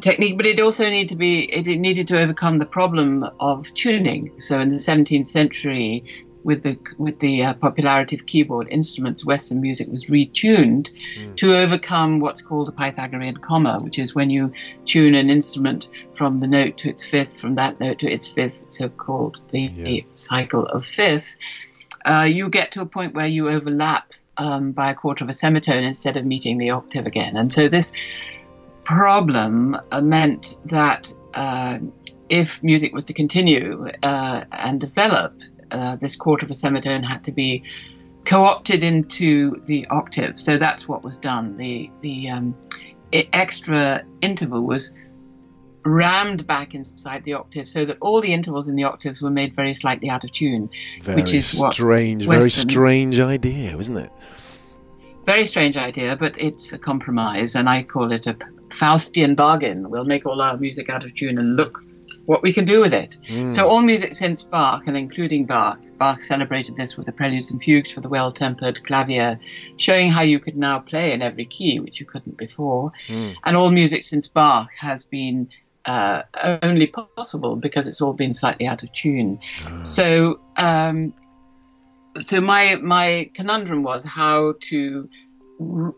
technique, 0.00 0.36
but 0.36 0.46
it 0.46 0.60
also 0.60 0.88
needed 0.88 1.08
to 1.08 1.16
be 1.16 1.52
it, 1.52 1.66
it 1.66 1.78
needed 1.78 2.06
to 2.08 2.20
overcome 2.20 2.58
the 2.58 2.66
problem 2.66 3.24
of 3.40 3.72
tuning. 3.74 4.40
So 4.40 4.58
in 4.60 4.68
the 4.68 4.76
17th 4.76 5.26
century, 5.26 6.04
with 6.44 6.62
the 6.62 6.78
with 6.98 7.18
the 7.20 7.44
uh, 7.44 7.54
popularity 7.54 8.16
of 8.16 8.26
keyboard 8.26 8.68
instruments, 8.70 9.24
Western 9.24 9.60
music 9.60 9.88
was 9.88 10.06
retuned 10.06 10.88
to 11.36 11.56
overcome 11.56 12.20
what's 12.20 12.42
called 12.42 12.68
a 12.68 12.72
Pythagorean 12.72 13.36
comma, 13.36 13.78
which 13.80 13.98
is 13.98 14.14
when 14.14 14.30
you 14.30 14.52
tune 14.84 15.14
an 15.14 15.30
instrument 15.30 15.88
from 16.14 16.40
the 16.40 16.46
note 16.46 16.76
to 16.78 16.88
its 16.88 17.04
fifth, 17.04 17.38
from 17.40 17.54
that 17.56 17.78
note 17.80 17.98
to 17.98 18.10
its 18.10 18.28
fifth, 18.28 18.70
so-called 18.70 19.40
the 19.50 19.70
Yeah. 19.74 20.00
cycle 20.16 20.66
of 20.66 20.84
fifths. 20.84 21.36
Uh, 22.04 22.26
you 22.30 22.48
get 22.48 22.72
to 22.72 22.80
a 22.80 22.86
point 22.86 23.14
where 23.14 23.26
you 23.26 23.48
overlap 23.50 24.12
um, 24.38 24.72
by 24.72 24.90
a 24.90 24.94
quarter 24.94 25.22
of 25.24 25.28
a 25.28 25.34
semitone 25.34 25.84
instead 25.84 26.16
of 26.16 26.24
meeting 26.24 26.56
the 26.56 26.70
octave 26.70 27.06
again, 27.06 27.36
and 27.36 27.52
so 27.52 27.68
this 27.68 27.92
problem 28.84 29.76
uh, 29.92 30.00
meant 30.00 30.56
that 30.64 31.12
uh, 31.34 31.78
if 32.28 32.62
music 32.62 32.94
was 32.94 33.04
to 33.04 33.12
continue 33.12 33.86
uh, 34.02 34.44
and 34.52 34.80
develop, 34.80 35.34
uh, 35.70 35.96
this 35.96 36.16
quarter 36.16 36.44
of 36.44 36.50
a 36.50 36.54
semitone 36.54 37.02
had 37.02 37.24
to 37.24 37.32
be 37.32 37.62
co-opted 38.24 38.82
into 38.82 39.62
the 39.66 39.86
octave. 39.88 40.38
So 40.38 40.58
that's 40.58 40.88
what 40.88 41.02
was 41.02 41.18
done. 41.18 41.56
The 41.56 41.90
the 42.00 42.30
um, 42.30 42.54
extra 43.12 44.02
interval 44.20 44.62
was 44.62 44.94
rammed 45.84 46.46
back 46.46 46.74
inside 46.74 47.24
the 47.24 47.32
octave, 47.32 47.66
so 47.68 47.84
that 47.84 47.96
all 48.00 48.20
the 48.20 48.32
intervals 48.32 48.68
in 48.68 48.76
the 48.76 48.84
octaves 48.84 49.22
were 49.22 49.30
made 49.30 49.54
very 49.56 49.72
slightly 49.72 50.10
out 50.10 50.24
of 50.24 50.32
tune, 50.32 50.68
very 51.02 51.22
which 51.22 51.32
is 51.32 51.54
what 51.54 51.74
strange, 51.74 52.26
very 52.26 52.50
strange 52.50 53.18
idea, 53.18 53.76
isn't 53.76 53.96
it? 53.96 54.12
very 55.30 55.44
strange 55.44 55.76
idea, 55.76 56.16
but 56.16 56.34
it's 56.38 56.72
a 56.72 56.78
compromise, 56.78 57.54
and 57.54 57.68
I 57.68 57.82
call 57.84 58.10
it 58.10 58.26
a 58.26 58.34
Faustian 58.70 59.36
bargain. 59.36 59.88
We'll 59.90 60.04
make 60.04 60.26
all 60.26 60.40
our 60.40 60.56
music 60.56 60.88
out 60.90 61.04
of 61.04 61.14
tune 61.14 61.38
and 61.38 61.56
look 61.56 61.78
what 62.30 62.42
we 62.42 62.52
can 62.52 62.64
do 62.64 62.80
with 62.80 62.94
it. 62.94 63.18
So 63.52 63.68
all 63.68 63.82
music 63.82 64.14
since 64.14 64.44
Bach, 64.44 64.82
and 64.86 64.96
including 64.96 65.46
Bach, 65.46 65.80
Bach 65.98 66.22
celebrated 66.22 66.76
this 66.76 66.96
with 66.96 67.06
the 67.06 67.12
preludes 67.12 67.50
and 67.50 67.60
fugues 67.60 67.90
for 67.90 68.00
the 68.00 68.08
well-tempered 68.08 68.84
clavier, 68.84 69.38
showing 69.78 70.10
how 70.10 70.22
you 70.22 70.38
could 70.38 70.56
now 70.56 70.78
play 70.78 71.12
in 71.12 71.22
every 71.22 71.44
key, 71.44 71.80
which 71.80 71.98
you 71.98 72.06
couldn't 72.06 72.36
before. 72.36 72.92
And 73.44 73.56
all 73.56 73.70
music 73.72 74.04
since 74.04 74.28
Bach 74.28 74.68
has 74.78 75.02
been 75.04 75.48
uh, 75.86 76.22
only 76.62 76.86
possible 76.86 77.56
because 77.56 77.88
it's 77.88 78.00
all 78.00 78.12
been 78.12 78.32
slightly 78.32 78.66
out 78.68 78.82
of 78.84 78.92
tune. 78.92 79.40
So 79.82 80.40
um, 80.56 81.12
so 82.26 82.40
my 82.40 82.76
my 82.76 83.30
conundrum 83.34 83.82
was 83.82 84.04
how 84.04 84.54
to 84.68 85.08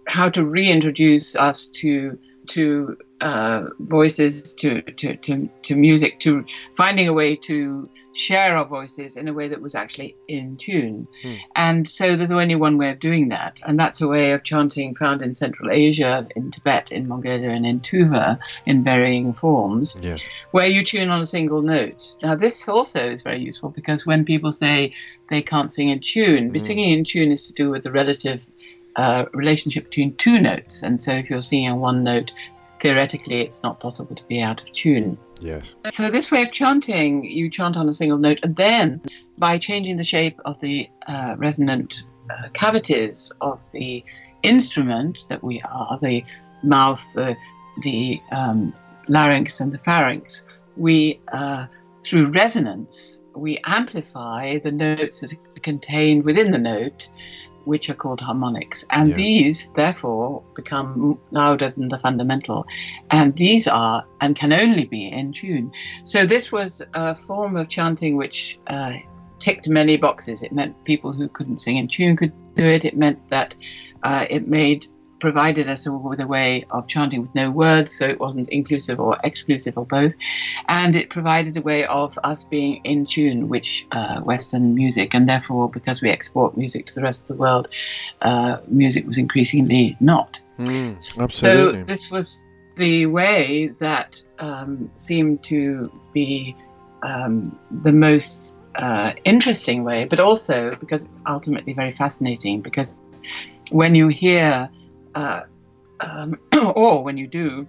how 0.09 0.29
to 0.31 0.45
reintroduce 0.45 1.37
us 1.37 1.69
to 1.69 2.19
to 2.49 2.97
uh, 3.21 3.69
voices 3.79 4.53
to, 4.55 4.83
to 4.83 5.17
to 5.17 5.49
to 5.63 5.77
music 5.77 6.19
to 6.21 6.45
finding 6.75 7.07
a 7.07 7.13
way 7.13 7.37
to 7.37 7.89
share 8.15 8.57
our 8.59 8.65
voices 8.67 9.17
in 9.17 9.29
a 9.29 9.33
way 9.33 9.49
that 9.49 9.63
was 9.63 9.75
actually 9.75 10.15
in 10.29 10.57
tune 10.57 11.07
and 11.55 11.89
so 11.89 12.15
there's 12.17 12.33
only 12.33 12.55
one 12.57 12.77
way 12.77 12.91
of 12.91 12.99
doing 12.99 13.29
that 13.29 13.61
and 13.65 13.79
that's 13.79 14.01
a 14.03 14.09
way 14.09 14.33
of 14.33 14.43
chanting 14.43 14.95
found 14.95 15.23
in 15.23 15.33
central 15.33 15.71
asia 15.71 16.27
in 16.37 16.51
tibet 16.51 16.91
in 16.93 17.07
mongolia 17.09 17.49
and 17.51 17.65
in 17.65 17.79
tuva 17.81 18.39
in 18.67 18.83
varying 18.85 19.33
forms 19.33 19.97
Yes. 20.03 20.23
where 20.51 20.67
you 20.67 20.85
tune 20.85 21.09
on 21.11 21.21
a 21.21 21.27
single 21.27 21.63
note. 21.63 22.17
Now, 22.23 22.35
this 22.35 22.69
also 22.69 23.09
is 23.11 23.23
very 23.23 23.41
useful 23.41 23.71
because 23.71 24.05
when 24.05 24.25
people 24.25 24.51
say 24.53 24.93
they 25.29 25.43
can't 25.43 25.73
sing 25.73 25.89
in 25.89 26.01
tune, 26.01 26.59
singing 26.59 26.91
in 26.91 27.05
tune 27.05 27.31
is 27.31 27.47
to 27.47 27.55
do 27.55 27.71
with 27.71 27.85
the 27.85 27.93
relative 27.93 28.47
uh, 28.97 29.27
relationship 29.33 29.85
between 29.85 30.15
two 30.17 30.41
notes. 30.41 30.83
And 30.83 31.01
so 31.01 31.13
if 31.13 31.31
you're 31.31 31.43
singing 31.43 31.71
on 31.71 31.81
one 31.81 32.05
note, 32.05 32.33
theoretically, 32.81 33.41
it's 33.41 33.63
not 33.63 33.81
possible 33.81 34.15
to 34.17 34.25
be 34.25 34.41
out 34.41 34.63
of 34.63 34.73
tune. 34.73 35.17
Yes. 35.41 35.75
So 35.91 36.11
this 36.11 36.31
way 36.31 36.43
of 36.43 36.53
chanting, 36.53 37.25
you 37.25 37.51
chant 37.51 37.77
on 37.77 37.89
a 37.89 37.93
single 37.93 38.19
note, 38.19 38.41
and 38.43 38.57
then 38.57 39.01
by 39.39 39.59
changing 39.59 39.97
the 39.97 40.05
shape 40.05 40.39
of 40.45 40.61
the 40.61 40.89
uh, 41.09 41.37
resonant 41.39 42.05
uh, 42.31 42.49
cavities 42.53 43.33
of 43.41 43.71
the 43.73 44.05
instrument 44.43 45.25
that 45.29 45.43
we 45.43 45.61
are, 45.63 45.99
the 45.99 46.25
mouth, 46.63 47.05
the 47.15 47.37
the 47.83 48.21
um, 48.31 48.73
larynx, 49.09 49.61
and 49.61 49.73
the 49.73 49.79
pharynx, 49.79 50.45
we 50.77 51.21
uh, 51.33 51.67
through 52.05 52.27
resonance 52.27 53.21
we 53.35 53.59
amplify 53.65 54.59
the 54.59 54.73
notes 54.73 55.21
that 55.21 55.33
are 55.33 55.61
contained 55.63 56.25
within 56.25 56.51
the 56.51 56.59
note, 56.59 57.09
which 57.65 57.89
are 57.91 57.95
called 57.95 58.21
harmonics, 58.21 58.85
and 58.91 59.11
Yeah. 59.11 59.17
these 59.17 59.71
therefore 59.77 60.43
become 60.55 61.19
louder 61.31 61.71
than 61.71 61.89
the 61.89 61.99
fundamental 61.99 62.65
and 63.11 63.35
these 63.37 63.67
are 63.69 64.05
and 64.21 64.37
can 64.37 64.53
only 64.53 64.85
be 64.87 65.09
in 65.09 65.33
tune. 65.33 65.73
So 66.05 66.27
this 66.27 66.51
was 66.53 66.83
a 66.95 67.15
form 67.15 67.57
of 67.57 67.69
chanting 67.69 68.17
which 68.17 68.59
uh, 68.67 68.95
ticked 69.39 69.69
many 69.69 69.97
boxes. 69.97 70.43
It 70.43 70.53
meant 70.53 70.85
people 70.85 71.13
who 71.13 71.29
couldn't 71.29 71.61
sing 71.61 71.77
in 71.77 71.89
tune 71.89 72.17
could 72.17 72.33
do 72.57 72.65
it. 72.67 72.85
It 72.85 72.97
meant 72.97 73.29
that 73.29 73.57
uh, 74.03 74.27
it 74.31 74.49
made 74.49 74.87
provided 75.23 75.69
us 75.69 75.87
with 75.89 76.21
a 76.21 76.27
way 76.27 76.65
of 76.73 76.89
chanting 76.89 77.23
with 77.23 77.33
no 77.35 77.49
words, 77.49 77.97
so 77.97 78.05
it 78.07 78.19
wasn't 78.19 78.49
inclusive 78.49 78.99
or 78.99 79.17
exclusive 79.23 79.79
or 79.79 79.87
both. 79.87 80.15
And 80.69 80.97
it 80.97 81.11
provided 81.11 81.57
a 81.57 81.63
way 81.63 81.87
of 81.87 82.19
us 82.25 82.45
being 82.45 82.85
in 82.85 83.07
tune 83.07 83.49
with 83.49 83.67
uh, 83.93 84.21
Western 84.21 84.75
music, 84.75 85.15
and 85.15 85.29
therefore, 85.29 85.71
because 85.71 86.03
we 86.03 86.11
export 86.11 86.57
music 86.57 86.87
to 86.87 86.95
the 86.97 87.03
rest 87.03 87.23
of 87.23 87.29
the 87.37 87.41
world, 87.41 87.69
uh, 88.23 88.59
music 88.67 89.07
was 89.07 89.17
increasingly 89.17 89.97
not. 90.01 90.43
Mm, 90.59 90.97
absolutely. 91.21 91.81
So 91.81 91.85
this 91.85 92.11
was 92.11 92.47
the 92.77 93.07
way 93.07 93.73
that 93.79 94.23
um, 94.41 94.91
seemed 94.97 95.45
to 95.45 95.91
be 96.13 96.57
um, 97.05 97.57
the 97.71 97.93
most 97.93 98.59
uh, 98.75 99.13
interesting 99.25 99.85
way, 99.85 100.05
but 100.05 100.19
also 100.19 100.75
because 100.77 101.05
it's 101.05 101.21
ultimately 101.29 101.75
very 101.75 101.93
fascinating. 101.93 102.61
Because 102.61 102.99
when 103.71 103.95
you 103.95 104.09
hear, 104.09 104.69
uh, 105.15 105.43
um, 106.01 106.39
or 106.75 107.03
when 107.03 107.17
you 107.17 107.27
do, 107.27 107.67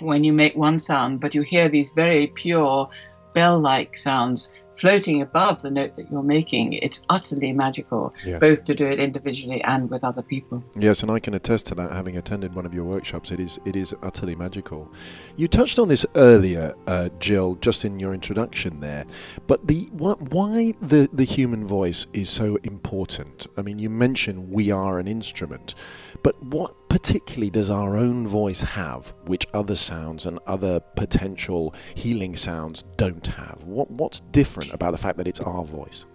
when 0.00 0.24
you 0.24 0.32
make 0.32 0.56
one 0.56 0.78
sound, 0.78 1.20
but 1.20 1.34
you 1.34 1.42
hear 1.42 1.68
these 1.68 1.92
very 1.92 2.28
pure 2.28 2.88
bell-like 3.34 3.96
sounds 3.96 4.52
floating 4.76 5.20
above 5.20 5.60
the 5.60 5.70
note 5.70 5.94
that 5.94 6.10
you're 6.10 6.22
making, 6.22 6.72
it's 6.72 7.02
utterly 7.10 7.52
magical, 7.52 8.14
Yeah. 8.24 8.38
both 8.38 8.64
to 8.64 8.74
do 8.74 8.86
it 8.86 8.98
individually 8.98 9.62
and 9.62 9.90
with 9.90 10.02
other 10.02 10.22
people. 10.22 10.64
Yes, 10.74 11.02
and 11.02 11.10
I 11.10 11.18
can 11.18 11.34
attest 11.34 11.66
to 11.66 11.74
that. 11.74 11.92
Having 11.92 12.16
attended 12.16 12.54
one 12.54 12.64
of 12.64 12.72
your 12.72 12.84
workshops, 12.84 13.30
it 13.30 13.40
is 13.40 13.60
it 13.66 13.76
is 13.76 13.94
utterly 14.02 14.34
magical. 14.34 14.90
You 15.36 15.48
touched 15.48 15.78
on 15.78 15.88
this 15.88 16.06
earlier, 16.14 16.74
uh, 16.86 17.10
Jill, 17.18 17.56
just 17.56 17.84
in 17.84 18.00
your 18.00 18.14
introduction 18.14 18.80
there. 18.80 19.04
But 19.46 19.66
the 19.66 19.86
what, 19.92 20.18
why 20.32 20.72
the 20.80 21.10
the 21.12 21.24
human 21.24 21.62
voice 21.66 22.06
is 22.14 22.30
so 22.30 22.56
important? 22.62 23.48
I 23.58 23.62
mean, 23.62 23.78
you 23.78 23.90
mentioned 23.90 24.50
we 24.50 24.70
are 24.70 24.98
an 24.98 25.06
instrument, 25.06 25.74
but 26.22 26.40
what 26.42 26.74
particularly 26.88 27.50
does 27.50 27.70
our 27.70 27.96
own 27.96 28.26
voice 28.26 28.62
have, 28.62 29.12
which 29.26 29.46
other 29.54 29.76
sounds 29.76 30.26
and 30.26 30.38
other 30.46 30.80
potential 30.96 31.74
healing 31.94 32.36
sounds 32.36 32.84
don't 32.96 33.26
have? 33.26 33.64
What 33.64 33.90
what's 33.90 34.20
different 34.20 34.72
about 34.72 34.92
the 34.92 34.98
fact 34.98 35.18
that 35.18 35.26
it's 35.28 35.40
our 35.40 35.64
voice? 35.64 36.06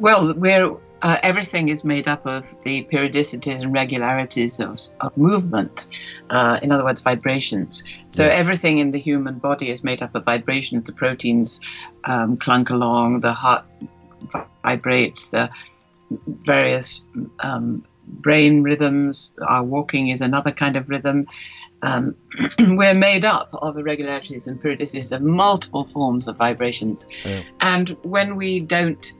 Well, 0.00 0.32
we're 0.34 0.76
uh, 1.02 1.18
everything 1.22 1.68
is 1.68 1.84
made 1.84 2.08
up 2.08 2.26
of 2.26 2.44
the 2.62 2.84
periodicities 2.84 3.62
and 3.62 3.72
regularities 3.72 4.60
of, 4.60 4.78
of 5.00 5.16
movement. 5.16 5.86
Uh, 6.30 6.58
in 6.62 6.72
other 6.72 6.84
words, 6.84 7.00
vibrations. 7.00 7.84
So 8.10 8.26
Yeah. 8.26 8.32
everything 8.32 8.78
in 8.78 8.90
the 8.90 8.98
human 8.98 9.38
body 9.38 9.70
is 9.70 9.84
made 9.84 10.02
up 10.02 10.14
of 10.14 10.24
vibrations. 10.24 10.84
The 10.84 10.92
proteins 10.92 11.60
um, 12.04 12.36
clunk 12.36 12.70
along. 12.70 13.20
The 13.20 13.32
heart 13.32 13.64
vibrates. 14.64 15.30
The 15.30 15.50
various 16.26 17.02
um, 17.40 17.84
brain 18.08 18.62
rhythms. 18.62 19.36
Our 19.46 19.64
walking 19.64 20.08
is 20.08 20.20
another 20.20 20.52
kind 20.52 20.76
of 20.76 20.88
rhythm. 20.88 21.26
Um, 21.82 22.16
we're 22.58 22.94
made 22.94 23.24
up 23.24 23.50
of 23.52 23.78
irregularities 23.78 24.46
and 24.48 24.60
periodicities 24.60 25.12
of 25.12 25.22
multiple 25.22 25.84
forms 25.84 26.26
of 26.28 26.36
vibrations. 26.36 27.06
Yeah. 27.24 27.42
And 27.60 27.90
when 28.02 28.36
we 28.36 28.60
don't 28.60 29.12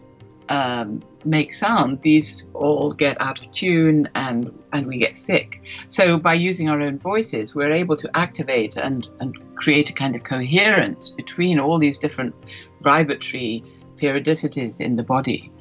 um, 0.49 1.03
make 1.25 1.55
sound, 1.55 2.03
these 2.03 2.49
all 2.55 2.93
get 2.93 3.21
out 3.21 3.45
of 3.45 3.53
tune 3.53 4.09
and, 4.15 4.53
and 4.73 4.87
we 4.87 4.99
get 4.99 5.17
sick. 5.17 5.63
So 5.89 6.19
by 6.19 6.35
using 6.35 6.69
our 6.69 6.81
own 6.81 6.99
voices, 6.99 7.55
we're 7.55 7.73
able 7.73 7.97
to 7.97 8.11
activate 8.17 8.77
and, 8.77 9.09
and 9.21 9.37
create 9.57 9.91
a 9.91 9.93
kind 9.93 10.17
of 10.17 10.25
coherence 10.25 11.11
between 11.11 11.61
all 11.61 11.79
these 11.79 11.99
different 11.99 12.35
vibratory 12.81 13.63
periodicities 13.97 14.81
in 14.81 14.97
the 14.97 15.03
body. 15.03 15.53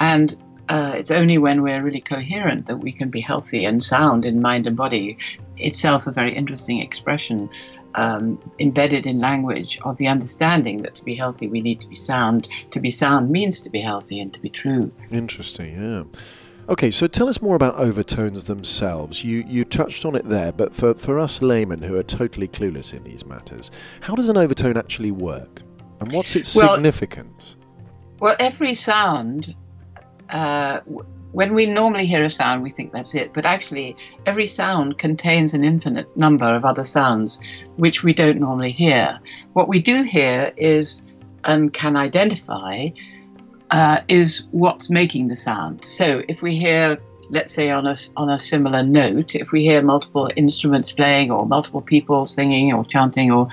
And 0.00 0.36
uh, 0.68 0.94
it's 0.96 1.10
only 1.10 1.38
when 1.38 1.62
we're 1.62 1.82
really 1.82 2.00
coherent 2.00 2.66
that 2.66 2.78
we 2.78 2.92
can 2.92 3.08
be 3.10 3.20
healthy 3.20 3.64
and 3.64 3.84
sound 3.84 4.24
in 4.24 4.40
mind 4.40 4.66
and 4.66 4.76
body. 4.76 5.16
Itself 5.58 6.06
a 6.06 6.10
very 6.10 6.34
interesting 6.34 6.80
expression 6.80 7.48
um, 7.94 8.38
embedded 8.58 9.06
in 9.06 9.20
language 9.20 9.78
of 9.84 9.96
the 9.96 10.06
understanding 10.06 10.82
that 10.82 10.94
to 10.96 11.04
be 11.04 11.14
healthy 11.14 11.46
we 11.48 11.60
need 11.60 11.80
to 11.80 11.88
be 11.88 11.94
sound. 11.94 12.48
To 12.72 12.80
be 12.80 12.90
sound 12.90 13.30
means 13.30 13.60
to 13.62 13.70
be 13.70 13.80
healthy 13.80 14.20
and 14.20 14.32
to 14.34 14.40
be 14.40 14.50
true. 14.50 14.92
Interesting, 15.10 15.82
yeah. 15.82 16.02
Okay, 16.68 16.90
so 16.90 17.06
tell 17.06 17.28
us 17.28 17.40
more 17.40 17.54
about 17.54 17.76
overtones 17.76 18.44
themselves. 18.44 19.22
You 19.22 19.44
you 19.46 19.64
touched 19.64 20.04
on 20.04 20.16
it 20.16 20.28
there, 20.28 20.50
but 20.52 20.74
for, 20.74 20.94
for 20.94 21.18
us 21.20 21.40
laymen 21.40 21.80
who 21.80 21.96
are 21.96 22.02
totally 22.02 22.48
clueless 22.48 22.92
in 22.92 23.04
these 23.04 23.24
matters, 23.24 23.70
how 24.00 24.14
does 24.14 24.28
an 24.28 24.36
overtone 24.36 24.76
actually 24.76 25.12
work? 25.12 25.62
And 26.00 26.12
what's 26.12 26.34
its 26.36 26.54
Well- 26.54 26.74
significance? 26.74 27.56
Well, 28.18 28.34
every 28.40 28.74
sound, 28.74 29.54
uh, 30.30 30.80
when 31.32 31.52
we 31.52 31.66
normally 31.66 32.06
hear 32.06 32.24
a 32.24 32.30
sound, 32.30 32.62
we 32.62 32.70
think 32.70 32.92
that's 32.92 33.14
it. 33.14 33.34
But 33.34 33.44
actually, 33.44 33.96
every 34.24 34.46
sound 34.46 34.96
contains 34.96 35.52
an 35.52 35.64
infinite 35.64 36.16
number 36.16 36.54
of 36.54 36.64
other 36.64 36.84
sounds 36.84 37.40
which 37.76 38.02
we 38.02 38.14
don't 38.14 38.38
normally 38.38 38.72
hear. 38.72 39.20
What 39.52 39.68
we 39.68 39.80
do 39.80 40.02
hear 40.02 40.52
is 40.56 41.04
and 41.44 41.72
can 41.72 41.94
identify 41.94 42.88
uh, 43.70 44.00
is 44.08 44.46
what's 44.50 44.88
making 44.88 45.28
the 45.28 45.36
sound. 45.36 45.84
So 45.84 46.22
if 46.28 46.40
we 46.40 46.56
hear, 46.56 46.98
let's 47.28 47.52
say, 47.52 47.70
on 47.70 47.86
a, 47.86 47.96
on 48.16 48.30
a 48.30 48.38
similar 48.38 48.82
note, 48.82 49.34
if 49.34 49.52
we 49.52 49.62
hear 49.62 49.82
multiple 49.82 50.30
instruments 50.36 50.92
playing 50.92 51.30
or 51.30 51.46
multiple 51.46 51.82
people 51.82 52.26
singing 52.26 52.72
or 52.72 52.84
chanting 52.84 53.30
or 53.30 53.48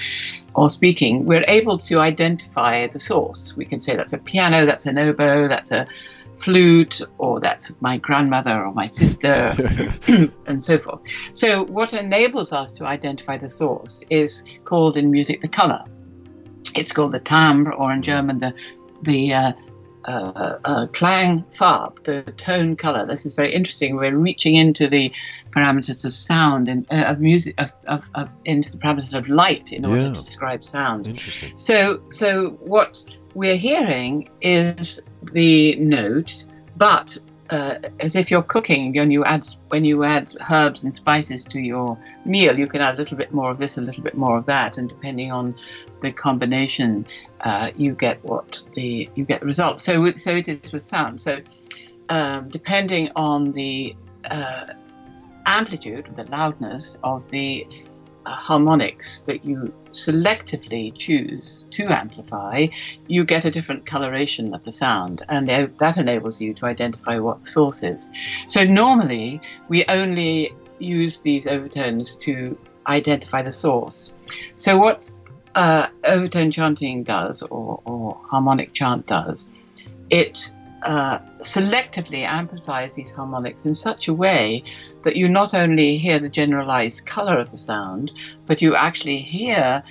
or 0.55 0.69
speaking, 0.69 1.25
we're 1.25 1.43
able 1.47 1.79
to 1.79 1.99
identify 1.99 2.85
the 2.85 2.99
source. 2.99 3.57
We 3.57 3.65
can 3.65 3.79
say 3.79 3.95
that's 3.95 4.13
a 4.13 4.19
piano, 4.19 4.67
that's 4.67 4.85
an 4.85 4.99
oboe, 4.99 5.47
that's 5.47 5.71
a 5.71 5.87
flute, 6.37 7.01
or 7.17 7.39
that's 7.39 7.71
my 7.81 7.97
grandmother 7.97 8.63
or 8.65 8.73
my 8.73 8.87
sister, 8.87 9.53
and 10.47 10.61
so 10.61 10.77
forth. 10.77 11.01
So, 11.33 11.63
what 11.65 11.93
enables 11.93 12.51
us 12.51 12.75
to 12.77 12.85
identify 12.85 13.37
the 13.37 13.49
source 13.49 14.03
is 14.09 14.43
called 14.65 14.97
in 14.97 15.11
music 15.11 15.41
the 15.41 15.47
color. 15.47 15.83
It's 16.75 16.91
called 16.91 17.13
the 17.13 17.19
timbre, 17.19 17.73
or 17.73 17.91
in 17.93 18.01
German, 18.01 18.39
the 18.39 18.53
the 19.03 19.33
uh, 19.33 19.51
uh, 20.05 20.57
uh, 20.65 20.87
Klangfarbe, 20.87 22.03
the 22.03 22.23
tone 22.33 22.75
color. 22.75 23.05
This 23.05 23.25
is 23.25 23.35
very 23.35 23.53
interesting. 23.53 23.95
We're 23.95 24.15
reaching 24.17 24.55
into 24.55 24.87
the 24.87 25.11
parameters 25.51 26.03
of 26.05 26.13
sound 26.13 26.67
and 26.67 26.85
uh, 26.91 27.03
of 27.11 27.19
music, 27.19 27.53
of, 27.57 27.71
of, 27.87 28.09
of 28.15 28.29
into 28.45 28.71
the 28.71 28.77
parameters 28.77 29.13
of 29.17 29.29
light 29.29 29.71
in 29.71 29.85
order 29.85 30.01
Yeah. 30.01 30.07
to 30.09 30.13
describe 30.15 30.63
sound. 30.63 31.07
Interesting. 31.07 31.57
So, 31.57 32.01
so 32.09 32.51
what 32.61 33.03
we're 33.33 33.55
hearing 33.57 34.29
is 34.41 35.01
the 35.31 35.75
note, 35.75 36.45
but 36.75 37.17
uh, 37.49 37.77
as 37.99 38.15
if 38.15 38.31
you're 38.31 38.41
cooking, 38.43 38.93
when 38.93 39.11
you 39.11 39.23
add 39.25 39.45
when 39.69 39.85
you 39.85 40.03
add 40.03 40.35
herbs 40.49 40.83
and 40.83 40.93
spices 40.93 41.45
to 41.45 41.59
your 41.59 41.97
meal, 42.25 42.57
you 42.57 42.67
can 42.67 42.81
add 42.81 42.95
a 42.95 42.97
little 42.97 43.17
bit 43.17 43.31
more 43.33 43.51
of 43.51 43.57
this, 43.57 43.77
a 43.77 43.81
little 43.81 44.03
bit 44.03 44.15
more 44.15 44.37
of 44.37 44.45
that, 44.45 44.77
and 44.77 44.89
depending 44.89 45.31
on 45.31 45.55
the 46.01 46.11
combination, 46.11 47.05
uh, 47.41 47.69
you 47.77 47.93
get 47.93 48.23
what 48.23 48.63
the 48.73 49.09
you 49.15 49.25
get 49.25 49.41
the 49.41 49.45
result. 49.45 49.79
So, 49.79 50.13
so 50.15 50.35
it 50.35 50.47
is 50.47 50.71
with 50.71 50.83
sound. 50.83 51.21
So, 51.21 51.41
um, 52.09 52.49
depending 52.49 53.11
on 53.15 53.51
the 53.51 53.95
uh, 54.25 54.65
amplitude, 55.45 56.09
the 56.15 56.23
loudness 56.25 56.97
of 57.03 57.29
the 57.29 57.67
harmonics 58.25 59.23
that 59.23 59.45
you 59.45 59.73
selectively 59.91 60.95
choose 60.95 61.67
to 61.71 61.85
amplify, 61.87 62.67
you 63.07 63.23
get 63.23 63.45
a 63.45 63.51
different 63.51 63.85
coloration 63.85 64.53
of 64.53 64.63
the 64.63 64.71
sound, 64.71 65.23
and 65.29 65.49
uh, 65.49 65.67
that 65.79 65.97
enables 65.97 66.41
you 66.41 66.53
to 66.53 66.65
identify 66.65 67.19
what 67.19 67.41
the 67.41 67.45
source 67.45 67.83
is. 67.83 68.09
So 68.47 68.63
normally 68.63 69.41
we 69.69 69.85
only 69.87 70.53
use 70.79 71.21
these 71.21 71.47
overtones 71.47 72.15
to 72.17 72.57
identify 72.87 73.41
the 73.41 73.51
source. 73.51 74.11
So 74.55 74.77
what 74.77 75.09
uh, 75.55 75.87
overtone 76.03 76.51
chanting 76.51 77.03
does, 77.03 77.43
or, 77.43 77.81
or 77.85 78.19
harmonic 78.25 78.73
chant 78.73 79.05
does, 79.07 79.49
it 80.09 80.53
uh, 80.83 81.19
selectively 81.39 82.23
amplifies 82.23 82.93
these 82.93 83.11
harmonics 83.11 83.65
in 83.65 83.73
such 83.73 84.07
a 84.07 84.13
way 84.13 84.63
that 85.03 85.15
you 85.15 85.27
not 85.27 85.53
only 85.53 85.97
hear 85.97 86.19
the 86.19 86.29
generalized 86.29 87.05
color 87.05 87.39
of 87.39 87.51
the 87.51 87.57
sound, 87.57 88.11
but 88.45 88.61
you 88.61 88.75
actually 88.75 89.19
hear 89.19 89.83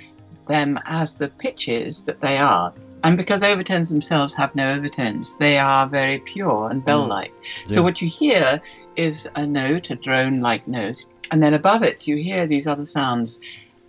them 0.47 0.79
as 0.85 1.15
the 1.15 1.27
pitches 1.27 2.03
that 2.05 2.21
they 2.21 2.37
are. 2.37 2.73
And 3.03 3.17
because 3.17 3.43
overtones 3.43 3.89
themselves 3.89 4.33
have 4.35 4.55
no 4.55 4.73
overtones, 4.73 5.37
they 5.37 5.57
are 5.57 5.87
very 5.87 6.19
pure 6.19 6.69
and 6.69 6.83
bell 6.83 7.05
like. 7.05 7.33
Yeah. 7.65 7.75
So 7.75 7.83
what 7.83 8.01
you 8.01 8.09
hear 8.09 8.61
is 8.95 9.27
a 9.35 9.45
note, 9.45 9.89
a 9.89 9.95
drone 9.95 10.39
like 10.39 10.67
note, 10.67 11.05
and 11.31 11.41
then 11.41 11.53
above 11.53 11.83
it 11.83 12.07
you 12.07 12.17
hear 12.17 12.47
these 12.47 12.67
other 12.67 12.85
sounds 12.85 13.41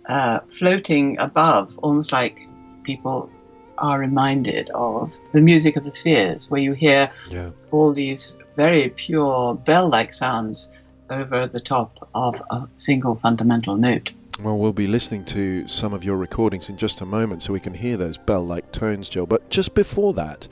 uh, 0.07 0.39
floating 0.49 1.17
above, 1.19 1.77
almost 1.79 2.11
like 2.11 2.47
people 2.83 3.29
are 3.77 3.99
reminded 3.99 4.69
of 4.71 5.19
the 5.31 5.41
music 5.41 5.75
of 5.75 5.83
the 5.83 5.91
spheres, 5.91 6.49
where 6.49 6.61
you 6.61 6.73
hear 6.73 7.09
Yeah. 7.29 7.49
all 7.71 7.93
these 7.93 8.37
very 8.55 8.89
pure 8.89 9.55
bell 9.55 9.89
like 9.89 10.13
sounds 10.13 10.71
over 11.09 11.47
the 11.47 11.59
top 11.59 12.07
of 12.15 12.41
a 12.51 12.63
single 12.75 13.15
fundamental 13.15 13.75
note. 13.77 14.11
Well, 14.43 14.57
we'll 14.57 14.73
be 14.73 14.87
listening 14.87 15.23
to 15.25 15.67
some 15.67 15.93
of 15.93 16.03
your 16.03 16.17
recordings 16.17 16.69
in 16.69 16.77
just 16.77 16.99
a 17.01 17.05
moment 17.05 17.43
so 17.43 17.53
we 17.53 17.59
can 17.59 17.73
hear 17.73 17.95
those 17.95 18.17
bell 18.17 18.45
like 18.45 18.71
tones, 18.71 19.07
Jill. 19.07 19.25
But 19.25 19.49
just 19.49 19.73
before 19.75 20.13
that, 20.13 20.47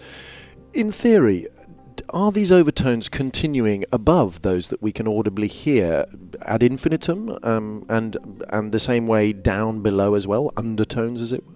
in 0.73 0.91
theory, 0.91 1.47
are 2.09 2.31
these 2.31 2.51
overtones 2.51 3.09
continuing 3.09 3.83
above 3.91 4.41
those 4.41 4.69
that 4.69 4.81
we 4.81 4.91
can 4.91 5.07
audibly 5.07 5.47
hear 5.47 6.05
ad 6.43 6.63
infinitum, 6.63 7.37
um, 7.43 7.85
and 7.89 8.17
and 8.49 8.71
the 8.71 8.79
same 8.79 9.05
way 9.07 9.33
down 9.33 9.81
below 9.81 10.13
as 10.13 10.27
well, 10.27 10.51
undertones 10.55 11.21
as 11.21 11.33
it 11.33 11.43
were? 11.45 11.52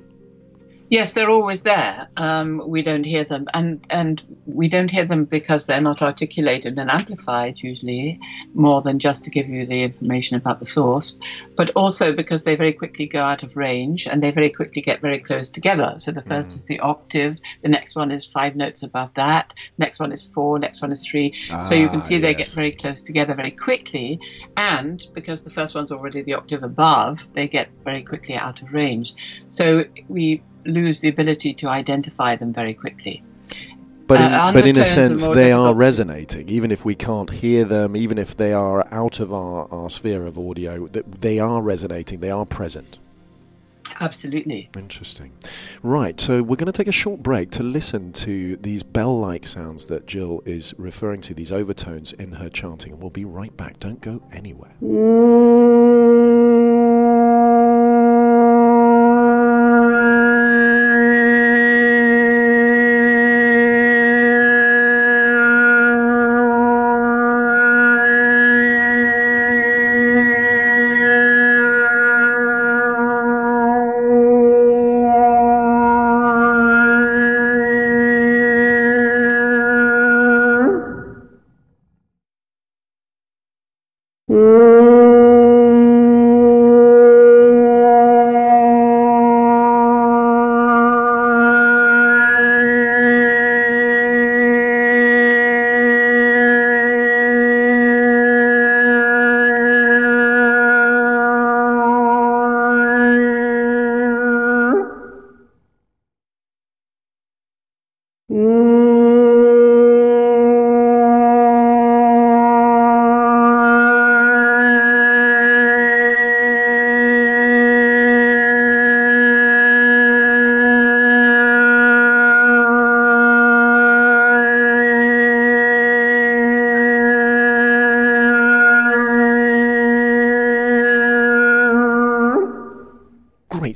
Yes, 0.89 1.11
they're 1.13 1.29
always 1.29 1.63
there. 1.63 2.07
Um, 2.15 2.63
we 2.65 2.81
don't 2.81 3.03
hear 3.05 3.25
them, 3.25 3.47
and 3.53 3.85
and 3.89 4.23
we 4.45 4.69
don't 4.69 4.89
hear 4.89 5.03
them 5.05 5.25
because 5.25 5.65
they're 5.67 5.81
not 5.81 6.01
articulated 6.01 6.77
and 6.79 6.89
amplified 6.89 7.59
usually, 7.59 8.19
more 8.53 8.81
than 8.81 8.97
just 8.97 9.23
to 9.25 9.29
give 9.29 9.49
you 9.49 9.65
the 9.65 9.83
information 9.83 10.37
about 10.37 10.59
the 10.59 10.65
source, 10.65 11.17
but 11.57 11.71
also 11.75 12.13
because 12.13 12.43
they 12.43 12.55
very 12.55 12.71
quickly 12.71 13.05
go 13.05 13.19
out 13.21 13.43
of 13.43 13.57
range 13.57 14.07
and 14.07 14.23
they 14.23 14.31
very 14.31 14.49
quickly 14.49 14.81
get 14.81 15.01
very 15.01 15.19
close 15.19 15.49
together. 15.49 15.95
So 15.97 16.11
the 16.11 16.21
first 16.21 16.55
is 16.55 16.65
the 16.65 16.79
octave, 16.79 17.37
the 17.63 17.69
next 17.69 17.95
one 17.97 18.09
is 18.09 18.25
five 18.25 18.55
notes 18.55 18.81
above 18.81 19.13
that, 19.15 19.55
next 19.77 19.99
one 19.99 20.13
is 20.13 20.23
four, 20.23 20.57
next 20.57 20.81
one 20.81 20.93
is 20.93 21.05
three. 21.05 21.33
so 21.63 21.75
you 21.75 21.89
can 21.89 21.97
Ah, 21.97 22.01
see 22.01 22.17
they 22.17 22.29
yes. 22.29 22.37
get 22.37 22.47
very 22.55 22.71
close 22.71 23.01
together 23.03 23.33
very 23.33 23.51
quickly, 23.51 24.19
and 24.55 25.05
because 25.13 25.43
the 25.43 25.49
first 25.49 25.75
one's 25.75 25.91
already 25.91 26.21
the 26.21 26.33
octave 26.33 26.63
above, 26.63 27.31
they 27.33 27.47
get 27.47 27.67
very 27.83 28.03
quickly 28.03 28.35
out 28.35 28.61
of 28.61 28.71
range. 28.71 29.43
So 29.49 29.83
we 30.07 30.41
lose 30.67 31.01
the 31.01 31.09
ability 31.09 31.53
to 31.55 31.67
identify 31.69 32.35
them 32.35 32.53
very 32.53 32.73
quickly. 32.73 33.23
But 34.07 34.21
in, 34.21 34.31
Uh, 34.31 34.51
but 34.53 34.65
in 34.65 34.77
a 34.77 34.79
undertones 34.79 34.79
are 34.79 34.83
sense, 34.85 35.25
more 35.25 35.35
they 35.35 35.51
are 35.51 35.73
resonating, 35.73 36.47
even 36.47 36.71
if 36.71 36.85
we 36.85 36.95
can't 36.95 37.29
hear 37.29 37.65
them, 37.65 37.95
even 37.97 38.17
if 38.17 38.37
they 38.37 38.53
are 38.53 38.87
out 38.91 39.19
of 39.19 39.33
our, 39.33 39.67
our 39.69 39.89
sphere 39.89 40.25
of 40.25 40.39
audio. 40.39 40.87
th- 40.87 41.05
They 41.19 41.39
are 41.39 41.61
resonating. 41.61 42.21
They 42.21 42.31
are 42.31 42.45
present. 42.45 42.99
Absolutely. 43.99 44.69
Interesting. 44.77 45.31
Right, 45.81 46.21
so 46.21 46.43
we're 46.43 46.55
going 46.55 46.67
to 46.71 46.71
take 46.71 46.87
a 46.87 46.91
short 46.91 47.23
break 47.23 47.49
to 47.51 47.63
listen 47.63 48.11
to 48.13 48.55
these 48.57 48.83
bell 48.83 49.19
like 49.19 49.47
sounds 49.47 49.87
that 49.87 50.05
Jill 50.05 50.41
is 50.45 50.73
referring 50.77 51.19
to, 51.21 51.33
these 51.33 51.51
overtones 51.51 52.13
in 52.13 52.31
her 52.33 52.47
chanting, 52.47 52.93
and 52.93 53.01
we'll 53.01 53.09
be 53.09 53.25
right 53.25 53.55
back. 53.57 53.79
Don't 53.79 53.99
go 53.99 54.21
anywhere. 54.31 54.71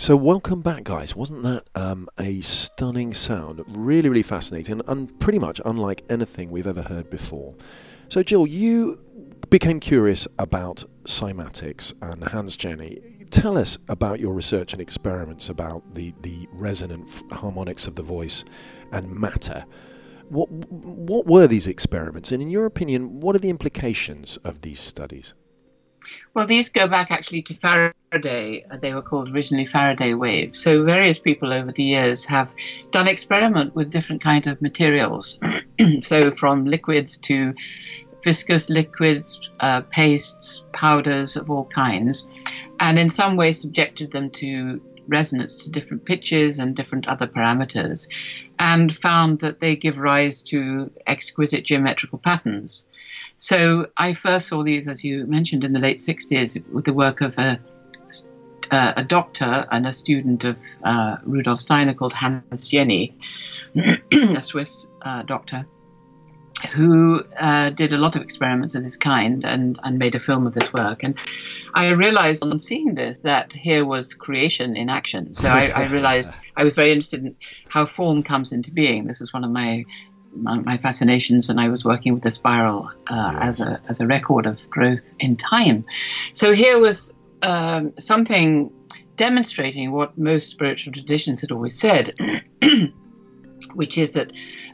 So, 0.01 0.15
welcome 0.15 0.63
back, 0.63 0.85
guys. 0.85 1.15
Wasn't 1.15 1.43
that 1.43 1.65
um, 1.75 2.09
a 2.17 2.41
stunning 2.41 3.13
sound? 3.13 3.63
Really, 3.67 4.09
really 4.09 4.23
fascinating, 4.23 4.81
and 4.87 5.19
pretty 5.19 5.37
much 5.37 5.61
unlike 5.63 6.03
anything 6.09 6.49
we've 6.49 6.65
ever 6.65 6.81
heard 6.81 7.11
before. 7.11 7.53
So, 8.09 8.23
Jill, 8.23 8.47
you 8.47 8.99
became 9.51 9.79
curious 9.79 10.27
about 10.39 10.83
cymatics 11.03 11.93
and 12.01 12.23
Hans 12.23 12.57
Jenny. 12.57 12.97
Tell 13.29 13.55
us 13.55 13.77
about 13.89 14.19
your 14.19 14.33
research 14.33 14.73
and 14.73 14.81
experiments 14.81 15.49
about 15.49 15.93
the, 15.93 16.15
the 16.21 16.47
resonant 16.51 17.21
harmonics 17.31 17.85
of 17.85 17.93
the 17.93 18.01
voice 18.01 18.43
and 18.91 19.07
matter. 19.07 19.63
What, 20.29 20.49
what 20.49 21.27
were 21.27 21.45
these 21.45 21.67
experiments, 21.67 22.31
and 22.31 22.41
in 22.41 22.49
your 22.49 22.65
opinion, 22.65 23.19
what 23.19 23.35
are 23.35 23.39
the 23.39 23.51
implications 23.51 24.37
of 24.37 24.61
these 24.61 24.79
studies? 24.79 25.35
Well, 26.33 26.47
these 26.47 26.69
go 26.69 26.87
back 26.87 27.11
actually 27.11 27.41
to 27.43 27.53
Faraday. 27.53 28.63
Uh, 28.69 28.77
They 28.77 28.93
were 28.93 29.01
called 29.01 29.29
originally 29.29 29.65
Faraday 29.65 30.13
waves. 30.13 30.59
So 30.59 30.83
various 30.83 31.19
people 31.19 31.53
over 31.53 31.71
the 31.71 31.83
years 31.83 32.25
have 32.25 32.53
done 32.91 33.07
experiment 33.07 33.75
with 33.75 33.91
different 33.91 34.23
kinds 34.23 34.47
of 34.47 34.61
materials. 34.61 35.39
so 36.01 36.31
from 36.31 36.65
liquids 36.65 37.17
to 37.19 37.53
viscous 38.23 38.69
liquids, 38.69 39.49
uh, 39.59 39.81
pastes, 39.81 40.63
powders 40.73 41.35
of 41.35 41.49
all 41.49 41.65
kinds, 41.65 42.27
and 42.79 42.99
in 42.99 43.09
some 43.09 43.35
way 43.35 43.51
subjected 43.51 44.11
them 44.11 44.29
to 44.29 44.81
resonance 45.07 45.63
to 45.63 45.71
different 45.71 46.05
pitches 46.05 46.59
and 46.59 46.75
different 46.75 47.07
other 47.07 47.27
parameters, 47.27 48.07
and 48.59 48.95
found 48.95 49.39
that 49.39 49.59
they 49.59 49.75
give 49.75 49.97
rise 49.97 50.43
to 50.43 50.91
exquisite 51.07 51.65
geometrical 51.65 52.19
patterns. 52.19 52.87
So 53.41 53.87
I 53.97 54.13
first 54.13 54.49
saw 54.49 54.61
these, 54.61 54.87
as 54.87 55.03
you 55.03 55.25
mentioned, 55.25 55.63
in 55.63 55.73
the 55.73 55.79
late 55.79 55.97
60s 55.97 56.63
with 56.71 56.85
the 56.85 56.93
work 56.93 57.21
of 57.21 57.35
a, 57.39 57.59
uh, 58.69 58.93
a 58.97 59.03
doctor 59.03 59.65
and 59.71 59.87
a 59.87 59.93
student 59.93 60.45
of 60.45 60.57
uh, 60.83 61.17
Rudolf 61.23 61.59
Steiner 61.59 61.95
called 61.95 62.13
Hans 62.13 62.69
Jenny, 62.69 63.17
a 64.13 64.41
Swiss 64.43 64.87
uh, 65.01 65.23
doctor, 65.23 65.65
who 66.71 67.23
uh, 67.39 67.71
did 67.71 67.93
a 67.93 67.97
lot 67.97 68.15
of 68.15 68.21
experiments 68.21 68.75
of 68.75 68.83
this 68.83 68.95
kind 68.95 69.43
and, 69.43 69.79
and 69.81 69.97
made 69.97 70.13
a 70.13 70.19
film 70.19 70.45
of 70.45 70.53
this 70.53 70.71
work. 70.71 71.01
And 71.01 71.15
I 71.73 71.89
realized 71.89 72.43
on 72.43 72.59
seeing 72.59 72.93
this 72.93 73.21
that 73.21 73.53
here 73.53 73.85
was 73.85 74.13
creation 74.13 74.75
in 74.77 74.87
action. 74.87 75.33
So 75.33 75.49
I, 75.49 75.71
I 75.75 75.87
realized 75.87 76.37
I 76.57 76.63
was 76.63 76.75
very 76.75 76.91
interested 76.91 77.25
in 77.25 77.35
how 77.69 77.87
form 77.87 78.21
comes 78.21 78.51
into 78.51 78.71
being. 78.71 79.07
This 79.07 79.19
was 79.19 79.33
one 79.33 79.43
of 79.43 79.49
my 79.49 79.83
my, 80.35 80.59
my 80.59 80.77
fascinations, 80.77 81.49
and 81.49 81.59
I 81.59 81.69
was 81.69 81.83
working 81.85 82.13
with 82.13 82.23
the 82.23 82.31
spiral 82.31 82.89
uh, 83.07 83.37
as 83.41 83.59
a 83.59 83.81
as 83.89 83.99
a 83.99 84.07
record 84.07 84.45
of 84.45 84.69
growth 84.69 85.11
in 85.19 85.35
time. 85.35 85.85
So 86.33 86.53
here 86.53 86.79
was 86.79 87.15
um, 87.41 87.93
something 87.97 88.71
demonstrating 89.15 89.91
what 89.91 90.17
most 90.17 90.49
spiritual 90.49 90.93
traditions 90.93 91.41
had 91.41 91.51
always 91.51 91.77
said, 91.77 92.13
which 93.73 93.97
is 93.97 94.13
that 94.13 94.31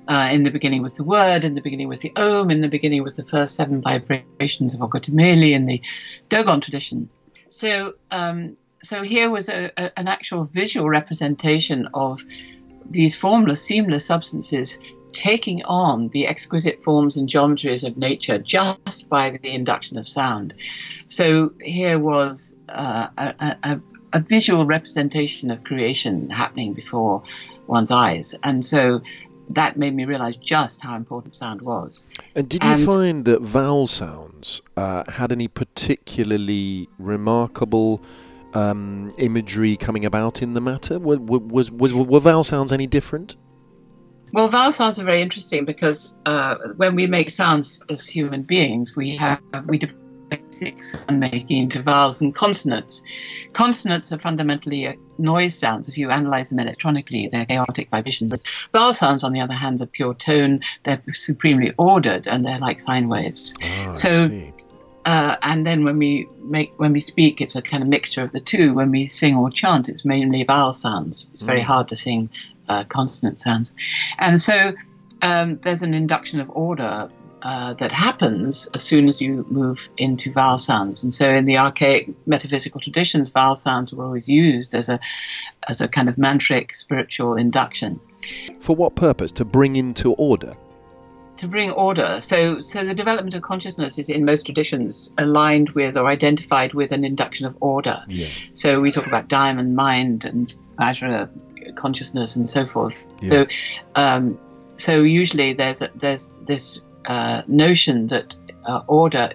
uh, 0.07 0.29
in 0.31 0.43
the 0.43 0.51
beginning 0.51 0.81
was 0.81 0.95
the 0.95 1.03
word, 1.03 1.43
in 1.43 1.55
the 1.55 1.61
beginning 1.61 1.87
was 1.87 2.01
the 2.01 2.15
om, 2.15 2.49
in 2.49 2.61
the 2.61 2.69
beginning 2.69 3.03
was 3.03 3.15
the 3.15 3.23
first 3.23 3.55
seven 3.55 3.81
vibrations 3.81 4.73
of 4.73 4.79
Okotomili 4.79 5.51
in 5.51 5.65
the 5.65 5.81
Dogon 6.29 6.61
tradition. 6.61 7.09
So, 7.49 7.95
um, 8.11 8.57
so 8.83 9.01
here 9.01 9.29
was 9.29 9.49
a, 9.49 9.71
a, 9.77 9.99
an 9.99 10.07
actual 10.07 10.45
visual 10.45 10.87
representation 10.87 11.87
of 11.93 12.23
these 12.89 13.15
formless, 13.15 13.61
seamless 13.61 14.05
substances 14.05 14.79
taking 15.13 15.63
on 15.65 16.09
the 16.09 16.27
exquisite 16.27 16.83
forms 16.83 17.17
and 17.17 17.27
geometries 17.29 17.87
of 17.87 17.97
nature 17.97 18.37
just 18.37 19.09
by 19.09 19.37
the 19.41 19.51
induction 19.53 19.97
of 19.97 20.07
sound. 20.07 20.53
So 21.07 21.53
here 21.61 21.99
was 21.99 22.57
uh, 22.69 23.07
a, 23.17 23.55
a, 23.63 23.81
a 24.13 24.19
visual 24.19 24.65
representation 24.65 25.51
of 25.51 25.63
creation 25.63 26.29
happening 26.29 26.73
before 26.73 27.23
one's 27.67 27.91
eyes. 27.91 28.35
And 28.43 28.65
so 28.65 29.01
that 29.49 29.77
made 29.77 29.95
me 29.95 30.05
realize 30.05 30.35
just 30.35 30.81
how 30.81 30.95
important 30.95 31.33
sound 31.35 31.61
was. 31.61 32.07
And 32.35 32.49
did 32.49 32.63
you 32.63 32.71
And- 32.71 32.85
find 32.85 33.25
that 33.25 33.41
vowel 33.41 33.87
sounds 33.87 34.61
uh, 34.75 35.09
had 35.11 35.31
any 35.31 35.47
particularly 35.47 36.89
remarkable 36.99 38.01
um, 38.53 39.11
imagery 39.17 39.77
coming 39.77 40.05
about 40.05 40.41
in 40.41 40.53
the 40.53 40.61
matter? 40.61 40.99
Were, 40.99 41.17
was, 41.17 41.71
was, 41.71 41.93
were 41.93 42.19
vowel 42.19 42.43
sounds 42.43 42.71
any 42.71 42.87
different? 42.87 43.35
Well, 44.33 44.49
vowel 44.49 44.71
sounds 44.71 44.99
are 44.99 45.05
very 45.05 45.21
interesting 45.21 45.65
because 45.65 46.17
uh, 46.25 46.55
when 46.75 46.95
we 46.95 47.07
make 47.07 47.29
sounds 47.29 47.81
as 47.89 48.07
human 48.07 48.43
beings, 48.43 48.95
we 48.95 49.15
have 49.15 49.39
we 49.67 49.79
basic 50.29 50.83
sound 50.83 51.19
making 51.19 51.63
into 51.63 51.81
vowels 51.81 52.21
and 52.21 52.35
consonants. 52.35 53.03
Consonants 53.53 54.11
are 54.11 54.17
fundamentally 54.17 54.87
uh, 54.87 54.93
noise 55.17 55.57
sounds. 55.57 55.89
If 55.89 55.97
you 55.97 56.09
analyze 56.09 56.49
them 56.49 56.59
electronically, 56.59 57.27
they're 57.27 57.45
chaotic 57.45 57.89
vibrations. 57.89 58.43
Vowel 58.73 58.93
sounds, 58.93 59.23
on 59.23 59.33
the 59.33 59.39
other 59.39 59.53
hand, 59.53 59.81
are 59.81 59.85
pure 59.85 60.13
tone. 60.13 60.61
They're 60.83 61.01
supremely 61.13 61.73
ordered 61.77 62.27
and 62.27 62.45
they're 62.45 62.59
like 62.59 62.81
sine 62.81 63.07
waves. 63.07 63.55
I 63.61 63.91
so 63.93 64.29
uh, 65.05 65.37
and 65.41 65.65
then 65.65 65.85
when 65.85 65.97
we 65.97 66.27
make 66.43 66.73
when 66.77 66.91
we 66.91 66.99
speak, 66.99 67.39
it's 67.39 67.55
a 67.55 67.61
kind 67.61 67.81
of 67.81 67.87
mixture 67.87 68.23
of 68.23 68.31
the 68.31 68.41
two. 68.41 68.73
When 68.73 68.91
we 68.91 69.07
sing 69.07 69.37
or 69.37 69.49
chant, 69.49 69.87
it's 69.87 70.03
mainly 70.03 70.43
vowel 70.43 70.73
sounds. 70.73 71.29
It's 71.31 71.43
very 71.43 71.61
Mm. 71.61 71.65
hard 71.65 71.87
to 71.89 71.95
sing 71.95 72.29
uh, 72.69 72.83
consonant 72.85 73.39
sounds, 73.39 73.73
and 74.17 74.39
so 74.39 74.73
um, 75.21 75.57
there's 75.57 75.81
an 75.81 75.93
induction 75.93 76.39
of 76.39 76.49
order 76.51 77.09
uh, 77.43 77.73
that 77.75 77.91
happens 77.91 78.67
as 78.73 78.81
soon 78.81 79.07
as 79.07 79.21
you 79.21 79.45
move 79.49 79.89
into 79.97 80.31
vowel 80.33 80.57
sounds. 80.57 81.03
And 81.03 81.13
so 81.13 81.29
in 81.29 81.45
the 81.45 81.57
archaic 81.57 82.09
metaphysical 82.25 82.81
traditions, 82.81 83.29
vowel 83.29 83.55
sounds 83.55 83.93
were 83.93 84.03
always 84.03 84.27
used 84.27 84.73
as 84.73 84.89
a 84.89 84.99
as 85.67 85.79
a 85.79 85.87
kind 85.87 86.09
of 86.09 86.15
mantric 86.15 86.75
spiritual 86.75 87.35
induction. 87.35 87.99
For 88.59 88.75
what 88.75 88.95
purpose? 88.95 89.31
To 89.33 89.45
bring 89.45 89.75
into 89.75 90.13
order. 90.13 90.55
to 91.37 91.47
bring 91.47 91.71
order. 91.71 92.19
So, 92.19 92.59
so 92.59 92.83
the 92.83 92.95
development 92.95 93.35
of 93.35 93.43
consciousness 93.43 93.99
is 93.99 94.09
in 94.09 94.25
most 94.25 94.43
traditions 94.47 95.13
aligned 95.17 95.69
with 95.69 95.95
or 95.95 96.07
identified 96.07 96.73
with 96.73 96.91
an 96.91 97.03
induction 97.03 97.45
of 97.45 97.55
order. 97.61 98.03
Yeah. 98.07 98.27
So 98.55 98.81
we 98.81 98.91
talk 98.91 99.05
about 99.05 99.27
diamond 99.27 99.75
mind 99.75 100.25
and 100.25 100.47
Vajra 100.79 101.29
consciousness 101.77 102.35
and 102.35 102.49
so 102.49 102.65
forth. 102.65 103.07
Yeah. 103.21 103.29
So, 103.29 103.47
um, 103.95 104.39
so 104.75 105.01
usually 105.01 105.53
there's 105.53 105.81
a, 105.81 105.89
there's 105.95 106.37
this 106.45 106.81
uh, 107.05 107.43
notion 107.47 108.07
that 108.07 108.35
uh, 108.65 108.81
order 108.87 109.31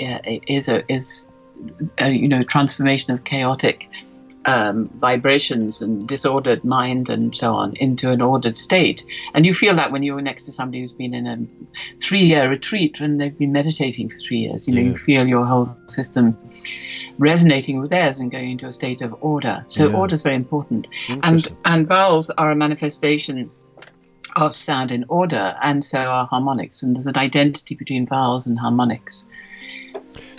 uh, 0.00 0.18
is 0.46 0.68
a 0.68 0.90
is 0.92 1.28
a, 1.98 2.10
you 2.10 2.28
know 2.28 2.42
transformation 2.42 3.12
of 3.12 3.24
chaotic 3.24 3.88
um, 4.48 4.88
vibrations 4.94 5.82
and 5.82 6.08
disordered 6.08 6.64
mind 6.64 7.08
and 7.10 7.36
so 7.36 7.54
on 7.54 7.74
into 7.76 8.10
an 8.10 8.20
ordered 8.22 8.56
state. 8.56 9.04
And 9.34 9.44
you 9.46 9.52
feel 9.52 9.74
that 9.76 9.92
when 9.92 10.02
you're 10.02 10.20
next 10.22 10.44
to 10.44 10.52
somebody 10.52 10.80
who's 10.80 10.94
been 10.94 11.14
in 11.14 11.26
a 11.26 11.36
three-year 12.00 12.48
retreat 12.48 13.00
and 13.00 13.20
they've 13.20 13.36
been 13.38 13.52
meditating 13.52 14.08
for 14.10 14.16
three 14.26 14.38
years. 14.38 14.66
You 14.66 14.74
know, 14.74 14.80
Yeah. 14.80 14.88
you 14.90 14.96
feel 14.96 15.28
your 15.28 15.44
whole 15.44 15.68
system 15.86 16.36
resonating 17.18 17.80
with 17.80 17.90
theirs 17.90 18.18
and 18.20 18.30
going 18.30 18.50
into 18.52 18.66
a 18.66 18.72
state 18.72 19.02
of 19.02 19.14
order. 19.20 19.64
So 19.68 19.88
Yeah. 19.88 19.96
order 19.96 20.14
is 20.14 20.22
very 20.22 20.36
important. 20.36 20.86
And 21.22 21.46
and 21.64 21.88
vowels 21.88 22.30
are 22.30 22.50
a 22.50 22.56
manifestation 22.56 23.50
of 24.36 24.54
sound 24.54 24.90
in 24.90 25.04
order, 25.08 25.54
and 25.62 25.84
so 25.84 25.98
are 25.98 26.26
harmonics. 26.26 26.82
And 26.82 26.94
there's 26.94 27.06
an 27.06 27.16
identity 27.16 27.74
between 27.74 28.06
vowels 28.06 28.46
and 28.46 28.58
harmonics. 28.58 29.26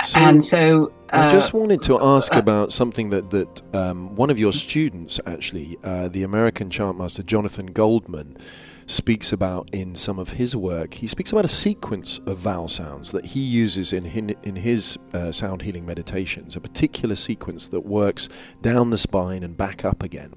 So- 0.03 0.19
and 0.19 0.43
so 0.43 0.91
I 1.11 1.27
uh, 1.27 1.31
just 1.31 1.53
wanted 1.53 1.81
to 1.83 1.99
ask 2.01 2.35
about 2.35 2.71
something 2.71 3.09
that 3.09 3.29
that 3.31 3.61
um, 3.75 4.15
one 4.15 4.29
of 4.29 4.37
your 4.39 4.53
students, 4.53 5.19
actually, 5.25 5.77
uh, 5.83 6.07
the 6.07 6.23
American 6.23 6.69
chantmaster 6.69 7.25
Jonathan 7.25 7.67
Goldman, 7.67 8.37
speaks 8.85 9.31
about 9.31 9.69
in 9.71 9.93
some 9.93 10.17
of 10.17 10.29
his 10.31 10.55
work. 10.55 10.95
He 10.95 11.05
speaks 11.05 11.31
about 11.31 11.45
a 11.45 11.49
sequence 11.49 12.19
of 12.25 12.37
vowel 12.37 12.67
sounds 12.67 13.11
that 13.11 13.23
he 13.25 13.39
uses 13.39 13.93
in 13.93 14.03
hin- 14.03 14.35
in 14.43 14.55
his 14.55 14.97
uh, 15.13 15.31
sound 15.31 15.61
healing 15.61 15.85
meditations, 15.85 16.55
a 16.55 16.59
particular 16.61 17.15
sequence 17.15 17.67
that 17.69 17.81
works 17.81 18.29
down 18.61 18.89
the 18.89 18.97
spine 18.97 19.43
and 19.43 19.55
back 19.55 19.85
up 19.85 20.01
again. 20.01 20.33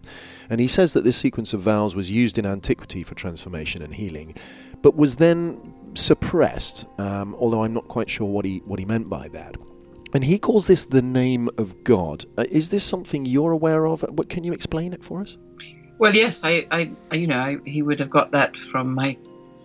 And 0.51 0.60
he 0.60 0.66
says 0.66 0.93
that 0.93 1.05
this 1.05 1.16
sequence 1.16 1.52
of 1.55 1.60
vowels 1.60 1.94
was 1.97 2.10
used 2.10 2.39
in 2.39 2.44
antiquity 2.44 3.02
for 3.02 3.14
transformation 3.14 3.81
and 3.82 3.94
healing, 3.94 4.35
but 4.82 4.97
was 4.97 5.16
then 5.16 5.73
suppressed. 5.94 6.86
Um, 6.98 7.35
although 7.39 7.64
I'm 7.64 7.73
not 7.73 7.89
quite 7.89 8.09
sure 8.09 8.27
what 8.27 8.44
he 8.44 8.59
what 8.66 8.78
he 8.78 8.85
meant 8.85 9.09
by 9.09 9.28
that. 9.28 9.56
And 10.14 10.23
he 10.23 10.39
calls 10.39 10.66
this 10.66 10.85
the 10.85 11.02
name 11.02 11.48
of 11.56 11.85
God. 11.85 12.27
Uh, 12.36 12.44
is 12.51 12.69
this 12.69 12.85
something 12.85 13.24
you're 13.24 13.52
aware 13.52 13.86
of? 13.86 14.02
What 14.10 14.28
can 14.28 14.44
you 14.44 14.52
explain 14.52 14.93
it 14.93 15.02
for 15.02 15.23
us? 15.23 15.39
Well, 15.98 16.14
yes, 16.14 16.43
I, 16.44 16.66
I, 16.70 17.14
you 17.16 17.27
know, 17.27 17.39
I, 17.39 17.59
he 17.64 17.81
would 17.82 18.01
have 18.01 18.10
got 18.10 18.32
that 18.32 18.56
from 18.56 18.94
my 18.94 19.16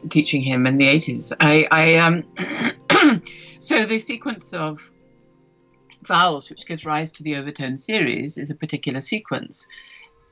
teaching 0.09 0.41
him 0.41 0.65
in 0.65 0.77
the 0.77 0.87
eighties. 0.87 1.33
I, 1.39 1.67
I, 1.71 1.95
um, 1.95 2.23
so 3.59 3.85
the 3.85 3.99
sequence 3.99 4.53
of 4.53 4.91
vowels 6.03 6.49
which 6.49 6.65
gives 6.65 6.85
rise 6.85 7.11
to 7.13 7.23
the 7.23 7.35
overtone 7.35 7.75
series 7.75 8.37
is 8.37 8.49
a 8.51 8.55
particular 8.55 8.99
sequence, 8.99 9.67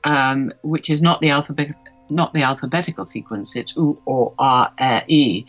um, 0.04 0.52
which 0.62 0.88
is 0.90 1.02
not 1.02 1.20
the 1.20 1.30
alphabet, 1.30 1.74
not 2.08 2.32
the 2.32 2.42
alphabetical 2.42 3.04
sequence. 3.04 3.56
It's 3.56 3.76
u 3.76 4.00
or 4.06 4.32
r 4.38 4.72
e. 5.08 5.44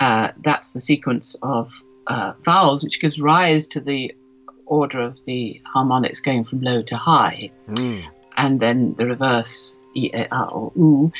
Uh, 0.00 0.32
that's 0.38 0.72
the 0.72 0.80
sequence 0.80 1.36
of 1.42 1.72
uh, 2.06 2.32
vowels 2.44 2.82
which 2.82 3.00
gives 3.00 3.20
rise 3.20 3.66
to 3.68 3.80
the 3.80 4.12
order 4.66 5.00
of 5.00 5.22
the 5.24 5.60
harmonics 5.66 6.20
going 6.20 6.44
from 6.44 6.60
low 6.60 6.80
to 6.80 6.96
high 6.96 7.50
and 8.36 8.60
then 8.60 8.94
the 8.94 9.06
reverse 9.06 9.76
e 9.94 10.10
a 10.14 10.26
r 10.32 10.50
or 10.50 10.72
u, 10.76 11.12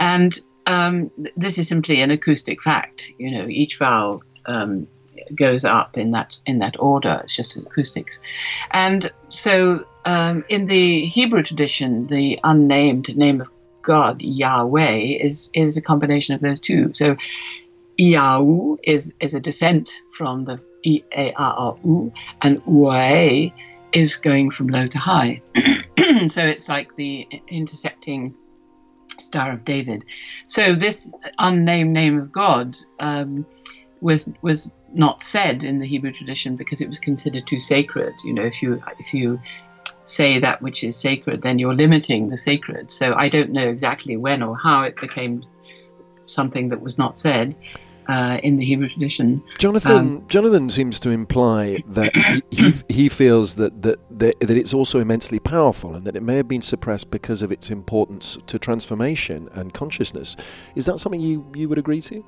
and 0.00 0.40
um, 0.66 1.10
this 1.36 1.58
is 1.58 1.68
simply 1.68 2.00
an 2.00 2.10
acoustic 2.10 2.62
fact. 2.62 3.12
You 3.18 3.30
know, 3.30 3.46
each 3.48 3.78
vowel 3.78 4.22
um, 4.46 4.88
goes 5.34 5.64
up 5.64 5.96
in 5.96 6.10
that 6.12 6.38
in 6.46 6.58
that 6.58 6.76
order. 6.78 7.20
It's 7.22 7.36
just 7.36 7.56
acoustics, 7.56 8.20
and 8.70 9.10
so 9.28 9.86
um, 10.04 10.44
in 10.48 10.66
the 10.66 11.04
Hebrew 11.06 11.42
tradition, 11.42 12.06
the 12.06 12.40
unnamed 12.42 13.16
name 13.16 13.40
of 13.40 13.48
God 13.82 14.22
Yahweh 14.22 14.96
is 15.20 15.50
is 15.54 15.76
a 15.76 15.82
combination 15.82 16.34
of 16.34 16.40
those 16.40 16.60
two. 16.60 16.92
So 16.94 17.16
Iau 17.98 18.78
is 18.82 19.14
is 19.20 19.34
a 19.34 19.40
descent 19.40 19.90
from 20.12 20.44
the 20.44 20.60
E 20.82 21.02
A 21.16 21.32
R 21.32 21.54
R 21.56 21.78
U, 21.84 22.12
and 22.42 22.62
Uae 22.64 23.52
is 23.92 24.16
going 24.16 24.50
from 24.50 24.68
low 24.68 24.86
to 24.86 24.98
high. 24.98 25.40
so 26.28 26.44
it's 26.44 26.68
like 26.68 26.96
the 26.96 27.26
intersecting 27.48 28.34
Star 29.18 29.52
of 29.52 29.64
David. 29.64 30.04
So 30.46 30.74
this 30.74 31.12
unnamed 31.38 31.92
name 31.92 32.18
of 32.18 32.32
God 32.32 32.76
um, 32.98 33.46
was 34.00 34.30
was 34.42 34.72
not 34.92 35.22
said 35.22 35.64
in 35.64 35.78
the 35.78 35.86
Hebrew 35.86 36.12
tradition 36.12 36.56
because 36.56 36.80
it 36.80 36.88
was 36.88 36.98
considered 36.98 37.46
too 37.46 37.60
sacred. 37.60 38.12
You 38.24 38.34
know, 38.34 38.44
if 38.44 38.62
you 38.62 38.82
if 38.98 39.14
you 39.14 39.40
say 40.04 40.38
that 40.38 40.60
which 40.60 40.84
is 40.84 40.96
sacred, 40.96 41.42
then 41.42 41.58
you're 41.58 41.74
limiting 41.74 42.28
the 42.28 42.36
sacred. 42.36 42.90
So 42.90 43.14
I 43.16 43.28
don't 43.28 43.50
know 43.50 43.68
exactly 43.68 44.16
when 44.16 44.42
or 44.42 44.56
how 44.56 44.82
it 44.82 44.96
became 44.96 45.44
something 46.26 46.68
that 46.68 46.80
was 46.80 46.98
not 46.98 47.18
said 47.18 47.54
uh, 48.08 48.38
in 48.42 48.56
the 48.56 48.64
Hebrew 48.64 48.88
tradition. 48.88 49.42
Jonathan 49.58 49.96
Um, 49.96 50.24
Jonathan 50.28 50.68
seems 50.70 51.00
to 51.00 51.10
imply 51.10 51.82
that 51.88 52.16
he, 52.16 52.42
he, 52.50 52.72
he 52.88 53.08
feels 53.08 53.54
that, 53.56 53.82
that 53.82 53.98
that 54.18 54.50
it's 54.50 54.74
also 54.74 55.00
immensely 55.00 55.38
powerful 55.38 55.94
and 55.94 56.04
that 56.06 56.16
it 56.16 56.22
may 56.22 56.36
have 56.36 56.48
been 56.48 56.62
suppressed 56.62 57.10
because 57.10 57.42
of 57.42 57.50
its 57.52 57.70
importance 57.70 58.38
to 58.46 58.58
transformation 58.58 59.48
and 59.52 59.72
consciousness. 59.74 60.36
Is 60.74 60.86
that 60.86 60.98
something 60.98 61.20
you, 61.20 61.44
you 61.54 61.68
would 61.68 61.78
agree 61.78 62.00
to? 62.02 62.24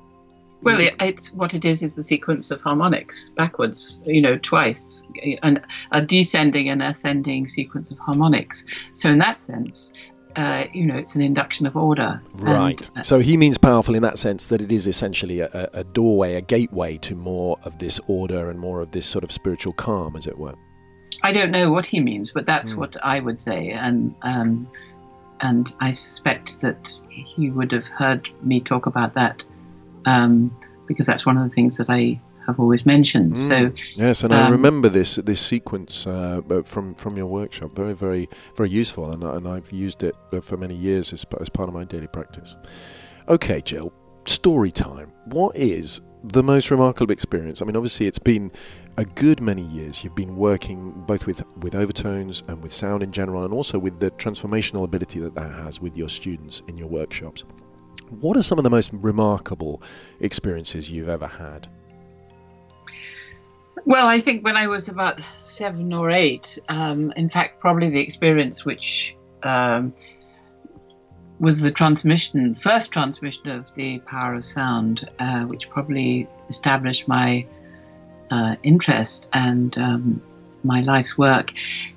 Well, 0.63 0.79
it, 0.79 0.95
it's 0.99 1.31
what 1.33 1.53
it 1.53 1.63
is 1.65 1.83
is 1.83 1.95
the 1.95 2.01
sequence 2.01 2.49
of 2.49 2.59
harmonics 2.61 3.29
backwards, 3.29 4.01
you 4.05 4.21
know, 4.21 4.39
twice, 4.39 5.03
and 5.43 5.61
a 5.91 6.03
descending 6.03 6.69
and 6.69 6.81
ascending 6.81 7.45
sequence 7.45 7.91
of 7.91 7.99
harmonics. 7.99 8.65
So 8.93 9.09
in 9.09 9.19
that 9.19 9.37
sense, 9.37 9.93
uh, 10.35 10.65
you 10.73 10.85
know, 10.85 10.95
it's 10.95 11.15
an 11.15 11.21
induction 11.21 11.65
of 11.65 11.75
order. 11.75 12.21
Right. 12.35 12.79
And, 12.89 12.99
uh, 12.99 13.03
so 13.03 13.19
he 13.19 13.37
means 13.37 13.57
powerful 13.57 13.95
in 13.95 14.01
that 14.03 14.19
sense 14.19 14.47
that 14.47 14.61
it 14.61 14.71
is 14.71 14.85
essentially 14.87 15.39
a, 15.39 15.69
a 15.73 15.83
doorway, 15.83 16.35
a 16.35 16.41
gateway 16.41 16.97
to 16.99 17.15
more 17.15 17.57
of 17.63 17.79
this 17.79 17.99
order 18.07 18.49
and 18.49 18.59
more 18.59 18.81
of 18.81 18.91
this 18.91 19.05
sort 19.05 19.23
of 19.23 19.31
spiritual 19.31 19.73
calm, 19.73 20.15
as 20.15 20.27
it 20.27 20.37
were. 20.37 20.55
I 21.23 21.31
don't 21.31 21.51
know 21.51 21.71
what 21.71 21.85
he 21.85 21.99
means, 21.99 22.31
but 22.31 22.45
that's 22.45 22.71
Hmm. 22.71 22.79
what 22.79 22.97
I 23.03 23.19
would 23.19 23.39
say, 23.39 23.69
and 23.71 24.13
um, 24.21 24.67
and 25.39 25.73
I 25.79 25.91
suspect 25.91 26.61
that 26.61 26.91
he 27.09 27.49
would 27.49 27.71
have 27.71 27.87
heard 27.87 28.29
me 28.41 28.59
talk 28.59 28.85
about 28.85 29.13
that 29.13 29.43
um, 30.05 30.55
because 30.87 31.05
that's 31.05 31.25
one 31.25 31.37
of 31.37 31.43
the 31.43 31.49
things 31.49 31.77
that 31.77 31.89
I 31.89 32.19
have 32.47 32.59
always 32.59 32.85
mentioned. 32.85 33.37
So. 33.37 33.67
Mm. 33.67 33.97
yes, 33.97 34.23
and 34.23 34.33
I 34.33 34.45
um, 34.45 34.51
remember 34.51 34.89
this 34.89 35.15
this 35.17 35.41
sequence 35.41 36.07
uh, 36.07 36.41
uh, 36.49 36.63
from 36.63 36.95
from 36.95 37.17
your 37.17 37.27
workshop. 37.27 37.75
Very, 37.75 37.93
very, 37.93 38.29
very 38.55 38.69
useful, 38.69 39.11
and, 39.11 39.23
and 39.23 39.47
I've 39.47 39.71
used 39.71 40.03
it 40.03 40.15
uh, 40.33 40.39
for 40.39 40.57
many 40.57 40.75
years 40.75 41.13
as, 41.13 41.25
as 41.39 41.49
part 41.49 41.67
of 41.67 41.73
my 41.73 41.83
daily 41.83 42.07
practice. 42.07 42.55
Okay, 43.27 43.61
Jill, 43.61 43.91
story 44.25 44.71
time. 44.71 45.11
What 45.25 45.55
is 45.55 46.01
the 46.23 46.41
most 46.41 46.71
remarkable 46.71 47.11
experience? 47.11 47.61
I 47.61 47.65
mean, 47.65 47.75
obviously, 47.75 48.07
it's 48.07 48.19
been 48.19 48.51
a 48.97 49.05
good 49.05 49.41
many 49.41 49.61
years. 49.63 50.03
You've 50.03 50.15
been 50.15 50.35
working 50.37 50.91
both 51.05 51.27
with 51.27 51.43
with 51.57 51.75
overtones 51.75 52.43
and 52.47 52.63
with 52.63 52.71
sound 52.71 53.03
in 53.03 53.11
general, 53.11 53.43
and 53.43 53.53
also 53.53 53.77
with 53.77 53.99
the 53.99 54.11
transformational 54.11 54.85
ability 54.85 55.19
that 55.19 55.35
that 55.35 55.51
has 55.51 55.81
with 55.81 55.97
your 55.97 56.09
students 56.09 56.63
in 56.67 56.77
your 56.77 56.87
workshops. 56.87 57.43
What 58.09 58.37
are 58.37 58.41
some 58.41 58.57
of 58.57 58.63
the 58.63 58.69
most 58.69 58.91
remarkable 58.93 59.81
experiences 60.21 60.89
you've 60.89 61.09
ever 61.09 61.27
had? 61.27 61.67
Well, 63.87 64.07
I 64.07 64.19
think 64.19 64.43
when 64.43 64.57
I 64.57 64.67
was 64.67 64.89
about 64.89 65.21
seven 65.43 65.93
or 65.93 66.11
eight, 66.11 66.59
um, 66.67 67.13
in 67.15 67.29
fact, 67.29 67.61
probably 67.61 67.89
the 67.89 68.01
experience 68.01 68.65
which 68.65 69.15
um, 69.43 69.93
was 71.39 71.61
the 71.61 71.71
transmission, 71.71 72.53
first 72.55 72.91
transmission 72.91 73.47
of 73.47 73.73
the 73.75 73.99
power 73.99 74.33
of 74.33 74.43
sound, 74.43 75.09
uh, 75.19 75.43
which 75.43 75.69
probably 75.69 76.27
established 76.49 77.07
my 77.07 77.47
uh, 78.29 78.57
interest 78.61 79.29
and 79.31 79.77
um, 79.77 80.21
my 80.65 80.81
life's 80.81 81.17
work 81.17 81.53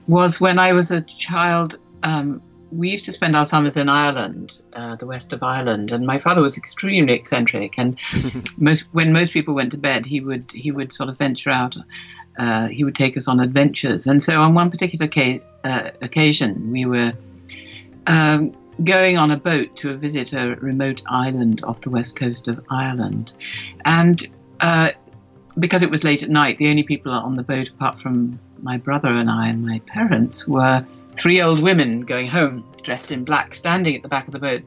was 0.06 0.40
when 0.40 0.60
I 0.60 0.74
was 0.74 0.92
a 0.92 1.00
child. 1.02 1.76
Um, 2.04 2.40
we 2.70 2.90
used 2.90 3.04
to 3.06 3.12
spend 3.12 3.36
our 3.36 3.44
summers 3.44 3.76
in 3.76 3.88
Ireland, 3.88 4.60
uh, 4.72 4.96
the 4.96 5.06
west 5.06 5.32
of 5.32 5.42
Ireland, 5.42 5.90
and 5.90 6.06
my 6.06 6.18
father 6.18 6.42
was 6.42 6.56
extremely 6.56 7.14
eccentric. 7.14 7.74
And 7.76 7.98
most, 8.58 8.84
when 8.92 9.12
most 9.12 9.32
people 9.32 9.54
went 9.54 9.72
to 9.72 9.78
bed, 9.78 10.06
he 10.06 10.20
would 10.20 10.50
he 10.52 10.70
would 10.70 10.92
sort 10.92 11.08
of 11.08 11.18
venture 11.18 11.50
out. 11.50 11.76
Uh, 12.38 12.68
he 12.68 12.84
would 12.84 12.94
take 12.94 13.16
us 13.16 13.28
on 13.28 13.40
adventures. 13.40 14.06
And 14.06 14.22
so, 14.22 14.40
on 14.40 14.54
one 14.54 14.70
particular 14.70 15.08
ca- 15.08 15.40
uh, 15.64 15.90
occasion, 16.00 16.70
we 16.70 16.86
were 16.86 17.12
um, 18.06 18.54
going 18.84 19.18
on 19.18 19.30
a 19.30 19.36
boat 19.36 19.76
to 19.76 19.94
visit 19.94 20.32
a 20.32 20.56
remote 20.60 21.02
island 21.06 21.62
off 21.64 21.80
the 21.82 21.90
west 21.90 22.16
coast 22.16 22.48
of 22.48 22.64
Ireland, 22.70 23.32
and 23.84 24.26
uh, 24.60 24.90
because 25.58 25.82
it 25.82 25.90
was 25.90 26.04
late 26.04 26.22
at 26.22 26.30
night, 26.30 26.58
the 26.58 26.68
only 26.68 26.84
people 26.84 27.12
on 27.12 27.36
the 27.36 27.42
boat, 27.42 27.70
apart 27.70 28.00
from 28.00 28.38
my 28.62 28.76
brother 28.76 29.08
and 29.08 29.30
I 29.30 29.48
and 29.48 29.66
my 29.66 29.80
parents, 29.86 30.46
were 30.46 30.84
three 31.16 31.40
old 31.40 31.62
women 31.62 32.02
going 32.02 32.28
home 32.28 32.64
dressed 32.82 33.12
in 33.12 33.24
black, 33.24 33.54
standing 33.54 33.94
at 33.96 34.02
the 34.02 34.08
back 34.08 34.26
of 34.26 34.32
the 34.32 34.38
boat. 34.38 34.62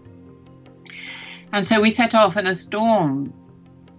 And 1.51 1.65
so 1.65 1.81
we 1.81 1.89
set 1.89 2.15
off, 2.15 2.35
and 2.35 2.47
a 2.47 2.55
storm 2.55 3.33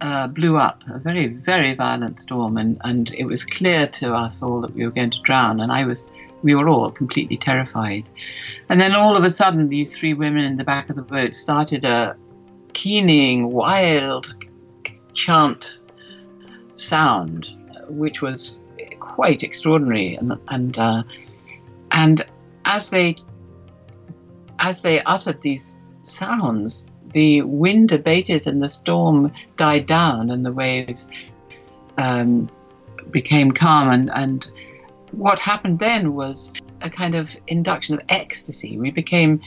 uh, 0.01 0.27
blew 0.27 0.57
up, 0.57 0.83
a 0.89 0.99
very, 0.99 1.27
very 1.27 1.73
violent 1.73 2.19
storm, 2.19 2.57
and, 2.57 2.79
and 2.83 3.13
it 3.13 3.25
was 3.25 3.45
clear 3.45 3.87
to 3.87 4.13
us 4.13 4.43
all 4.43 4.61
that 4.61 4.73
we 4.73 4.85
were 4.85 4.91
going 4.91 5.09
to 5.11 5.21
drown. 5.21 5.61
And 5.61 5.71
I 5.71 5.85
was, 5.85 6.11
we 6.43 6.53
were 6.53 6.67
all 6.67 6.91
completely 6.91 7.37
terrified. 7.37 8.07
And 8.69 8.79
then 8.79 8.93
all 8.93 9.15
of 9.15 9.23
a 9.23 9.29
sudden, 9.29 9.67
these 9.67 9.97
three 9.97 10.13
women 10.13 10.43
in 10.43 10.57
the 10.57 10.63
back 10.63 10.89
of 10.89 10.95
the 10.95 11.01
boat 11.01 11.35
started 11.35 11.85
a 11.85 12.17
keening, 12.73 13.51
wild 13.51 14.35
chant 15.13 15.79
sound, 16.75 17.55
which 17.87 18.21
was 18.21 18.61
quite 19.15 19.43
extraordinary. 19.43 20.15
And 20.15 20.33
and 20.47 20.77
uh, 20.77 21.03
and 21.91 22.25
as 22.65 22.89
they 22.89 23.15
as 24.59 24.81
they 24.81 25.01
uttered 25.03 25.41
these 25.41 25.79
sounds, 26.03 26.91
the 27.13 27.41
wind 27.43 27.91
abated 27.91 28.47
and 28.47 28.61
the 28.61 28.69
storm 28.69 29.31
died 29.55 29.85
down, 29.85 30.29
and 30.29 30.45
the 30.45 30.51
waves 30.51 31.09
um, 31.97 32.49
became 33.11 33.51
calm. 33.51 33.89
And 33.89 34.09
and 34.11 34.51
what 35.11 35.39
happened 35.39 35.79
then 35.79 36.13
was 36.13 36.53
a 36.81 36.89
kind 36.89 37.15
of 37.15 37.37
induction 37.47 37.95
of 37.95 38.01
ecstasy. 38.09 38.77
We 38.77 38.91
became, 38.91 39.41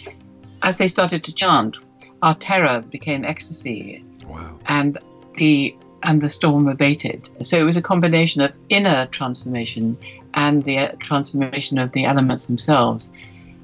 as 0.62 0.78
they 0.78 0.88
started 0.88 1.22
to 1.24 1.32
chant, 1.34 1.76
our 2.22 2.34
terror 2.34 2.80
became 2.80 3.24
ecstasy. 3.24 4.02
Wow. 4.26 4.58
And 4.66 4.98
the 5.36 5.76
and 6.02 6.20
the 6.20 6.30
storm 6.30 6.68
abated. 6.68 7.28
So 7.44 7.58
it 7.58 7.64
was 7.64 7.76
a 7.76 7.82
combination 7.82 8.40
of 8.42 8.52
inner 8.68 9.06
transformation 9.06 9.96
and 10.34 10.64
the 10.64 10.78
uh, 10.78 10.92
transformation 10.98 11.78
of 11.78 11.92
the 11.92 12.04
elements 12.04 12.46
themselves. 12.46 13.12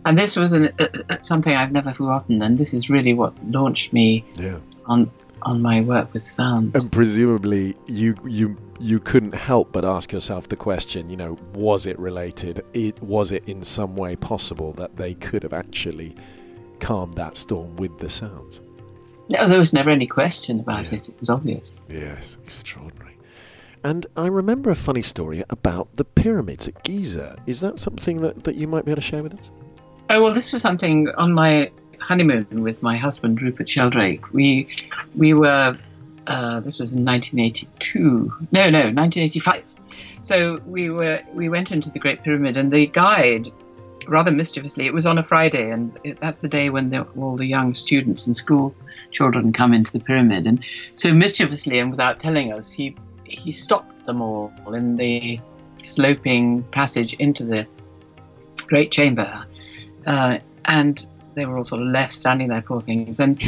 And 0.07 0.19
this 0.19 0.37
was 0.37 0.53
an, 0.53 0.71
uh, 0.79 0.89
uh, 1.09 1.17
something 1.23 1.55
I've 1.55 1.73
never 1.73 1.93
forgotten. 1.93 2.43
And 2.43 2.59
this 2.59 2.75
is 2.75 2.91
really 2.91 3.15
what 3.15 3.33
launched 3.51 3.93
me 3.93 4.25
Yeah. 4.39 4.59
on 4.87 5.11
on 5.43 5.61
my 5.61 5.83
work 5.83 6.13
with 6.15 6.23
sound. 6.23 6.75
And 6.75 6.91
presumably, 6.91 7.77
you 7.87 8.15
you 8.27 8.57
you 8.81 8.99
couldn't 8.99 9.35
help 9.35 9.73
but 9.73 9.85
ask 9.85 10.11
yourself 10.13 10.49
the 10.49 10.57
question. 10.57 11.11
You 11.11 11.17
know, 11.17 11.39
was 11.55 11.87
it 11.87 11.99
related? 11.99 12.65
It 12.73 13.01
was 13.03 13.31
it 13.31 13.47
in 13.47 13.63
some 13.63 13.95
way 13.95 14.17
possible 14.17 14.73
that 14.73 14.97
they 14.97 15.15
could 15.15 15.43
have 15.43 15.53
actually 15.53 16.15
calmed 16.81 17.15
that 17.15 17.37
storm 17.37 17.77
with 17.77 17.99
the 17.99 18.09
sounds? 18.09 18.61
No, 19.29 19.49
there 19.49 19.59
was 19.59 19.73
never 19.73 19.91
any 19.91 20.07
question 20.07 20.61
about 20.61 20.91
Yeah. 20.93 20.99
it. 20.99 21.09
It 21.09 21.15
was 21.21 21.31
obvious. 21.31 21.77
Yes, 21.89 22.37
extraordinary. 22.43 23.17
And 23.83 24.07
I 24.17 24.27
remember 24.29 24.71
a 24.71 24.75
funny 24.75 25.03
story 25.03 25.45
about 25.51 25.95
the 25.95 26.05
pyramids 26.05 26.69
at 26.69 26.83
Giza. 26.85 27.37
Is 27.47 27.61
that 27.61 27.79
something 27.79 28.21
that, 28.23 28.45
that 28.45 28.55
you 28.57 28.67
might 28.67 28.85
be 28.85 28.91
able 28.91 28.97
to 29.03 29.07
share 29.07 29.23
with 29.23 29.35
us? 29.39 29.51
Oh 30.11 30.23
well, 30.23 30.33
this 30.35 30.53
was 30.53 30.63
something 30.63 31.09
on 31.17 31.33
my 31.33 31.71
honeymoon 32.01 32.47
with 32.63 32.83
my 32.83 32.97
husband 32.97 33.41
Rupert 33.43 33.69
Sheldrake. 33.69 34.33
We 34.33 34.69
we 35.15 35.33
were 35.35 35.77
uh, 36.27 36.61
this 36.61 36.79
was 36.79 36.93
in 36.95 37.05
1982. 37.05 38.33
No, 38.53 38.71
no, 38.71 38.79
1985. 38.91 39.63
So 40.23 40.61
we 40.67 40.89
were 40.91 41.21
we 41.35 41.49
went 41.49 41.71
into 41.73 41.91
the 41.91 41.99
Great 41.99 42.23
Pyramid, 42.23 42.57
and 42.57 42.73
the 42.73 42.87
guide, 42.87 43.51
rather 44.09 44.31
mischievously, 44.31 44.87
it 44.87 44.95
was 44.95 45.07
on 45.07 45.19
a 45.19 45.23
Friday, 45.23 45.71
and 45.71 45.97
it, 46.05 46.19
that's 46.19 46.41
the 46.41 46.49
day 46.49 46.71
when 46.71 46.91
the, 46.91 47.03
all 47.17 47.37
the 47.37 47.47
young 47.47 47.75
students 47.75 48.27
and 48.27 48.37
school 48.37 48.75
children 49.11 49.53
come 49.53 49.73
into 49.73 49.93
the 49.93 50.01
pyramid, 50.01 50.47
and 50.47 50.65
so 50.95 51.13
mischievously 51.13 51.79
and 51.79 51.91
without 51.91 52.19
telling 52.19 52.53
us, 52.53 52.73
he 52.73 52.97
he 53.25 53.53
stopped 53.53 54.07
them 54.07 54.21
all 54.21 54.53
in 54.73 54.97
the 54.97 55.41
sloping 55.83 56.63
passage 56.65 57.15
into 57.15 57.45
the 57.45 57.67
great 58.67 58.91
chamber, 58.91 59.45
uh, 60.07 60.39
and 60.67 61.07
they 61.35 61.47
were 61.47 61.59
all 61.59 61.65
sort 61.65 61.83
of 61.83 61.89
left 61.89 62.15
standing 62.15 62.49
there, 62.49 62.63
poor 62.63 62.81
things. 62.81 63.21
And 63.21 63.43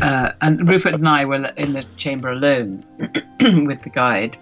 uh, 0.00 0.32
and 0.40 0.68
Rupert 0.68 0.94
and 0.94 1.08
I 1.08 1.24
were 1.24 1.44
in 1.56 1.72
the 1.72 1.84
chamber 1.96 2.30
alone 2.30 2.84
with 3.40 3.82
the 3.82 3.90
guide. 3.92 4.38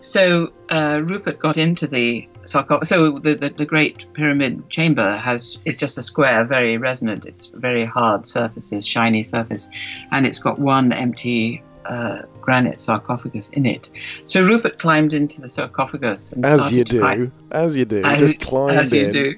So 0.00 0.52
uh, 0.70 1.00
Rupert 1.04 1.38
got 1.38 1.56
into 1.56 1.86
the 1.86 2.28
sarcophagus. 2.44 2.88
So 2.88 3.18
the, 3.18 3.34
the, 3.34 3.50
the 3.50 3.66
Great 3.66 4.06
Pyramid 4.14 4.68
chamber 4.70 5.16
has 5.16 5.58
is 5.64 5.76
just 5.76 5.98
a 5.98 6.02
square, 6.02 6.44
very 6.44 6.76
resonant. 6.76 7.26
It's 7.26 7.46
very 7.46 7.84
hard 7.84 8.26
surfaces, 8.26 8.86
shiny 8.86 9.22
surface, 9.22 9.70
and 10.10 10.26
it's 10.26 10.38
got 10.38 10.58
one 10.58 10.92
empty 10.92 11.62
uh, 11.84 12.22
granite 12.40 12.80
sarcophagus 12.80 13.50
in 13.50 13.66
it. 13.66 13.90
So 14.24 14.42
Rupert 14.42 14.78
climbed 14.78 15.14
into 15.14 15.40
the 15.40 15.48
sarcophagus 15.48 16.32
and 16.32 16.44
As 16.44 16.72
you 16.72 16.84
to 16.84 16.98
climb- 16.98 17.26
do. 17.26 17.32
As 17.50 17.76
you 17.76 17.84
do. 17.84 18.02
as, 18.02 18.18
Just 18.20 18.40
climbed 18.40 18.78
as 18.78 18.92
you 18.92 19.10
do. 19.10 19.34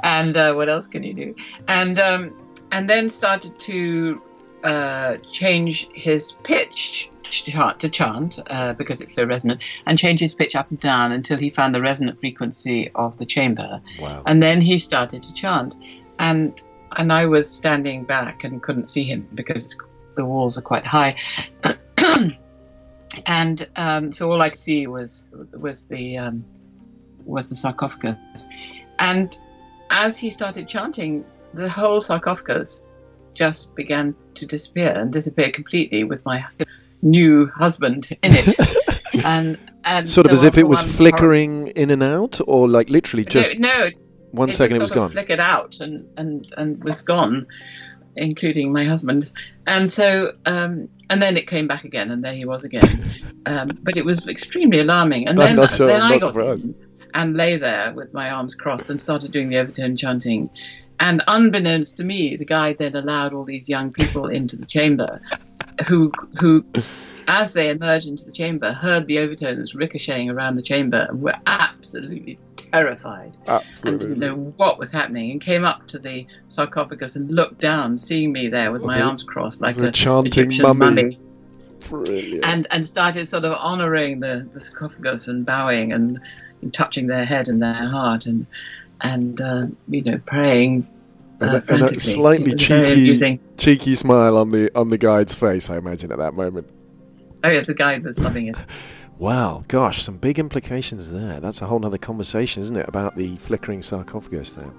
And 0.00 0.36
uh, 0.36 0.54
what 0.54 0.68
else 0.68 0.86
can 0.86 1.02
you 1.02 1.14
do? 1.14 1.34
And 1.68 1.98
um, 1.98 2.36
and 2.72 2.90
then 2.90 3.08
started 3.08 3.58
to 3.60 4.20
uh, 4.64 5.16
change 5.30 5.88
his 5.92 6.32
pitch 6.42 7.10
chant, 7.30 7.80
to 7.80 7.88
chant 7.88 8.38
uh, 8.48 8.72
because 8.74 9.00
it's 9.00 9.12
so 9.12 9.24
resonant, 9.24 9.62
and 9.86 9.98
change 9.98 10.20
his 10.20 10.34
pitch 10.34 10.54
up 10.56 10.70
and 10.70 10.80
down 10.80 11.12
until 11.12 11.38
he 11.38 11.50
found 11.50 11.74
the 11.74 11.80
resonant 11.80 12.20
frequency 12.20 12.90
of 12.94 13.18
the 13.18 13.26
chamber. 13.26 13.80
Wow. 14.00 14.22
And 14.26 14.42
then 14.42 14.60
he 14.60 14.78
started 14.78 15.22
to 15.22 15.32
chant, 15.32 15.76
and 16.18 16.60
and 16.96 17.12
I 17.12 17.26
was 17.26 17.50
standing 17.50 18.04
back 18.04 18.44
and 18.44 18.62
couldn't 18.62 18.86
see 18.86 19.04
him 19.04 19.28
because 19.34 19.64
it's, 19.66 19.76
the 20.16 20.24
walls 20.24 20.56
are 20.56 20.62
quite 20.62 20.84
high. 20.84 21.16
and 23.26 23.68
um, 23.76 24.12
so 24.12 24.30
all 24.30 24.40
I 24.40 24.50
could 24.50 24.58
see 24.58 24.86
was 24.86 25.28
was 25.52 25.88
the 25.88 26.18
um, 26.18 26.44
was 27.24 27.50
the 27.50 27.56
sarcophagus, 27.56 28.48
and 28.98 29.36
as 29.90 30.18
he 30.18 30.30
started 30.30 30.68
chanting, 30.68 31.24
the 31.54 31.68
whole 31.68 32.00
sarcophagus 32.00 32.82
just 33.32 33.74
began 33.74 34.14
to 34.34 34.46
disappear 34.46 34.92
and 34.96 35.12
disappear 35.12 35.50
completely 35.50 36.04
with 36.04 36.24
my 36.24 36.44
new 37.02 37.46
husband 37.54 38.08
in 38.22 38.32
it, 38.34 39.24
and 39.24 39.58
and 39.84 40.08
Sort 40.08 40.26
of 40.26 40.30
so 40.30 40.34
as 40.34 40.42
if 40.44 40.58
it 40.58 40.64
was 40.68 40.82
flickering 40.96 41.68
in 41.68 41.90
and 41.90 42.02
out, 42.02 42.40
or 42.46 42.68
like 42.68 42.90
literally 42.90 43.24
just 43.24 43.58
no, 43.58 43.68
no, 43.68 43.90
one 44.32 44.48
it 44.50 44.54
second 44.54 44.76
it 44.76 44.80
was 44.80 44.88
sort 44.88 44.96
gone. 44.98 45.06
of 45.06 45.12
flickered 45.12 45.40
out 45.40 45.80
and 45.80 46.06
and 46.18 46.52
and 46.56 46.82
was 46.82 47.02
gone, 47.02 47.46
including 48.16 48.72
my 48.72 48.84
husband. 48.84 49.30
And 49.66 49.88
so 49.90 50.32
um, 50.46 50.88
and 51.10 51.22
then 51.22 51.36
it 51.36 51.46
came 51.46 51.66
back 51.68 51.84
again, 51.84 52.10
and 52.10 52.22
there 52.24 52.34
he 52.34 52.44
was 52.44 52.64
again. 52.64 52.82
um, 53.46 53.78
but 53.82 53.96
it 53.96 54.04
was 54.04 54.26
extremely 54.26 54.80
alarming. 54.80 55.28
And 55.28 55.38
then 55.38 55.66
sure- 55.68 55.86
then 55.86 56.02
I 56.02 56.18
got 56.18 56.34
surprised. 56.34 56.68
and 57.14 57.36
lay 57.36 57.56
there 57.56 57.92
with 57.92 58.12
my 58.12 58.30
arms 58.30 58.54
crossed 58.54 58.90
and 58.90 59.00
started 59.00 59.30
doing 59.32 59.48
the 59.48 59.58
overtone 59.58 59.96
chanting. 59.96 60.50
And 60.98 61.22
unbeknownst 61.28 61.98
to 61.98 62.04
me, 62.04 62.36
the 62.36 62.46
guide 62.46 62.78
then 62.78 62.96
allowed 62.96 63.34
all 63.34 63.44
these 63.44 63.68
young 63.68 63.92
people 63.92 64.28
into 64.28 64.56
the 64.56 64.64
chamber, 64.64 65.20
who 65.86 66.12
who 66.40 66.64
as 67.28 67.52
they 67.52 67.70
emerged 67.70 68.08
into 68.08 68.24
the 68.24 68.32
chamber, 68.32 68.72
heard 68.72 69.06
the 69.06 69.18
overtones 69.18 69.74
ricocheting 69.74 70.30
around 70.30 70.54
the 70.54 70.62
chamber 70.62 71.06
and 71.08 71.20
were 71.20 71.34
absolutely 71.46 72.38
terrified 72.56 73.36
and 73.46 74.00
didn't 74.00 74.18
know 74.18 74.34
what 74.56 74.78
was 74.78 74.90
happening 74.90 75.30
and 75.30 75.40
came 75.40 75.64
up 75.64 75.86
to 75.88 75.98
the 75.98 76.26
sarcophagus 76.48 77.16
and 77.16 77.30
looked 77.30 77.58
down, 77.58 77.98
seeing 77.98 78.32
me 78.32 78.48
there 78.48 78.72
with 78.72 78.82
my 78.82 79.00
arms 79.00 79.22
crossed 79.22 79.60
like 79.60 79.76
a 79.76 79.90
chanting 79.90 80.26
Egyptian 80.26 80.78
mummy. 80.78 81.18
Brilliant. 81.88 82.44
and 82.44 82.66
and 82.70 82.84
started 82.84 83.28
sort 83.28 83.44
of 83.44 83.56
honoring 83.60 84.18
the, 84.20 84.48
the 84.50 84.58
sarcophagus 84.58 85.28
and 85.28 85.46
bowing 85.46 85.92
and, 85.92 86.20
touching 86.72 87.06
their 87.06 87.24
head 87.24 87.48
and 87.48 87.62
their 87.62 87.72
heart 87.72 88.26
and 88.26 88.44
and 89.02 89.40
uh, 89.40 89.66
you 89.88 90.02
know 90.02 90.18
praying. 90.26 90.88
And 91.40 91.50
Uh, 91.50 91.60
a- 91.68 91.72
and 91.74 91.82
a 91.82 92.00
slightly 92.00 92.52
It 92.52 92.54
was 92.54 92.66
very 92.66 93.16
cheeky, 93.16 93.40
cheeky 93.58 93.94
smile 93.94 94.36
on 94.38 94.48
the 94.50 94.70
on 94.74 94.88
the 94.88 94.98
guide's 94.98 95.34
face. 95.34 95.68
I 95.70 95.76
imagine 95.76 96.10
at 96.12 96.18
that 96.18 96.34
moment. 96.34 96.68
Oh 97.44 97.50
yeah, 97.50 97.60
the 97.60 97.74
guide 97.74 98.04
was 98.04 98.18
loving 98.18 98.46
it. 98.48 98.56
Wow, 99.18 99.64
gosh, 99.68 100.02
some 100.02 100.18
big 100.18 100.38
implications 100.38 101.10
there. 101.10 101.40
That's 101.40 101.62
a 101.62 101.66
whole 101.66 101.86
other 101.86 101.96
conversation, 101.96 102.62
isn't 102.62 102.76
it, 102.76 102.86
about 102.86 103.16
the 103.16 103.36
flickering 103.38 103.80
sarcophagus 103.80 104.52
there. 104.52 104.70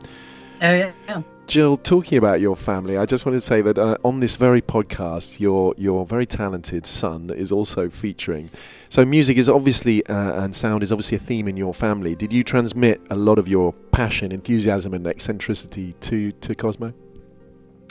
Oh 0.61 0.73
yeah. 0.73 0.91
yeah. 1.07 1.21
Jill, 1.47 1.77
talking 1.77 2.17
about 2.17 2.41
your 2.41 2.57
family, 2.57 2.97
I 2.97 3.05
just 3.05 3.25
wanted 3.25 3.37
to 3.37 3.41
say 3.41 3.61
that 3.61 3.77
uh, 3.77 3.95
on 4.03 4.19
this 4.19 4.35
very 4.35 4.61
podcast, 4.61 5.39
your 5.39 5.73
your 5.77 6.05
very 6.05 6.25
talented 6.25 6.85
son 6.85 7.29
is 7.29 7.51
also 7.53 7.89
featuring. 7.89 8.49
So 8.89 9.05
music 9.05 9.37
is 9.37 9.47
obviously 9.47 10.05
uh, 10.07 10.43
and 10.43 10.53
sound 10.53 10.83
is 10.83 10.91
obviously 10.91 11.15
a 11.17 11.19
theme 11.19 11.47
in 11.47 11.55
your 11.55 11.73
family. 11.73 12.15
Did 12.15 12.33
you 12.33 12.43
transmit 12.43 12.99
a 13.09 13.15
lot 13.15 13.39
of 13.39 13.47
your 13.47 13.71
passion, 13.91 14.31
enthusiasm, 14.33 14.93
and 14.93 15.07
eccentricity 15.07 15.93
to 16.01 16.31
to 16.33 16.53
Cosmo? 16.55 16.93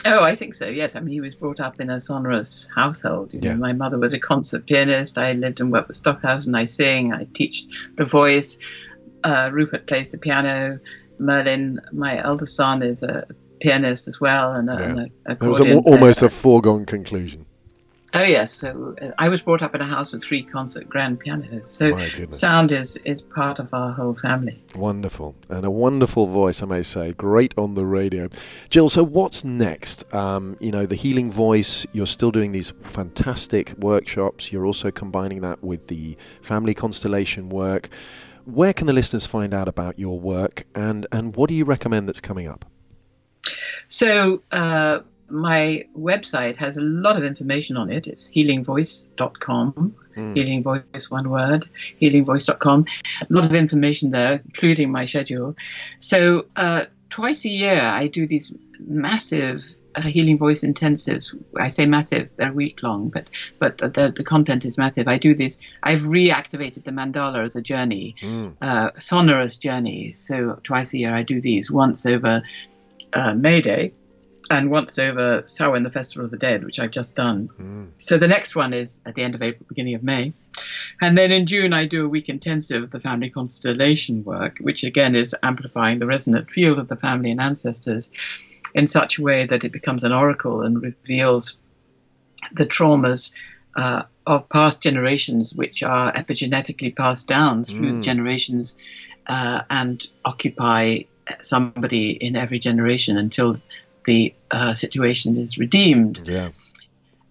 Oh, 0.05 0.23
I 0.23 0.35
think 0.35 0.53
so. 0.53 0.67
Yes, 0.67 0.95
I 0.95 0.99
mean 0.99 1.11
he 1.11 1.21
was 1.21 1.33
brought 1.33 1.59
up 1.59 1.79
in 1.79 1.89
a 1.89 1.99
sonorous 1.99 2.69
household. 2.75 3.33
You 3.33 3.39
know, 3.41 3.49
Yeah. 3.51 3.55
my 3.55 3.73
mother 3.73 3.97
was 3.97 4.13
a 4.13 4.19
concert 4.19 4.67
pianist. 4.67 5.17
I 5.17 5.33
lived 5.33 5.59
and 5.59 5.71
worked 5.71 5.87
with 5.87 5.97
Stockhausen. 5.97 6.53
I 6.53 6.65
sing. 6.65 7.11
I 7.11 7.25
teach 7.33 7.65
the 7.95 8.05
voice. 8.05 8.59
Uh, 9.23 9.49
Rupert 9.51 9.87
plays 9.87 10.11
the 10.11 10.19
piano. 10.19 10.79
Merlin, 11.19 11.79
my 11.91 12.23
eldest 12.23 12.55
son, 12.55 12.83
is 12.83 13.03
a 13.03 13.25
pianist 13.59 14.07
as 14.07 14.19
well, 14.21 14.53
and 14.53 14.69
a, 14.69 14.83
and 14.83 14.99
a 14.99 15.31
It 15.31 15.41
was 15.41 15.59
a, 15.59 15.77
almost 15.79 16.21
a 16.21 16.29
foregone 16.29 16.85
conclusion. 16.85 17.45
Oh 18.13 18.23
yes, 18.23 18.53
so 18.53 18.95
uh, 19.01 19.11
I 19.17 19.27
was 19.27 19.41
brought 19.41 19.61
up 19.61 19.75
in 19.75 19.81
a 19.81 19.85
house 19.85 20.13
with 20.13 20.23
three 20.23 20.41
concert 20.41 20.87
grand 20.87 21.19
pianos. 21.19 21.69
So 21.69 21.97
sound 22.29 22.71
is 22.71 22.97
is 23.03 23.21
part 23.21 23.59
of 23.59 23.73
our 23.73 23.91
whole 23.91 24.13
family. 24.13 24.63
Wonderful. 24.75 25.35
And 25.49 25.65
a 25.65 25.71
wonderful 25.71 26.25
voice, 26.25 26.63
I 26.63 26.67
may 26.67 26.83
say. 26.83 27.11
Great 27.13 27.53
on 27.57 27.73
the 27.73 27.85
radio. 27.85 28.29
Jill, 28.69 28.87
so 28.87 29.03
what's 29.03 29.43
next? 29.43 30.11
Um, 30.13 30.55
you 30.61 30.71
know, 30.71 30.85
the 30.85 30.95
healing 30.95 31.29
voice, 31.29 31.85
you're 31.91 32.07
still 32.07 32.31
doing 32.31 32.53
these 32.53 32.71
fantastic 32.81 33.73
workshops. 33.77 34.53
You're 34.53 34.65
also 34.65 34.89
combining 34.89 35.41
that 35.41 35.61
with 35.61 35.87
the 35.87 36.15
family 36.41 36.73
constellation 36.73 37.49
work. 37.49 37.89
Where 38.47 38.71
can 38.71 38.87
the 38.87 38.93
listeners 38.93 39.25
find 39.25 39.53
out 39.53 39.67
about 39.67 39.99
your 39.99 40.19
work 40.19 40.63
and, 40.73 41.05
and 41.11 41.35
what 41.35 41.49
do 41.49 41.53
you 41.53 41.65
recommend 41.65 42.07
that's 42.07 42.21
coming 42.21 42.47
up? 42.47 42.63
So 43.89 44.41
uh, 44.51 44.99
my 45.29 45.85
website 45.97 46.55
has 46.55 46.77
a 46.77 46.81
lot 46.81 47.17
of 47.17 47.25
information 47.25 47.75
on 47.75 47.91
it. 47.91 48.07
It's 48.07 48.29
healingvoice.com. 48.29 49.95
Healing 50.15 50.63
Voice, 50.63 51.11
one 51.11 51.29
word, 51.29 51.67
healingvoice.com. 52.01 52.85
A 53.21 53.25
lot 53.29 53.45
of 53.45 53.53
information 53.53 54.09
there, 54.09 54.41
including 54.45 54.91
my 54.91 55.05
schedule. 55.05 55.55
So 55.99 56.45
uh, 56.55 56.85
twice 57.09 57.45
a 57.45 57.49
year, 57.49 57.81
I 57.81 58.07
do 58.07 58.25
these 58.25 58.51
massive 58.79 59.75
healing 60.01 60.37
voice 60.37 60.63
intensives. 60.63 61.35
I 61.57 61.67
say 61.69 61.85
massive; 61.85 62.29
they're 62.37 62.53
week 62.53 62.83
long, 62.83 63.09
but 63.09 63.29
but 63.59 63.77
the 63.77 64.13
the 64.15 64.23
content 64.23 64.65
is 64.65 64.77
massive. 64.77 65.07
I 65.07 65.17
do 65.17 65.35
this. 65.35 65.57
I've 65.83 66.03
reactivated 66.03 66.83
the 66.83 66.91
mandala 66.91 67.43
as 67.43 67.55
a 67.55 67.61
journey, 67.61 68.15
uh, 68.61 68.91
sonorous 68.97 69.57
journey. 69.57 70.13
So 70.13 70.59
twice 70.63 70.93
a 70.93 70.97
year, 70.97 71.15
I 71.15 71.23
do 71.23 71.41
these. 71.41 71.71
Once 71.71 72.05
over 72.05 72.43
uh, 73.13 73.33
May 73.33 73.61
Day, 73.61 73.93
and 74.49 74.69
once 74.71 74.97
over 74.99 75.43
Samhain, 75.45 75.83
the 75.83 75.91
Festival 75.91 76.25
of 76.25 76.31
the 76.31 76.37
Dead, 76.37 76.63
which 76.63 76.79
I've 76.79 76.91
just 76.91 77.15
done. 77.15 77.49
So 77.99 78.17
the 78.17 78.27
next 78.27 78.55
one 78.55 78.73
is 78.73 79.01
at 79.05 79.15
the 79.15 79.23
end 79.23 79.35
of 79.35 79.41
April, 79.41 79.65
beginning 79.67 79.95
of 79.95 80.03
May. 80.03 80.33
And 81.01 81.17
then 81.17 81.31
in 81.31 81.45
June, 81.45 81.73
I 81.73 81.85
do 81.85 82.05
a 82.05 82.09
week 82.09 82.29
intensive 82.29 82.83
of 82.83 82.91
the 82.91 82.99
family 82.99 83.29
constellation 83.29 84.23
work, 84.23 84.57
which 84.59 84.83
again 84.83 85.15
is 85.15 85.35
amplifying 85.43 85.99
the 85.99 86.05
resonant 86.05 86.49
field 86.49 86.79
of 86.79 86.87
the 86.87 86.95
family 86.95 87.31
and 87.31 87.41
ancestors 87.41 88.11
in 88.73 88.87
such 88.87 89.17
a 89.17 89.21
way 89.21 89.45
that 89.45 89.63
it 89.63 89.71
becomes 89.71 90.03
an 90.03 90.11
oracle 90.11 90.61
and 90.61 90.81
reveals 90.81 91.57
the 92.53 92.65
traumas 92.65 93.31
uh, 93.75 94.03
of 94.25 94.47
past 94.49 94.81
generations, 94.83 95.53
which 95.53 95.83
are 95.83 96.11
epigenetically 96.13 96.95
passed 96.95 97.27
down 97.27 97.63
through 97.63 97.93
the 97.93 98.01
generations 98.01 98.77
uh, 99.27 99.61
and 99.69 100.05
occupy 100.25 100.99
somebody 101.41 102.11
in 102.11 102.35
every 102.35 102.59
generation 102.59 103.17
until 103.17 103.59
the 104.05 104.33
uh, 104.51 104.73
situation 104.73 105.37
is 105.37 105.57
redeemed 105.57 106.21
Yeah. 106.25 106.49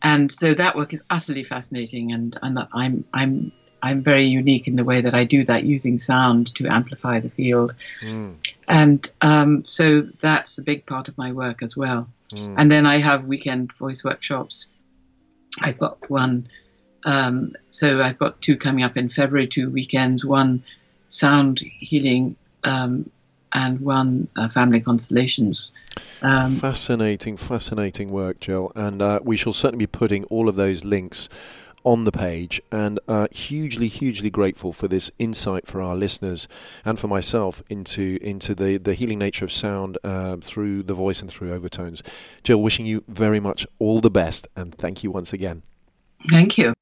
and 0.03 0.31
so 0.31 0.53
that 0.55 0.77
work 0.77 0.93
is 0.93 1.03
utterly 1.09 1.45
fascinating 1.45 2.13
and, 2.13 2.37
and 2.43 2.59
I'm 2.75 3.05
I'm 3.15 3.53
I'm 3.83 4.03
very 4.03 4.25
unique 4.25 4.67
in 4.67 4.77
the 4.77 4.85
way 4.85 5.01
that 5.01 5.15
I 5.15 5.25
do 5.25 5.45
that 5.45 5.65
using 5.65 5.99
sound 5.99 6.55
to 6.57 6.67
amplify 6.67 7.21
the 7.21 7.31
field. 7.31 7.75
And 8.69 9.11
um, 9.21 9.65
so 9.67 10.03
that's 10.21 10.59
a 10.59 10.63
big 10.63 10.87
part 10.87 11.09
of 11.09 11.17
my 11.19 11.33
work 11.33 11.63
as 11.63 11.77
well. 11.77 12.09
And 12.35 12.73
then 12.73 12.87
I 12.87 12.99
have 12.99 13.27
weekend 13.27 13.73
voice 13.75 14.03
workshops. 14.03 14.67
I've 15.61 15.79
got 15.79 16.11
one 16.11 16.49
um, 17.07 17.55
so 17.71 18.03
I've 18.03 18.19
got 18.19 18.43
two 18.43 18.57
coming 18.57 18.85
up 18.85 18.97
in 18.97 19.09
February 19.09 19.47
two 19.47 19.71
weekends 19.71 20.25
one 20.25 20.63
sound 21.09 21.61
healing 21.61 22.37
um, 22.65 23.09
and 23.53 23.81
one 23.81 24.29
uh, 24.37 24.49
family 24.49 24.81
constellations. 24.81 25.71
Um, 26.21 26.53
fascinating, 26.53 27.37
fascinating 27.37 28.11
work, 28.11 28.41
Jill. 28.41 28.73
And 28.75 29.01
uh, 29.01 29.21
we 29.23 29.37
shall 29.37 29.53
certainly 29.53 29.87
be 29.87 29.91
putting 29.91 30.25
all 30.25 30.49
of 30.49 30.57
those 30.57 30.85
links 30.85 31.29
on 31.87 32.05
the 32.05 32.13
page. 32.13 32.61
And 32.73 32.99
uh, 33.09 33.29
hugely, 33.31 33.87
hugely 33.87 34.29
grateful 34.29 34.73
for 34.73 34.89
this 34.89 35.11
insight 35.19 35.67
for 35.67 35.81
our 35.81 35.95
listeners 35.95 36.49
and 36.85 36.99
for 36.99 37.07
myself 37.09 37.63
into 37.71 38.19
into 38.21 38.55
the, 38.55 38.77
the 38.77 38.93
healing 38.93 39.21
nature 39.21 39.45
of 39.45 39.53
sound 39.53 39.97
uh, 40.05 40.37
through 40.43 40.83
the 40.83 40.95
voice 40.95 41.23
and 41.23 41.31
through 41.31 41.55
overtones. 41.55 42.03
Jill, 42.43 42.61
wishing 42.61 42.85
you 42.85 43.05
very 43.09 43.41
much 43.41 43.67
all 43.79 44.01
the 44.01 44.11
best, 44.11 44.49
and 44.57 44.75
thank 44.75 45.05
you 45.05 45.11
once 45.11 45.33
again. 45.33 45.63
thank 46.29 46.59
you 46.59 46.75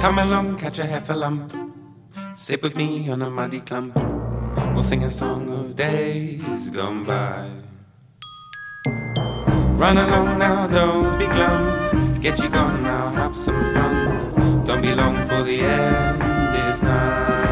Come 0.00 0.18
along, 0.20 0.56
catch 0.56 0.78
a 0.78 0.84
heffalump. 0.84 1.52
Sit 2.34 2.62
with 2.62 2.76
me 2.76 3.10
on 3.10 3.20
a 3.20 3.28
muddy 3.28 3.60
clump. 3.60 3.98
We'll 4.78 4.84
sing 4.84 5.02
a 5.02 5.10
song 5.10 5.50
of 5.50 5.74
days 5.74 6.70
gone 6.70 7.04
by. 7.04 7.50
Run 9.74 9.98
along 9.98 10.38
now, 10.38 10.68
don't 10.68 11.18
be 11.18 11.26
glum. 11.26 12.20
Get 12.20 12.38
you 12.38 12.48
gone 12.48 12.84
now, 12.84 13.10
have 13.10 13.36
some 13.36 13.74
fun. 13.74 14.64
Don't 14.64 14.80
be 14.80 14.94
long 14.94 15.16
for 15.26 15.42
the 15.42 15.62
end 15.62 16.22
is 16.70 16.80
nigh. 16.80 17.42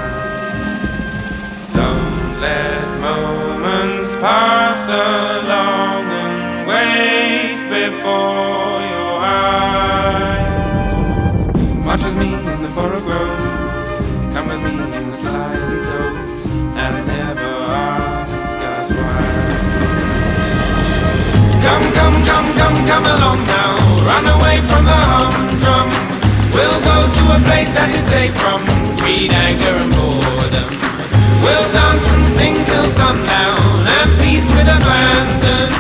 Don't 1.73 2.41
let 2.41 3.01
moments 3.01 4.15
pass 4.23 4.89
along 4.89 6.05
and 6.23 6.69
waste 6.69 7.67
before 7.67 8.79
your 8.95 9.15
eyes. 9.19 10.95
March 11.85 12.05
with 12.05 12.17
me 12.19 12.35
in 12.35 12.63
the 12.63 12.69
borough 12.69 13.01
groves. 13.01 13.95
Come 14.33 14.47
with 14.47 14.63
me 14.63 14.97
in 14.97 15.09
the 15.09 15.13
slimy 15.13 15.66
Come, 16.87 17.03
come, 21.99 22.23
come, 22.23 22.55
come, 22.55 22.79
come 22.87 23.07
along 23.07 23.43
now. 23.43 23.75
Run 24.07 24.27
away 24.39 24.59
from 24.71 24.85
the 24.85 24.95
humdrum. 24.95 25.91
We'll 26.55 26.79
go 26.87 27.11
to 27.11 27.23
a 27.35 27.41
place 27.43 27.67
that 27.75 27.91
is 27.91 28.07
safe 28.07 28.31
from 28.39 28.63
greed, 29.03 29.33
anger, 29.33 29.75
and 29.83 29.91
boredom. 29.99 30.71
We'll 31.43 31.67
dance 31.75 32.07
and 32.15 32.25
sing 32.25 32.55
till 32.55 32.87
sundown 32.87 33.83
and 33.83 34.09
feast 34.23 34.47
with 34.55 34.71
abandon. 34.71 35.75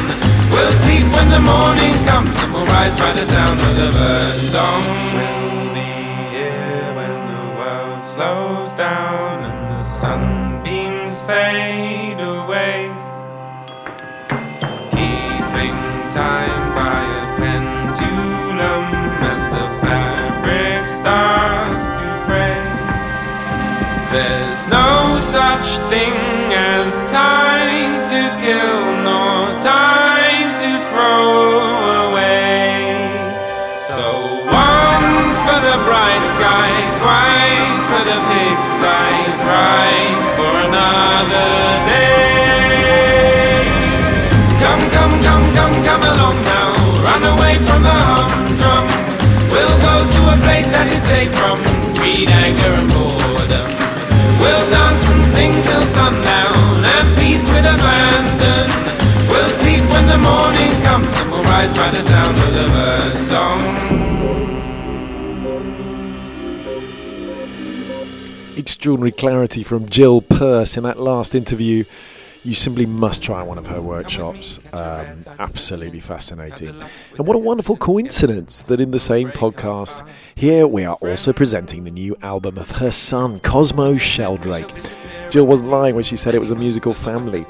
We'll 0.50 0.74
sleep 0.82 1.06
when 1.14 1.30
the 1.30 1.38
morning 1.38 1.94
comes 2.10 2.34
and 2.42 2.50
we'll 2.52 2.66
rise 2.66 2.98
by 2.98 3.12
the 3.12 3.22
sound 3.24 3.60
of 3.62 3.76
the. 3.78 3.94
We'll 5.14 5.70
be 5.70 5.86
here 6.34 6.90
when 6.98 7.14
the 7.30 7.46
world 7.54 8.02
slows 8.02 8.74
down 8.74 9.44
and 9.44 9.70
the 9.70 9.84
sunbeams 9.84 10.35
fade 11.26 12.20
away. 12.20 12.86
Keeping 14.94 15.78
time 16.14 16.66
by 16.78 17.02
a 17.02 17.26
pendulum 17.42 18.84
as 19.34 19.44
the 19.54 19.66
fabric 19.82 20.84
starts 20.86 21.86
to 21.98 22.06
fray. 22.26 22.62
There's 24.14 24.60
no 24.70 25.18
such 25.20 25.66
thing 25.90 26.14
as 26.54 26.94
time 27.10 27.92
to 28.12 28.20
kill, 28.42 28.95
for 40.86 41.55
extraordinary 68.86 69.10
clarity 69.10 69.64
from 69.64 69.84
Jill 69.88 70.20
Purce 70.20 70.76
in 70.76 70.84
that 70.84 71.00
last 71.00 71.34
interview. 71.34 71.82
You 72.44 72.54
simply 72.54 72.86
must 72.86 73.20
try 73.20 73.42
one 73.42 73.58
of 73.58 73.66
her 73.66 73.82
workshops. 73.82 74.60
Um, 74.72 75.22
absolutely 75.40 75.98
fascinating. 75.98 76.68
And 77.18 77.26
what 77.26 77.34
a 77.34 77.40
wonderful 77.40 77.76
coincidence 77.76 78.62
that 78.62 78.80
in 78.80 78.92
the 78.92 79.00
same 79.00 79.30
podcast, 79.30 80.08
here 80.36 80.68
we 80.68 80.84
are 80.84 80.94
also 81.02 81.32
presenting 81.32 81.82
the 81.82 81.90
new 81.90 82.16
album 82.22 82.58
of 82.58 82.70
her 82.76 82.92
son, 82.92 83.40
Cosmo 83.40 83.96
Sheldrake. 83.96 84.72
Jill 85.30 85.48
wasn't 85.48 85.70
lying 85.70 85.96
when 85.96 86.04
she 86.04 86.16
said 86.16 86.36
it 86.36 86.40
was 86.40 86.52
a 86.52 86.54
musical 86.54 86.94
family. 86.94 87.44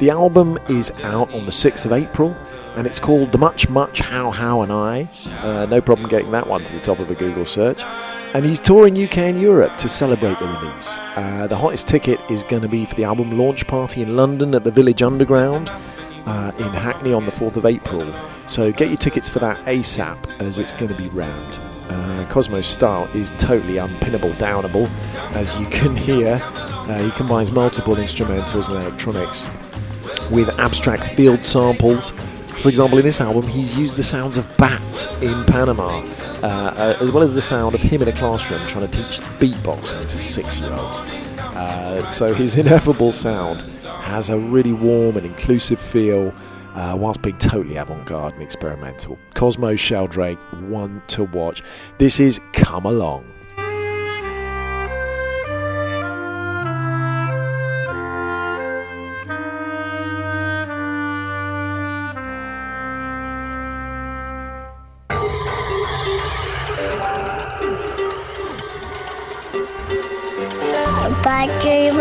The 0.00 0.10
album 0.10 0.58
is 0.68 0.90
out 1.04 1.32
on 1.32 1.46
the 1.46 1.52
6th 1.52 1.86
of 1.86 1.92
April 1.92 2.36
and 2.74 2.88
it's 2.88 2.98
called 2.98 3.30
The 3.30 3.38
Much 3.38 3.68
Much 3.68 4.00
How 4.00 4.32
How 4.32 4.62
and 4.62 4.72
I. 4.72 5.08
Uh, 5.42 5.64
no 5.66 5.80
problem 5.80 6.08
getting 6.08 6.32
that 6.32 6.48
one 6.48 6.64
to 6.64 6.72
the 6.72 6.80
top 6.80 6.98
of 6.98 7.06
the 7.06 7.14
Google 7.14 7.46
search. 7.46 7.84
And 8.34 8.46
he's 8.46 8.60
touring 8.60 8.96
UK 8.96 9.18
and 9.18 9.40
Europe 9.40 9.76
to 9.76 9.88
celebrate 9.90 10.38
the 10.40 10.46
release. 10.46 10.98
Uh, 10.98 11.46
the 11.46 11.56
hottest 11.56 11.86
ticket 11.86 12.18
is 12.30 12.42
going 12.42 12.62
to 12.62 12.68
be 12.68 12.86
for 12.86 12.94
the 12.94 13.04
album 13.04 13.36
launch 13.36 13.66
party 13.66 14.00
in 14.00 14.16
London 14.16 14.54
at 14.54 14.64
the 14.64 14.70
Village 14.70 15.02
Underground 15.02 15.70
uh, 16.24 16.52
in 16.58 16.72
Hackney 16.72 17.12
on 17.12 17.26
the 17.26 17.30
4th 17.30 17.56
of 17.56 17.66
April. 17.66 18.10
So 18.48 18.72
get 18.72 18.88
your 18.88 18.96
tickets 18.96 19.28
for 19.28 19.38
that 19.40 19.62
ASAP 19.66 20.40
as 20.40 20.58
it's 20.58 20.72
going 20.72 20.88
to 20.88 20.96
be 20.96 21.08
rammed. 21.08 21.60
Uh, 21.90 22.26
Cosmo's 22.30 22.66
style 22.66 23.06
is 23.14 23.32
totally 23.32 23.74
unpinnable, 23.74 24.32
downable, 24.34 24.88
as 25.34 25.54
you 25.58 25.66
can 25.66 25.94
hear. 25.94 26.40
Uh, 26.42 27.02
he 27.02 27.10
combines 27.10 27.52
multiple 27.52 27.96
instrumentals 27.96 28.68
and 28.68 28.82
electronics 28.82 29.50
with 30.30 30.48
abstract 30.58 31.04
field 31.04 31.44
samples. 31.44 32.12
For 32.62 32.70
example, 32.70 32.96
in 32.96 33.04
this 33.04 33.20
album, 33.20 33.46
he's 33.46 33.76
used 33.76 33.96
the 33.96 34.02
sounds 34.02 34.38
of 34.38 34.56
bats 34.56 35.08
in 35.20 35.44
Panama, 35.44 36.02
uh, 36.42 36.46
uh, 36.46 36.96
as 37.00 37.12
well 37.12 37.22
as 37.22 37.34
the 37.34 37.40
sound 37.40 37.74
of 37.74 37.82
him 37.82 38.02
in 38.02 38.08
a 38.08 38.12
classroom 38.12 38.66
trying 38.66 38.88
to 38.88 39.02
teach 39.02 39.20
beatboxing 39.38 40.00
to 40.02 40.18
six 40.18 40.60
year 40.60 40.72
olds. 40.72 41.00
Uh, 41.00 42.08
so 42.10 42.34
his 42.34 42.58
ineffable 42.62 43.12
sound 43.12 43.62
has 44.02 44.30
a 44.30 44.38
really 44.38 44.72
warm 44.72 45.16
and 45.16 45.26
inclusive 45.26 45.80
feel. 45.80 46.34
Uh, 46.74 46.96
whilst 46.98 47.20
being 47.20 47.36
totally 47.36 47.76
avant-garde 47.76 48.32
and 48.32 48.42
experimental, 48.42 49.18
Cosmo 49.34 49.76
Sheldrake, 49.76 50.38
one 50.70 51.02
to 51.08 51.24
watch. 51.24 51.62
This 51.98 52.18
is 52.18 52.40
"Come 52.54 52.86
Along." 52.86 53.31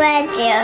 Radio. 0.02 0.58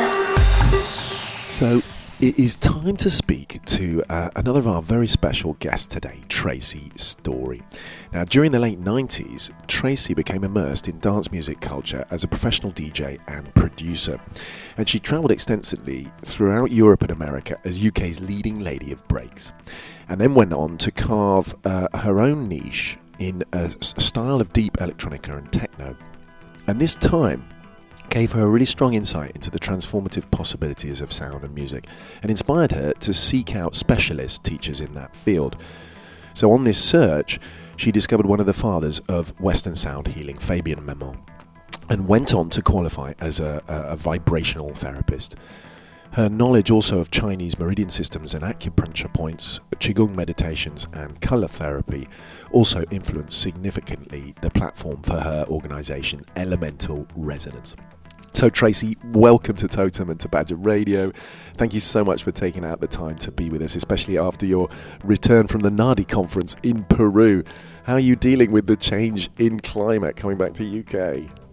So 1.47 1.83
it 2.19 2.39
is 2.39 2.55
time 2.55 2.97
to 2.97 3.11
speak 3.11 3.63
to 3.65 4.03
uh, 4.09 4.31
another 4.35 4.57
of 4.57 4.67
our 4.67 4.81
very 4.81 5.05
special 5.05 5.53
guests 5.59 5.85
today, 5.85 6.21
Tracy 6.27 6.91
Story. 6.95 7.61
Now, 8.11 8.23
during 8.23 8.51
the 8.51 8.57
late 8.57 8.81
90s, 8.81 9.51
Tracy 9.67 10.15
became 10.15 10.43
immersed 10.43 10.87
in 10.87 10.97
dance 10.97 11.31
music 11.31 11.61
culture 11.61 12.03
as 12.09 12.23
a 12.23 12.27
professional 12.27 12.71
DJ 12.71 13.19
and 13.27 13.53
producer, 13.53 14.19
and 14.75 14.89
she 14.89 14.97
travelled 14.97 15.31
extensively 15.31 16.11
throughout 16.25 16.71
Europe 16.71 17.03
and 17.03 17.11
America 17.11 17.59
as 17.63 17.85
UK's 17.85 18.19
leading 18.19 18.61
lady 18.61 18.91
of 18.91 19.07
breaks, 19.07 19.53
and 20.09 20.19
then 20.19 20.33
went 20.33 20.51
on 20.51 20.79
to 20.79 20.89
carve 20.89 21.53
uh, 21.63 21.87
her 21.99 22.21
own 22.21 22.49
niche 22.49 22.97
in 23.19 23.43
a 23.53 23.71
style 23.83 24.41
of 24.41 24.51
deep 24.51 24.73
electronica 24.77 25.37
and 25.37 25.53
techno. 25.53 25.95
And 26.65 26.79
this 26.81 26.95
time, 26.95 27.47
gave 28.09 28.31
her 28.31 28.41
a 28.41 28.47
really 28.47 28.65
strong 28.65 28.93
insight 28.93 29.31
into 29.35 29.49
the 29.49 29.59
transformative 29.59 30.29
possibilities 30.31 31.01
of 31.01 31.11
sound 31.11 31.43
and 31.43 31.53
music 31.53 31.87
and 32.21 32.31
inspired 32.31 32.71
her 32.71 32.93
to 32.93 33.13
seek 33.13 33.55
out 33.55 33.75
specialist 33.75 34.43
teachers 34.43 34.81
in 34.81 34.93
that 34.93 35.15
field. 35.15 35.57
So, 36.33 36.51
on 36.51 36.63
this 36.63 36.83
search, 36.83 37.39
she 37.77 37.91
discovered 37.91 38.25
one 38.25 38.39
of 38.39 38.45
the 38.45 38.53
fathers 38.53 38.99
of 39.07 39.29
Western 39.39 39.75
sound 39.75 40.07
healing, 40.07 40.37
Fabien 40.37 40.85
Maman, 40.85 41.17
and 41.89 42.07
went 42.07 42.33
on 42.33 42.49
to 42.51 42.61
qualify 42.61 43.13
as 43.19 43.39
a, 43.39 43.61
a, 43.67 43.93
a 43.93 43.95
vibrational 43.95 44.73
therapist. 44.73 45.35
Her 46.11 46.29
knowledge 46.29 46.71
also 46.71 46.99
of 46.99 47.11
Chinese 47.11 47.59
meridian 47.59 47.89
systems 47.89 48.33
and 48.33 48.43
acupuncture 48.43 49.13
points, 49.13 49.59
Qigong 49.75 50.15
meditations, 50.15 50.87
and 50.93 51.19
color 51.21 51.47
therapy 51.47 52.07
also 52.51 52.83
influenced 52.91 53.39
significantly 53.39 54.33
the 54.41 54.49
platform 54.49 55.01
for 55.03 55.19
her 55.19 55.45
organization, 55.49 56.21
Elemental 56.35 57.05
Resonance. 57.15 57.75
So, 58.33 58.49
Tracy, 58.49 58.95
welcome 59.05 59.55
to 59.55 59.67
Totem 59.67 60.09
and 60.09 60.19
to 60.19 60.29
Badger 60.29 60.57
Radio. 60.57 61.11
Thank 61.55 61.73
you 61.73 61.79
so 61.79 62.03
much 62.03 62.23
for 62.23 62.31
taking 62.31 62.63
out 62.63 62.81
the 62.81 62.87
time 62.87 63.15
to 63.17 63.31
be 63.31 63.49
with 63.49 63.63
us, 63.63 63.75
especially 63.75 64.17
after 64.19 64.45
your 64.45 64.69
return 65.03 65.47
from 65.47 65.61
the 65.61 65.71
NADI 65.71 66.05
conference 66.05 66.55
in 66.61 66.83
Peru. 66.83 67.43
How 67.85 67.93
are 67.93 67.99
you 67.99 68.15
dealing 68.15 68.51
with 68.51 68.67
the 68.67 68.75
change 68.75 69.31
in 69.39 69.59
climate 69.59 70.15
coming 70.15 70.37
back 70.37 70.53
to 70.55 70.63
UK? 70.63 71.46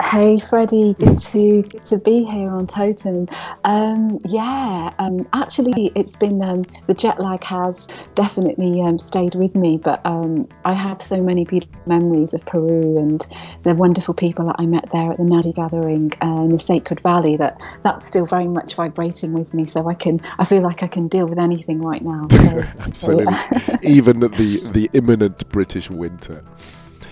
Hey 0.00 0.40
Freddie, 0.40 0.94
good 0.98 1.20
to 1.20 1.62
good 1.62 1.86
to 1.86 1.98
be 1.98 2.24
here 2.24 2.50
on 2.50 2.66
Totem. 2.66 3.28
Um, 3.62 4.18
yeah, 4.24 4.92
um, 4.98 5.28
actually, 5.32 5.92
it's 5.94 6.16
been 6.16 6.42
um, 6.42 6.64
the 6.88 6.94
jet 6.94 7.20
lag 7.20 7.44
has 7.44 7.86
definitely 8.16 8.82
um, 8.82 8.98
stayed 8.98 9.36
with 9.36 9.54
me, 9.54 9.76
but 9.76 10.04
um, 10.04 10.48
I 10.64 10.74
have 10.74 11.00
so 11.00 11.22
many 11.22 11.44
beautiful 11.44 11.78
memories 11.86 12.34
of 12.34 12.44
Peru 12.44 12.98
and 12.98 13.24
the 13.62 13.76
wonderful 13.76 14.14
people 14.14 14.46
that 14.46 14.56
I 14.58 14.66
met 14.66 14.90
there 14.90 15.12
at 15.12 15.16
the 15.16 15.22
Nadi 15.22 15.54
gathering 15.54 16.12
uh, 16.20 16.42
in 16.42 16.50
the 16.50 16.58
Sacred 16.58 16.98
Valley. 17.00 17.36
That 17.36 17.60
that's 17.84 18.04
still 18.04 18.26
very 18.26 18.48
much 18.48 18.74
vibrating 18.74 19.32
with 19.32 19.54
me, 19.54 19.64
so 19.64 19.88
I 19.88 19.94
can 19.94 20.20
I 20.40 20.44
feel 20.44 20.62
like 20.62 20.82
I 20.82 20.88
can 20.88 21.06
deal 21.06 21.26
with 21.26 21.38
anything 21.38 21.80
right 21.82 22.02
now. 22.02 22.26
So, 22.34 22.60
Absolutely. 22.80 23.24
yeah. 23.24 23.76
Even 23.82 24.20
the, 24.20 24.28
the 24.28 24.90
imminent 24.92 25.48
British 25.50 25.90
winter. 25.90 26.44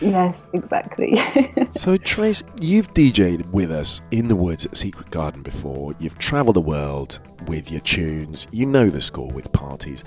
Yes, 0.02 0.46
exactly. 0.52 1.16
So, 1.70 1.96
Trace, 1.96 2.44
you've 2.60 2.92
DJed 2.92 3.46
with 3.50 3.72
us 3.72 4.02
in 4.10 4.28
the 4.28 4.36
woods 4.36 4.66
at 4.66 4.76
Secret 4.76 5.10
Garden 5.10 5.42
before. 5.42 5.94
You've 5.98 6.18
travelled 6.18 6.56
the 6.56 6.60
world 6.60 7.20
with 7.46 7.70
your 7.70 7.80
tunes. 7.80 8.46
You 8.50 8.66
know 8.66 8.90
the 8.90 9.00
score 9.00 9.30
with 9.30 9.50
parties. 9.52 10.04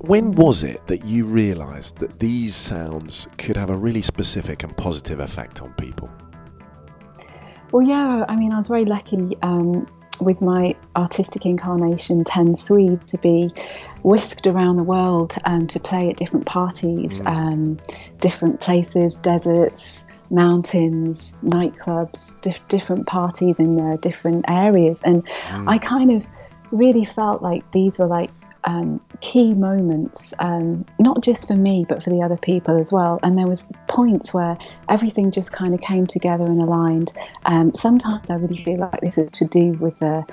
When 0.00 0.32
was 0.32 0.64
it 0.64 0.86
that 0.88 1.04
you 1.04 1.24
realised 1.24 1.98
that 1.98 2.18
these 2.18 2.56
sounds 2.56 3.28
could 3.38 3.56
have 3.56 3.70
a 3.70 3.76
really 3.76 4.02
specific 4.02 4.64
and 4.64 4.76
positive 4.76 5.20
effect 5.20 5.62
on 5.62 5.72
people? 5.74 6.10
Well, 7.70 7.86
yeah, 7.86 8.24
I 8.28 8.34
mean, 8.34 8.52
I 8.52 8.56
was 8.56 8.68
very 8.68 8.84
lucky 8.84 9.36
um, 9.42 9.86
with 10.20 10.40
my 10.40 10.74
artistic 10.96 11.46
incarnation, 11.46 12.24
Ten 12.24 12.56
Swede, 12.56 13.06
to 13.08 13.18
be 13.18 13.52
whisked 14.02 14.46
around 14.46 14.76
the 14.76 14.82
world 14.82 15.34
um, 15.44 15.66
to 15.68 15.80
play 15.80 16.10
at 16.10 16.16
different 16.16 16.46
parties, 16.46 17.20
um, 17.24 17.78
different 18.20 18.60
places, 18.60 19.16
deserts, 19.16 20.04
mountains, 20.30 21.38
nightclubs, 21.42 22.38
dif- 22.42 22.66
different 22.68 23.06
parties 23.06 23.58
in 23.58 23.80
uh, 23.80 23.96
different 23.96 24.44
areas. 24.48 25.00
And 25.02 25.22
I 25.68 25.78
kind 25.78 26.10
of 26.10 26.26
really 26.70 27.04
felt 27.04 27.42
like 27.42 27.70
these 27.72 27.98
were 27.98 28.06
like 28.06 28.30
um, 28.64 29.00
key 29.20 29.54
moments, 29.54 30.34
um, 30.38 30.84
not 30.98 31.22
just 31.22 31.46
for 31.46 31.54
me, 31.54 31.86
but 31.88 32.02
for 32.02 32.10
the 32.10 32.22
other 32.22 32.36
people 32.36 32.78
as 32.78 32.92
well. 32.92 33.18
And 33.22 33.38
there 33.38 33.46
was 33.46 33.66
points 33.86 34.34
where 34.34 34.58
everything 34.88 35.30
just 35.30 35.52
kind 35.52 35.74
of 35.74 35.80
came 35.80 36.06
together 36.06 36.44
and 36.44 36.60
aligned. 36.60 37.12
Um, 37.44 37.74
sometimes 37.74 38.30
I 38.30 38.36
really 38.36 38.62
feel 38.62 38.78
like 38.78 39.00
this 39.00 39.18
is 39.18 39.30
to 39.32 39.44
do 39.46 39.72
with 39.72 39.98
the 39.98 40.24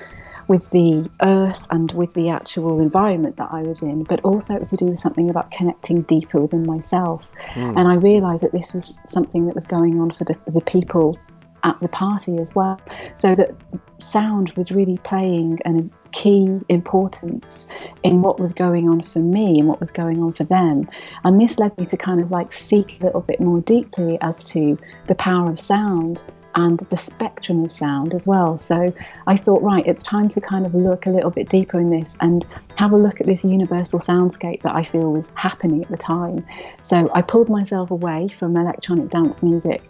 with 0.48 0.70
the 0.70 1.10
earth 1.22 1.66
and 1.70 1.90
with 1.92 2.14
the 2.14 2.28
actual 2.28 2.80
environment 2.80 3.36
that 3.36 3.48
I 3.50 3.62
was 3.62 3.82
in, 3.82 4.04
but 4.04 4.20
also 4.20 4.54
it 4.54 4.60
was 4.60 4.70
to 4.70 4.76
do 4.76 4.86
with 4.86 4.98
something 4.98 5.28
about 5.28 5.50
connecting 5.50 6.02
deeper 6.02 6.40
within 6.40 6.64
myself. 6.64 7.32
And 7.76 7.88
I 7.88 7.94
realised 7.94 8.44
that 8.44 8.52
this 8.52 8.72
was 8.72 9.00
something 9.06 9.46
that 9.46 9.56
was 9.56 9.66
going 9.66 10.00
on 10.00 10.12
for 10.12 10.22
the, 10.22 10.38
the 10.46 10.60
people 10.60 11.18
at 11.64 11.78
the 11.80 11.88
party 11.88 12.38
as 12.38 12.54
well. 12.54 12.80
So 13.16 13.34
that 13.34 13.50
sound 13.98 14.50
was 14.52 14.70
really 14.70 14.98
playing 14.98 15.58
a 15.64 15.84
key 16.12 16.60
importance 16.68 17.66
in 18.02 18.22
what 18.22 18.38
was 18.40 18.52
going 18.52 18.88
on 18.88 19.02
for 19.02 19.18
me 19.18 19.58
and 19.58 19.68
what 19.68 19.80
was 19.80 19.90
going 19.90 20.22
on 20.22 20.32
for 20.32 20.44
them. 20.44 20.88
And 21.24 21.40
this 21.40 21.58
led 21.58 21.76
me 21.78 21.86
to 21.86 21.96
kind 21.96 22.20
of 22.20 22.30
like 22.30 22.52
seek 22.52 23.00
a 23.00 23.04
little 23.04 23.20
bit 23.20 23.40
more 23.40 23.60
deeply 23.60 24.18
as 24.20 24.44
to 24.44 24.78
the 25.06 25.14
power 25.14 25.50
of 25.50 25.60
sound 25.60 26.22
and 26.56 26.78
the 26.78 26.96
spectrum 26.96 27.64
of 27.64 27.70
sound 27.70 28.14
as 28.14 28.26
well. 28.26 28.56
So 28.56 28.88
I 29.26 29.36
thought, 29.36 29.62
right, 29.62 29.86
it's 29.86 30.02
time 30.02 30.30
to 30.30 30.40
kind 30.40 30.64
of 30.64 30.74
look 30.74 31.04
a 31.04 31.10
little 31.10 31.30
bit 31.30 31.50
deeper 31.50 31.78
in 31.78 31.90
this 31.90 32.16
and 32.20 32.46
have 32.76 32.92
a 32.92 32.96
look 32.96 33.20
at 33.20 33.26
this 33.26 33.44
universal 33.44 33.98
soundscape 33.98 34.62
that 34.62 34.74
I 34.74 34.82
feel 34.82 35.12
was 35.12 35.30
happening 35.34 35.82
at 35.82 35.90
the 35.90 35.98
time. 35.98 36.46
So 36.82 37.10
I 37.14 37.20
pulled 37.20 37.50
myself 37.50 37.90
away 37.90 38.28
from 38.28 38.56
electronic 38.56 39.10
dance 39.10 39.42
music 39.42 39.82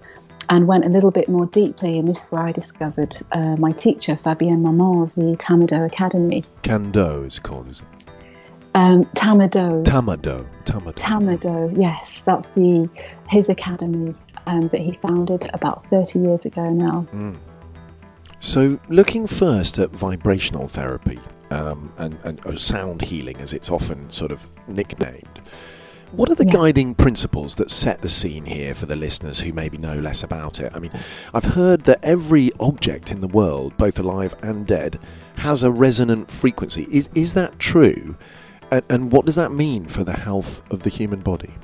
and 0.49 0.67
went 0.67 0.85
a 0.85 0.89
little 0.89 1.11
bit 1.11 1.29
more 1.29 1.47
deeply. 1.47 1.99
And 1.99 2.09
this 2.09 2.23
is 2.23 2.31
where 2.31 2.43
I 2.43 2.53
discovered 2.53 3.17
uh, 3.33 3.57
my 3.57 3.73
teacher, 3.73 4.17
Fabien 4.17 4.63
Maman 4.63 5.03
of 5.03 5.15
the 5.15 5.37
Tamado 5.39 5.85
Academy. 5.87 6.45
Kando 6.63 7.27
is 7.27 7.39
called, 7.39 7.69
is 7.69 7.81
it? 7.81 7.87
Um, 8.75 9.05
Tamado. 9.17 9.83
Tamado. 9.85 10.47
Tamado. 10.65 10.95
Tamado, 10.95 11.73
yes, 11.77 12.23
that's 12.23 12.51
the 12.51 12.89
his 13.29 13.49
academy 13.49 14.15
um, 14.47 14.69
that 14.69 14.81
he 14.81 14.93
founded 15.03 15.49
about 15.55 15.89
30 15.91 16.21
years 16.21 16.45
ago 16.45 16.69
now. 16.71 17.07
So, 18.41 18.79
looking 18.89 19.27
first 19.27 19.79
at 19.79 19.91
vibrational 19.91 20.69
therapy 20.69 21.19
um, 21.51 21.93
and, 21.97 22.19
and 22.25 22.45
or 22.45 22.59
sound 22.59 23.03
healing, 23.03 23.39
as 23.39 23.53
it's 23.53 23.71
often 23.71 24.11
sort 24.11 24.31
of 24.31 24.49
nicknamed, 24.69 25.41
what 26.17 26.31
are 26.31 26.35
the 26.35 26.45
Yeah. 26.47 26.53
guiding 26.53 26.95
principles 26.95 27.57
that 27.57 27.71
set 27.71 28.03
the 28.03 28.09
scene 28.09 28.45
here 28.45 28.75
for 28.75 28.87
the 28.87 28.97
listeners 28.97 29.41
who 29.41 29.53
maybe 29.53 29.77
know 29.79 29.99
less 29.99 30.23
about 30.23 30.61
it? 30.61 30.73
I 30.75 30.79
mean, 30.79 30.93
I've 31.35 31.45
heard 31.45 31.83
that 31.85 31.99
every 32.03 32.51
object 32.59 33.13
in 33.13 33.21
the 33.21 33.29
world, 33.29 33.77
both 33.77 33.99
alive 33.99 34.35
and 34.43 34.67
dead, 34.67 34.99
has 35.37 35.63
a 35.63 35.71
resonant 35.71 36.29
frequency. 36.31 36.87
Is 36.91 37.09
is 37.15 37.35
that 37.35 37.59
true? 37.59 38.17
And, 38.71 38.83
and 38.89 39.13
what 39.13 39.27
does 39.27 39.35
that 39.37 39.53
mean 39.53 39.87
for 39.87 40.03
the 40.05 40.15
health 40.15 40.63
of 40.71 40.83
the 40.83 40.91
human 40.91 41.21
body? 41.21 41.55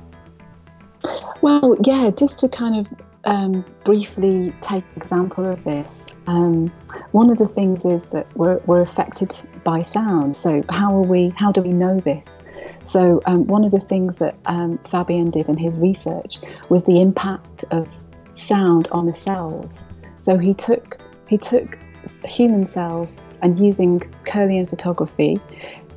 Well, 1.41 1.75
yeah, 1.83 2.11
just 2.15 2.39
to 2.39 2.47
kind 2.47 2.75
of 2.79 2.87
um, 3.25 3.65
briefly 3.83 4.53
take 4.61 4.83
example 4.95 5.45
of 5.45 5.63
this, 5.63 6.07
um, 6.27 6.67
one 7.11 7.29
of 7.29 7.37
the 7.37 7.47
things 7.47 7.83
is 7.83 8.05
that 8.05 8.27
we're, 8.37 8.59
we're 8.65 8.81
affected 8.81 9.33
by 9.63 9.81
sound. 9.81 10.35
So 10.35 10.63
how 10.69 10.95
are 10.95 11.01
we? 11.01 11.33
How 11.37 11.51
do 11.51 11.61
we 11.61 11.73
know 11.73 11.99
this? 11.99 12.41
So 12.83 13.21
um, 13.25 13.47
one 13.47 13.63
of 13.63 13.71
the 13.71 13.79
things 13.79 14.17
that 14.19 14.35
um, 14.45 14.77
Fabien 14.79 15.31
did 15.31 15.49
in 15.49 15.57
his 15.57 15.73
research 15.75 16.39
was 16.69 16.83
the 16.83 17.01
impact 17.01 17.63
of 17.71 17.87
sound 18.33 18.87
on 18.91 19.05
the 19.05 19.13
cells. 19.13 19.85
So 20.17 20.37
he 20.37 20.53
took 20.53 20.99
he 21.27 21.37
took 21.37 21.79
human 22.25 22.65
cells 22.65 23.23
and 23.41 23.57
using 23.59 23.99
Kirlian 24.25 24.69
photography, 24.69 25.39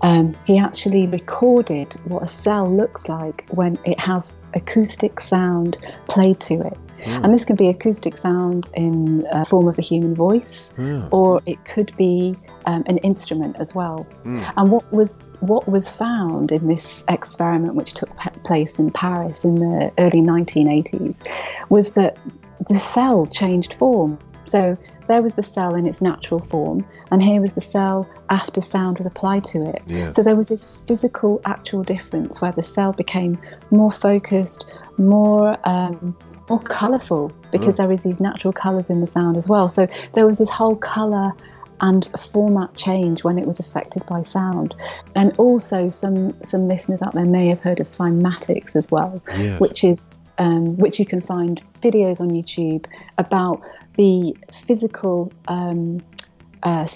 um, 0.03 0.37
he 0.47 0.59
actually 0.59 1.07
recorded 1.07 1.95
what 2.05 2.23
a 2.23 2.27
cell 2.27 2.71
looks 2.71 3.09
like 3.09 3.47
when 3.51 3.79
it 3.85 3.99
has 3.99 4.33
acoustic 4.55 5.21
sound 5.21 5.79
played 6.09 6.41
to 6.41 6.61
it. 6.61 6.79
And 7.05 7.35
this 7.35 7.45
can 7.45 7.57
be 7.57 7.69
acoustic 7.69 8.17
sound 8.17 8.69
in 8.75 9.27
a 9.31 9.45
form 9.45 9.69
of 9.69 9.77
the 9.77 9.83
human 9.83 10.15
voice, 10.15 10.73
Yeah. 10.79 11.09
or 11.13 11.41
it 11.47 11.65
could 11.65 11.95
be 11.97 12.37
um, 12.67 12.83
an 12.87 12.99
instrument 12.99 13.57
as 13.59 13.75
well. 13.75 14.07
Mm. 14.23 14.53
And 14.57 14.71
what 14.71 14.91
was 14.93 15.19
what 15.41 15.69
was 15.69 15.89
found 15.89 16.51
in 16.51 16.67
this 16.67 17.05
experiment, 17.09 17.75
which 17.75 17.93
took 17.93 18.11
place 18.45 18.79
in 18.79 18.91
Paris 18.91 19.45
in 19.45 19.57
the 19.57 19.93
early 19.99 20.21
1980s, 20.21 21.15
was 21.69 21.91
that 21.93 22.17
the 22.69 22.79
cell 22.79 23.27
changed 23.27 23.75
form. 23.75 24.19
So 24.47 24.77
there 25.07 25.23
was 25.23 25.35
the 25.35 25.43
cell 25.43 25.75
in 25.75 25.87
its 25.87 26.01
natural 26.01 26.41
form, 26.41 26.85
and 27.11 27.23
here 27.23 27.41
was 27.41 27.55
the 27.55 27.61
cell 27.61 28.09
after 28.31 28.61
sound 28.61 28.99
was 28.99 29.07
applied 29.07 29.45
to 29.45 29.69
it. 29.71 29.83
Yeah. 29.87 30.11
So 30.11 30.23
there 30.23 30.37
was 30.37 30.49
this 30.49 30.65
physical, 30.67 31.41
actual 31.45 31.83
difference 31.83 32.41
where 32.41 32.53
the 32.53 32.63
cell 32.63 32.93
became 32.93 33.39
more 33.71 33.93
focused, 33.93 34.67
more 34.99 35.57
um, 35.65 36.17
more 36.49 36.61
colourful 36.61 37.33
because 37.51 37.75
Mm. 37.75 37.79
there 37.79 37.89
was 37.89 38.03
these 38.03 38.21
natural 38.21 38.53
colours 38.53 38.89
in 38.91 39.01
the 39.01 39.07
sound 39.07 39.37
as 39.37 39.49
well. 39.49 39.69
So 39.69 39.87
there 40.13 40.27
was 40.27 40.39
this 40.39 40.51
whole 40.51 40.77
colour 40.77 41.33
and 41.81 42.09
format 42.19 42.75
change 42.75 43.23
when 43.25 43.39
it 43.39 43.47
was 43.47 43.59
affected 43.61 44.07
by 44.07 44.23
sound. 44.23 44.75
And 45.15 45.35
also, 45.37 45.89
some 45.91 46.35
some 46.43 46.69
listeners 46.69 47.03
out 47.03 47.15
there 47.15 47.27
may 47.27 47.49
have 47.49 47.61
heard 47.61 47.81
of 47.81 47.87
cymatics 47.87 48.75
as 48.77 48.91
well, 48.91 49.21
which 49.59 49.85
is 49.85 50.19
um, 50.39 50.77
which 50.77 50.99
you 50.99 51.07
can 51.07 51.21
find 51.21 51.63
videos 51.83 52.21
on 52.21 52.31
YouTube 52.31 52.85
about 53.19 53.61
the 53.97 54.37
physical, 54.53 55.33
um, 55.49 56.03
uh, 56.63 56.87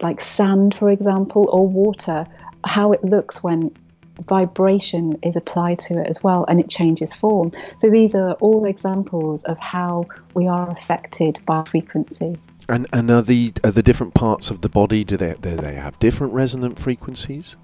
like 0.00 0.20
sand, 0.20 0.74
for 0.74 0.90
example, 0.90 1.48
or 1.52 1.66
water, 1.66 2.26
how 2.64 2.92
it 2.92 3.04
looks 3.04 3.42
when 3.42 3.74
vibration 4.28 5.18
is 5.22 5.36
applied 5.36 5.78
to 5.80 6.00
it 6.00 6.06
as 6.06 6.22
well 6.22 6.44
and 6.48 6.60
it 6.60 6.68
changes 6.68 7.12
form. 7.12 7.52
So 7.76 7.90
these 7.90 8.14
are 8.14 8.32
all 8.34 8.64
examples 8.64 9.42
of 9.44 9.58
how 9.58 10.06
we 10.34 10.46
are 10.46 10.70
affected 10.70 11.40
by 11.46 11.64
frequency. 11.64 12.36
And 12.68 12.86
and 12.92 13.10
are 13.10 13.22
the 13.22 13.52
are 13.62 13.72
the 13.72 13.82
different 13.82 14.14
parts 14.14 14.50
of 14.50 14.62
the 14.62 14.68
body 14.68 15.04
do 15.04 15.16
they 15.16 15.34
do 15.34 15.56
they 15.56 15.74
have 15.74 15.98
different 15.98 16.32
resonant 16.32 16.78
frequencies? 16.78 17.56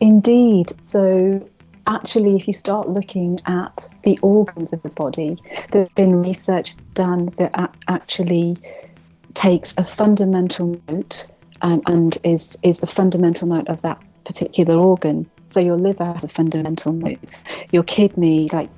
Indeed. 0.00 0.72
So, 0.82 1.46
actually, 1.86 2.36
if 2.36 2.46
you 2.46 2.52
start 2.52 2.88
looking 2.88 3.38
at 3.46 3.88
the 4.02 4.18
organs 4.22 4.72
of 4.72 4.82
the 4.82 4.88
body, 4.90 5.36
there's 5.70 5.88
been 5.90 6.22
research 6.22 6.74
done 6.94 7.26
that 7.38 7.74
actually 7.88 8.56
takes 9.34 9.74
a 9.76 9.84
fundamental 9.84 10.80
note 10.88 11.26
um, 11.62 11.82
and 11.86 12.18
is 12.24 12.56
is 12.62 12.78
the 12.78 12.86
fundamental 12.86 13.48
note 13.48 13.68
of 13.68 13.82
that 13.82 14.00
particular 14.24 14.76
organ. 14.76 15.28
So, 15.48 15.60
your 15.60 15.76
liver 15.76 16.04
has 16.04 16.24
a 16.24 16.28
fundamental 16.28 16.92
note. 16.92 17.18
Your 17.72 17.82
kidney, 17.82 18.48
like 18.52 18.70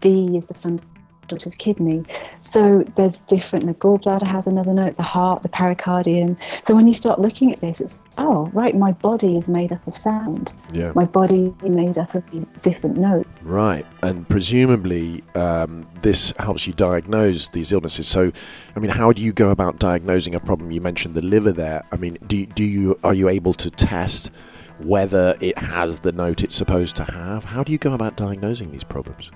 D, 0.00 0.36
is 0.36 0.46
the 0.46 0.54
fundamental 0.54 0.93
of 1.32 1.58
kidney. 1.58 2.04
So 2.38 2.84
there's 2.96 3.20
different. 3.20 3.66
The 3.66 3.74
gallbladder 3.74 4.26
has 4.26 4.46
another 4.46 4.72
note. 4.72 4.96
The 4.96 5.02
heart, 5.02 5.42
the 5.42 5.48
pericardium. 5.48 6.36
So 6.64 6.74
when 6.74 6.86
you 6.86 6.94
start 6.94 7.20
looking 7.20 7.52
at 7.52 7.60
this, 7.60 7.80
it's 7.80 8.02
oh 8.18 8.50
right, 8.52 8.76
my 8.76 8.92
body 8.92 9.36
is 9.36 9.48
made 9.48 9.72
up 9.72 9.86
of 9.86 9.96
sound. 9.96 10.52
Yeah. 10.72 10.92
My 10.94 11.04
body 11.04 11.54
is 11.62 11.70
made 11.70 11.98
up 11.98 12.14
of 12.14 12.22
different 12.62 12.96
notes. 12.96 13.28
Right, 13.42 13.86
and 14.02 14.28
presumably 14.28 15.22
um, 15.34 15.86
this 16.00 16.32
helps 16.38 16.66
you 16.66 16.72
diagnose 16.72 17.48
these 17.48 17.72
illnesses. 17.72 18.06
So, 18.08 18.32
I 18.76 18.78
mean, 18.78 18.90
how 18.90 19.12
do 19.12 19.22
you 19.22 19.32
go 19.32 19.50
about 19.50 19.78
diagnosing 19.78 20.34
a 20.34 20.40
problem? 20.40 20.70
You 20.70 20.80
mentioned 20.80 21.14
the 21.14 21.22
liver 21.22 21.52
there. 21.52 21.84
I 21.92 21.96
mean, 21.96 22.18
do 22.26 22.46
do 22.46 22.64
you 22.64 22.98
are 23.04 23.14
you 23.14 23.28
able 23.28 23.54
to 23.54 23.70
test 23.70 24.30
whether 24.78 25.36
it 25.40 25.56
has 25.56 26.00
the 26.00 26.12
note 26.12 26.42
it's 26.42 26.56
supposed 26.56 26.96
to 26.96 27.04
have? 27.04 27.44
How 27.44 27.62
do 27.62 27.72
you 27.72 27.78
go 27.78 27.92
about 27.92 28.16
diagnosing 28.16 28.72
these 28.72 28.84
problems? 28.84 29.30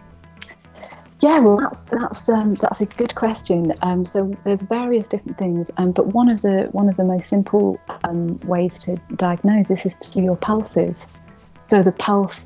Yeah, 1.21 1.41
well, 1.41 1.59
that's 1.59 1.83
that's 1.91 2.29
um, 2.29 2.55
that's 2.61 2.81
a 2.81 2.87
good 2.87 3.15
question. 3.17 3.75
Um, 3.83 4.07
so 4.07 4.33
there's 4.45 4.63
various 4.63 5.09
different 5.09 5.37
things, 5.37 5.69
um, 5.77 5.91
but 5.91 6.09
one 6.09 6.29
of 6.29 6.43
the 6.43 6.69
one 6.71 6.89
of 6.89 6.97
the 6.97 7.03
most 7.03 7.29
simple 7.29 7.77
um, 8.05 8.39
ways 8.45 8.73
to 8.85 8.97
diagnose 9.17 9.67
this 9.67 9.85
is 9.85 9.95
to 10.13 10.21
your 10.23 10.37
pulses. 10.37 10.97
So 11.65 11.83
the 11.83 11.93
pulse 11.93 12.41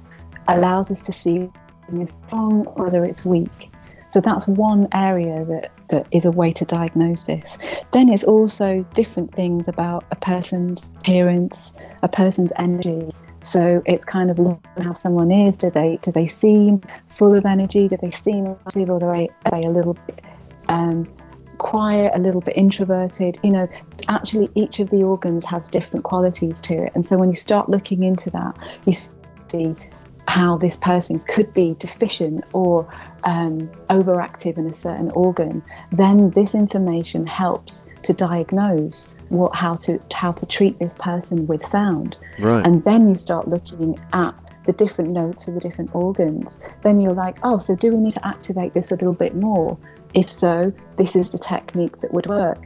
allows 0.48 0.90
us 0.90 1.00
to 1.02 1.12
see 1.12 1.50
whether 1.86 2.02
it's 2.02 2.12
strong 2.26 2.66
or 2.66 2.84
whether 2.84 3.04
it's 3.04 3.26
weak. 3.26 3.70
So 4.10 4.20
that's 4.20 4.46
one 4.46 4.88
area 4.92 5.44
that, 5.46 5.70
that 5.88 6.06
is 6.10 6.24
a 6.26 6.30
way 6.30 6.52
to 6.52 6.64
diagnose 6.64 7.22
this. 7.24 7.56
Then 7.92 8.10
it's 8.10 8.24
also 8.24 8.84
different 8.94 9.34
things 9.34 9.68
about 9.68 10.04
a 10.10 10.16
person's 10.16 10.82
appearance, 10.98 11.72
a 12.02 12.08
person's 12.08 12.50
energy. 12.58 13.10
So 13.42 13.82
it's 13.86 14.04
kind 14.04 14.30
of 14.30 14.38
how 14.82 14.94
someone 14.94 15.30
is. 15.30 15.56
Do 15.56 15.70
they 15.70 15.98
do 16.02 16.12
they 16.12 16.28
seem 16.28 16.82
full 17.18 17.34
of 17.34 17.44
energy? 17.44 17.88
Do 17.88 17.96
they 18.00 18.10
seem 18.10 18.56
active, 18.66 18.88
or 18.88 19.04
are 19.04 19.16
they, 19.16 19.30
are 19.44 19.60
they 19.60 19.66
a 19.66 19.70
little 19.70 19.96
bit 20.06 20.20
um, 20.68 21.12
quiet, 21.58 22.12
a 22.14 22.18
little 22.18 22.40
bit 22.40 22.56
introverted? 22.56 23.38
You 23.42 23.50
know, 23.50 23.68
actually, 24.08 24.48
each 24.54 24.78
of 24.80 24.90
the 24.90 25.02
organs 25.02 25.44
has 25.46 25.62
different 25.70 26.04
qualities 26.04 26.60
to 26.62 26.84
it, 26.84 26.92
and 26.94 27.04
so 27.04 27.16
when 27.16 27.30
you 27.30 27.36
start 27.36 27.68
looking 27.68 28.04
into 28.04 28.30
that, 28.30 28.56
you 28.84 28.94
see 29.50 29.74
how 30.28 30.56
this 30.56 30.76
person 30.76 31.18
could 31.20 31.52
be 31.52 31.76
deficient 31.80 32.44
or 32.52 32.88
um, 33.24 33.68
overactive 33.90 34.56
in 34.56 34.66
a 34.66 34.80
certain 34.80 35.10
organ. 35.10 35.62
Then 35.90 36.30
this 36.30 36.54
information 36.54 37.26
helps 37.26 37.84
to 38.04 38.12
diagnose 38.12 39.12
what 39.32 39.54
how 39.54 39.74
to 39.74 39.98
how 40.12 40.30
to 40.32 40.46
treat 40.46 40.78
this 40.78 40.92
person 40.98 41.46
with 41.46 41.64
sound. 41.66 42.16
Right. 42.38 42.64
And 42.64 42.84
then 42.84 43.08
you 43.08 43.14
start 43.14 43.48
looking 43.48 43.98
at 44.12 44.34
the 44.66 44.72
different 44.72 45.10
notes 45.10 45.44
for 45.44 45.50
the 45.50 45.60
different 45.60 45.94
organs. 45.94 46.56
Then 46.82 47.00
you're 47.00 47.14
like, 47.14 47.38
oh, 47.42 47.58
so 47.58 47.74
do 47.74 47.92
we 47.92 47.96
need 47.96 48.14
to 48.14 48.26
activate 48.26 48.74
this 48.74 48.90
a 48.90 48.94
little 48.94 49.14
bit 49.14 49.34
more? 49.34 49.76
If 50.14 50.28
so, 50.28 50.70
this 50.98 51.16
is 51.16 51.30
the 51.30 51.38
technique 51.38 52.00
that 52.02 52.12
would 52.12 52.26
work. 52.26 52.58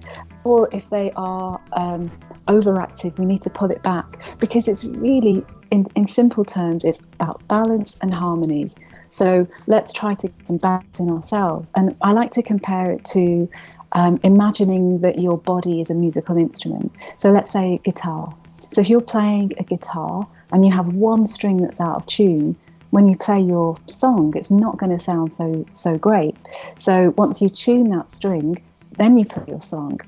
Or 0.45 0.69
if 0.75 0.89
they 0.91 1.13
are 1.17 1.61
um, 1.73 2.11
overactive, 2.49 3.19
we 3.19 3.25
need 3.25 3.43
to 3.43 3.51
pull 3.51 3.71
it 3.71 3.83
back 3.83 4.19
because 4.41 4.67
it's 4.69 4.85
really, 4.85 5.45
in, 5.71 5.87
in 5.95 6.09
simple 6.09 6.45
terms, 6.45 6.85
it's 6.85 6.99
about 7.15 7.47
balance 7.49 7.97
and 8.03 8.13
harmony. 8.13 8.75
So 9.11 9.47
let's 9.69 9.93
try 9.93 10.15
to 10.17 10.29
balance 10.51 10.99
in 10.99 11.09
ourselves. 11.09 11.71
And 11.77 11.97
I 12.03 12.13
like 12.13 12.33
to 12.33 12.43
compare 12.43 12.91
it 12.91 13.05
to 13.13 13.49
um, 13.93 14.21
imagining 14.23 15.01
that 15.01 15.19
your 15.19 15.39
body 15.39 15.81
is 15.81 15.91
a 15.91 15.95
musical 15.95 16.37
instrument. 16.37 16.93
So 17.21 17.31
let's 17.31 17.53
say 17.53 17.79
guitar. 17.85 18.35
So 18.73 18.81
if 18.81 18.89
you're 18.89 19.01
playing 19.01 19.53
a 19.59 19.65
guitar 19.65 20.27
and 20.53 20.65
you 20.65 20.73
have 20.73 20.87
one 20.89 21.27
string 21.27 21.59
that's 21.59 21.81
out 21.81 21.97
of 21.97 22.07
tune, 22.07 22.57
when 22.91 23.09
you 23.09 23.17
play 23.17 23.41
your 23.41 23.77
song, 23.99 24.33
it's 24.37 24.51
not 24.51 24.79
going 24.79 24.97
to 24.97 25.05
sound 25.05 25.33
so 25.33 25.67
so 25.73 25.97
great. 25.99 26.37
So 26.79 27.13
once 27.17 27.41
you 27.41 27.49
tune 27.49 27.91
that 27.91 28.11
string, 28.13 28.63
then 28.97 29.17
you 29.19 29.25
play 29.25 29.45
your 29.49 29.63
song. 29.63 30.01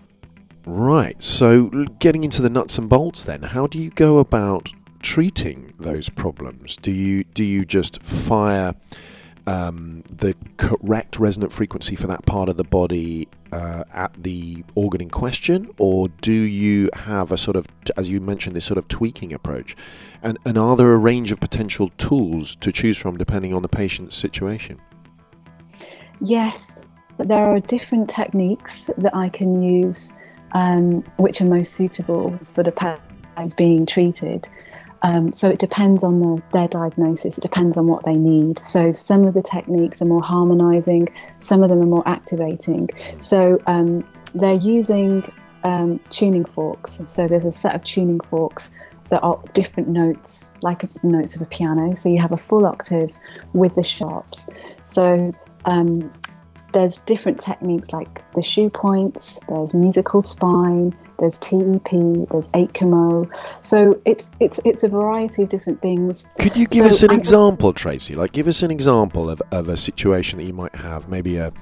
Right. 0.64 1.20
So, 1.22 1.68
getting 1.98 2.24
into 2.24 2.42
the 2.42 2.50
nuts 2.50 2.76
and 2.76 2.90
bolts, 2.90 3.24
then, 3.24 3.42
how 3.42 3.66
do 3.66 3.78
you 3.78 3.88
go 3.88 4.18
about 4.18 4.70
treating 5.00 5.72
those 5.78 6.10
problems? 6.10 6.76
Do 6.76 6.90
you 6.90 7.24
do 7.24 7.42
you 7.42 7.64
just 7.64 8.04
fire 8.04 8.74
um, 9.48 10.04
the 10.12 10.36
correct 10.58 11.18
resonant 11.18 11.52
frequency 11.52 11.96
for 11.96 12.06
that 12.06 12.26
part 12.26 12.50
of 12.50 12.58
the 12.58 12.64
body 12.64 13.28
uh, 13.50 13.84
at 13.94 14.12
the 14.22 14.62
organ 14.74 15.00
in 15.00 15.08
question, 15.08 15.70
or 15.78 16.08
do 16.20 16.32
you 16.32 16.90
have 16.92 17.32
a 17.32 17.38
sort 17.38 17.56
of, 17.56 17.66
as 17.96 18.10
you 18.10 18.20
mentioned, 18.20 18.54
this 18.54 18.66
sort 18.66 18.76
of 18.76 18.86
tweaking 18.88 19.32
approach? 19.32 19.74
And 20.22 20.36
and 20.44 20.58
are 20.58 20.76
there 20.76 20.92
a 20.92 20.98
range 20.98 21.32
of 21.32 21.40
potential 21.40 21.90
tools 21.96 22.56
to 22.56 22.70
choose 22.70 22.98
from 22.98 23.16
depending 23.16 23.54
on 23.54 23.62
the 23.62 23.68
patient's 23.68 24.14
situation? 24.14 24.78
Yes, 26.20 26.58
there 27.16 27.38
are 27.38 27.60
different 27.60 28.10
techniques 28.10 28.72
that 28.98 29.16
I 29.16 29.30
can 29.30 29.62
use, 29.62 30.12
um, 30.52 31.02
which 31.16 31.40
are 31.40 31.46
most 31.46 31.74
suitable 31.74 32.38
for 32.54 32.62
the 32.62 32.72
patients 32.72 33.54
being 33.54 33.86
treated. 33.86 34.46
Um, 35.02 35.32
so 35.32 35.48
it 35.48 35.58
depends 35.58 36.02
on 36.02 36.20
the, 36.20 36.42
their 36.52 36.68
diagnosis. 36.68 37.38
It 37.38 37.40
depends 37.40 37.76
on 37.76 37.86
what 37.86 38.04
they 38.04 38.14
need. 38.14 38.60
So 38.66 38.92
some 38.92 39.24
of 39.24 39.34
the 39.34 39.42
techniques 39.42 40.02
are 40.02 40.06
more 40.06 40.22
harmonizing, 40.22 41.08
some 41.40 41.62
of 41.62 41.68
them 41.68 41.80
are 41.80 41.86
more 41.86 42.06
activating. 42.06 42.88
So 43.20 43.58
um, 43.66 44.06
they're 44.34 44.54
using 44.54 45.30
um, 45.64 46.00
tuning 46.10 46.44
forks. 46.44 47.00
So 47.06 47.28
there's 47.28 47.44
a 47.44 47.52
set 47.52 47.74
of 47.74 47.84
tuning 47.84 48.20
forks 48.30 48.70
that 49.10 49.20
are 49.22 49.40
different 49.54 49.88
notes, 49.88 50.50
like 50.62 50.82
notes 51.02 51.36
of 51.36 51.42
a 51.42 51.46
piano. 51.46 51.94
So 51.94 52.08
you 52.08 52.20
have 52.20 52.32
a 52.32 52.36
full 52.36 52.66
octave 52.66 53.10
with 53.52 53.74
the 53.74 53.84
sharps. 53.84 54.40
So 54.84 55.32
um, 55.64 56.12
there's 56.72 56.98
different 57.06 57.40
techniques 57.40 57.90
like 57.92 58.22
the 58.34 58.42
shoe 58.42 58.70
points, 58.74 59.38
there's 59.48 59.72
musical 59.72 60.22
spine, 60.22 60.94
there's 61.18 61.36
TEP, 61.38 62.28
there's 62.30 62.44
8. 62.54 62.78
So 63.60 64.00
it's 64.04 64.30
it's 64.40 64.60
it's 64.64 64.82
a 64.82 64.88
variety 64.88 65.42
of 65.42 65.48
different 65.48 65.80
things. 65.82 66.24
Could 66.38 66.56
you 66.56 66.66
give 66.66 66.84
So 66.84 66.88
us 66.88 67.02
an 67.02 67.10
I- 67.10 67.14
example, 67.14 67.72
Tracy? 67.72 68.14
Like, 68.14 68.32
give 68.32 68.46
us 68.48 68.62
an 68.62 68.70
example 68.70 69.28
of, 69.28 69.42
of 69.50 69.68
a 69.68 69.76
situation 69.76 70.38
that 70.38 70.44
you 70.44 70.52
might 70.52 70.74
have, 70.74 71.08
maybe 71.08 71.36
a 71.36 71.52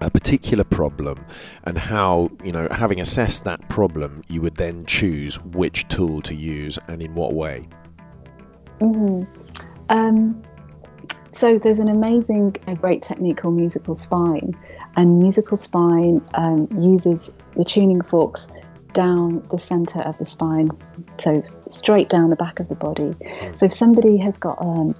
a 0.00 0.10
particular 0.10 0.62
problem, 0.64 1.24
and 1.64 1.76
how 1.76 2.30
you 2.44 2.52
know, 2.52 2.68
having 2.70 3.00
assessed 3.00 3.44
that 3.44 3.68
problem, 3.68 4.22
you 4.28 4.40
would 4.40 4.54
then 4.54 4.86
choose 4.86 5.40
which 5.42 5.86
tool 5.88 6.22
to 6.22 6.34
use 6.34 6.78
and 6.88 7.02
in 7.02 7.14
what 7.14 7.34
way. 7.34 7.64
Mhm. 8.80 9.26
Um, 9.90 10.40
so 11.32 11.58
there's 11.58 11.78
an 11.80 11.88
amazing, 11.88 12.56
a 12.66 12.74
great 12.74 13.02
technique 13.02 13.38
called 13.38 13.56
musical 13.56 13.96
spine, 13.96 14.56
and 14.96 15.18
musical 15.18 15.56
spine 15.56 16.22
um, 16.34 16.68
uses 16.78 17.30
the 17.56 17.64
tuning 17.64 18.00
forks 18.00 18.46
down 18.92 19.46
the 19.50 19.58
center 19.58 20.00
of 20.02 20.18
the 20.18 20.26
spine, 20.26 20.70
so 21.18 21.42
straight 21.68 22.08
down 22.08 22.30
the 22.30 22.36
back 22.36 22.60
of 22.60 22.68
the 22.68 22.74
body. 22.74 23.14
So 23.54 23.66
if 23.66 23.72
somebody 23.72 24.16
has 24.18 24.38
got 24.38 24.60
um, 24.60 24.92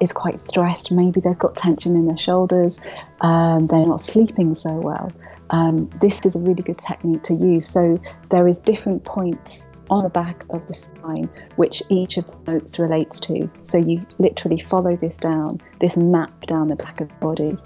is 0.00 0.12
quite 0.12 0.40
stressed, 0.40 0.92
maybe 0.92 1.20
they've 1.20 1.38
got 1.38 1.56
tension 1.56 1.96
in 1.96 2.06
their 2.06 2.18
shoulders, 2.18 2.80
um, 3.20 3.66
they're 3.66 3.86
not 3.86 4.00
sleeping 4.00 4.54
so 4.54 4.72
well. 4.72 5.12
Um, 5.50 5.90
this 6.00 6.20
is 6.24 6.36
a 6.36 6.44
really 6.44 6.62
good 6.62 6.78
technique 6.78 7.22
to 7.24 7.34
use. 7.34 7.66
So 7.66 8.00
there 8.30 8.46
is 8.46 8.58
different 8.58 9.04
points 9.04 9.68
on 9.90 10.04
the 10.04 10.10
back 10.10 10.44
of 10.50 10.66
the 10.66 10.74
spine 10.74 11.28
which 11.56 11.82
each 11.88 12.18
of 12.18 12.26
the 12.26 12.52
notes 12.52 12.78
relates 12.78 13.18
to. 13.20 13.50
So 13.62 13.78
you 13.78 14.06
literally 14.18 14.60
follow 14.60 14.96
this 14.96 15.16
down, 15.16 15.60
this 15.80 15.96
map 15.96 16.46
down 16.46 16.68
the 16.68 16.76
back 16.76 17.00
of 17.00 17.08
the 17.08 17.14
body 17.14 17.56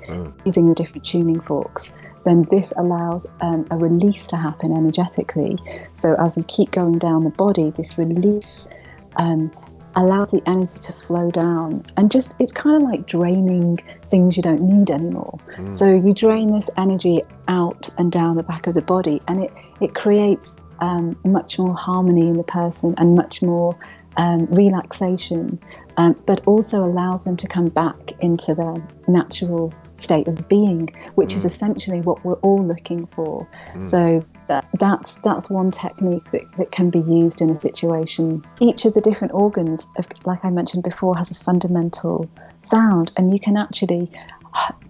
using 0.45 0.69
the 0.69 0.75
different 0.75 1.05
tuning 1.05 1.41
forks. 1.41 1.93
Then 2.25 2.47
this 2.51 2.73
allows 2.77 3.27
um, 3.41 3.67
a 3.71 3.77
release 3.77 4.27
to 4.29 4.37
happen 4.37 4.73
energetically. 4.73 5.59
So 5.97 6.15
as 6.19 6.37
you 6.37 6.45
keep 6.45 6.71
going 6.71 6.99
down 6.99 7.25
the 7.25 7.31
body, 7.31 7.71
this 7.71 7.99
release 7.99 8.69
um, 9.17 9.51
allows 9.95 10.31
the 10.31 10.43
energy 10.47 10.79
to 10.83 10.93
flow 10.93 11.31
down. 11.31 11.85
And 11.97 12.11
just 12.11 12.35
it's 12.39 12.53
kind 12.53 12.77
of 12.77 12.83
like 12.83 13.07
draining 13.07 13.79
things 14.11 14.37
you 14.37 14.43
don't 14.43 14.63
need 14.63 14.91
anymore. 14.91 15.39
So 15.73 15.93
you 15.93 16.15
drain 16.15 16.53
this 16.53 16.71
energy 16.77 17.23
out 17.49 17.89
and 17.99 18.11
down 18.11 18.37
the 18.37 18.43
back 18.43 18.67
of 18.67 18.75
the 18.75 18.83
body 18.83 19.21
and 19.29 19.45
it 19.45 19.53
it 19.81 19.95
creates 19.95 20.57
um, 20.81 21.19
much 21.25 21.59
more 21.59 21.75
harmony 21.75 22.29
in 22.29 22.37
the 22.37 22.45
person 22.45 22.95
and 22.99 23.15
much 23.15 23.43
more 23.43 23.77
um, 24.17 24.47
relaxation 24.47 25.59
um, 25.97 26.17
but 26.27 26.43
also 26.47 26.85
allows 26.85 27.25
them 27.25 27.37
to 27.37 27.47
come 27.47 27.69
back 27.69 28.13
into 28.21 28.55
their 28.55 28.77
natural 29.09 29.73
state 30.03 30.29
of 30.29 30.49
being 30.49 30.89
which 31.15 31.35
is 31.35 31.43
mm. 31.43 31.47
essentially 31.47 32.01
what 32.01 32.25
we're 32.25 32.41
all 32.47 32.65
looking 32.65 33.07
for 33.07 33.47
mm. 33.75 33.87
so 33.87 34.25
that, 34.53 34.69
that's 34.79 35.15
that's 35.17 35.49
one 35.49 35.71
technique 35.71 36.31
that, 36.33 36.43
that 36.59 36.71
can 36.71 36.91
be 36.91 36.99
used 36.99 37.41
in 37.41 37.49
a 37.49 37.57
situation. 37.57 38.45
Each 38.61 38.85
of 38.85 38.93
the 38.95 39.01
different 39.01 39.33
organs, 39.33 39.87
of- 39.97 40.07
like 40.27 40.45
I 40.45 40.51
mentioned 40.51 40.83
before, 40.83 41.17
has 41.17 41.31
a 41.31 41.35
fundamental 41.35 42.29
sound, 42.61 43.13
and 43.17 43.33
you 43.33 43.41
can 43.41 43.57
actually 43.57 44.11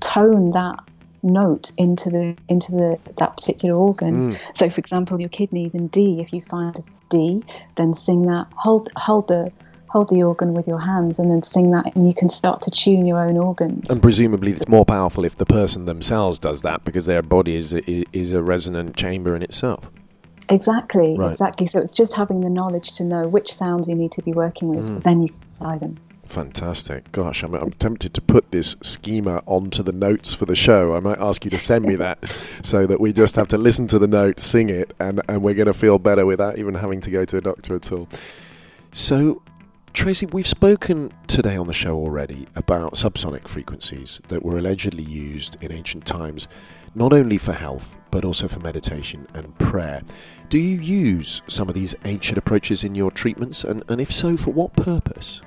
tone 0.01 0.51
that 0.53 0.81
note 1.23 1.71
into 1.79 2.11
the 2.11 2.37
into 2.49 2.73
the 2.73 2.99
that 3.19 3.37
particular 3.37 3.77
organ. 3.77 4.33
Mm. 4.33 4.41
So, 4.55 4.69
for 4.69 4.79
example, 4.81 5.21
your 5.21 5.29
kidneys 5.29 5.75
in 5.75 5.89
D. 5.89 6.19
If 6.21 6.33
you 6.33 6.41
find 6.43 6.77
a 6.77 6.83
D, 7.09 7.45
then 7.77 7.95
sing 7.95 8.23
that. 8.23 8.49
Hold 8.57 8.89
hold 8.97 9.29
the 9.29 9.53
hold 9.93 10.09
the 10.09 10.23
organ 10.23 10.55
with 10.55 10.67
your 10.67 10.81
hands, 10.81 11.19
and 11.19 11.31
then 11.31 11.43
sing 11.43 11.71
that, 11.73 11.95
and 11.95 12.07
you 12.07 12.15
can 12.15 12.31
start 12.31 12.63
to 12.63 12.71
tune 12.71 13.05
your 13.05 13.21
own 13.21 13.37
organs. 13.37 13.91
And 13.91 14.01
presumably, 14.01 14.51
it's 14.51 14.67
more 14.67 14.87
powerful 14.87 15.25
if 15.25 15.37
the 15.37 15.45
person 15.45 15.85
themselves 15.85 16.39
does 16.39 16.63
that 16.63 16.83
because 16.85 17.05
their 17.05 17.23
body 17.23 17.57
is 17.57 17.75
is, 17.75 18.33
a 18.33 18.43
resonant 18.43 18.97
chamber 18.97 19.37
in 19.37 19.43
itself. 19.43 19.91
Exactly, 20.49 21.17
Right. 21.19 21.33
exactly. 21.33 21.67
So 21.67 21.79
it's 21.79 21.95
just 21.95 22.15
having 22.15 22.41
the 22.41 22.49
knowledge 22.49 22.93
to 22.93 23.05
know 23.05 23.29
which 23.29 23.53
sounds 23.53 23.89
you 23.89 23.95
need 23.95 24.13
to 24.13 24.23
be 24.23 24.33
working 24.33 24.69
with. 24.69 24.79
Mm. 24.79 25.03
Then 25.03 25.23
you 25.23 25.29
can 25.29 25.41
apply 25.57 25.79
them. 25.79 25.99
Fantastic. 26.27 27.13
Gosh, 27.13 27.43
I'm, 27.43 27.55
I'm 27.55 27.73
tempted 27.73 28.15
to 28.15 28.23
put 28.23 28.51
this 28.53 28.77
schema 28.81 29.43
onto 29.45 29.83
the 29.83 29.93
notes 29.93 30.33
for 30.33 30.47
the 30.47 30.57
show. 30.57 30.95
I 30.95 31.01
might 31.01 31.19
ask 31.19 31.45
you 31.45 31.51
to 31.51 31.59
send 31.59 31.85
me 31.85 31.97
that 31.97 32.27
so 32.63 32.87
that 32.87 33.01
we 33.01 33.13
just 33.13 33.37
have 33.37 33.49
to 33.49 33.59
listen 33.59 33.87
to 33.89 33.99
the 33.99 34.07
note, 34.07 34.41
sing 34.41 34.71
it, 34.71 34.95
and, 34.99 35.21
and 35.29 35.43
we're 35.43 35.55
going 35.55 35.67
to 35.67 35.75
feel 35.75 35.99
better 35.99 36.25
without 36.25 36.59
even 36.59 36.75
having 36.75 37.03
to 37.03 37.11
go 37.11 37.27
to 37.27 37.37
a 37.37 37.41
doctor 37.43 37.75
at 37.75 37.93
all. 37.93 38.09
So, 38.93 39.43
Tracy, 39.93 40.25
we've 40.27 40.47
spoken 40.47 41.13
today 41.27 41.55
on 41.55 41.67
the 41.67 41.73
show 41.75 41.95
already 41.97 42.47
about 42.57 42.95
subsonic 42.95 43.47
frequencies 43.47 44.23
that 44.29 44.43
were 44.43 44.57
allegedly 44.57 45.03
used 45.03 45.63
in 45.63 45.71
ancient 45.71 46.07
times, 46.07 46.49
not 46.95 47.13
only 47.13 47.37
for 47.37 47.53
health, 47.53 47.99
but 48.11 48.25
also 48.25 48.49
for 48.49 48.59
meditation 48.61 49.27
and 49.35 49.57
prayer. 49.59 50.03
Do 50.49 50.59
you 50.59 50.81
use 50.81 51.43
some 51.47 51.69
of 51.69 51.75
these 51.75 51.95
ancient 52.07 52.39
approaches 52.39 52.85
in 52.85 52.95
your 52.95 53.11
treatments? 53.11 53.65
And, 53.65 53.85
and 53.89 54.01
if 54.01 54.11
so, 54.11 54.35
for 54.35 54.51
what 54.51 54.73
purpose? 54.73 55.43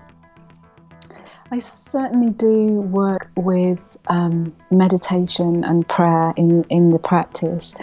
I 1.51 1.59
certainly 1.59 2.31
do 2.31 2.67
work 2.81 3.31
with 3.35 3.97
um, 4.07 4.55
meditation 4.69 5.63
and 5.63 5.87
prayer 5.87 6.33
in, 6.37 6.65
in 6.69 6.91
the 6.91 6.99
practice, 6.99 7.75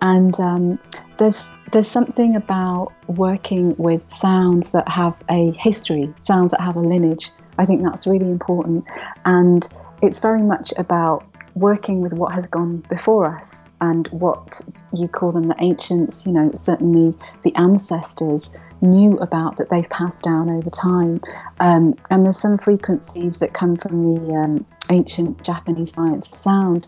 and 0.00 0.38
um, 0.40 0.78
there's 1.18 1.50
there's 1.72 1.88
something 1.88 2.36
about 2.36 2.92
working 3.08 3.76
with 3.76 4.10
sounds 4.10 4.72
that 4.72 4.88
have 4.88 5.14
a 5.30 5.52
history, 5.52 6.12
sounds 6.20 6.50
that 6.52 6.60
have 6.60 6.76
a 6.76 6.80
lineage. 6.80 7.30
I 7.58 7.66
think 7.66 7.82
that's 7.82 8.06
really 8.06 8.30
important, 8.30 8.84
and 9.24 9.66
it's 10.02 10.20
very 10.20 10.42
much 10.42 10.72
about 10.78 11.24
working 11.54 12.00
with 12.00 12.14
what 12.14 12.32
has 12.32 12.46
gone 12.46 12.78
before 12.88 13.26
us 13.26 13.66
and 13.80 14.08
what 14.12 14.60
you 14.92 15.08
call 15.08 15.32
them 15.32 15.48
the 15.48 15.56
ancients. 15.58 16.24
You 16.26 16.32
know, 16.32 16.52
certainly 16.54 17.16
the 17.42 17.54
ancestors 17.56 18.50
knew 18.82 19.18
about 19.18 19.56
that 19.56 19.68
they've 19.68 19.88
passed 19.90 20.22
down 20.22 20.48
over 20.48 20.70
time. 20.70 21.20
Um, 21.60 21.94
and 22.10 22.24
there's 22.24 22.38
some 22.38 22.56
frequencies 22.56 23.38
that 23.38 23.52
come 23.52 23.76
from 23.76 24.14
the 24.14 24.32
um, 24.32 24.66
ancient 24.90 25.42
Japanese 25.42 25.92
science 25.92 26.28
of 26.28 26.34
sound 26.34 26.86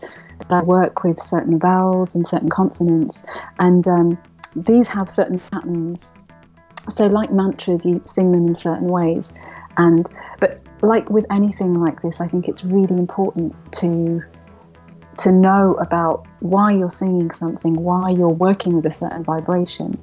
I 0.49 0.63
work 0.63 1.03
with 1.03 1.19
certain 1.19 1.59
vowels 1.59 2.15
and 2.15 2.25
certain 2.25 2.49
consonants, 2.49 3.23
and 3.59 3.87
um, 3.87 4.17
these 4.55 4.87
have 4.89 5.09
certain 5.09 5.39
patterns. 5.39 6.13
So, 6.89 7.07
like 7.07 7.31
mantras, 7.31 7.85
you 7.85 8.01
sing 8.05 8.31
them 8.31 8.47
in 8.47 8.55
certain 8.55 8.87
ways, 8.87 9.31
and 9.77 10.07
but 10.39 10.61
like 10.81 11.09
with 11.09 11.25
anything 11.31 11.73
like 11.73 12.01
this, 12.01 12.21
I 12.21 12.27
think 12.27 12.47
it's 12.47 12.63
really 12.63 12.97
important 12.97 13.55
to 13.73 14.21
to 15.19 15.31
know 15.31 15.75
about 15.75 16.25
why 16.39 16.73
you're 16.73 16.89
singing 16.89 17.31
something, 17.31 17.75
why 17.75 18.09
you're 18.09 18.29
working 18.29 18.75
with 18.75 18.85
a 18.85 18.91
certain 18.91 19.23
vibration, 19.23 19.97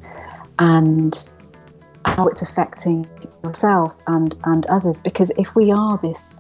and 0.59 1.28
how 2.05 2.27
it's 2.27 2.43
affecting 2.43 3.09
yourself 3.44 3.97
and, 4.07 4.36
and 4.44 4.66
others. 4.66 5.02
Because 5.02 5.31
if 5.36 5.55
we 5.55 5.70
are 5.70 5.98
this 5.98 6.39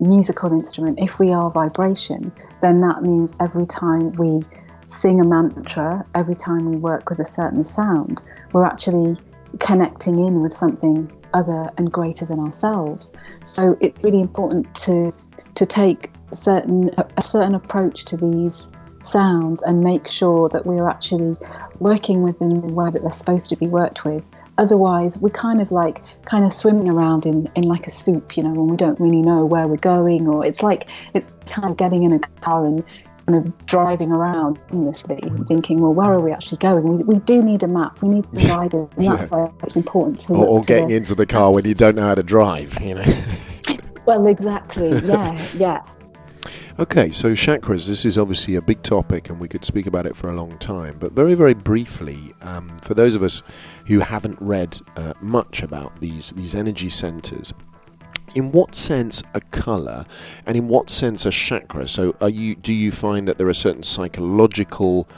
musical 0.00 0.52
instrument, 0.52 0.98
if 1.00 1.18
we 1.18 1.32
are 1.32 1.50
vibration, 1.50 2.32
then 2.60 2.80
that 2.80 3.02
means 3.02 3.32
every 3.40 3.66
time 3.66 4.12
we 4.12 4.42
sing 4.86 5.20
a 5.20 5.24
mantra, 5.24 6.04
every 6.14 6.34
time 6.34 6.70
we 6.70 6.76
work 6.76 7.08
with 7.10 7.18
a 7.20 7.24
certain 7.24 7.64
sound, 7.64 8.22
we're 8.52 8.64
actually 8.64 9.16
connecting 9.60 10.18
in 10.18 10.40
with 10.40 10.54
something 10.54 11.10
other 11.32 11.68
and 11.76 11.92
greater 11.92 12.24
than 12.24 12.38
ourselves. 12.38 13.12
So 13.44 13.76
it's 13.80 14.04
really 14.04 14.20
important 14.20 14.72
to 14.76 15.12
to 15.54 15.66
take 15.66 16.10
certain 16.32 16.90
a 17.16 17.22
certain 17.22 17.54
approach 17.54 18.04
to 18.06 18.16
these 18.16 18.70
sounds 19.02 19.62
and 19.62 19.80
make 19.80 20.08
sure 20.08 20.48
that 20.48 20.64
we're 20.66 20.88
actually 20.88 21.36
working 21.78 22.22
with 22.22 22.38
them 22.38 22.50
in 22.50 22.60
the 22.62 22.72
way 22.72 22.90
that 22.90 23.00
they're 23.00 23.12
supposed 23.12 23.50
to 23.50 23.56
be 23.56 23.66
worked 23.66 24.04
with. 24.04 24.30
Otherwise, 24.58 25.18
we're 25.18 25.30
kind 25.30 25.60
of 25.60 25.72
like 25.72 26.02
kind 26.26 26.44
of 26.44 26.52
swimming 26.52 26.88
around 26.88 27.26
in, 27.26 27.50
in 27.56 27.64
like 27.64 27.86
a 27.86 27.90
soup, 27.90 28.36
you 28.36 28.42
know, 28.42 28.50
when 28.50 28.68
we 28.68 28.76
don't 28.76 28.98
really 29.00 29.22
know 29.22 29.44
where 29.44 29.66
we're 29.66 29.76
going, 29.76 30.28
or 30.28 30.44
it's 30.46 30.62
like 30.62 30.88
it's 31.14 31.26
kind 31.46 31.70
of 31.70 31.76
getting 31.76 32.02
in 32.04 32.12
a 32.12 32.18
car 32.40 32.64
and 32.64 32.84
kind 33.26 33.38
of 33.38 33.66
driving 33.66 34.12
around 34.12 34.58
aimlessly, 34.72 35.18
thinking, 35.48 35.80
well, 35.80 35.94
where 35.94 36.12
are 36.12 36.20
we 36.20 36.30
actually 36.30 36.58
going? 36.58 36.98
We, 36.98 37.02
we 37.04 37.16
do 37.20 37.42
need 37.42 37.62
a 37.62 37.66
map, 37.66 38.00
we 38.02 38.08
need 38.10 38.24
the 38.32 38.46
guidance, 38.46 38.92
and 38.96 39.06
that's 39.06 39.30
why 39.30 39.50
it's 39.62 39.76
important 39.76 40.20
to. 40.20 40.34
Or, 40.34 40.46
or 40.46 40.60
to 40.60 40.66
getting 40.66 40.88
the- 40.88 40.96
into 40.96 41.14
the 41.14 41.26
car 41.26 41.52
when 41.52 41.64
you 41.64 41.74
don't 41.74 41.96
know 41.96 42.06
how 42.08 42.14
to 42.14 42.22
drive, 42.22 42.78
you 42.80 42.94
know. 42.96 43.04
Well, 44.06 44.26
exactly, 44.26 44.90
yeah, 44.98 45.48
yeah. 45.54 45.82
Okay, 46.78 47.10
so 47.10 47.32
chakras, 47.32 47.86
this 47.86 48.04
is 48.04 48.18
obviously 48.18 48.56
a 48.56 48.62
big 48.62 48.82
topic 48.82 49.30
and 49.30 49.38
we 49.38 49.48
could 49.48 49.64
speak 49.64 49.86
about 49.86 50.06
it 50.06 50.16
for 50.16 50.30
a 50.30 50.34
long 50.34 50.58
time. 50.58 50.96
But 50.98 51.12
very, 51.12 51.34
very 51.34 51.54
briefly, 51.54 52.34
um, 52.42 52.76
for 52.82 52.94
those 52.94 53.14
of 53.14 53.22
us 53.22 53.42
who 53.86 54.00
haven't 54.00 54.40
read 54.40 54.78
uh, 54.96 55.14
much 55.20 55.62
about 55.62 56.00
these, 56.00 56.32
these 56.32 56.54
energy 56.54 56.90
centers, 56.90 57.52
in 58.34 58.50
what 58.50 58.74
sense 58.74 59.22
a 59.34 59.40
color 59.40 60.04
and 60.46 60.56
in 60.56 60.68
what 60.68 60.90
sense 60.90 61.24
a 61.26 61.30
chakra? 61.30 61.86
So, 61.86 62.16
are 62.20 62.28
you, 62.28 62.56
do 62.56 62.72
you 62.72 62.90
find 62.90 63.28
that 63.28 63.38
there 63.38 63.48
are 63.48 63.54
certain 63.54 63.82
psychological 63.82 65.08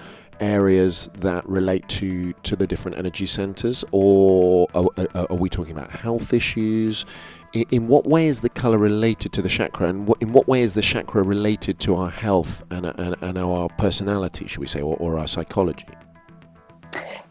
areas 0.41 1.09
that 1.21 1.49
relate 1.49 1.89
to, 1.89 2.33
to 2.33 2.57
the 2.57 2.67
different 2.67 2.99
energy 2.99 3.27
centers, 3.27 3.85
or 3.93 4.69
are, 4.75 4.89
are, 5.15 5.37
we 5.37 5.49
talking 5.49 5.77
about 5.77 5.91
health 5.91 6.33
issues? 6.33 7.05
in, 7.53 7.89
what 7.89 8.07
way 8.07 8.27
is 8.27 8.41
the 8.41 8.49
color 8.49 8.79
related 8.79 9.33
to 9.33 9.43
the 9.43 9.49
chakra, 9.49 9.89
and 9.89 10.13
in 10.21 10.33
what 10.33 10.47
way 10.49 10.63
is 10.63 10.75
the 10.75 10.83
chakra 10.83 11.23
related 11.23 11.79
to 11.81 11.95
our 11.97 12.11
health 12.11 12.63
and, 12.71 12.87
and, 12.87 13.17
and 13.21 13.39
our 13.39 13.69
personality, 13.79 14.47
should 14.47 14.61
we 14.61 14.67
say, 14.67 14.81
or, 14.81 14.97
or 14.97 15.19
our 15.19 15.27
psychology? 15.27 15.89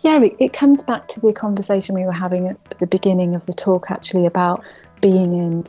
Yeah, 0.02 0.22
it, 0.40 0.54
comes 0.54 0.84
back 0.84 1.08
to 1.10 1.20
the 1.20 1.34
conversation 1.34 1.96
we 1.96 2.04
were 2.04 2.12
having 2.12 2.48
at 2.48 2.78
the 2.80 2.88
beginning 2.88 3.34
of 3.36 3.46
the 3.46 3.54
talk, 3.54 3.90
actually, 3.90 4.26
about 4.26 4.64
being 5.02 5.34
in 5.36 5.68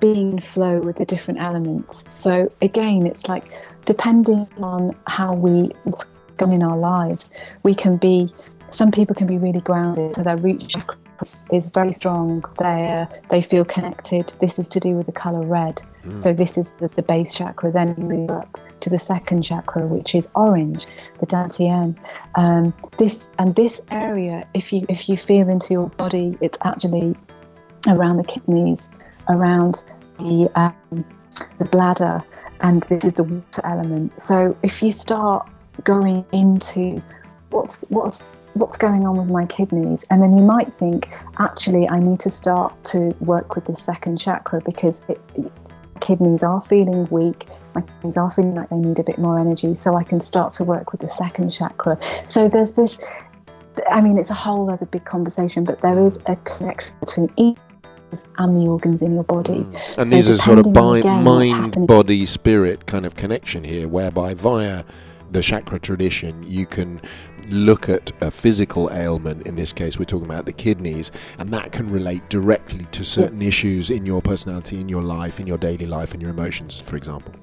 being 0.00 0.32
in 0.32 0.40
flow 0.40 0.80
with 0.80 0.96
the 0.96 1.04
different 1.04 1.40
elements. 1.40 2.02
So 2.08 2.50
again, 2.60 3.06
it's 3.06 3.26
like 3.28 3.44
depending 3.86 4.46
on 4.58 4.90
how 5.06 5.32
we 5.32 5.70
going 6.36 6.52
in 6.52 6.62
our 6.62 6.78
lives, 6.78 7.28
we 7.62 7.74
can 7.74 7.96
be. 7.96 8.32
Some 8.70 8.90
people 8.90 9.14
can 9.14 9.26
be 9.26 9.38
really 9.38 9.60
grounded, 9.60 10.16
so 10.16 10.24
their 10.24 10.36
root 10.36 10.68
chakra 10.68 10.96
is 11.50 11.68
very 11.68 11.94
strong. 11.94 12.44
They 12.58 13.06
they 13.30 13.42
feel 13.42 13.64
connected. 13.64 14.32
This 14.40 14.58
is 14.58 14.68
to 14.68 14.80
do 14.80 14.90
with 14.96 15.06
the 15.06 15.12
color 15.12 15.46
red. 15.46 15.80
So 16.18 16.32
this 16.32 16.56
is 16.56 16.70
the, 16.78 16.88
the 16.94 17.02
base 17.02 17.34
chakra. 17.34 17.72
Then 17.72 17.94
you 17.98 18.04
move 18.04 18.30
up 18.30 18.58
to 18.80 18.90
the 18.90 18.98
second 18.98 19.42
chakra, 19.42 19.86
which 19.86 20.14
is 20.14 20.26
orange, 20.34 20.86
the 21.20 21.26
dantian. 21.26 21.96
Um, 22.36 22.72
this 22.98 23.28
and 23.38 23.54
this 23.56 23.80
area, 23.90 24.46
if 24.54 24.72
you 24.72 24.86
if 24.88 25.08
you 25.08 25.16
feel 25.16 25.48
into 25.48 25.72
your 25.72 25.88
body, 25.90 26.36
it's 26.40 26.58
actually 26.62 27.16
around 27.88 28.18
the 28.18 28.24
kidneys, 28.24 28.80
around 29.28 29.82
the 30.18 30.48
um, 30.54 31.04
the 31.58 31.64
bladder, 31.64 32.22
and 32.60 32.84
this 32.88 33.04
is 33.04 33.14
the 33.14 33.24
water 33.24 33.62
element. 33.64 34.12
So 34.18 34.56
if 34.62 34.82
you 34.82 34.92
start 34.92 35.48
going 35.84 36.24
into 36.32 37.02
what's 37.50 37.76
what's 37.88 38.32
what's 38.54 38.76
going 38.76 39.06
on 39.06 39.16
with 39.18 39.28
my 39.28 39.46
kidneys. 39.46 40.04
And 40.10 40.22
then 40.22 40.36
you 40.36 40.42
might 40.42 40.72
think 40.78 41.08
actually 41.38 41.86
i 41.88 41.98
need 41.98 42.20
to 42.20 42.30
start 42.30 42.72
to 42.84 43.14
work 43.20 43.54
with 43.54 43.66
the 43.66 43.76
second 43.76 44.18
chakra 44.18 44.60
because 44.64 45.00
it, 45.08 45.20
kidneys 46.00 46.42
are 46.42 46.62
feeling 46.68 47.06
weak. 47.10 47.46
My 47.74 47.82
kidneys 47.82 48.16
are 48.16 48.30
feeling 48.30 48.54
like 48.54 48.70
they 48.70 48.76
need 48.76 48.98
a 48.98 49.02
bit 49.04 49.18
more 49.18 49.38
energy 49.38 49.74
so 49.74 49.96
i 49.96 50.04
can 50.04 50.20
start 50.20 50.52
to 50.54 50.64
work 50.64 50.92
with 50.92 51.00
the 51.00 51.12
second 51.16 51.50
chakra. 51.50 51.98
So 52.28 52.48
there's 52.48 52.72
this 52.72 52.96
i 53.90 54.00
mean 54.00 54.16
it's 54.18 54.30
a 54.30 54.34
whole 54.34 54.70
other 54.70 54.86
big 54.86 55.04
conversation 55.04 55.62
but 55.62 55.82
there 55.82 55.98
is 55.98 56.18
a 56.26 56.36
connection 56.36 56.94
between 57.00 57.30
each 57.36 57.58
and 58.38 58.56
the 58.56 58.68
organs 58.68 59.02
in 59.02 59.14
your 59.14 59.24
body. 59.24 59.52
Mm. 59.52 59.74
And 59.98 60.10
So 60.10 60.16
these 60.16 60.30
are 60.30 60.36
sort 60.36 60.58
of 60.58 60.64
depending 60.66 60.84
on, 60.84 60.92
bi- 60.92 60.98
again, 60.98 61.24
what's 61.24 61.76
mind, 61.76 61.86
body, 61.86 62.24
spirit 62.24 62.86
kind 62.86 63.04
of 63.04 63.16
connection 63.16 63.64
here, 63.64 63.88
whereby 63.88 64.34
via 64.34 64.84
the 65.36 65.42
chakra 65.42 65.78
tradition, 65.78 66.42
you 66.42 66.64
can 66.64 66.98
look 67.50 67.90
at 67.90 68.10
a 68.22 68.30
physical 68.30 68.90
ailment. 68.90 69.46
In 69.46 69.54
this 69.54 69.70
case, 69.70 69.98
we're 69.98 70.06
talking 70.06 70.24
about 70.24 70.46
the 70.46 70.52
kidneys, 70.52 71.12
and 71.38 71.52
that 71.52 71.72
can 71.72 71.90
relate 71.90 72.26
directly 72.30 72.86
to 72.92 73.04
certain 73.04 73.42
issues 73.42 73.90
in 73.90 74.06
your 74.06 74.22
personality, 74.22 74.80
in 74.80 74.88
your 74.88 75.02
life, 75.02 75.38
in 75.38 75.46
your 75.46 75.58
daily 75.58 75.86
life, 75.86 76.14
and 76.14 76.22
your 76.22 76.30
emotions, 76.30 76.80
for 76.80 76.96
example. 76.96 77.34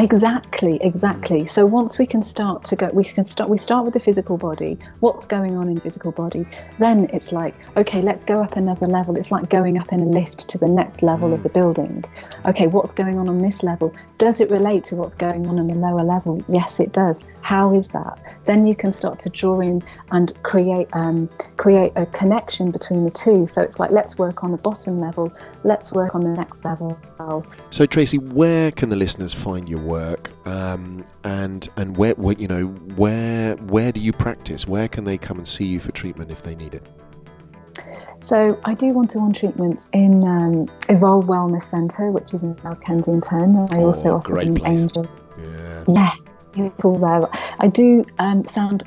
Exactly, 0.00 0.78
exactly. 0.80 1.42
Mm. 1.42 1.52
So 1.52 1.66
once 1.66 1.98
we 1.98 2.06
can 2.06 2.22
start 2.22 2.64
to 2.64 2.76
go, 2.76 2.90
we 2.94 3.04
can 3.04 3.26
start. 3.26 3.50
We 3.50 3.58
start 3.58 3.84
with 3.84 3.92
the 3.92 4.00
physical 4.00 4.38
body. 4.38 4.78
What's 5.00 5.26
going 5.26 5.58
on 5.58 5.68
in 5.68 5.74
the 5.74 5.82
physical 5.82 6.10
body? 6.10 6.46
Then 6.78 7.10
it's 7.12 7.32
like, 7.32 7.54
okay, 7.76 8.00
let's 8.00 8.24
go 8.24 8.42
up 8.42 8.56
another 8.56 8.86
level. 8.86 9.16
It's 9.16 9.30
like 9.30 9.50
going 9.50 9.78
up 9.78 9.92
in 9.92 10.00
a 10.00 10.06
lift 10.06 10.48
to 10.48 10.56
the 10.56 10.68
next 10.68 11.02
level 11.02 11.34
of 11.34 11.40
mm. 11.40 11.42
the 11.42 11.48
building. 11.50 12.02
Okay, 12.46 12.66
what's 12.66 12.94
going 12.94 13.18
on 13.18 13.28
on 13.28 13.42
this 13.42 13.62
level? 13.62 13.94
Does 14.16 14.40
it 14.40 14.50
relate 14.50 14.84
to 14.86 14.96
what's 14.96 15.14
going 15.14 15.46
on 15.46 15.58
on 15.58 15.68
the 15.68 15.74
lower 15.74 16.02
level? 16.02 16.42
Yes, 16.48 16.80
it 16.80 16.92
does. 16.92 17.16
How 17.42 17.74
is 17.74 17.88
that? 17.88 18.18
Then 18.46 18.66
you 18.66 18.74
can 18.74 18.92
start 18.92 19.18
to 19.20 19.30
draw 19.30 19.60
in 19.60 19.82
and 20.12 20.32
create 20.42 20.88
um, 20.92 21.28
create 21.56 21.92
a 21.96 22.06
connection 22.06 22.70
between 22.70 23.04
the 23.04 23.10
two. 23.10 23.46
So 23.46 23.62
it's 23.62 23.78
like, 23.78 23.90
let's 23.90 24.18
work 24.18 24.44
on 24.44 24.52
the 24.52 24.58
bottom 24.58 25.00
level. 25.00 25.32
Let's 25.64 25.92
work 25.92 26.14
on 26.14 26.22
the 26.22 26.30
next 26.30 26.64
level. 26.64 26.98
So, 27.70 27.86
Tracy, 27.86 28.18
where 28.18 28.70
can 28.70 28.88
the 28.88 28.96
listeners 28.96 29.34
find 29.34 29.68
your 29.68 29.80
work, 29.80 30.32
um, 30.46 31.04
and 31.24 31.68
and 31.76 31.96
where, 31.96 32.14
where 32.14 32.34
you 32.36 32.48
know 32.48 32.66
where 32.96 33.56
where 33.56 33.92
do 33.92 34.00
you 34.00 34.12
practice? 34.12 34.66
Where 34.66 34.88
can 34.88 35.04
they 35.04 35.18
come 35.18 35.38
and 35.38 35.46
see 35.48 35.64
you 35.66 35.80
for 35.80 35.92
treatment 35.92 36.30
if 36.30 36.42
they 36.42 36.54
need 36.54 36.74
it? 36.74 36.86
So 38.22 38.60
I 38.64 38.74
do 38.74 38.88
one-to-one 38.88 39.32
treatments 39.32 39.88
in 39.92 40.22
um, 40.24 40.68
Evolve 40.90 41.24
Wellness 41.24 41.62
Centre, 41.62 42.10
which 42.10 42.34
is 42.34 42.42
in 42.42 42.56
South 42.62 42.80
Kensington. 42.82 43.56
I 43.72 43.78
also 43.78 44.10
Oh, 44.10 44.16
offer 44.16 44.32
great 44.32 44.48
in 44.48 44.54
place. 44.54 44.82
Angel. 44.82 45.08
Yeah. 45.42 45.84
Yeah, 45.88 46.12
beautiful 46.52 46.98
there. 46.98 47.22
I 47.58 47.68
do 47.68 48.04
um, 48.18 48.44
sound 48.46 48.84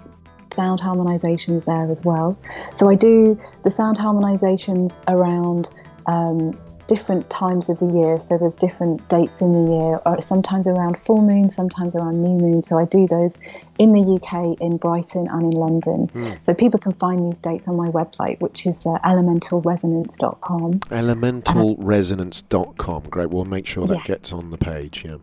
sound 0.52 0.80
harmonisations 0.80 1.66
there 1.66 1.90
as 1.90 2.04
well. 2.04 2.38
So 2.76 2.88
I 2.90 2.96
do 2.96 3.40
the 3.64 3.72
sound 3.72 3.98
harmonisations 3.98 4.96
around 5.08 5.72
um, 6.06 6.56
different 6.88 7.28
times 7.32 7.70
of 7.70 7.80
the 7.80 7.88
year. 7.88 8.20
So 8.20 8.38
there's 8.38 8.56
different 8.58 9.08
dates 9.10 9.42
in 9.42 9.52
the 9.54 9.72
year, 9.72 10.00
or 10.06 10.22
sometimes 10.22 10.68
around 10.68 11.00
full 11.00 11.22
moon, 11.24 11.50
sometimes 11.50 11.96
around 11.96 12.22
new 12.22 12.38
moon. 12.38 12.62
So 12.62 12.78
I 12.78 12.86
do 12.86 13.08
those 13.08 13.34
in 13.80 13.94
the 13.94 14.02
UK, 14.22 14.60
in 14.62 14.78
Brighton, 14.78 15.28
and 15.28 15.52
in 15.54 15.60
London. 15.60 16.38
So 16.42 16.54
people 16.54 16.80
can 16.80 16.94
find 16.94 17.26
these 17.26 17.40
dates 17.40 17.68
on 17.68 17.76
my 17.76 17.88
website, 17.90 18.40
which 18.42 18.68
is 18.68 18.86
uh, 18.86 19.00
elementalresonance.com. 19.00 20.80
Elementalresonance.com. 20.82 23.04
Great. 23.10 23.30
We'll 23.30 23.46
make 23.46 23.66
sure 23.66 23.88
that 23.88 23.98
Yes. 24.00 24.08
gets 24.08 24.34
on 24.34 24.52
the 24.52 24.58
page. 24.58 25.06
Yeah. 25.06 25.18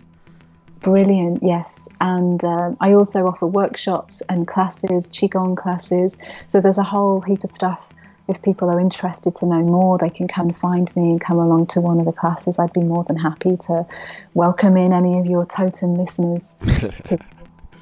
Brilliant, 0.80 1.42
yes. 1.42 1.88
And 2.00 2.42
um, 2.44 2.76
I 2.80 2.92
also 2.92 3.26
offer 3.26 3.46
workshops 3.46 4.22
and 4.28 4.46
classes, 4.46 5.10
Qigong 5.10 5.56
classes. 5.56 6.16
So 6.46 6.60
there's 6.60 6.78
a 6.78 6.82
whole 6.82 7.20
heap 7.20 7.44
of 7.44 7.50
stuff. 7.50 7.90
If 8.28 8.40
people 8.42 8.70
are 8.70 8.80
interested 8.80 9.34
to 9.36 9.46
know 9.46 9.60
more, 9.60 9.98
they 9.98 10.08
can 10.08 10.28
come 10.28 10.50
find 10.50 10.94
me 10.96 11.10
and 11.10 11.20
come 11.20 11.38
along 11.38 11.66
to 11.68 11.80
one 11.80 11.98
of 11.98 12.06
the 12.06 12.12
classes. 12.12 12.58
I'd 12.58 12.72
be 12.72 12.80
more 12.80 13.04
than 13.04 13.16
happy 13.16 13.56
to 13.66 13.84
welcome 14.34 14.76
in 14.76 14.92
any 14.92 15.18
of 15.18 15.26
your 15.26 15.44
totem 15.44 15.96
listeners 15.96 16.54
to, 17.04 17.18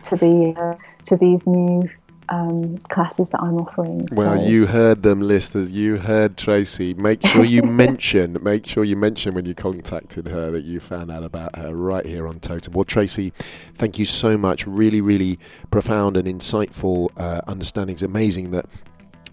to 0.04 0.16
the 0.16 0.54
uh, 0.56 0.74
to 1.04 1.16
these 1.16 1.46
new 1.46 1.88
um, 2.31 2.76
classes 2.89 3.31
that 3.31 3.40
I'm 3.40 3.57
offering. 3.57 4.07
Well, 4.12 4.36
So- 4.40 4.47
you 4.48 4.66
heard 4.66 5.02
them, 5.02 5.20
listeners. 5.20 5.70
You 5.73 5.97
heard 5.97 6.36
Tracy. 6.36 6.94
Make 6.94 7.26
sure 7.26 7.44
you 7.44 7.62
mention. 7.84 8.36
Make 8.42 8.66
sure 8.66 8.84
you 8.84 8.97
mention 8.97 9.34
when 9.34 9.47
you 9.47 9.55
contacted 9.55 10.26
her 10.28 10.50
that 10.50 10.65
you 10.65 10.81
found 10.81 11.10
out 11.10 11.24
about 11.24 11.57
her 11.57 11.74
right 11.74 12.05
here 12.05 12.26
on 12.26 12.40
Totem. 12.40 12.73
Well, 12.74 12.84
Tracy, 12.84 13.32
thank 13.74 13.98
you 13.98 14.05
so 14.05 14.36
much. 14.39 14.66
Really, 14.66 15.00
really 15.00 15.39
profound 15.70 16.16
and 16.16 16.26
insightful 16.28 17.08
uh, 17.16 17.40
understanding. 17.47 17.94
It's 17.94 18.02
amazing 18.02 18.50
that 18.52 18.66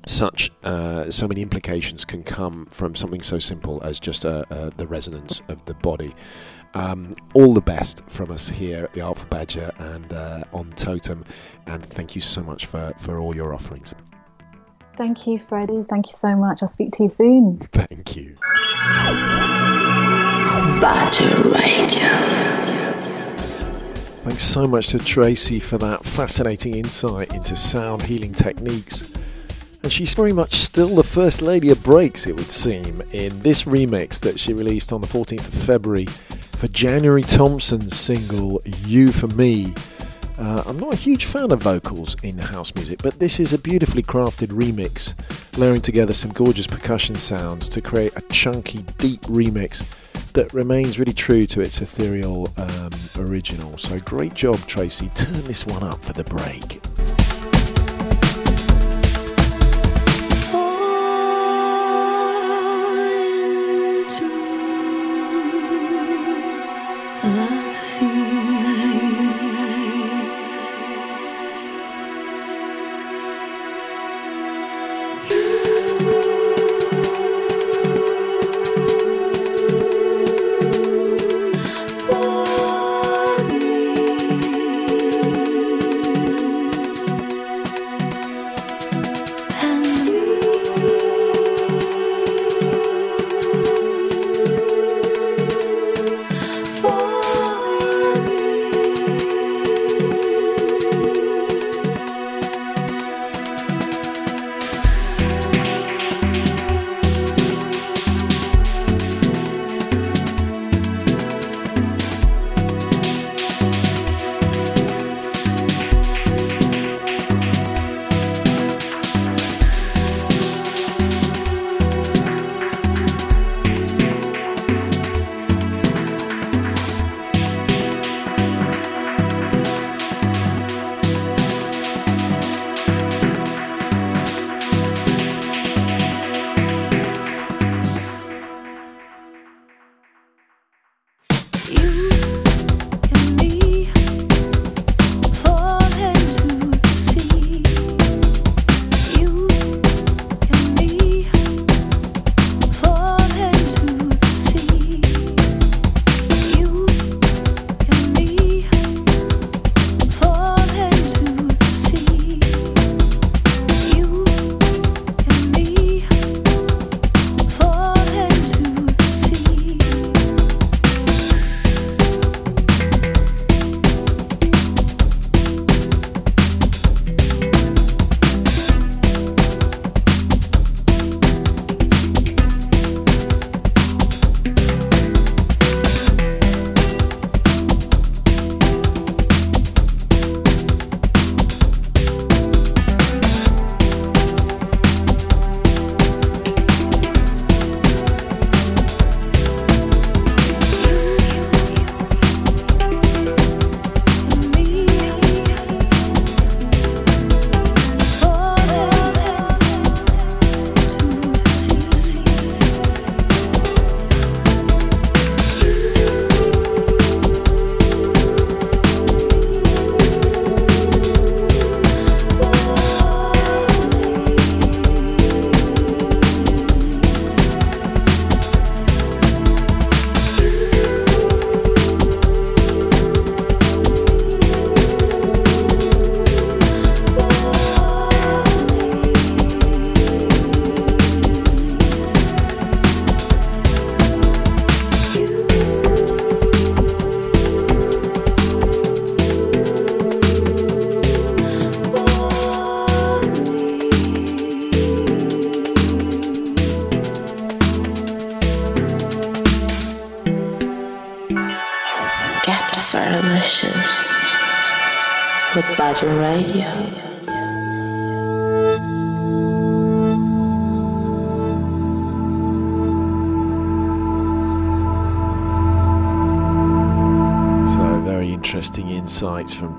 such 0.07 0.51
uh, 0.63 1.09
so 1.09 1.27
many 1.27 1.41
implications 1.41 2.05
can 2.05 2.23
come 2.23 2.67
from 2.67 2.93
something 2.93 3.21
so 3.23 3.39
simple 3.39 3.81
as 3.83 3.99
just 3.99 4.23
uh, 4.23 4.43
uh, 4.51 4.69
the 4.77 4.85
resonance 4.85 5.41
of 5.49 5.65
the 5.65 5.73
body. 5.73 6.13
Um, 6.75 7.13
all 7.33 7.53
the 7.53 7.61
best 7.61 8.03
from 8.07 8.31
us 8.31 8.49
here 8.49 8.83
at 8.83 8.93
the 8.93 8.99
Artful 8.99 9.27
Badger 9.29 9.71
and 9.77 10.11
uh, 10.11 10.43
on 10.51 10.71
Totem, 10.73 11.23
and 11.67 11.83
thank 11.83 12.15
you 12.15 12.21
so 12.21 12.43
much 12.43 12.65
for, 12.65 12.93
for 12.97 13.17
all 13.17 13.33
your 13.33 13.53
offerings. 13.53 13.95
Thank 14.97 15.25
you, 15.25 15.39
Freddie. 15.39 15.83
Thank 15.83 16.07
you 16.07 16.15
so 16.15 16.35
much. 16.35 16.61
I'll 16.61 16.69
speak 16.69 16.91
to 16.93 17.03
you 17.03 17.09
soon. 17.09 17.57
Thank 17.71 18.15
you. 18.15 18.35
Badger 20.79 21.49
Radio. 21.49 22.35
Thanks 24.23 24.43
so 24.43 24.67
much 24.67 24.87
to 24.87 24.99
Tracy 24.99 25.59
for 25.59 25.77
that 25.77 26.05
fascinating 26.05 26.75
insight 26.75 27.33
into 27.33 27.55
sound 27.55 28.01
healing 28.01 28.33
techniques. 28.33 29.11
And 29.83 29.91
she's 29.91 30.15
very 30.15 30.33
much 30.33 30.55
still 30.55 30.95
the 30.95 31.03
first 31.03 31.41
lady 31.41 31.69
of 31.69 31.83
breaks, 31.83 32.25
it 32.25 32.35
would 32.35 32.49
seem, 32.49 33.01
in 33.11 33.39
this 33.41 33.63
remix 33.65 34.19
that 34.21 34.39
she 34.39 34.53
released 34.53 34.91
on 34.91 35.01
the 35.01 35.07
14th 35.07 35.47
of 35.47 35.53
February 35.53 36.07
for 36.65 36.71
January 36.71 37.21
Thompson's 37.21 37.95
single 37.95 38.59
You 38.87 39.11
For 39.11 39.27
Me. 39.35 39.71
Uh, 40.39 40.63
I'm 40.65 40.79
not 40.79 40.93
a 40.93 40.95
huge 40.95 41.25
fan 41.25 41.51
of 41.51 41.61
vocals 41.61 42.15
in 42.23 42.39
house 42.39 42.73
music, 42.73 43.03
but 43.03 43.19
this 43.19 43.39
is 43.39 43.53
a 43.53 43.59
beautifully 43.59 44.01
crafted 44.01 44.47
remix, 44.47 45.13
layering 45.59 45.81
together 45.81 46.13
some 46.13 46.31
gorgeous 46.31 46.65
percussion 46.65 47.13
sounds 47.13 47.69
to 47.69 47.81
create 47.81 48.13
a 48.15 48.21
chunky, 48.33 48.81
deep 48.97 49.21
remix 49.23 49.85
that 50.33 50.51
remains 50.55 50.97
really 50.97 51.13
true 51.13 51.45
to 51.45 51.61
its 51.61 51.81
ethereal 51.81 52.51
um, 52.57 52.89
original. 53.19 53.77
So 53.77 53.99
great 53.99 54.33
job, 54.33 54.57
Tracy. 54.65 55.09
Turn 55.09 55.43
this 55.43 55.67
one 55.67 55.83
up 55.83 56.03
for 56.03 56.13
the 56.13 56.23
break. 56.23 56.81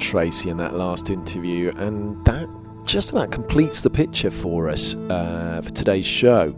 Tracy 0.07 0.51
in 0.51 0.57
that 0.59 0.75
last 0.75 1.11
interview, 1.11 1.73
and 1.79 2.25
that 2.27 2.49
just 2.85 3.11
about 3.11 3.33
completes 3.33 3.83
the 3.83 3.91
picture 3.91 4.31
for 4.31 4.69
us 4.69 4.95
uh, 4.95 5.61
for 5.65 5.71
today's 5.71 6.07
show. 6.07 6.57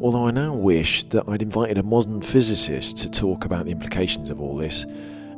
Although 0.00 0.26
I 0.26 0.32
now 0.32 0.52
wish 0.52 1.04
that 1.10 1.22
I'd 1.28 1.42
invited 1.42 1.78
a 1.78 1.84
modern 1.84 2.20
physicist 2.20 2.96
to 2.96 3.08
talk 3.08 3.44
about 3.44 3.66
the 3.66 3.70
implications 3.70 4.30
of 4.30 4.40
all 4.40 4.56
this 4.56 4.82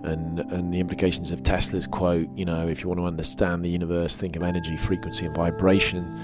and, 0.04 0.40
and 0.40 0.72
the 0.72 0.80
implications 0.80 1.32
of 1.32 1.42
Tesla's 1.42 1.86
quote, 1.86 2.30
you 2.34 2.46
know, 2.46 2.66
if 2.66 2.82
you 2.82 2.88
want 2.88 2.98
to 3.00 3.04
understand 3.04 3.62
the 3.62 3.68
universe, 3.68 4.16
think 4.16 4.36
of 4.36 4.42
energy, 4.42 4.78
frequency, 4.78 5.26
and 5.26 5.34
vibration. 5.34 6.18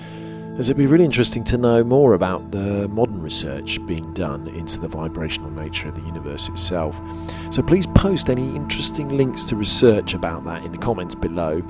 As 0.56 0.70
it'd 0.70 0.78
be 0.78 0.86
really 0.86 1.04
interesting 1.04 1.44
to 1.44 1.58
know 1.58 1.84
more 1.84 2.14
about 2.14 2.50
the 2.50 2.88
modern 2.88 3.20
research 3.20 3.78
being 3.86 4.10
done 4.14 4.48
into 4.48 4.80
the 4.80 4.88
vibrational 4.88 5.49
nature 5.70 5.88
of 5.88 5.94
the 5.94 6.02
universe 6.02 6.48
itself. 6.48 7.00
So 7.52 7.62
please 7.62 7.86
post 7.88 8.28
any 8.28 8.56
interesting 8.56 9.08
links 9.08 9.44
to 9.44 9.56
research 9.56 10.14
about 10.14 10.44
that 10.44 10.64
in 10.64 10.72
the 10.72 10.78
comments 10.78 11.14
below. 11.14 11.62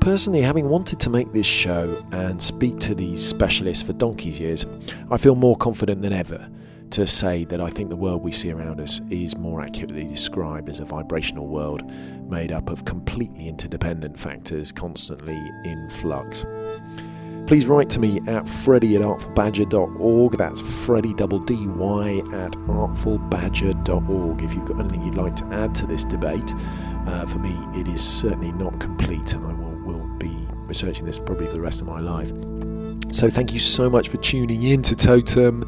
Personally, 0.00 0.40
having 0.40 0.68
wanted 0.68 0.98
to 1.00 1.10
make 1.10 1.32
this 1.32 1.46
show 1.46 2.02
and 2.12 2.40
speak 2.40 2.78
to 2.78 2.94
these 2.94 3.26
specialists 3.26 3.82
for 3.82 3.92
donkey's 3.92 4.40
years, 4.40 4.64
I 5.10 5.18
feel 5.18 5.34
more 5.34 5.56
confident 5.56 6.00
than 6.00 6.12
ever 6.12 6.48
to 6.90 7.06
say 7.06 7.44
that 7.44 7.62
I 7.62 7.68
think 7.68 7.90
the 7.90 7.96
world 7.96 8.22
we 8.22 8.32
see 8.32 8.50
around 8.50 8.80
us 8.80 9.02
is 9.10 9.36
more 9.36 9.60
accurately 9.60 10.04
described 10.04 10.70
as 10.70 10.80
a 10.80 10.86
vibrational 10.86 11.46
world 11.46 11.82
made 12.30 12.50
up 12.50 12.70
of 12.70 12.86
completely 12.86 13.46
interdependent 13.46 14.18
factors 14.18 14.72
constantly 14.72 15.36
in 15.64 15.86
flux. 15.90 16.46
Please 17.48 17.66
write 17.66 17.88
to 17.88 17.98
me 17.98 18.20
at 18.26 18.46
freddy 18.46 18.94
at 18.94 19.00
artfulbadger.org. 19.00 20.36
That's 20.36 20.60
freddy 20.60 21.14
double 21.14 21.38
D 21.38 21.66
Y 21.66 22.18
at 22.34 22.52
artfulbadger.org. 22.52 24.42
If 24.42 24.54
you've 24.54 24.66
got 24.66 24.78
anything 24.80 25.02
you'd 25.02 25.14
like 25.14 25.34
to 25.36 25.46
add 25.46 25.74
to 25.76 25.86
this 25.86 26.04
debate, 26.04 26.52
uh, 27.06 27.24
for 27.24 27.38
me 27.38 27.56
it 27.74 27.88
is 27.88 28.06
certainly 28.06 28.52
not 28.52 28.78
complete, 28.78 29.32
and 29.32 29.46
I 29.46 29.54
will, 29.54 29.94
will 29.94 30.06
be 30.18 30.46
researching 30.66 31.06
this 31.06 31.18
probably 31.18 31.46
for 31.46 31.54
the 31.54 31.62
rest 31.62 31.80
of 31.80 31.86
my 31.86 32.00
life. 32.00 32.28
So 33.14 33.30
thank 33.30 33.54
you 33.54 33.60
so 33.60 33.88
much 33.88 34.10
for 34.10 34.18
tuning 34.18 34.64
in 34.64 34.82
to 34.82 34.94
Totem. 34.94 35.66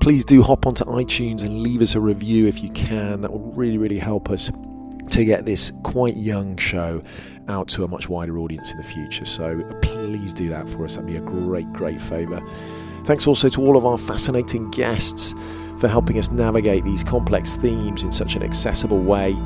Please 0.00 0.26
do 0.26 0.42
hop 0.42 0.66
onto 0.66 0.84
iTunes 0.84 1.42
and 1.42 1.62
leave 1.62 1.80
us 1.80 1.94
a 1.94 2.00
review 2.00 2.46
if 2.46 2.62
you 2.62 2.68
can. 2.72 3.22
That 3.22 3.32
will 3.32 3.50
really, 3.52 3.78
really 3.78 3.98
help 3.98 4.28
us 4.28 4.52
to 5.10 5.24
get 5.24 5.46
this 5.46 5.72
quite 5.84 6.16
young 6.16 6.56
show 6.58 7.00
out 7.48 7.68
to 7.68 7.84
a 7.84 7.88
much 7.88 8.08
wider 8.08 8.38
audience 8.38 8.72
in 8.72 8.76
the 8.78 8.82
future. 8.82 9.24
So 9.24 9.60
uh, 9.60 9.74
please 9.80 10.32
do 10.32 10.48
that 10.48 10.68
for 10.68 10.84
us. 10.84 10.96
That'd 10.96 11.10
be 11.10 11.16
a 11.16 11.20
great, 11.20 11.72
great 11.72 12.00
favour. 12.00 12.42
Thanks 13.04 13.26
also 13.26 13.48
to 13.50 13.62
all 13.62 13.76
of 13.76 13.84
our 13.84 13.98
fascinating 13.98 14.70
guests 14.70 15.34
for 15.78 15.88
helping 15.88 16.18
us 16.18 16.30
navigate 16.30 16.84
these 16.84 17.04
complex 17.04 17.54
themes 17.54 18.02
in 18.02 18.12
such 18.12 18.36
an 18.36 18.42
accessible 18.42 19.00
way. 19.00 19.36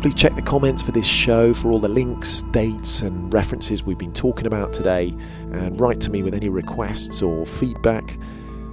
Please 0.00 0.14
check 0.14 0.34
the 0.34 0.42
comments 0.42 0.82
for 0.82 0.92
this 0.92 1.06
show 1.06 1.52
for 1.52 1.70
all 1.70 1.80
the 1.80 1.88
links, 1.88 2.42
dates, 2.52 3.02
and 3.02 3.32
references 3.34 3.84
we've 3.84 3.98
been 3.98 4.12
talking 4.12 4.46
about 4.46 4.72
today, 4.72 5.14
and 5.52 5.78
write 5.78 6.00
to 6.00 6.10
me 6.10 6.22
with 6.22 6.34
any 6.34 6.48
requests 6.48 7.20
or 7.20 7.44
feedback. 7.44 8.16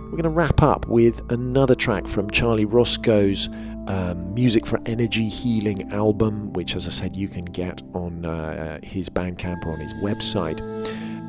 We're 0.08 0.12
going 0.12 0.24
to 0.24 0.30
wrap 0.30 0.64
up 0.64 0.88
with 0.88 1.22
another 1.34 1.76
track 1.76 2.08
from 2.08 2.30
Charlie 2.30 2.64
Roscoe's 2.64 3.50
um, 3.88 4.34
Music 4.34 4.66
for 4.66 4.80
Energy 4.86 5.28
Healing 5.28 5.92
album, 5.92 6.54
which, 6.54 6.78
as 6.78 6.88
I 6.88 6.92
said, 6.92 7.18
you 7.18 7.28
can 7.28 7.44
get 7.44 7.84
on 7.94 8.26
uh, 8.26 8.80
his 8.82 9.10
Bandcamp 9.10 9.66
or 9.66 9.74
on 9.74 9.80
his 9.82 9.94
website, 9.96 10.62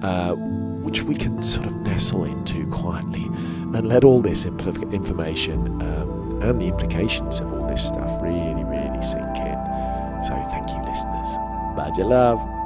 uh, 0.04 0.36
which 0.84 1.02
we 1.02 1.16
can 1.16 1.42
sort 1.42 1.66
of 1.66 1.74
nestle 1.74 2.22
into 2.22 2.68
quietly 2.70 3.24
and 3.24 3.88
let 3.88 4.04
all 4.04 4.22
this 4.22 4.44
impl- 4.44 4.92
information 4.92 5.82
um, 5.82 6.40
and 6.42 6.62
the 6.62 6.68
implications 6.68 7.40
of 7.40 7.52
all 7.52 7.66
this 7.66 7.84
stuff 7.84 8.22
really, 8.22 8.62
really 8.62 9.02
sink 9.02 9.38
in. 9.38 10.22
So, 10.22 10.40
thank 10.52 10.70
you, 10.70 10.80
listeners. 10.88 11.36
Badger 11.76 12.04
love. 12.04 12.57